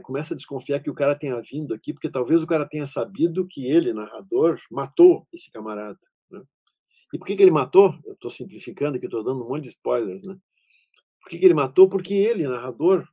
começa 0.03 0.33
a 0.33 0.37
desconfiar 0.37 0.81
que 0.81 0.91
o 0.91 0.95
cara 0.95 1.15
tenha 1.15 1.41
vindo 1.43 1.75
aqui, 1.75 1.93
porque 1.93 2.11
talvez 2.11 2.43
o 2.43 2.47
cara 2.47 2.67
tenha 2.67 2.87
sabido 2.87 3.47
que 3.47 3.67
ele, 3.67 3.93
narrador, 3.93 4.59
matou 4.71 5.27
esse 5.31 5.51
camarada. 5.51 5.99
E 7.13 7.19
por 7.19 7.27
que, 7.27 7.37
que 7.37 7.43
ele 7.43 7.51
matou? 7.51 7.95
Eu 8.05 8.15
estou 8.15 8.31
simplificando 8.31 8.97
aqui, 8.97 9.07
estou 9.07 9.25
dando 9.25 9.45
um 9.45 9.49
monte 9.49 9.65
de 9.65 9.69
spoilers. 9.71 10.27
Né? 10.27 10.37
Por 11.21 11.31
que, 11.31 11.39
que 11.39 11.45
ele 11.45 11.55
matou? 11.55 11.89
Porque 11.89 12.15
ele, 12.15 12.47
narrador, 12.47 13.09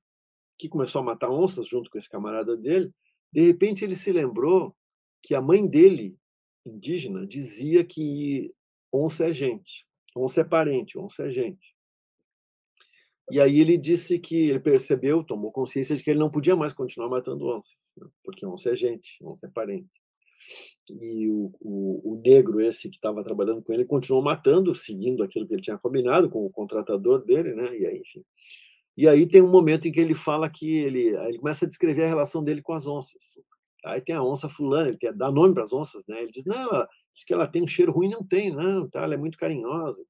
que 0.57 0.69
começou 0.69 1.01
a 1.01 1.05
matar 1.05 1.31
onças 1.31 1.67
junto 1.67 1.89
com 1.89 1.97
esse 1.97 2.09
camarada 2.09 2.55
dele, 2.55 2.91
de 3.31 3.41
repente 3.41 3.83
ele 3.83 3.95
se 3.95 4.11
lembrou 4.11 4.75
que 5.21 5.35
a 5.35 5.41
mãe 5.41 5.67
dele, 5.67 6.17
indígena, 6.65 7.25
dizia 7.25 7.83
que 7.83 8.53
onça 8.93 9.27
é 9.27 9.33
gente. 9.33 9.85
Onça 10.15 10.41
é 10.41 10.43
parente, 10.43 10.97
onça 10.97 11.27
é 11.27 11.31
gente. 11.31 11.75
E 13.29 13.41
aí 13.41 13.59
ele 13.59 13.77
disse 13.77 14.17
que 14.19 14.49
ele 14.49 14.59
percebeu, 14.59 15.23
tomou 15.23 15.51
consciência 15.51 15.95
de 15.95 16.03
que 16.03 16.09
ele 16.09 16.19
não 16.19 16.31
podia 16.31 16.55
mais 16.55 16.71
continuar 16.71 17.09
matando 17.09 17.45
onças, 17.45 17.93
né? 17.97 18.07
porque 18.23 18.45
onça 18.45 18.71
é 18.71 18.75
gente, 18.75 19.17
onça 19.21 19.47
é 19.47 19.49
parente. 19.49 19.96
E 20.89 21.29
o, 21.29 21.51
o, 21.59 22.13
o 22.13 22.21
negro 22.23 22.61
esse 22.61 22.89
que 22.89 22.95
estava 22.95 23.23
trabalhando 23.23 23.61
com 23.61 23.73
ele 23.73 23.85
continuou 23.85 24.23
matando, 24.23 24.73
seguindo 24.73 25.23
aquilo 25.23 25.47
que 25.47 25.53
ele 25.53 25.61
tinha 25.61 25.77
combinado 25.77 26.29
com 26.29 26.45
o 26.45 26.49
contratador 26.49 27.23
dele, 27.25 27.53
né? 27.53 27.77
E 27.77 27.85
aí, 27.85 27.99
enfim. 27.99 28.23
E 28.95 29.07
aí 29.07 29.27
tem 29.27 29.41
um 29.41 29.49
momento 29.51 29.87
em 29.87 29.91
que 29.91 29.99
ele 29.99 30.15
fala 30.15 30.49
que 30.49 30.77
ele, 30.77 31.15
ele 31.27 31.37
começa 31.37 31.65
a 31.65 31.67
descrever 31.67 32.05
a 32.05 32.07
relação 32.07 32.43
dele 32.43 32.61
com 32.61 32.73
as 32.73 32.87
onças. 32.87 33.37
Aí 33.85 34.01
tem 34.01 34.15
a 34.15 34.23
onça 34.23 34.49
fulana, 34.49 34.89
ele 34.89 34.97
quer 34.97 35.13
dar 35.13 35.31
nome 35.31 35.53
para 35.53 35.63
as 35.63 35.73
onças, 35.73 36.05
né? 36.07 36.21
Ele 36.21 36.31
diz: 36.31 36.45
"Não, 36.45 36.69
diz 37.11 37.23
que 37.25 37.33
ela 37.33 37.47
tem 37.47 37.61
um 37.61 37.67
cheiro 37.67 37.91
ruim, 37.91 38.09
não 38.09 38.25
tem, 38.25 38.51
não, 38.51 38.89
tá? 38.89 39.03
Ela 39.03 39.13
é 39.13 39.17
muito 39.17 39.37
carinhosa". 39.37 40.03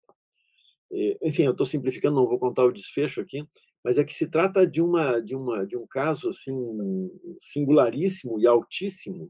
Enfim, 1.22 1.44
eu 1.44 1.52
estou 1.52 1.66
simplificando, 1.66 2.16
não 2.16 2.26
vou 2.26 2.40
contar 2.40 2.64
o 2.64 2.72
desfecho 2.72 3.20
aqui, 3.20 3.46
mas 3.84 3.98
é 3.98 4.06
que 4.06 4.14
se 4.14 4.30
trata 4.30 4.66
de 4.66 4.82
uma 4.82 5.20
de 5.20 5.36
uma 5.36 5.66
de 5.66 5.78
um 5.78 5.86
caso 5.86 6.30
assim 6.30 7.10
singularíssimo 7.38 8.40
e 8.40 8.48
altíssimo 8.48 9.30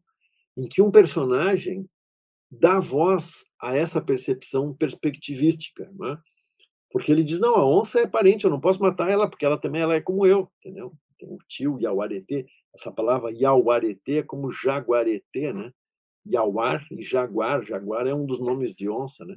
em 0.57 0.67
que 0.67 0.81
um 0.81 0.91
personagem 0.91 1.87
dá 2.51 2.79
voz 2.79 3.45
a 3.61 3.75
essa 3.75 4.01
percepção 4.01 4.73
perspectivística, 4.75 5.91
né? 5.99 6.17
Porque 6.91 7.11
ele 7.11 7.23
diz: 7.23 7.39
"Não, 7.39 7.55
a 7.55 7.65
onça 7.65 7.99
é 8.01 8.07
parente, 8.07 8.45
eu 8.45 8.51
não 8.51 8.59
posso 8.61 8.81
matar 8.81 9.09
ela 9.09 9.29
porque 9.29 9.45
ela 9.45 9.59
também 9.59 9.81
ela 9.81 9.95
é 9.95 10.01
como 10.01 10.25
eu", 10.25 10.49
entendeu? 10.59 10.93
Tem 11.19 11.29
o 11.29 11.37
tio 11.47 11.79
Yauaretê, 11.81 12.45
essa 12.75 12.91
palavra 12.91 13.31
Yauaretê 13.31 14.19
é 14.19 14.23
como 14.23 14.51
jaguaretê, 14.51 15.53
né? 15.53 15.71
Yauar 16.27 16.85
e 16.91 17.01
jaguar, 17.01 17.63
jaguar 17.63 18.07
é 18.07 18.13
um 18.13 18.25
dos 18.25 18.39
nomes 18.39 18.75
de 18.75 18.89
onça, 18.89 19.25
né? 19.25 19.35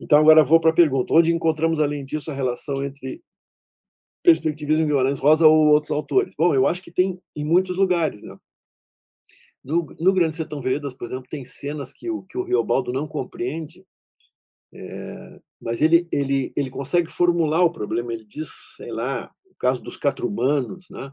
Então 0.00 0.18
agora 0.18 0.44
vou 0.44 0.60
para 0.60 0.70
a 0.70 0.74
pergunta: 0.74 1.14
onde 1.14 1.32
encontramos 1.34 1.80
além 1.80 2.04
disso 2.04 2.30
a 2.30 2.34
relação 2.34 2.84
entre 2.84 3.22
perspectivismo 4.22 4.86
Guimarães 4.86 5.18
Rosa 5.18 5.46
ou 5.46 5.68
outros 5.68 5.90
autores? 5.90 6.34
Bom, 6.36 6.54
eu 6.54 6.66
acho 6.66 6.82
que 6.82 6.90
tem 6.92 7.20
em 7.36 7.44
muitos 7.44 7.76
lugares, 7.76 8.22
né? 8.22 8.36
No, 9.64 9.86
no 9.98 10.12
Grande 10.12 10.36
Sertão 10.36 10.60
Veredas, 10.60 10.92
por 10.92 11.06
exemplo, 11.06 11.26
tem 11.28 11.44
cenas 11.44 11.92
que 11.92 12.10
o, 12.10 12.22
que 12.22 12.36
o 12.36 12.42
Riobaldo 12.42 12.92
não 12.92 13.08
compreende, 13.08 13.84
é, 14.74 15.40
mas 15.60 15.80
ele, 15.80 16.06
ele, 16.12 16.52
ele 16.54 16.68
consegue 16.68 17.10
formular 17.10 17.62
o 17.62 17.72
problema. 17.72 18.12
Ele 18.12 18.24
diz, 18.24 18.48
sei 18.76 18.92
lá, 18.92 19.32
o 19.46 19.54
caso 19.54 19.82
dos 19.82 19.96
catrumanos, 19.96 20.90
né? 20.90 21.12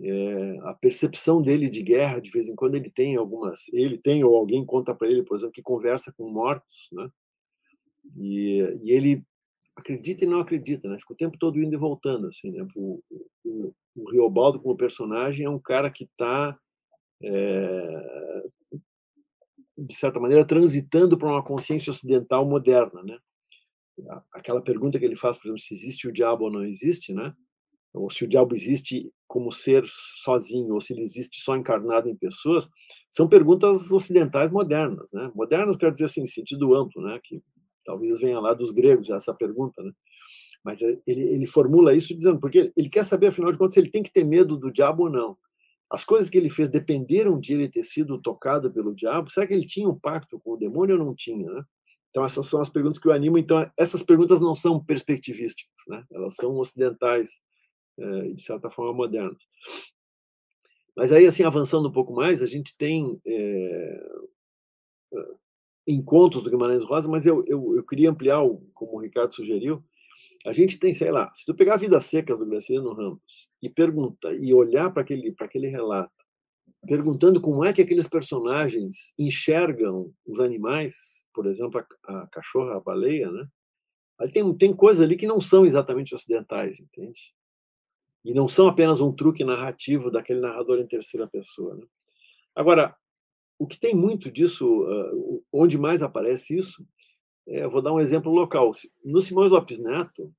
É, 0.00 0.58
a 0.64 0.74
percepção 0.74 1.40
dele 1.40 1.68
de 1.68 1.80
guerra, 1.80 2.20
de 2.20 2.30
vez 2.30 2.48
em 2.48 2.54
quando 2.54 2.74
ele 2.74 2.90
tem 2.90 3.16
algumas, 3.16 3.68
ele 3.72 3.96
tem 3.96 4.24
ou 4.24 4.34
alguém 4.36 4.64
conta 4.66 4.92
para 4.92 5.08
ele, 5.08 5.22
por 5.22 5.36
exemplo, 5.36 5.52
que 5.52 5.62
conversa 5.62 6.12
com 6.16 6.28
mortos, 6.28 6.88
né? 6.92 7.08
E, 8.16 8.60
e, 8.82 8.90
ele 8.90 9.24
acredita 9.76 10.24
e 10.24 10.28
não 10.28 10.40
acredita, 10.40 10.88
né? 10.88 10.98
Fica 10.98 11.12
o 11.12 11.16
tempo 11.16 11.38
todo 11.38 11.60
indo 11.60 11.74
e 11.74 11.78
voltando, 11.78 12.26
assim, 12.26 12.50
né? 12.50 12.66
O, 12.76 13.00
o, 13.44 13.72
o 13.96 14.10
Riobaldo 14.10 14.60
como 14.60 14.76
personagem 14.76 15.46
é 15.46 15.50
um 15.50 15.60
cara 15.60 15.90
que 15.90 16.04
está 16.04 16.58
é, 17.24 18.42
de 19.78 19.94
certa 19.94 20.20
maneira 20.20 20.46
transitando 20.46 21.18
para 21.18 21.28
uma 21.28 21.42
consciência 21.42 21.90
ocidental 21.90 22.44
moderna, 22.46 23.02
né? 23.02 23.18
Aquela 24.32 24.62
pergunta 24.62 24.98
que 24.98 25.04
ele 25.04 25.16
faz, 25.16 25.38
por 25.38 25.46
exemplo, 25.46 25.60
se 25.60 25.74
existe 25.74 26.08
o 26.08 26.12
diabo 26.12 26.44
ou 26.44 26.50
não 26.50 26.64
existe, 26.64 27.12
né? 27.12 27.34
ou 27.94 28.10
se 28.10 28.24
o 28.24 28.28
diabo 28.28 28.54
existe 28.54 29.10
como 29.26 29.52
ser 29.52 29.84
sozinho, 29.86 30.74
ou 30.74 30.80
se 30.80 30.92
ele 30.92 31.02
existe 31.02 31.40
só 31.40 31.56
encarnado 31.56 32.08
em 32.08 32.16
pessoas, 32.16 32.68
são 33.08 33.28
perguntas 33.28 33.90
ocidentais 33.90 34.50
modernas, 34.50 35.10
né? 35.12 35.30
Modernas 35.34 35.76
quer 35.76 35.92
dizer 35.92 36.06
assim, 36.06 36.22
em 36.22 36.26
sentido 36.26 36.74
amplo, 36.74 37.00
né? 37.02 37.20
Que 37.22 37.40
talvez 37.84 38.20
venha 38.20 38.40
lá 38.40 38.52
dos 38.52 38.72
gregos 38.72 39.08
essa 39.10 39.32
pergunta, 39.32 39.80
né? 39.82 39.92
Mas 40.64 40.82
eh, 40.82 41.00
ele, 41.06 41.22
ele 41.22 41.46
formula 41.46 41.94
isso 41.94 42.16
dizendo, 42.16 42.40
porque 42.40 42.72
ele 42.76 42.88
quer 42.88 43.04
saber, 43.04 43.28
afinal 43.28 43.52
de 43.52 43.58
contas, 43.58 43.74
se 43.74 43.80
ele 43.80 43.90
tem 43.90 44.02
que 44.02 44.12
ter 44.12 44.24
medo 44.24 44.56
do 44.56 44.72
diabo 44.72 45.04
ou 45.04 45.10
não. 45.10 45.36
As 45.94 46.04
coisas 46.04 46.28
que 46.28 46.36
ele 46.36 46.48
fez 46.48 46.68
dependeram 46.68 47.38
de 47.38 47.54
ele 47.54 47.68
ter 47.68 47.84
sido 47.84 48.20
tocado 48.20 48.70
pelo 48.72 48.94
diabo? 48.94 49.30
Será 49.30 49.46
que 49.46 49.54
ele 49.54 49.66
tinha 49.66 49.88
um 49.88 49.98
pacto 49.98 50.40
com 50.40 50.52
o 50.52 50.56
demônio 50.56 50.98
ou 50.98 51.04
não 51.04 51.14
tinha, 51.14 51.48
né? 51.48 51.64
Então, 52.10 52.24
essas 52.24 52.46
são 52.46 52.60
as 52.60 52.68
perguntas 52.68 52.98
que 52.98 53.08
o 53.08 53.12
animam. 53.12 53.38
Então, 53.38 53.70
essas 53.78 54.02
perguntas 54.02 54.40
não 54.40 54.54
são 54.54 54.84
perspectivísticas, 54.84 55.72
né? 55.88 56.04
Elas 56.12 56.34
são 56.34 56.56
ocidentais, 56.56 57.42
é, 57.98 58.28
de 58.28 58.42
certa 58.42 58.70
forma 58.70 58.92
modernas. 58.92 59.42
Mas 60.96 61.12
aí, 61.12 61.26
assim, 61.26 61.44
avançando 61.44 61.88
um 61.88 61.92
pouco 61.92 62.12
mais, 62.12 62.42
a 62.42 62.46
gente 62.46 62.76
tem 62.76 63.20
é, 63.26 64.06
encontros 65.86 66.42
do 66.42 66.50
Guimarães 66.50 66.84
Rosa, 66.84 67.08
mas 67.08 67.26
eu, 67.26 67.42
eu, 67.46 67.76
eu 67.76 67.84
queria 67.84 68.10
ampliar, 68.10 68.40
como 68.72 68.96
o 68.96 69.00
Ricardo 69.00 69.34
sugeriu, 69.34 69.82
a 70.46 70.52
gente 70.52 70.78
tem, 70.78 70.92
sei 70.92 71.10
lá, 71.10 71.32
se 71.34 71.44
tu 71.46 71.54
pegar 71.54 71.76
Vidas 71.76 72.04
Secas 72.04 72.38
do 72.38 72.46
Graciliano 72.46 72.92
Ramos 72.92 73.50
e 73.62 73.68
pergunta, 73.68 74.32
e 74.34 74.52
olhar 74.52 74.92
para 74.92 75.02
aquele, 75.02 75.34
aquele 75.40 75.68
relato, 75.68 76.12
perguntando 76.86 77.40
como 77.40 77.64
é 77.64 77.72
que 77.72 77.80
aqueles 77.80 78.06
personagens 78.06 79.14
enxergam 79.18 80.12
os 80.26 80.40
animais, 80.40 81.26
por 81.32 81.46
exemplo, 81.46 81.84
a, 82.06 82.22
a 82.22 82.26
cachorra, 82.26 82.76
a 82.76 82.80
baleia, 82.80 83.30
né? 83.30 83.48
tem, 84.32 84.54
tem 84.54 84.76
coisas 84.76 85.00
ali 85.00 85.16
que 85.16 85.26
não 85.26 85.40
são 85.40 85.64
exatamente 85.64 86.14
ocidentais, 86.14 86.78
entende? 86.78 87.34
E 88.22 88.34
não 88.34 88.46
são 88.46 88.68
apenas 88.68 89.00
um 89.00 89.12
truque 89.12 89.44
narrativo 89.44 90.10
daquele 90.10 90.40
narrador 90.40 90.78
em 90.78 90.86
terceira 90.86 91.26
pessoa. 91.26 91.74
Né? 91.74 91.86
Agora, 92.54 92.94
o 93.58 93.66
que 93.66 93.78
tem 93.78 93.94
muito 93.94 94.30
disso, 94.30 94.86
onde 95.52 95.78
mais 95.78 96.02
aparece 96.02 96.58
isso, 96.58 96.86
é, 97.46 97.66
vou 97.68 97.82
dar 97.82 97.92
um 97.92 98.00
exemplo 98.00 98.32
local. 98.32 98.70
No 99.04 99.20
Simões 99.20 99.50
Lopes 99.50 99.78
Neto, 99.78 100.32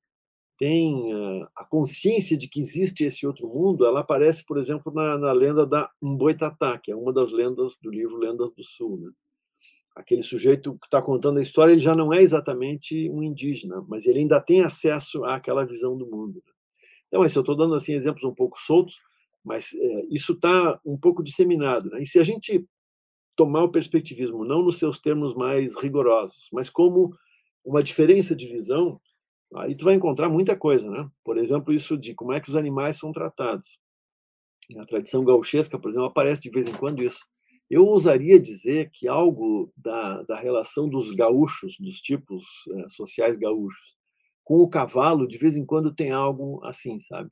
tem 0.57 1.11
a 1.55 1.65
consciência 1.65 2.37
de 2.37 2.47
que 2.47 2.59
existe 2.59 3.03
esse 3.03 3.27
outro 3.27 3.47
mundo, 3.47 3.85
ela 3.85 3.99
aparece, 3.99 4.45
por 4.45 4.57
exemplo, 4.57 4.91
na, 4.93 5.17
na 5.17 5.33
lenda 5.33 5.65
da 5.65 5.89
Mboitatá, 6.01 6.77
que 6.77 6.91
é 6.91 6.95
uma 6.95 7.11
das 7.11 7.31
lendas 7.31 7.77
do 7.81 7.91
livro 7.91 8.17
Lendas 8.17 8.51
do 8.51 8.63
Sul. 8.63 8.97
Né? 8.97 9.11
Aquele 9.95 10.23
sujeito 10.23 10.77
que 10.79 10.87
está 10.87 11.01
contando 11.01 11.39
a 11.39 11.43
história, 11.43 11.73
ele 11.73 11.81
já 11.81 11.93
não 11.93 12.13
é 12.13 12.21
exatamente 12.21 13.09
um 13.09 13.21
indígena, 13.21 13.83
mas 13.87 14.05
ele 14.05 14.19
ainda 14.19 14.39
tem 14.39 14.61
acesso 14.61 15.25
àquela 15.25 15.65
visão 15.65 15.97
do 15.97 16.05
mundo. 16.05 16.35
Né? 16.35 16.53
Então, 17.07 17.23
isso 17.25 17.37
eu 17.37 17.41
estou 17.41 17.55
dando 17.55 17.75
assim 17.75 17.93
exemplos 17.93 18.23
um 18.23 18.33
pouco 18.33 18.59
soltos, 18.59 18.97
mas 19.43 19.73
é, 19.73 20.05
isso 20.09 20.33
está 20.33 20.79
um 20.85 20.97
pouco 20.97 21.21
disseminado. 21.21 21.89
Né? 21.89 22.01
E 22.01 22.05
se 22.05 22.17
a 22.17 22.23
gente 22.23 22.65
tomar 23.35 23.63
o 23.63 23.71
perspectivismo 23.71 24.45
não 24.45 24.61
nos 24.61 24.77
seus 24.79 24.99
termos 24.99 25.33
mais 25.33 25.75
rigorosos, 25.75 26.49
mas 26.53 26.69
como 26.69 27.15
uma 27.63 27.83
diferença 27.83 28.35
de 28.35 28.47
visão, 28.47 28.99
Aí 29.53 29.75
tu 29.75 29.85
vai 29.85 29.95
encontrar 29.95 30.29
muita 30.29 30.57
coisa, 30.57 30.89
né? 30.89 31.09
Por 31.23 31.37
exemplo, 31.37 31.73
isso 31.73 31.97
de 31.97 32.13
como 32.13 32.33
é 32.33 32.39
que 32.39 32.49
os 32.49 32.55
animais 32.55 32.97
são 32.97 33.11
tratados. 33.11 33.79
Na 34.71 34.85
tradição 34.85 35.23
gauchesca, 35.23 35.79
por 35.79 35.89
exemplo, 35.89 36.07
aparece 36.07 36.41
de 36.41 36.49
vez 36.49 36.67
em 36.67 36.73
quando 36.73 37.03
isso. 37.03 37.23
Eu 37.69 37.85
ousaria 37.85 38.39
dizer 38.39 38.89
que 38.91 39.07
algo 39.07 39.71
da, 39.77 40.23
da 40.23 40.39
relação 40.39 40.89
dos 40.89 41.11
gaúchos, 41.11 41.77
dos 41.79 41.97
tipos 42.01 42.45
é, 42.73 42.89
sociais 42.89 43.37
gaúchos, 43.37 43.95
com 44.43 44.57
o 44.57 44.69
cavalo, 44.69 45.27
de 45.27 45.37
vez 45.37 45.55
em 45.55 45.65
quando 45.65 45.93
tem 45.93 46.11
algo 46.11 46.63
assim, 46.63 46.99
sabe? 46.99 47.29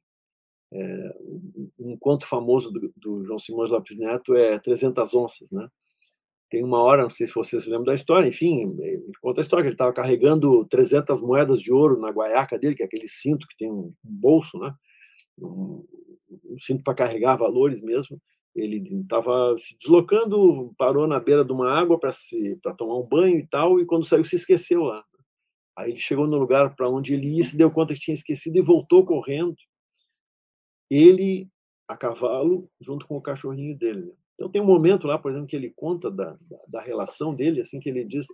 É, 0.72 1.16
um 1.78 1.98
conto 2.00 2.26
famoso 2.26 2.72
do, 2.72 2.94
do 2.96 3.26
João 3.26 3.38
Simões 3.38 3.70
Lopes 3.70 3.98
Neto 3.98 4.34
é 4.36 4.58
300 4.58 5.14
onças, 5.14 5.52
né? 5.52 5.68
Tem 6.54 6.64
uma 6.64 6.84
hora, 6.84 7.02
não 7.02 7.10
sei 7.10 7.26
se 7.26 7.34
vocês 7.34 7.64
se 7.64 7.68
lembram 7.68 7.86
da 7.86 7.96
história, 7.96 8.30
enfim, 8.30 8.78
ele 8.80 9.02
conta 9.20 9.42
a 9.42 9.44
história 9.44 9.64
que 9.64 9.70
ele 9.70 9.74
estava 9.74 9.92
carregando 9.92 10.64
300 10.66 11.20
moedas 11.24 11.60
de 11.60 11.74
ouro 11.74 12.00
na 12.00 12.12
guaiaca 12.12 12.60
dele, 12.60 12.76
que 12.76 12.84
é 12.84 12.86
aquele 12.86 13.08
cinto 13.08 13.48
que 13.48 13.58
tem 13.58 13.72
um 13.72 13.92
bolso, 14.04 14.60
né? 14.60 14.72
Um, 15.42 15.84
um 16.46 16.60
cinto 16.60 16.84
para 16.84 16.94
carregar 16.94 17.38
valores 17.38 17.82
mesmo. 17.82 18.22
Ele 18.56 19.02
estava 19.02 19.56
se 19.58 19.76
deslocando, 19.76 20.72
parou 20.78 21.08
na 21.08 21.20
beira 21.20 21.44
de 21.44 21.52
uma 21.52 21.72
água 21.72 22.00
para 22.00 22.14
se 22.14 22.56
para 22.62 22.76
tomar 22.76 23.00
um 23.00 23.08
banho 23.08 23.40
e 23.40 23.48
tal, 23.48 23.80
e 23.80 23.86
quando 23.88 24.06
saiu 24.06 24.24
se 24.24 24.36
esqueceu 24.36 24.84
lá. 24.84 25.04
Aí 25.76 25.90
ele 25.90 26.00
chegou 26.00 26.28
no 26.28 26.38
lugar 26.38 26.76
para 26.76 26.88
onde 26.88 27.16
ele 27.16 27.36
ia, 27.36 27.44
se 27.44 27.58
deu 27.58 27.72
conta 27.72 27.96
que 27.96 28.00
tinha 28.00 28.14
esquecido 28.14 28.58
e 28.60 28.62
voltou 28.62 29.04
correndo. 29.04 29.56
Ele 30.88 31.50
a 31.88 31.98
cavalo 31.98 32.70
junto 32.80 33.08
com 33.08 33.18
o 33.18 33.22
cachorrinho 33.24 33.76
dele. 33.76 34.14
Então 34.36 34.50
tem 34.50 34.62
um 34.62 34.66
momento 34.66 35.08
lá, 35.08 35.18
por 35.18 35.32
exemplo, 35.32 35.48
que 35.48 35.56
ele 35.56 35.72
conta 35.76 36.10
da, 36.10 36.38
da, 36.42 36.60
da 36.68 36.82
relação 36.82 37.34
dele, 37.34 37.62
assim 37.62 37.80
que 37.80 37.90
ele 37.90 38.04
diz, 38.04 38.26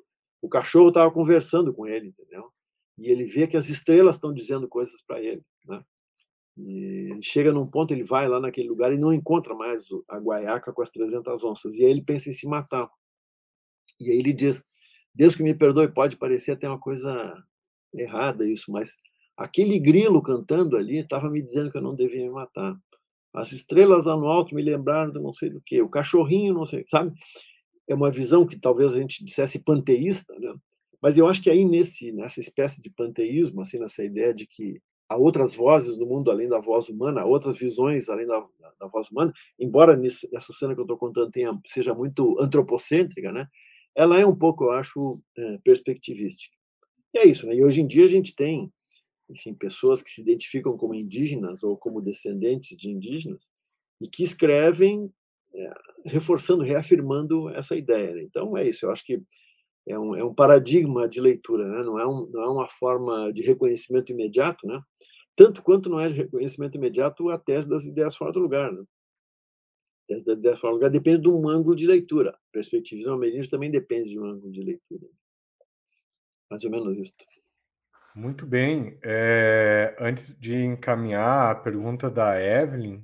o 0.42 0.48
cachorro 0.48 0.90
estava 0.90 1.12
conversando 1.12 1.74
com 1.74 1.86
ele, 1.86 2.08
entendeu? 2.08 2.50
E 2.98 3.10
ele 3.10 3.26
vê 3.26 3.48
que 3.48 3.58
as 3.58 3.70
estrelas 3.70 4.16
estão 4.16 4.34
dizendo 4.34 4.68
coisas 4.68 5.02
para 5.02 5.22
ele, 5.22 5.44
né? 5.66 5.84
E 6.58 7.12
ele 7.12 7.22
chega 7.22 7.54
num 7.54 7.66
ponto, 7.66 7.94
ele 7.94 8.04
vai 8.04 8.28
lá 8.28 8.40
naquele 8.40 8.68
lugar 8.68 8.92
e 8.92 8.98
não 8.98 9.14
encontra 9.14 9.56
mais 9.56 9.88
a 10.10 10.18
guaiaca 10.18 10.74
com 10.74 10.82
as 10.82 10.90
300 10.90 11.44
onças. 11.44 11.76
E 11.78 11.86
aí 11.86 11.92
ele 11.92 12.02
pensa 12.02 12.30
em 12.30 12.34
se 12.34 12.48
matar. 12.48 12.90
E 14.00 14.12
aí 14.12 14.18
ele 14.18 14.34
diz: 14.34 14.66
Deus 15.16 15.36
que 15.36 15.44
me 15.44 15.56
perdoe, 15.56 15.88
pode 15.88 16.18
parecer 16.18 16.52
até 16.52 16.68
uma 16.68 16.80
coisa 16.80 17.34
errada 17.94 18.48
isso, 18.48 18.72
mas 18.72 18.98
aquele 19.38 19.80
grilo 19.80 20.22
cantando 20.22 20.76
ali 20.76 20.98
estava 20.98 21.30
me 21.30 21.42
dizendo 21.42 21.72
que 21.72 21.78
eu 21.78 21.82
não 21.82 21.96
devia 21.96 22.24
me 22.24 22.30
matar. 22.30 22.78
As 23.34 23.52
estrelas 23.52 24.06
lá 24.06 24.18
no 24.18 24.26
alto 24.26 24.56
me 24.56 24.62
lembraram 24.62 25.12
de 25.12 25.20
não 25.20 25.32
sei 25.32 25.50
do 25.50 25.62
que, 25.62 25.82
o 25.82 25.90
cachorrinho, 25.90 26.54
não 26.54 26.66
sei, 26.66 26.84
sabe? 26.88 27.14
É 27.88 27.94
uma 27.94 28.12
visão 28.12 28.46
que 28.46 28.60
talvez 28.60 28.94
a 28.94 29.00
gente 29.00 29.24
dissesse 29.24 29.60
panteísta, 29.60 30.34
né? 30.40 30.54
Mas 31.02 31.18
eu 31.18 31.28
acho 31.28 31.42
que 31.42 31.50
aí 31.50 31.64
nesse 31.64 32.12
nessa 32.12 32.40
espécie 32.40 32.82
de 32.82 32.90
panteísmo, 32.90 33.62
assim, 33.62 33.80
nessa 33.80 34.04
ideia 34.04 34.34
de 34.34 34.46
que 34.46 34.82
há 35.08 35.18
outras 35.18 35.56
vozes 35.56 35.98
no 35.98 36.06
mundo 36.06 36.30
além 36.30 36.48
da 36.48 36.60
voz 36.60 36.90
humana, 36.90 37.22
há 37.22 37.26
outras 37.26 37.58
visões 37.58 38.10
além 38.10 38.28
da, 38.28 38.46
da, 38.80 38.88
voz 38.88 39.10
humana, 39.10 39.34
embora 39.60 39.96
nesse, 39.96 40.30
essa 40.36 40.54
cena 40.54 40.74
que 40.76 40.80
eu 40.80 40.84
estou 40.84 40.98
contando 40.98 41.32
tenha, 41.32 41.58
seja 41.66 41.94
muito 41.94 42.38
antropocêntrica, 42.40 43.32
né? 43.32 43.48
Ela 43.96 44.20
é 44.20 44.26
um 44.26 44.36
pouco, 44.36 44.66
eu 44.66 44.72
acho, 44.72 45.20
é, 45.38 45.58
perspectivística. 45.64 46.56
E 47.14 47.20
é 47.20 47.28
isso, 47.28 47.48
né? 47.48 47.56
E 47.56 47.64
hoje 47.64 47.82
em 47.82 47.88
dia 47.88 48.04
a 48.04 48.08
gente 48.08 48.36
tem 48.36 48.72
enfim, 49.30 49.54
pessoas 49.54 50.02
que 50.02 50.10
se 50.10 50.22
identificam 50.22 50.76
como 50.78 50.96
indígenas 50.96 51.64
ou 51.64 51.78
como 51.78 52.02
descendentes 52.02 52.78
de 52.78 52.90
indígenas 52.90 53.50
e 54.02 54.08
que 54.08 54.24
escrevem 54.24 55.12
é, 55.54 55.74
reforçando, 56.06 56.64
reafirmando 56.64 57.50
essa 57.50 57.76
ideia. 57.76 58.14
Né? 58.14 58.24
Então 58.24 58.58
é 58.58 58.68
isso. 58.68 58.86
Eu 58.86 58.92
acho 58.92 59.06
que 59.06 59.22
é 59.88 59.98
um, 59.98 60.16
é 60.16 60.24
um 60.24 60.34
paradigma 60.34 61.08
de 61.08 61.22
leitura, 61.22 61.68
né? 61.68 61.84
não, 61.84 62.00
é 62.00 62.08
um, 62.08 62.28
não 62.28 62.44
é 62.44 62.50
uma 62.50 62.68
forma 62.68 63.32
de 63.32 63.42
reconhecimento 63.42 64.12
imediato, 64.12 64.66
né? 64.68 64.82
tanto 65.36 65.62
quanto 65.62 65.90
não 65.90 66.00
é 66.00 66.08
de 66.08 66.16
reconhecimento 66.16 66.76
imediato 66.76 67.30
a 67.30 67.38
tese 67.38 67.70
das 67.70 67.86
ideias 67.86 68.16
fora 68.16 68.32
do 68.32 68.40
lugar. 68.40 68.72
Né? 68.72 68.82
A 68.82 70.14
tese 70.14 70.26
das 70.26 70.38
ideias 70.38 70.60
fora 70.60 70.74
do 70.74 70.76
lugar 70.76 70.90
depende 70.90 71.24
de 71.24 71.30
um 71.30 71.48
ângulo 71.48 71.76
de 71.76 71.88
leitura. 71.88 72.38
Perspectivismo 72.52 73.14
ameríndio 73.14 73.50
também 73.50 73.72
depende 73.72 74.10
de 74.10 74.20
um 74.20 74.26
ângulo 74.26 74.52
de 74.52 74.62
leitura. 74.62 75.08
Mais 76.50 76.64
ou 76.64 76.72
menos 76.72 76.98
isso. 76.98 77.14
Muito 78.20 78.46
bem. 78.46 79.00
É, 79.02 79.96
antes 79.98 80.38
de 80.38 80.54
encaminhar 80.54 81.52
a 81.52 81.56
pergunta 81.56 82.10
da 82.10 82.38
Evelyn, 82.38 83.02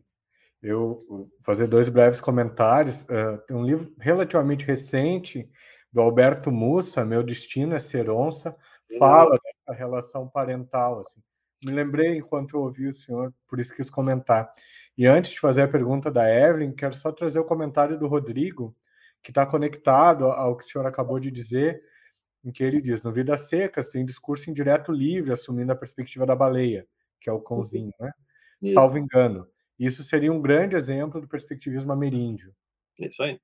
eu 0.61 0.97
vou 1.07 1.25
fazer 1.41 1.67
dois 1.67 1.87
breves 1.87 2.19
comentários. 2.19 3.03
Uh, 3.03 3.37
tem 3.47 3.55
um 3.55 3.63
livro 3.63 3.93
relativamente 3.97 4.65
recente 4.65 5.49
do 5.89 6.01
Alberto 6.01 6.51
Mussa, 6.51 7.05
Meu 7.05 7.23
Destino 7.23 7.75
é 7.75 7.79
Ser 7.79 8.09
Onça, 8.09 8.57
fala 8.99 9.39
dessa 9.41 9.73
relação 9.79 10.27
parental. 10.27 10.99
Assim. 10.99 11.21
Me 11.63 11.71
lembrei 11.71 12.17
enquanto 12.17 12.57
eu 12.57 12.63
ouvi 12.63 12.89
o 12.89 12.93
senhor, 12.93 13.33
por 13.47 13.57
isso 13.57 13.73
quis 13.73 13.89
comentar. 13.89 14.53
E 14.97 15.05
antes 15.07 15.31
de 15.31 15.39
fazer 15.39 15.61
a 15.61 15.67
pergunta 15.69 16.11
da 16.11 16.29
Evelyn, 16.29 16.73
quero 16.73 16.93
só 16.93 17.09
trazer 17.09 17.39
o 17.39 17.45
comentário 17.45 17.97
do 17.97 18.07
Rodrigo, 18.07 18.75
que 19.23 19.31
está 19.31 19.45
conectado 19.45 20.25
ao 20.25 20.57
que 20.57 20.65
o 20.65 20.67
senhor 20.67 20.85
acabou 20.85 21.21
de 21.21 21.31
dizer 21.31 21.79
em 22.45 22.51
que 22.51 22.63
ele 22.63 22.79
diz: 22.79 23.01
no 23.01 23.11
Vidas 23.11 23.41
Secas 23.41 23.89
tem 23.89 24.05
discurso 24.05 24.49
indireto 24.49 24.91
livre, 24.91 25.33
assumindo 25.33 25.71
a 25.71 25.75
perspectiva 25.75 26.25
da 26.25 26.35
baleia, 26.35 26.87
que 27.19 27.29
é 27.29 27.33
o 27.33 27.41
cãozinho, 27.41 27.91
né? 27.99 28.11
Isso. 28.61 28.75
Salvo 28.75 28.97
engano. 28.99 29.47
Isso 29.77 30.03
seria 30.03 30.31
um 30.31 30.41
grande 30.41 30.75
exemplo 30.75 31.19
do 31.19 31.27
perspectivismo 31.27 31.91
ameríndio. 31.91 32.55
Isso 32.99 33.21
aí. 33.23 33.41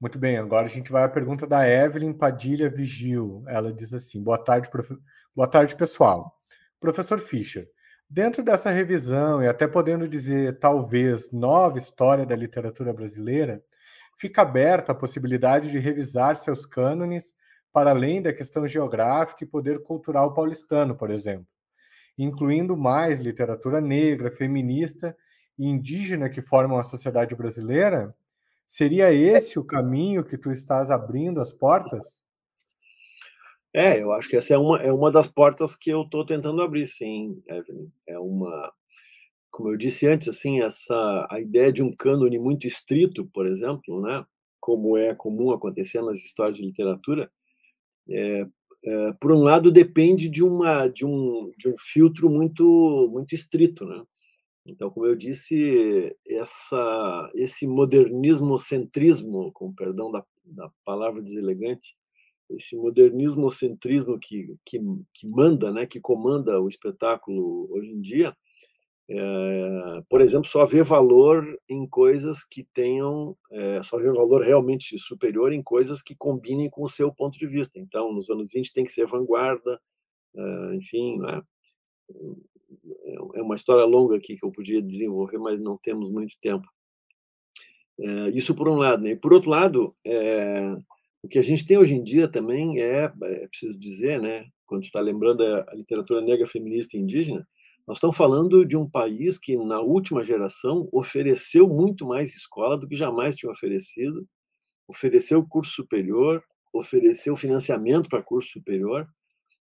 Muito 0.00 0.18
bem, 0.18 0.36
agora 0.38 0.66
a 0.66 0.70
gente 0.70 0.90
vai 0.90 1.04
à 1.04 1.08
pergunta 1.08 1.46
da 1.46 1.68
Evelyn 1.68 2.12
Padilha 2.12 2.70
Vigil. 2.70 3.44
Ela 3.46 3.72
diz 3.72 3.92
assim: 3.92 4.22
Boa 4.22 4.38
tarde, 4.38 4.70
prof... 4.70 4.96
Boa 5.34 5.48
tarde, 5.48 5.76
pessoal. 5.76 6.40
Professor 6.80 7.18
Fischer, 7.20 7.68
dentro 8.08 8.42
dessa 8.42 8.70
revisão 8.70 9.42
e 9.42 9.48
até 9.48 9.68
podendo 9.68 10.08
dizer 10.08 10.58
talvez 10.58 11.30
nova 11.30 11.78
história 11.78 12.26
da 12.26 12.34
literatura 12.34 12.92
brasileira, 12.92 13.62
fica 14.16 14.42
aberta 14.42 14.92
a 14.92 14.94
possibilidade 14.94 15.70
de 15.70 15.78
revisar 15.78 16.36
seus 16.36 16.66
cânones 16.66 17.34
para 17.72 17.90
além 17.90 18.20
da 18.20 18.32
questão 18.32 18.66
geográfica 18.68 19.44
e 19.44 19.46
poder 19.46 19.82
cultural 19.82 20.34
paulistano, 20.34 20.94
por 20.94 21.10
exemplo, 21.10 21.46
incluindo 22.18 22.76
mais 22.76 23.20
literatura 23.20 23.80
negra, 23.80 24.30
feminista 24.30 25.16
e 25.58 25.66
indígena 25.66 26.28
que 26.28 26.42
formam 26.42 26.78
a 26.78 26.82
sociedade 26.82 27.34
brasileira? 27.34 28.14
Seria 28.66 29.12
esse 29.12 29.58
o 29.58 29.64
caminho 29.64 30.24
que 30.24 30.38
tu 30.38 30.50
estás 30.50 30.90
abrindo 30.90 31.40
as 31.40 31.52
portas? 31.52 32.22
É, 33.74 34.02
eu 34.02 34.12
acho 34.12 34.28
que 34.28 34.36
essa 34.36 34.52
é 34.54 34.58
uma, 34.58 34.78
é 34.78 34.92
uma 34.92 35.10
das 35.10 35.26
portas 35.26 35.74
que 35.74 35.90
eu 35.90 36.02
estou 36.02 36.26
tentando 36.26 36.60
abrir, 36.60 36.86
sim, 36.86 37.42
Evelyn. 37.46 37.90
É 38.06 38.18
uma, 38.18 38.70
como 39.50 39.70
eu 39.70 39.76
disse 39.76 40.06
antes, 40.06 40.28
assim, 40.28 40.62
essa 40.62 41.26
a 41.30 41.40
ideia 41.40 41.72
de 41.72 41.82
um 41.82 41.94
cânone 41.94 42.38
muito 42.38 42.66
estrito, 42.66 43.26
por 43.26 43.46
exemplo, 43.46 44.00
né, 44.02 44.24
como 44.60 44.96
é 44.96 45.14
comum 45.14 45.52
acontecer 45.52 46.02
nas 46.02 46.18
histórias 46.18 46.56
de 46.56 46.64
literatura, 46.64 47.30
é, 48.08 48.46
é, 48.84 49.12
por 49.20 49.32
um 49.32 49.42
lado 49.42 49.70
depende 49.70 50.28
de 50.28 50.42
uma 50.42 50.88
de 50.88 51.06
um 51.06 51.52
de 51.56 51.68
um 51.68 51.74
filtro 51.78 52.28
muito 52.30 53.08
muito 53.12 53.34
estrito, 53.34 53.84
né? 53.86 54.02
Então, 54.66 54.90
como 54.90 55.06
eu 55.06 55.16
disse, 55.16 56.16
essa 56.26 57.28
esse 57.34 57.66
modernismo 57.66 58.58
centrismo, 58.58 59.52
com 59.52 59.72
perdão 59.72 60.10
da, 60.10 60.24
da 60.44 60.70
palavra 60.84 61.22
deselegante, 61.22 61.96
esse 62.50 62.76
modernismo 62.76 63.50
centrismo 63.50 64.18
que, 64.18 64.54
que 64.64 64.78
que 65.14 65.26
manda, 65.26 65.72
né, 65.72 65.86
que 65.86 66.00
comanda 66.00 66.60
o 66.60 66.68
espetáculo 66.68 67.68
hoje 67.72 67.90
em 67.90 68.00
dia, 68.00 68.36
é, 69.14 70.02
por 70.08 70.22
exemplo, 70.22 70.48
só 70.48 70.64
vê 70.64 70.82
valor 70.82 71.44
em 71.68 71.86
coisas 71.86 72.44
que 72.44 72.64
tenham, 72.72 73.36
é, 73.50 73.82
só 73.82 73.98
vê 73.98 74.10
valor 74.10 74.42
realmente 74.42 74.98
superior 74.98 75.52
em 75.52 75.62
coisas 75.62 76.00
que 76.00 76.14
combinem 76.16 76.70
com 76.70 76.82
o 76.82 76.88
seu 76.88 77.12
ponto 77.12 77.36
de 77.38 77.46
vista. 77.46 77.78
Então, 77.78 78.12
nos 78.12 78.30
anos 78.30 78.48
20 78.50 78.72
tem 78.72 78.84
que 78.84 78.92
ser 78.92 79.06
vanguarda, 79.06 79.78
uh, 80.34 80.74
enfim, 80.74 81.18
né? 81.18 81.42
é 83.34 83.42
uma 83.42 83.54
história 83.54 83.84
longa 83.84 84.16
aqui 84.16 84.36
que 84.36 84.44
eu 84.44 84.50
podia 84.50 84.80
desenvolver, 84.80 85.38
mas 85.38 85.60
não 85.60 85.76
temos 85.76 86.10
muito 86.10 86.34
tempo. 86.40 86.66
É, 88.00 88.28
isso 88.30 88.54
por 88.54 88.68
um 88.68 88.76
lado. 88.76 89.04
Né? 89.04 89.10
E 89.10 89.16
por 89.16 89.32
outro 89.32 89.50
lado, 89.50 89.94
é, 90.06 90.74
o 91.22 91.28
que 91.28 91.38
a 91.38 91.42
gente 91.42 91.66
tem 91.66 91.76
hoje 91.76 91.94
em 91.94 92.02
dia 92.02 92.28
também 92.28 92.80
é, 92.80 93.12
é 93.22 93.48
preciso 93.48 93.78
dizer, 93.78 94.20
né, 94.20 94.46
quando 94.66 94.84
está 94.84 95.00
lembrando 95.00 95.42
a 95.44 95.74
literatura 95.74 96.22
negra 96.22 96.46
feminista 96.46 96.96
e 96.96 97.00
indígena, 97.00 97.46
nós 97.86 97.96
estamos 97.96 98.16
falando 98.16 98.64
de 98.64 98.76
um 98.76 98.88
país 98.88 99.38
que, 99.38 99.56
na 99.56 99.80
última 99.80 100.22
geração, 100.22 100.88
ofereceu 100.92 101.68
muito 101.68 102.06
mais 102.06 102.34
escola 102.34 102.78
do 102.78 102.86
que 102.86 102.94
jamais 102.94 103.36
tinha 103.36 103.50
oferecido, 103.50 104.26
ofereceu 104.86 105.44
curso 105.46 105.72
superior, 105.72 106.42
ofereceu 106.72 107.36
financiamento 107.36 108.08
para 108.08 108.22
curso 108.22 108.50
superior, 108.50 109.06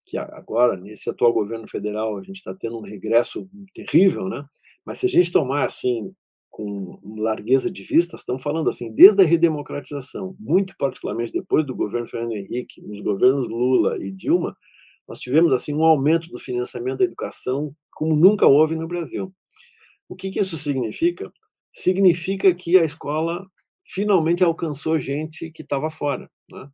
que 0.06 0.18
agora, 0.18 0.78
nesse 0.78 1.10
atual 1.10 1.34
governo 1.34 1.68
federal, 1.68 2.18
a 2.18 2.22
gente 2.22 2.38
está 2.38 2.54
tendo 2.54 2.78
um 2.78 2.84
regresso 2.84 3.50
terrível, 3.74 4.30
né? 4.30 4.46
Mas 4.86 5.00
se 5.00 5.08
a 5.08 5.10
gente 5.10 5.32
tomar 5.32 5.66
assim 5.66 6.14
com 6.50 7.00
largueza 7.04 7.70
de 7.70 7.84
vista, 7.84 8.16
estamos 8.16 8.42
falando 8.42 8.70
assim, 8.70 8.94
desde 8.94 9.22
a 9.22 9.26
redemocratização, 9.26 10.38
muito 10.40 10.74
particularmente 10.78 11.34
depois 11.34 11.66
do 11.66 11.76
governo 11.76 12.08
Fernando 12.08 12.32
Henrique, 12.32 12.82
nos 12.82 13.02
governos 13.02 13.50
Lula 13.50 13.98
e 13.98 14.10
Dilma, 14.10 14.56
nós 15.06 15.20
tivemos 15.20 15.52
assim 15.52 15.74
um 15.74 15.84
aumento 15.84 16.30
do 16.30 16.40
financiamento 16.40 17.00
da 17.00 17.04
educação 17.04 17.76
como 17.96 18.16
nunca 18.16 18.46
houve 18.46 18.76
no 18.76 18.88
Brasil. 18.88 19.34
O 20.08 20.16
que, 20.16 20.30
que 20.30 20.40
isso 20.40 20.58
significa? 20.58 21.32
Significa 21.74 22.54
que 22.54 22.78
a 22.78 22.84
escola 22.84 23.48
finalmente 23.84 24.44
alcançou 24.44 25.00
gente 25.00 25.50
que 25.50 25.64
estava 25.64 25.90
fora, 25.90 26.30
né? 26.52 26.70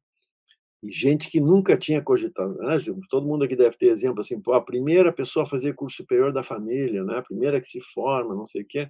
e 0.83 0.89
gente 0.91 1.29
que 1.29 1.39
nunca 1.39 1.77
tinha 1.77 2.01
cogitado. 2.01 2.55
Né? 2.55 2.75
Todo 3.09 3.27
mundo 3.27 3.43
aqui 3.43 3.55
deve 3.55 3.77
ter 3.77 3.87
exemplo 3.87 4.21
assim, 4.21 4.41
pô, 4.41 4.53
a 4.53 4.61
primeira 4.61 5.13
pessoa 5.13 5.43
a 5.43 5.47
fazer 5.47 5.75
curso 5.75 5.97
superior 5.97 6.33
da 6.33 6.41
família, 6.41 7.03
né? 7.03 7.19
a 7.19 7.21
primeira 7.21 7.59
que 7.59 7.67
se 7.67 7.79
forma, 7.79 8.33
não 8.33 8.47
sei 8.47 8.63
o 8.63 8.67
quê. 8.67 8.89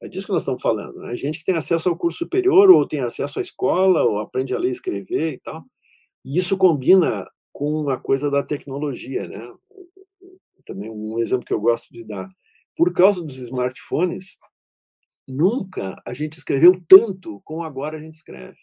É 0.00 0.08
disso 0.08 0.26
que 0.26 0.32
nós 0.32 0.42
estamos 0.42 0.62
falando. 0.62 1.00
Né? 1.00 1.16
Gente 1.16 1.40
que 1.40 1.44
tem 1.44 1.56
acesso 1.56 1.88
ao 1.88 1.96
curso 1.96 2.18
superior, 2.18 2.70
ou 2.70 2.86
tem 2.86 3.00
acesso 3.00 3.38
à 3.38 3.42
escola, 3.42 4.04
ou 4.04 4.18
aprende 4.18 4.54
a 4.54 4.58
ler 4.58 4.68
e 4.68 4.72
escrever 4.72 5.32
e 5.32 5.38
tal. 5.40 5.64
E 6.24 6.38
isso 6.38 6.56
combina 6.56 7.28
com 7.52 7.88
a 7.90 7.98
coisa 7.98 8.30
da 8.30 8.42
tecnologia. 8.42 9.26
Né? 9.26 9.52
Também 10.66 10.90
um 10.90 11.18
exemplo 11.18 11.44
que 11.44 11.52
eu 11.52 11.60
gosto 11.60 11.92
de 11.92 12.04
dar. 12.04 12.28
Por 12.76 12.92
causa 12.92 13.22
dos 13.22 13.38
smartphones, 13.38 14.36
nunca 15.26 16.00
a 16.06 16.12
gente 16.12 16.38
escreveu 16.38 16.82
tanto 16.88 17.40
como 17.44 17.62
agora 17.62 17.96
a 17.96 18.00
gente 18.00 18.16
escreve. 18.16 18.58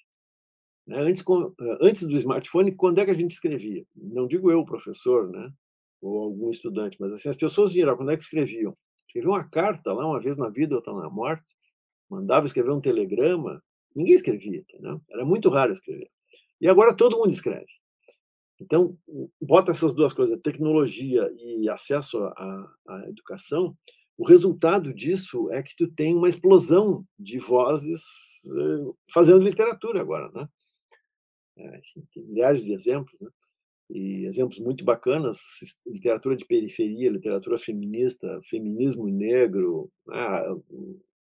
Né? 0.86 1.00
Antes, 1.00 1.24
eh, 1.24 1.78
antes 1.82 2.04
do 2.04 2.18
smartphone, 2.18 2.76
quando 2.76 3.00
é 3.00 3.06
que 3.06 3.12
a 3.12 3.16
gente 3.16 3.32
escrevia? 3.32 3.86
Não 3.96 4.28
digo 4.28 4.52
eu, 4.52 4.66
professor, 4.66 5.30
né? 5.30 5.52
ou 6.02 6.24
algum 6.24 6.50
estudante, 6.50 6.98
mas 7.00 7.12
assim, 7.14 7.30
as 7.30 7.36
pessoas 7.36 7.74
viram 7.74 7.96
quando 7.96 8.12
é 8.12 8.18
que 8.18 8.24
escreviam. 8.24 8.76
Escreviam 9.08 9.34
uma 9.34 9.48
carta 9.48 9.94
lá, 9.94 10.08
uma 10.08 10.20
vez 10.20 10.36
na 10.36 10.50
vida, 10.50 10.76
outra 10.76 10.94
na 10.94 11.10
morte, 11.10 11.54
mandava 12.10 12.46
escrever 12.46 12.72
um 12.72 12.82
telegrama, 12.82 13.64
ninguém 13.96 14.16
escrevia, 14.16 14.60
entendeu? 14.60 15.00
Era 15.10 15.24
muito 15.24 15.50
raro 15.50 15.72
escrever. 15.72 16.10
E 16.60 16.68
agora 16.68 16.96
todo 16.96 17.18
mundo 17.18 17.32
escreve. 17.32 17.68
Então, 18.62 18.96
bota 19.42 19.72
essas 19.72 19.94
duas 19.94 20.14
coisas, 20.14 20.40
tecnologia 20.42 21.30
e 21.38 21.68
acesso 21.68 22.20
à, 22.20 22.74
à 22.88 23.10
educação, 23.10 23.76
o 24.18 24.28
resultado 24.28 24.94
disso 24.94 25.52
é 25.52 25.64
que 25.64 25.76
tu 25.76 25.90
tem 25.92 26.16
uma 26.16 26.30
explosão 26.30 27.04
de 27.18 27.40
vozes 27.40 28.02
eh, 28.56 28.94
fazendo 29.12 29.44
literatura 29.44 30.00
agora, 30.00 30.30
né? 30.32 30.48
É, 31.58 31.82
tem 32.14 32.24
milhares 32.24 32.64
de 32.64 32.74
exemplos, 32.74 33.20
né? 33.20 33.30
e 33.90 34.26
exemplos 34.26 34.60
muito 34.60 34.86
bacanas, 34.86 35.40
literatura 35.86 36.36
de 36.36 36.46
periferia, 36.46 37.10
literatura 37.10 37.58
feminista, 37.58 38.40
feminismo 38.44 39.08
negro, 39.08 39.92
né? 40.08 40.42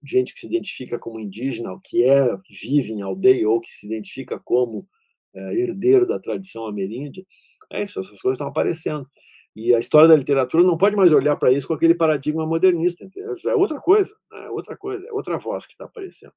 gente 0.05 0.35
que 0.35 0.41
se 0.41 0.47
identifica 0.47 0.99
como 0.99 1.19
indígena, 1.19 1.77
que 1.83 2.05
é, 2.05 2.37
que 2.45 2.55
vive 2.55 2.93
em 2.93 3.03
aldeia 3.03 3.49
ou 3.49 3.61
que 3.61 3.73
se 3.73 3.87
identifica 3.87 4.39
como 4.39 4.87
é, 5.35 5.55
herdeiro 5.55 6.07
da 6.07 6.19
tradição 6.19 6.67
ameríndia, 6.67 7.25
é 7.71 7.83
isso, 7.83 8.01
essas 8.01 8.21
coisas 8.21 8.37
estão 8.37 8.49
aparecendo. 8.49 9.09
E 9.55 9.75
a 9.75 9.79
história 9.79 10.09
da 10.09 10.17
literatura 10.17 10.63
não 10.63 10.77
pode 10.77 10.95
mais 10.97 11.13
olhar 11.13 11.37
para 11.37 11.53
isso 11.53 11.67
com 11.67 11.75
aquele 11.75 11.95
paradigma 11.95 12.47
modernista, 12.47 13.05
entendeu? 13.05 13.35
é 13.47 13.55
outra 13.55 13.81
coisa, 13.81 14.15
né? 14.31 14.47
é 14.47 14.51
outra 14.51 14.77
coisa, 14.77 15.07
é 15.07 15.13
outra 15.13 15.39
voz 15.39 15.67
que 15.67 15.73
está 15.73 15.85
aparecendo. 15.85 16.33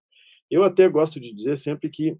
Eu 0.49 0.63
até 0.63 0.87
gosto 0.89 1.19
de 1.19 1.33
dizer 1.33 1.57
sempre 1.57 1.89
que 1.89 2.17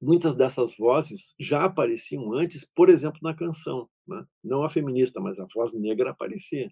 muitas 0.00 0.34
dessas 0.34 0.76
vozes 0.76 1.34
já 1.38 1.64
apareciam 1.64 2.32
antes, 2.32 2.64
por 2.64 2.90
exemplo, 2.90 3.20
na 3.22 3.34
canção. 3.34 3.88
Né? 4.06 4.24
Não 4.42 4.64
a 4.64 4.68
feminista, 4.68 5.20
mas 5.20 5.38
a 5.38 5.46
voz 5.54 5.72
negra 5.72 6.10
aparecia. 6.10 6.68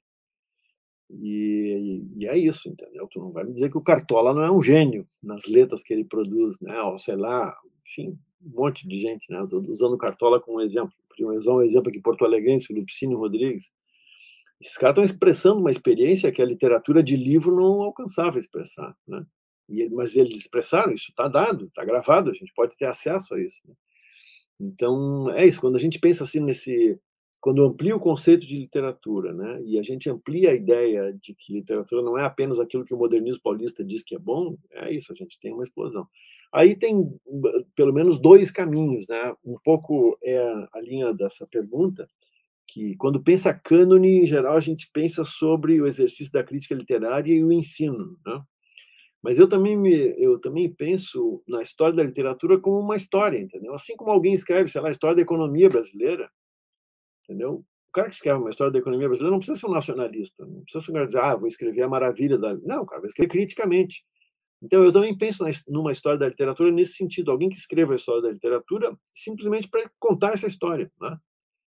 E, 1.09 2.05
e, 2.19 2.27
é 2.27 2.37
isso, 2.37 2.69
entendeu? 2.69 3.09
Tu 3.11 3.19
não 3.19 3.33
vai 3.33 3.45
me 3.45 3.53
dizer 3.53 3.71
que 3.71 3.79
o 3.79 3.83
Cartola 3.83 4.33
não 4.33 4.43
é 4.43 4.51
um 4.51 4.63
gênio 4.63 5.07
nas 5.23 5.45
letras 5.47 5.83
que 5.83 5.93
ele 5.93 6.05
produz, 6.05 6.57
né? 6.61 6.81
Ou 6.83 6.99
sei 6.99 7.17
lá, 7.17 7.53
enfim, 7.85 8.17
um 8.43 8.51
monte 8.51 8.87
de 8.89 8.99
gente, 8.99 9.31
né? 9.31 9.43
Estou 9.43 9.63
usando 9.69 9.97
Cartola 9.99 10.41
como 10.41 10.61
exemplo. 10.61 10.93
Podia 11.09 11.27
usar 11.27 11.53
um 11.53 11.63
exemplo 11.63 11.91
aqui, 11.91 12.01
Porto 12.01 12.25
Alegrense, 12.25 12.73
o 12.73 12.77
Lupicínio 12.77 13.19
Rodrigues. 13.19 13.73
Esses 14.61 14.77
caras 14.77 14.95
estão 14.95 15.05
expressando 15.05 15.61
uma 15.61 15.71
experiência 15.71 16.31
que 16.31 16.43
a 16.43 16.47
literatura 16.47 17.03
de 17.03 17.17
livro 17.17 17.57
não 17.57 17.83
alcançava 17.83 18.39
expressar, 18.39 18.95
né? 19.07 19.25
Mas 19.93 20.17
eles 20.17 20.37
expressaram, 20.37 20.93
isso 20.93 21.11
está 21.11 21.29
dado, 21.29 21.67
está 21.67 21.85
gravado, 21.85 22.31
a 22.31 22.35
gente 22.35 22.53
pode 22.55 22.77
ter 22.77 22.87
acesso 22.87 23.35
a 23.35 23.41
isso. 23.41 23.61
Né? 23.65 23.75
Então, 24.61 25.31
é 25.31 25.47
isso, 25.47 25.61
quando 25.61 25.77
a 25.77 25.81
gente 25.81 25.99
pensa 25.99 26.25
assim 26.25 26.41
nesse. 26.41 27.01
Quando 27.41 27.65
amplia 27.65 27.97
o 27.97 28.01
conceito 28.01 28.47
de 28.47 28.59
literatura, 28.59 29.33
né, 29.33 29.63
e 29.65 29.79
a 29.79 29.83
gente 29.83 30.11
amplia 30.11 30.51
a 30.51 30.55
ideia 30.55 31.11
de 31.15 31.35
que 31.35 31.55
literatura 31.55 32.03
não 32.03 32.19
é 32.19 32.23
apenas 32.23 32.61
aquilo 32.61 32.85
que 32.85 32.93
o 32.93 32.99
modernismo 32.99 33.41
paulista 33.43 33.83
diz 33.83 34.03
que 34.03 34.15
é 34.15 34.19
bom, 34.19 34.59
é 34.71 34.93
isso, 34.93 35.11
a 35.11 35.15
gente 35.15 35.41
tem 35.41 35.51
uma 35.51 35.63
explosão. 35.63 36.07
Aí 36.53 36.75
tem 36.77 37.09
pelo 37.77 37.93
menos 37.93 38.21
dois 38.21 38.51
caminhos, 38.51 39.07
né? 39.09 39.35
Um 39.45 39.57
pouco 39.65 40.17
é 40.23 40.39
a 40.75 40.81
linha 40.81 41.15
dessa 41.15 41.47
pergunta, 41.47 42.09
que 42.67 42.97
quando 42.97 43.23
pensa 43.23 43.55
cânone, 43.55 44.23
em 44.23 44.27
geral, 44.27 44.57
a 44.57 44.61
gente 44.61 44.91
pensa 44.93 45.25
sobre 45.25 45.81
o 45.81 45.87
exercício 45.87 46.33
da 46.33 46.45
crítica 46.45 46.75
literária 46.75 47.33
e 47.33 47.45
o 47.45 47.53
ensino, 47.53 48.17
né? 48.27 48.41
Mas 49.23 49.39
eu 49.39 49.49
também, 49.49 49.77
me, 49.77 50.15
eu 50.19 50.41
também 50.41 50.73
penso 50.73 51.43
na 51.47 51.61
história 51.61 51.95
da 51.95 52.03
literatura 52.03 52.59
como 52.59 52.81
uma 52.81 52.97
história, 52.97 53.39
entendeu? 53.39 53.75
Assim 53.75 53.95
como 53.95 54.11
alguém 54.11 54.33
escreve, 54.33 54.71
sei 54.71 54.81
lá, 54.81 54.89
a 54.89 54.91
história 54.91 55.17
da 55.17 55.23
economia 55.23 55.69
brasileira, 55.69 56.31
entendeu? 57.25 57.65
O 57.91 57.93
cara 57.93 58.09
que 58.09 58.15
escreve 58.15 58.39
uma 58.39 58.51
história 58.51 58.73
da 58.73 58.79
economia 58.79 59.09
brasileira 59.09 59.33
não 59.33 59.39
precisa 59.39 59.59
ser 59.59 59.67
um 59.67 59.75
nacionalista, 59.75 60.47
não 60.47 60.63
precisa 60.63 60.85
ser 60.85 60.91
um 60.91 60.95
cara 60.95 61.07
dizer, 61.07 61.19
ah, 61.19 61.37
vou 61.37 61.49
escrever 61.49 61.83
a 61.83 61.89
maravilha 61.89 62.39
da. 62.39 62.55
Não, 62.63 62.87
cara 62.87 63.01
vai 63.01 63.09
escrever 63.09 63.31
criticamente. 63.31 64.05
Então, 64.63 64.85
eu 64.85 64.93
também 64.93 65.17
penso 65.17 65.45
numa 65.69 65.93
história 65.93 66.19
da 66.19 66.29
literatura 66.29 66.71
nesse 66.71 66.95
sentido. 66.95 67.31
Alguém 67.31 67.49
que 67.49 67.57
escreva 67.57 67.93
a 67.93 67.97
história 67.97 68.23
da 68.23 68.31
literatura 68.31 68.97
simplesmente 69.15 69.69
para 69.69 69.91
contar 69.99 70.35
essa 70.35 70.47
história. 70.47 70.91
Né? 71.01 71.17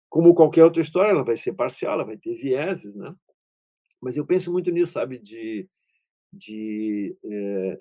Como 0.10 0.34
qualquer 0.34 0.66
outra 0.66 0.82
história, 0.82 1.12
ela 1.12 1.24
vai 1.24 1.38
ser 1.38 1.54
parcial, 1.54 1.94
ela 1.94 2.06
vai 2.06 2.18
ter 2.18 2.36
vieses, 2.36 2.96
né? 2.96 3.16
Mas 4.02 4.18
eu 4.18 4.26
penso 4.26 4.52
muito 4.52 4.72
nisso, 4.72 4.94
sabe? 4.94 5.20
De 5.20 5.70
de, 6.32 7.18
é, 7.26 7.80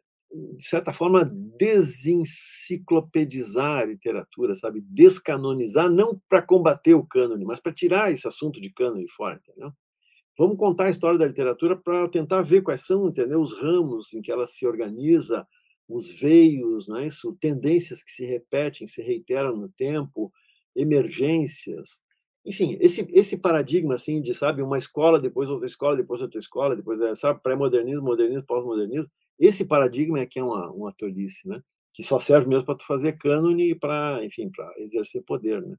de 0.57 0.65
certa 0.65 0.93
forma, 0.93 1.25
desenciclopedizar 1.25 3.83
a 3.83 3.85
literatura, 3.85 4.55
sabe? 4.55 4.81
Descanonizar, 4.83 5.91
não 5.91 6.21
para 6.29 6.43
combater 6.43 6.95
o 6.95 7.07
cânone, 7.07 7.45
mas 7.45 7.61
para 7.61 7.73
tirar 7.73 8.11
esse 8.11 8.27
assunto 8.27 8.61
de 8.61 8.73
cânone 8.73 9.09
fora, 9.09 9.37
entendeu? 9.37 9.73
Vamos 10.41 10.57
contar 10.57 10.87
a 10.87 10.91
história 10.91 11.19
da 11.19 11.27
literatura 11.27 11.77
para 11.77 12.09
tentar 12.09 12.41
ver 12.41 12.63
quais 12.63 12.81
são, 12.81 13.07
entendeu? 13.07 13.43
Os 13.43 13.53
ramos 13.61 14.15
em 14.15 14.23
que 14.23 14.33
ela 14.33 14.47
se 14.47 14.67
organiza, 14.67 15.47
os 15.87 16.19
veios, 16.19 16.89
é 16.89 17.05
isso? 17.05 17.37
Tendências 17.39 18.03
que 18.03 18.11
se 18.11 18.25
repetem, 18.25 18.87
se 18.87 19.03
reiteram 19.03 19.55
no 19.55 19.69
tempo, 19.69 20.33
emergências, 20.75 22.01
enfim, 22.43 22.79
esse, 22.81 23.07
esse 23.11 23.37
paradigma 23.37 23.97
assim 23.97 24.23
de, 24.23 24.33
sabe, 24.33 24.63
uma 24.63 24.79
escola, 24.79 25.21
depois 25.21 25.51
outra 25.51 25.67
escola, 25.67 25.95
depois 25.95 26.23
outra 26.23 26.39
escola, 26.39 26.75
depois, 26.75 26.99
eh, 27.03 27.15
sabe, 27.17 27.43
pré-modernismo, 27.43 28.03
modernismo, 28.03 28.47
pós-modernismo, 28.47 29.11
esse 29.39 29.67
paradigma 29.67 30.21
é 30.21 30.27
que 30.27 30.39
é 30.39 30.43
uma, 30.43 30.71
uma 30.71 30.91
tolice, 30.95 31.47
né? 31.47 31.61
Que 31.93 32.03
só 32.03 32.19
serve 32.19 32.49
mesmo 32.49 32.65
para 32.65 32.77
tu 32.77 32.87
fazer 32.87 33.19
cânone 33.19 33.73
e 33.73 33.75
para, 33.75 34.25
enfim, 34.25 34.51
para 34.51 34.73
exercer 34.79 35.23
poder, 35.23 35.61
né? 35.61 35.77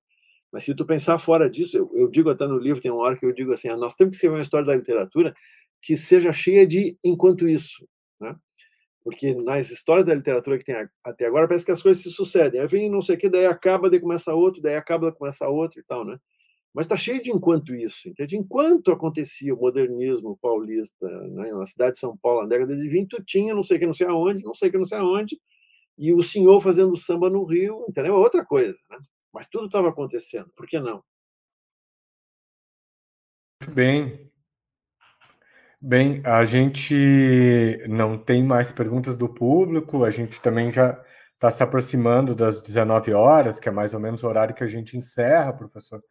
Mas 0.52 0.66
se 0.66 0.76
tu 0.76 0.86
pensar 0.86 1.18
fora 1.18 1.50
disso, 1.50 1.78
eu, 1.78 1.90
eu, 1.94 2.10
digo 2.10 2.30
até 2.30 2.46
no 2.46 2.58
livro, 2.58 2.82
tem 2.82 2.92
uma 2.92 3.02
hora 3.04 3.18
que 3.18 3.26
eu 3.26 3.32
digo 3.32 3.54
assim, 3.54 3.70
ah, 3.70 3.78
nós 3.78 3.96
temos 3.96 4.12
que 4.12 4.16
escrever 4.18 4.36
uma 4.36 4.42
história 4.42 4.66
da 4.66 4.76
literatura 4.76 5.34
que 5.82 5.96
seja 5.96 6.34
cheia 6.34 6.68
de 6.68 6.98
enquanto 7.04 7.48
isso, 7.48 7.88
né? 8.20 8.36
Porque 9.04 9.34
nas 9.34 9.72
histórias 9.72 10.06
da 10.06 10.14
literatura 10.14 10.58
que 10.60 10.66
tem 10.66 10.76
até 11.04 11.26
agora, 11.26 11.48
parece 11.48 11.66
que 11.66 11.72
as 11.72 11.82
coisas 11.82 12.04
se 12.04 12.12
sucedem. 12.12 12.62
Aí 12.62 12.68
vem 12.68 12.90
não 12.90 13.02
sei 13.02 13.16
o 13.16 13.18
que, 13.18 13.30
daí 13.30 13.48
acaba, 13.48 13.90
daí 13.90 14.00
começa 14.00 14.34
outro, 14.34 14.62
daí 14.62 14.76
acaba, 14.76 15.08
daí 15.08 15.18
começa 15.18 15.48
outro 15.48 15.80
e 15.80 15.84
tal, 15.84 16.06
né? 16.06 16.18
Mas 16.74 16.86
está 16.86 16.96
cheio 16.96 17.22
de 17.22 17.32
enquanto 17.32 17.76
isso, 17.76 18.08
entende? 18.08 18.38
Enquanto 18.38 18.92
acontecia 18.92 19.54
o 19.54 19.60
modernismo 19.60 20.38
paulista 20.42 21.08
né, 21.30 21.52
na 21.52 21.66
cidade 21.66 21.94
de 21.94 22.00
São 22.00 22.16
Paulo, 22.16 22.44
na 22.44 22.48
década 22.48 22.78
de 22.78 22.88
20, 22.88 23.10
tu 23.10 23.24
tinha 23.24 23.54
não 23.54 23.64
sei 23.64 23.78
que 23.80 23.86
não 23.86 23.94
sei 23.94 24.08
aonde, 24.08 24.44
não 24.44 24.54
sei 24.54 24.72
que 24.72 24.78
não 24.78 24.86
sei 24.86 25.00
aonde, 25.00 25.40
e 25.98 26.14
o 26.14 26.22
senhor 26.22 26.62
fazendo 26.62 26.96
samba 26.96 27.30
no 27.30 27.44
Rio, 27.44 27.86
entendeu? 27.90 28.14
É 28.16 28.18
outra 28.18 28.46
coisa, 28.46 28.80
né? 28.90 28.98
Mas 29.34 29.48
tudo 29.48 29.66
estava 29.66 29.90
acontecendo, 29.90 30.52
por 30.56 30.68
que 30.68 30.80
não? 30.80 31.04
bem. 33.72 34.32
Bem, 35.84 36.22
a 36.24 36.46
gente 36.46 37.80
não 37.90 38.18
tem 38.18 38.44
mais 38.44 38.72
perguntas 38.72 39.16
do 39.16 39.28
público, 39.28 40.04
a 40.04 40.12
gente 40.12 40.40
também 40.40 40.72
já 40.72 41.02
está 41.34 41.50
se 41.50 41.64
aproximando 41.64 42.36
das 42.36 42.62
19 42.62 43.14
horas, 43.14 43.60
que 43.60 43.68
é 43.68 43.72
mais 43.72 43.94
ou 43.96 44.00
menos 44.00 44.22
o 44.22 44.28
horário 44.28 44.54
que 44.54 44.64
a 44.64 44.68
gente 44.68 44.96
encerra, 44.96 45.52
professor. 45.54 46.04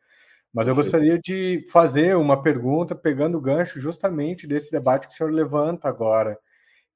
Mas 0.53 0.67
eu 0.67 0.75
gostaria 0.75 1.21
de 1.21 1.65
fazer 1.71 2.17
uma 2.17 2.43
pergunta 2.43 2.97
pegando 2.97 3.39
o 3.39 3.41
gancho 3.41 3.79
justamente 3.79 4.45
desse 4.45 4.73
debate 4.73 5.07
que 5.07 5.15
o 5.15 5.17
senhor 5.17 5.31
levanta 5.33 5.89
agora, 5.89 6.37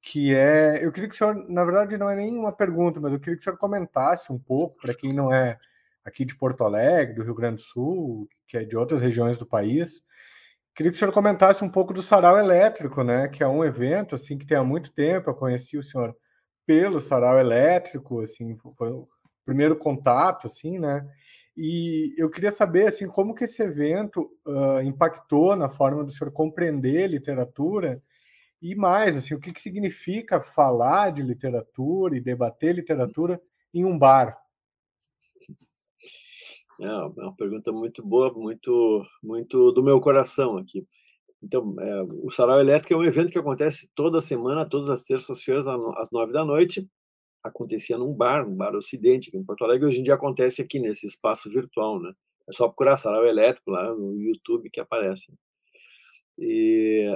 que 0.01 0.35
é, 0.35 0.85
eu 0.85 0.91
queria 0.91 1.07
que 1.07 1.15
o 1.15 1.17
senhor, 1.17 1.49
na 1.49 1.63
verdade 1.63 1.97
não 1.97 2.09
é 2.09 2.15
nem 2.17 2.35
uma 2.35 2.51
pergunta, 2.51 2.99
mas 2.99 3.13
eu 3.13 3.19
queria 3.19 3.37
que 3.37 3.41
o 3.41 3.43
senhor 3.43 3.57
comentasse 3.57 4.33
um 4.33 4.37
pouco, 4.37 4.75
para 4.81 4.93
quem 4.93 5.13
não 5.13 5.33
é 5.33 5.57
aqui 6.05 6.23
de 6.23 6.37
Porto 6.37 6.63
Alegre, 6.63 7.15
do 7.15 7.23
Rio 7.23 7.35
Grande 7.35 7.55
do 7.55 7.61
Sul, 7.61 8.29
que 8.47 8.57
é 8.57 8.63
de 8.63 8.77
outras 8.77 9.01
regiões 9.01 9.37
do 9.37 9.45
país, 9.45 10.01
queria 10.75 10.91
que 10.91 10.95
o 10.95 10.99
senhor 10.99 11.11
comentasse 11.11 11.63
um 11.63 11.69
pouco 11.69 11.93
do 11.93 12.01
Sarau 12.01 12.37
Elétrico, 12.37 13.03
né, 13.03 13.27
que 13.27 13.43
é 13.43 13.47
um 13.47 13.63
evento 13.63 14.13
assim 14.13 14.37
que 14.37 14.45
tem 14.45 14.57
há 14.57 14.63
muito 14.63 14.93
tempo, 14.93 15.29
eu 15.29 15.35
conheci 15.35 15.77
o 15.77 15.83
senhor 15.83 16.15
pelo 16.65 16.99
Sarau 16.99 17.39
Elétrico, 17.39 18.21
assim, 18.21 18.53
foi 18.77 18.91
o 18.91 19.07
primeiro 19.45 19.75
contato, 19.75 20.47
assim, 20.47 20.77
né, 20.77 21.07
e 21.57 22.13
eu 22.17 22.29
queria 22.29 22.51
saber 22.51 22.87
assim 22.87 23.07
como 23.07 23.33
que 23.33 23.45
esse 23.45 23.63
evento 23.63 24.29
uh, 24.45 24.81
impactou 24.81 25.55
na 25.55 25.69
forma 25.69 26.03
do 26.03 26.11
senhor 26.11 26.31
compreender 26.31 27.07
literatura 27.07 28.01
e 28.61 28.75
mais 28.75 29.15
assim 29.15 29.33
o 29.33 29.39
que, 29.39 29.53
que 29.53 29.61
significa 29.61 30.41
falar 30.41 31.11
de 31.11 31.23
literatura 31.23 32.17
e 32.17 32.21
debater 32.21 32.75
literatura 32.75 33.39
em 33.73 33.85
um 33.85 33.97
bar. 33.97 34.37
É, 36.81 36.85
é 36.85 37.23
uma 37.23 37.35
pergunta 37.35 37.71
muito 37.71 38.03
boa, 38.03 38.31
muito 38.33 39.05
muito 39.23 39.71
do 39.71 39.83
meu 39.83 39.99
coração 40.01 40.57
aqui. 40.57 40.85
Então, 41.41 41.75
é, 41.79 42.01
o 42.23 42.31
Sarau 42.31 42.59
Elétrico 42.59 42.93
é 42.93 42.97
um 42.97 43.03
evento 43.03 43.31
que 43.31 43.37
acontece 43.37 43.89
toda 43.95 44.19
semana, 44.19 44.67
todas 44.67 44.89
as 44.89 45.05
terças-feiras 45.05 45.67
às 45.67 46.11
nove 46.11 46.33
da 46.33 46.43
noite, 46.43 46.87
acontecia 47.43 47.97
num 47.97 48.13
bar, 48.13 48.47
um 48.47 48.55
bar 48.55 48.75
Ocidente, 48.75 49.29
aqui 49.29 49.37
em 49.37 49.43
Porto 49.43 49.63
Alegre, 49.63 49.87
hoje 49.87 49.99
em 49.99 50.03
dia 50.03 50.15
acontece 50.15 50.61
aqui 50.61 50.79
nesse 50.79 51.05
espaço 51.05 51.49
virtual, 51.49 52.01
né? 52.01 52.11
É 52.49 52.51
só 52.51 52.67
procurar 52.67 52.97
Sarau 52.97 53.25
Elétrico 53.25 53.71
lá 53.71 53.93
no 53.93 54.19
YouTube 54.19 54.69
que 54.71 54.79
aparece. 54.79 55.33
E 56.37 57.07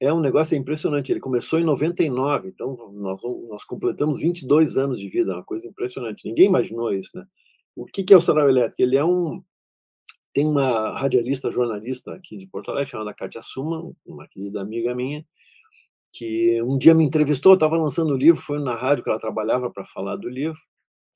é 0.00 0.12
um 0.12 0.20
negócio 0.20 0.56
impressionante. 0.56 1.10
Ele 1.12 1.20
começou 1.20 1.58
em 1.58 1.64
99, 1.64 2.48
então 2.48 2.92
nós, 2.92 3.22
nós 3.48 3.64
completamos 3.64 4.20
22 4.20 4.76
anos 4.76 4.98
de 4.98 5.08
vida, 5.08 5.32
é 5.32 5.34
uma 5.36 5.44
coisa 5.44 5.66
impressionante. 5.68 6.26
Ninguém 6.26 6.46
imaginou 6.46 6.92
isso, 6.92 7.10
né? 7.14 7.24
O 7.76 7.86
que, 7.86 8.04
que 8.04 8.14
é 8.14 8.16
o 8.16 8.20
Sarau 8.20 8.48
Elétrico? 8.48 8.82
Ele 8.82 8.96
é 8.96 9.04
um. 9.04 9.42
Tem 10.32 10.46
uma 10.46 10.98
radialista, 10.98 11.50
jornalista 11.50 12.12
aqui 12.14 12.36
de 12.36 12.46
Porto 12.46 12.70
Alegre, 12.70 12.90
chamada 12.90 13.14
Katia 13.14 13.40
Suman, 13.42 13.92
uma 14.04 14.26
querida 14.28 14.60
amiga 14.60 14.94
minha, 14.94 15.24
que 16.12 16.60
um 16.62 16.76
dia 16.76 16.94
me 16.94 17.04
entrevistou, 17.04 17.54
estava 17.54 17.76
lançando 17.76 18.12
o 18.12 18.16
livro, 18.16 18.40
foi 18.40 18.58
na 18.58 18.74
rádio 18.74 19.04
que 19.04 19.10
ela 19.10 19.18
trabalhava 19.18 19.70
para 19.70 19.84
falar 19.84 20.16
do 20.16 20.28
livro, 20.28 20.58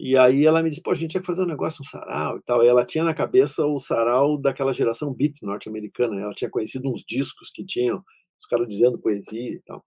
e 0.00 0.16
aí 0.16 0.46
ela 0.46 0.62
me 0.62 0.68
disse, 0.68 0.80
pô, 0.82 0.92
a 0.92 0.94
gente 0.94 1.10
tinha 1.10 1.20
que 1.20 1.26
fazer 1.26 1.42
um 1.42 1.46
negócio, 1.46 1.82
um 1.82 1.84
sarau 1.84 2.38
e 2.38 2.42
tal. 2.42 2.62
E 2.62 2.68
ela 2.68 2.86
tinha 2.86 3.02
na 3.02 3.12
cabeça 3.12 3.66
o 3.66 3.78
sarau 3.80 4.38
daquela 4.38 4.72
geração 4.72 5.12
beat 5.12 5.42
norte-americana, 5.42 6.14
né? 6.14 6.22
ela 6.22 6.32
tinha 6.32 6.50
conhecido 6.50 6.88
uns 6.88 7.02
discos 7.04 7.50
que 7.50 7.64
tinham 7.64 8.02
os 8.40 8.46
caras 8.46 8.68
dizendo 8.68 8.98
poesia 8.98 9.54
e 9.54 9.60
tal. 9.66 9.84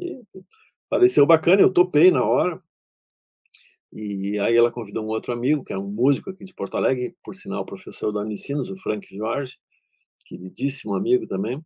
E 0.00 0.22
pareceu 0.88 1.26
bacana, 1.26 1.60
eu 1.60 1.72
topei 1.72 2.10
na 2.10 2.24
hora. 2.24 2.62
E 3.92 4.38
aí 4.38 4.56
ela 4.56 4.70
convidou 4.70 5.04
um 5.04 5.08
outro 5.08 5.32
amigo, 5.32 5.64
que 5.64 5.72
era 5.72 5.80
um 5.80 5.90
músico 5.90 6.30
aqui 6.30 6.44
de 6.44 6.54
Porto 6.54 6.76
Alegre, 6.76 7.16
por 7.24 7.34
sinal, 7.34 7.64
professor 7.64 8.12
da 8.12 8.20
Unicinos, 8.20 8.70
o 8.70 8.76
Frank 8.76 9.06
Jorge, 9.16 9.56
queridíssimo 10.26 10.94
amigo 10.94 11.26
também. 11.26 11.62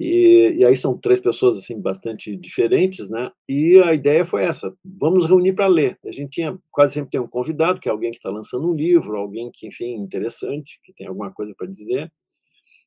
E, 0.00 0.54
e, 0.58 0.64
aí 0.64 0.76
são 0.76 0.96
três 0.96 1.20
pessoas 1.20 1.56
assim 1.56 1.80
bastante 1.80 2.36
diferentes, 2.36 3.10
né? 3.10 3.32
E 3.48 3.78
a 3.82 3.92
ideia 3.92 4.24
foi 4.24 4.44
essa: 4.44 4.72
vamos 4.84 5.26
reunir 5.26 5.54
para 5.54 5.66
ler. 5.66 5.98
A 6.06 6.12
gente 6.12 6.30
tinha 6.30 6.56
quase 6.70 6.94
sempre 6.94 7.10
tem 7.10 7.20
um 7.20 7.26
convidado, 7.26 7.80
que 7.80 7.88
é 7.88 7.92
alguém 7.92 8.12
que 8.12 8.18
está 8.18 8.30
lançando 8.30 8.70
um 8.70 8.74
livro, 8.74 9.16
alguém 9.16 9.50
que, 9.52 9.66
enfim, 9.66 9.94
interessante, 9.96 10.78
que 10.84 10.92
tem 10.92 11.08
alguma 11.08 11.32
coisa 11.32 11.52
para 11.56 11.66
dizer, 11.66 12.12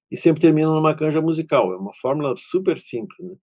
e 0.09 0.17
sempre 0.17 0.41
termina 0.41 0.69
numa 0.69 0.95
canja 0.95 1.21
musical. 1.21 1.73
É 1.73 1.77
uma 1.77 1.93
fórmula 1.93 2.33
super 2.37 2.79
simples. 2.79 3.27
Né? 3.27 3.35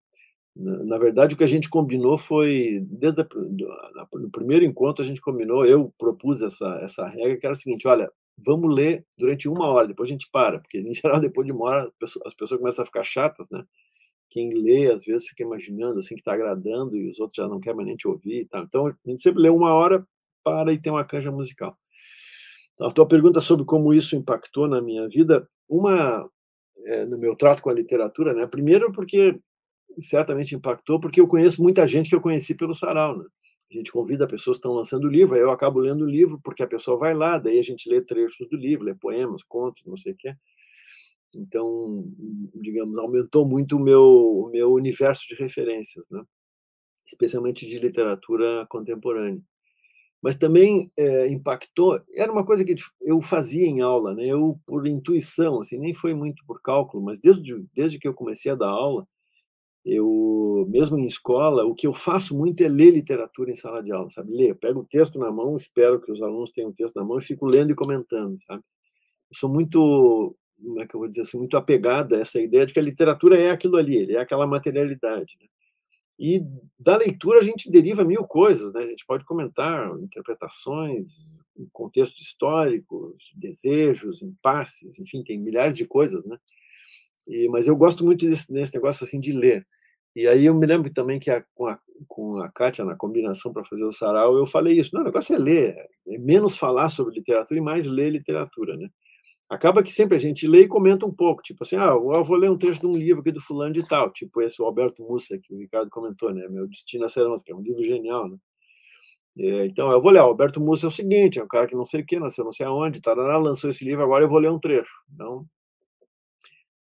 Na, 0.60 0.98
verdade, 0.98 1.34
o 1.34 1.38
que 1.38 1.44
a 1.44 1.48
gente 1.48 1.70
combinou 1.70 2.18
foi 2.18 2.84
desde 2.84 3.22
o 3.22 4.30
primeiro 4.30 4.64
encontro 4.64 5.04
a 5.04 5.06
gente 5.06 5.20
combinou, 5.20 5.64
eu 5.64 5.94
propus 5.96 6.42
essa 6.42 6.80
essa 6.82 7.06
regra 7.06 7.36
que 7.36 7.46
era 7.46 7.52
a 7.52 7.56
seguinte: 7.56 7.86
olha, 7.86 8.10
vamos 8.36 8.74
ler 8.74 9.06
durante 9.16 9.48
uma 9.48 9.68
hora, 9.68 9.86
depois 9.86 10.08
a 10.08 10.12
gente 10.12 10.28
para, 10.32 10.58
porque 10.58 10.78
em 10.78 10.92
geral 10.92 11.20
depois 11.20 11.46
de 11.46 11.52
uma 11.52 11.64
hora 11.66 11.92
as 12.26 12.34
pessoas 12.34 12.60
começam 12.60 12.82
a 12.82 12.86
ficar 12.86 13.04
chatas, 13.04 13.48
né? 13.50 13.64
Quem 14.30 14.52
lê 14.52 14.90
às 14.92 15.04
vezes 15.04 15.28
fica 15.28 15.44
imaginando 15.44 16.00
assim 16.00 16.14
que 16.16 16.20
está 16.20 16.34
agradando 16.34 16.96
e 16.96 17.08
os 17.08 17.20
outros 17.20 17.36
já 17.36 17.46
não 17.46 17.60
querem 17.60 17.76
mais 17.76 17.86
nem 17.86 17.96
te 17.96 18.08
ouvir, 18.08 18.46
tá? 18.48 18.58
Então 18.60 18.88
a 18.88 18.94
gente 19.06 19.22
sempre 19.22 19.40
lê 19.40 19.48
uma 19.48 19.72
hora, 19.72 20.04
para 20.44 20.72
e 20.72 20.80
tem 20.80 20.92
uma 20.92 21.04
canja 21.04 21.30
musical. 21.30 21.76
Então, 22.74 22.88
a 22.88 22.90
tua 22.90 23.06
pergunta 23.06 23.40
sobre 23.40 23.64
como 23.64 23.92
isso 23.92 24.16
impactou 24.16 24.68
na 24.68 24.80
minha 24.80 25.08
vida, 25.08 25.48
uma 25.68 26.28
é, 26.86 27.04
no 27.04 27.18
meu 27.18 27.36
trato 27.36 27.60
com 27.60 27.70
a 27.70 27.74
literatura, 27.74 28.32
né? 28.32 28.46
Primeiro 28.46 28.92
porque 28.92 29.38
certamente 30.00 30.54
impactou 30.54 31.00
porque 31.00 31.20
eu 31.20 31.26
conheço 31.26 31.62
muita 31.62 31.86
gente 31.86 32.08
que 32.08 32.14
eu 32.14 32.20
conheci 32.20 32.54
pelo 32.54 32.74
sarau, 32.74 33.18
né? 33.18 33.24
a 33.70 33.74
gente 33.76 33.92
convida 33.92 34.26
pessoas 34.26 34.56
que 34.56 34.60
estão 34.60 34.72
lançando 34.72 35.08
livro, 35.08 35.34
aí 35.34 35.42
eu 35.42 35.50
acabo 35.50 35.78
lendo 35.78 36.04
o 36.04 36.10
livro, 36.10 36.40
porque 36.42 36.62
a 36.62 36.66
pessoa 36.66 36.96
vai 36.96 37.14
lá, 37.14 37.38
daí 37.38 37.58
a 37.58 37.62
gente 37.62 37.88
lê 37.88 38.00
trechos 38.00 38.48
do 38.48 38.56
livro, 38.56 38.84
lê 38.84 38.94
poemas, 38.94 39.42
contos, 39.42 39.82
não 39.84 39.96
sei 39.96 40.12
o 40.12 40.16
quê. 40.16 40.34
Então, 41.36 42.10
digamos, 42.54 42.96
aumentou 42.98 43.46
muito 43.46 43.76
o 43.76 43.80
meu, 43.80 44.02
o 44.02 44.50
meu 44.50 44.72
universo 44.72 45.28
de 45.28 45.34
referências, 45.34 46.06
né? 46.10 46.22
especialmente 47.06 47.66
de 47.66 47.78
literatura 47.78 48.66
contemporânea. 48.70 49.42
Mas 50.22 50.38
também 50.38 50.90
é, 50.96 51.28
impactou, 51.28 52.00
era 52.16 52.32
uma 52.32 52.44
coisa 52.44 52.64
que 52.64 52.74
eu 53.02 53.20
fazia 53.20 53.66
em 53.66 53.82
aula, 53.82 54.14
né? 54.14 54.26
eu, 54.26 54.58
por 54.66 54.86
intuição, 54.86 55.60
assim, 55.60 55.78
nem 55.78 55.92
foi 55.92 56.14
muito 56.14 56.42
por 56.46 56.62
cálculo, 56.62 57.04
mas 57.04 57.20
desde, 57.20 57.62
desde 57.74 57.98
que 57.98 58.08
eu 58.08 58.14
comecei 58.14 58.50
a 58.50 58.54
dar 58.54 58.70
aula, 58.70 59.06
eu 59.88 60.66
mesmo 60.68 60.98
em 60.98 61.06
escola 61.06 61.64
o 61.64 61.74
que 61.74 61.86
eu 61.86 61.94
faço 61.94 62.36
muito 62.36 62.62
é 62.62 62.68
ler 62.68 62.90
literatura 62.90 63.50
em 63.50 63.56
sala 63.56 63.82
de 63.82 63.90
aula 63.90 64.10
sabe? 64.10 64.32
Ler 64.32 64.50
eu 64.50 64.56
pego 64.56 64.80
o 64.80 64.84
texto 64.84 65.18
na 65.18 65.32
mão 65.32 65.56
espero 65.56 66.00
que 66.00 66.12
os 66.12 66.20
alunos 66.20 66.50
tenham 66.50 66.70
o 66.70 66.74
texto 66.74 66.96
na 66.96 67.04
mão 67.04 67.18
e 67.18 67.22
fico 67.22 67.46
lendo 67.46 67.70
e 67.70 67.74
comentando 67.74 68.38
sabe? 68.46 68.62
Eu 69.30 69.36
sou 69.36 69.48
muito 69.48 70.36
como 70.60 70.82
é 70.82 70.86
que 70.86 70.94
eu 70.94 71.00
vou 71.00 71.08
dizer 71.08 71.22
assim 71.22 71.38
muito 71.38 71.56
apegado 71.56 72.14
a 72.14 72.18
essa 72.18 72.40
ideia 72.40 72.66
de 72.66 72.74
que 72.74 72.80
a 72.80 72.82
literatura 72.82 73.38
é 73.38 73.50
aquilo 73.50 73.76
ali 73.76 74.14
é 74.14 74.18
aquela 74.18 74.46
materialidade 74.46 75.38
né? 75.40 75.46
e 76.18 76.42
da 76.78 76.96
leitura 76.96 77.38
a 77.38 77.42
gente 77.42 77.70
deriva 77.70 78.04
mil 78.04 78.24
coisas 78.24 78.74
né? 78.74 78.82
A 78.82 78.88
gente 78.88 79.06
pode 79.06 79.24
comentar 79.24 79.90
interpretações 80.00 81.40
contextos 81.72 82.20
históricos 82.20 83.16
desejos 83.36 84.20
impasses 84.20 84.98
enfim 84.98 85.24
tem 85.24 85.40
milhares 85.40 85.78
de 85.78 85.86
coisas 85.86 86.22
né? 86.26 86.36
E, 87.26 87.48
mas 87.48 87.66
eu 87.66 87.76
gosto 87.76 88.04
muito 88.04 88.26
desse, 88.26 88.52
desse 88.52 88.74
negócio 88.74 89.04
assim 89.04 89.18
de 89.18 89.32
ler 89.32 89.66
e 90.18 90.26
aí 90.26 90.46
eu 90.46 90.54
me 90.54 90.66
lembro 90.66 90.92
também 90.92 91.18
que 91.18 91.30
a, 91.30 91.44
com, 91.54 91.66
a, 91.68 91.78
com 92.08 92.38
a 92.38 92.50
Kátia, 92.50 92.84
na 92.84 92.96
combinação 92.96 93.52
para 93.52 93.64
fazer 93.64 93.84
o 93.84 93.92
sarau, 93.92 94.36
eu 94.36 94.46
falei 94.46 94.78
isso. 94.78 94.90
Não, 94.92 95.02
o 95.02 95.04
negócio 95.04 95.34
é 95.34 95.38
ler, 95.38 95.76
é 96.08 96.18
menos 96.18 96.58
falar 96.58 96.88
sobre 96.88 97.14
literatura 97.14 97.58
e 97.58 97.62
mais 97.62 97.86
ler 97.86 98.10
literatura, 98.10 98.76
né? 98.76 98.88
Acaba 99.48 99.82
que 99.82 99.92
sempre 99.92 100.16
a 100.16 100.18
gente 100.18 100.46
lê 100.46 100.62
e 100.62 100.68
comenta 100.68 101.06
um 101.06 101.14
pouco, 101.14 101.42
tipo 101.42 101.62
assim, 101.62 101.76
ah, 101.76 101.92
eu 101.92 102.24
vou 102.24 102.36
ler 102.36 102.50
um 102.50 102.58
trecho 102.58 102.80
de 102.80 102.86
um 102.86 102.92
livro 102.92 103.20
aqui 103.20 103.32
do 103.32 103.40
fulano 103.40 103.72
de 103.72 103.86
tal, 103.86 104.10
tipo 104.12 104.42
esse 104.42 104.60
o 104.60 104.64
Alberto 104.64 105.02
Mussa, 105.02 105.38
que 105.38 105.54
o 105.54 105.58
Ricardo 105.58 105.88
comentou, 105.88 106.34
né? 106.34 106.48
Meu 106.48 106.66
Destino 106.66 107.04
a 107.06 107.08
Serão, 107.08 107.34
que 107.36 107.52
é 107.52 107.54
um 107.54 107.62
livro 107.62 107.82
genial, 107.82 108.28
né? 108.28 108.36
É, 109.38 109.66
então, 109.66 109.90
eu 109.92 110.00
vou 110.00 110.10
ler, 110.10 110.20
o 110.20 110.24
Alberto 110.24 110.60
Mussa 110.60 110.86
é 110.86 110.88
o 110.88 110.90
seguinte, 110.90 111.38
é 111.38 111.44
um 111.44 111.48
cara 111.48 111.66
que 111.68 111.76
não 111.76 111.84
sei 111.84 112.00
o 112.00 112.06
que, 112.06 112.18
nasceu 112.18 112.44
não 112.44 112.52
sei 112.52 112.66
aonde, 112.66 113.00
tarará, 113.00 113.38
lançou 113.38 113.70
esse 113.70 113.84
livro, 113.84 114.02
agora 114.02 114.24
eu 114.24 114.28
vou 114.28 114.38
ler 114.40 114.50
um 114.50 114.58
trecho. 114.58 114.90
Então, 115.14 115.46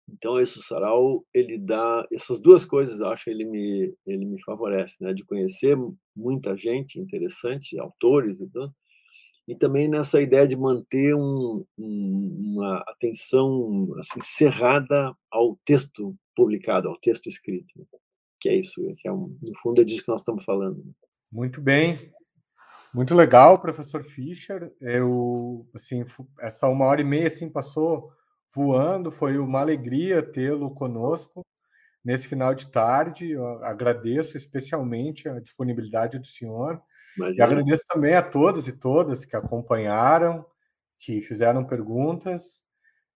então, 0.09 0.39
esse 0.39 0.62
sarau, 0.62 1.24
ele 1.32 1.59
dá 1.59 2.06
essas 2.12 2.40
duas 2.40 2.64
coisas, 2.64 3.01
acho, 3.01 3.31
ele 3.31 3.44
me 3.44 3.94
ele 4.06 4.24
me 4.26 4.43
favorece, 4.43 5.02
né, 5.02 5.14
de 5.14 5.24
conhecer 5.24 5.76
muita 6.14 6.56
gente 6.56 7.01
interessante, 7.01 7.78
autores 7.81 8.40
e 8.40 8.47
tudo, 8.47 8.72
e 9.48 9.55
também 9.56 9.89
nessa 9.89 10.20
ideia 10.20 10.47
de 10.47 10.56
manter 10.56 11.14
um, 11.14 11.64
um, 11.78 12.55
uma 12.55 12.78
atenção 12.89 13.94
assim 13.98 14.20
cerrada 14.22 15.14
ao 15.31 15.59
texto 15.64 16.14
publicado, 16.36 16.89
ao 16.89 16.98
texto 16.98 17.26
escrito, 17.28 17.66
né? 17.76 17.85
que 18.40 18.48
é 18.48 18.56
isso, 18.56 18.82
que 18.98 19.09
é 19.09 19.12
um, 19.12 19.36
no 19.43 19.59
fundo 19.62 19.81
é 19.81 19.85
disso 19.85 20.02
que 20.02 20.09
nós 20.09 20.20
estamos 20.20 20.44
falando. 20.44 20.85
Né. 20.85 20.93
Muito 21.32 21.60
bem, 21.62 21.98
muito 22.94 23.14
legal, 23.14 23.59
professor 23.59 24.05
Fischer. 24.05 24.72
Eu 24.81 25.66
assim 25.74 26.05
essa 26.40 26.68
uma 26.68 26.85
hora 26.85 27.01
e 27.01 27.05
meia 27.05 27.26
assim 27.26 27.51
passou 27.51 28.12
voando. 28.55 29.10
Foi 29.10 29.36
uma 29.39 29.60
alegria 29.60 30.22
tê-lo 30.22 30.70
conosco 30.70 31.44
nesse 32.05 32.28
final 32.28 32.55
de 32.55 32.70
tarde. 32.70 33.32
Eu 33.32 33.64
agradeço 33.64 34.36
especialmente 34.36 35.28
a 35.28 35.40
disponibilidade 35.40 36.18
do 36.18 36.26
senhor. 36.26 36.81
Imagina. 37.16 37.39
E 37.39 37.43
agradeço 37.43 37.85
também 37.89 38.14
a 38.14 38.22
todos 38.22 38.68
e 38.68 38.72
todas 38.72 39.24
que 39.24 39.36
acompanharam, 39.36 40.44
que 40.98 41.20
fizeram 41.20 41.64
perguntas. 41.64 42.62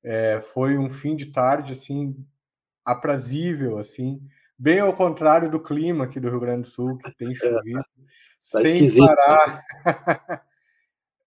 É, 0.02 0.40
foi 0.40 0.78
um 0.78 0.90
fim 0.90 1.15
de 1.15 1.27
tarde 1.27 1.73
assim 1.73 2.16
aprazível, 2.85 3.77
assim, 3.77 4.19
bem 4.59 4.81
ao 4.81 4.94
contrário 4.94 5.51
do 5.51 5.62
clima 5.62 6.05
aqui 6.05 6.19
do 6.19 6.31
Rio 6.31 6.40
Grande 6.40 6.62
do 6.62 6.69
Sul, 6.69 6.97
que 6.97 7.15
tem 7.16 7.35
chovido 7.35 7.82
tá 7.82 8.60
sem 8.60 8.82
né? 8.82 9.06
parar. 9.06 9.65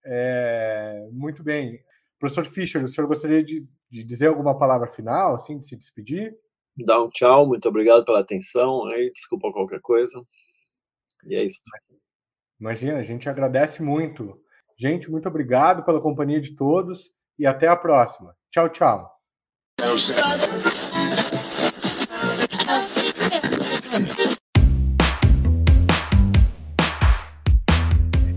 É, 0.04 1.06
muito 1.12 1.44
bem. 1.44 1.80
Professor 2.22 2.46
Fischer, 2.46 2.80
o 2.84 2.86
senhor 2.86 3.08
gostaria 3.08 3.42
de, 3.42 3.66
de 3.90 4.04
dizer 4.04 4.28
alguma 4.28 4.56
palavra 4.56 4.86
final, 4.86 5.34
assim, 5.34 5.58
de 5.58 5.66
se 5.66 5.74
despedir? 5.74 6.32
Dá 6.86 7.02
um 7.02 7.08
tchau, 7.08 7.48
muito 7.48 7.68
obrigado 7.68 8.04
pela 8.04 8.20
atenção, 8.20 8.86
aí 8.86 9.10
desculpa 9.10 9.52
qualquer 9.52 9.80
coisa. 9.80 10.24
E 11.26 11.34
é 11.34 11.42
isso. 11.42 11.60
Imagina, 12.60 12.98
a 12.98 13.02
gente 13.02 13.28
agradece 13.28 13.82
muito. 13.82 14.40
Gente, 14.78 15.10
muito 15.10 15.28
obrigado 15.28 15.84
pela 15.84 16.00
companhia 16.00 16.40
de 16.40 16.54
todos 16.54 17.10
e 17.36 17.44
até 17.44 17.66
a 17.66 17.74
próxima. 17.74 18.36
Tchau, 18.52 18.68
tchau. 18.68 19.20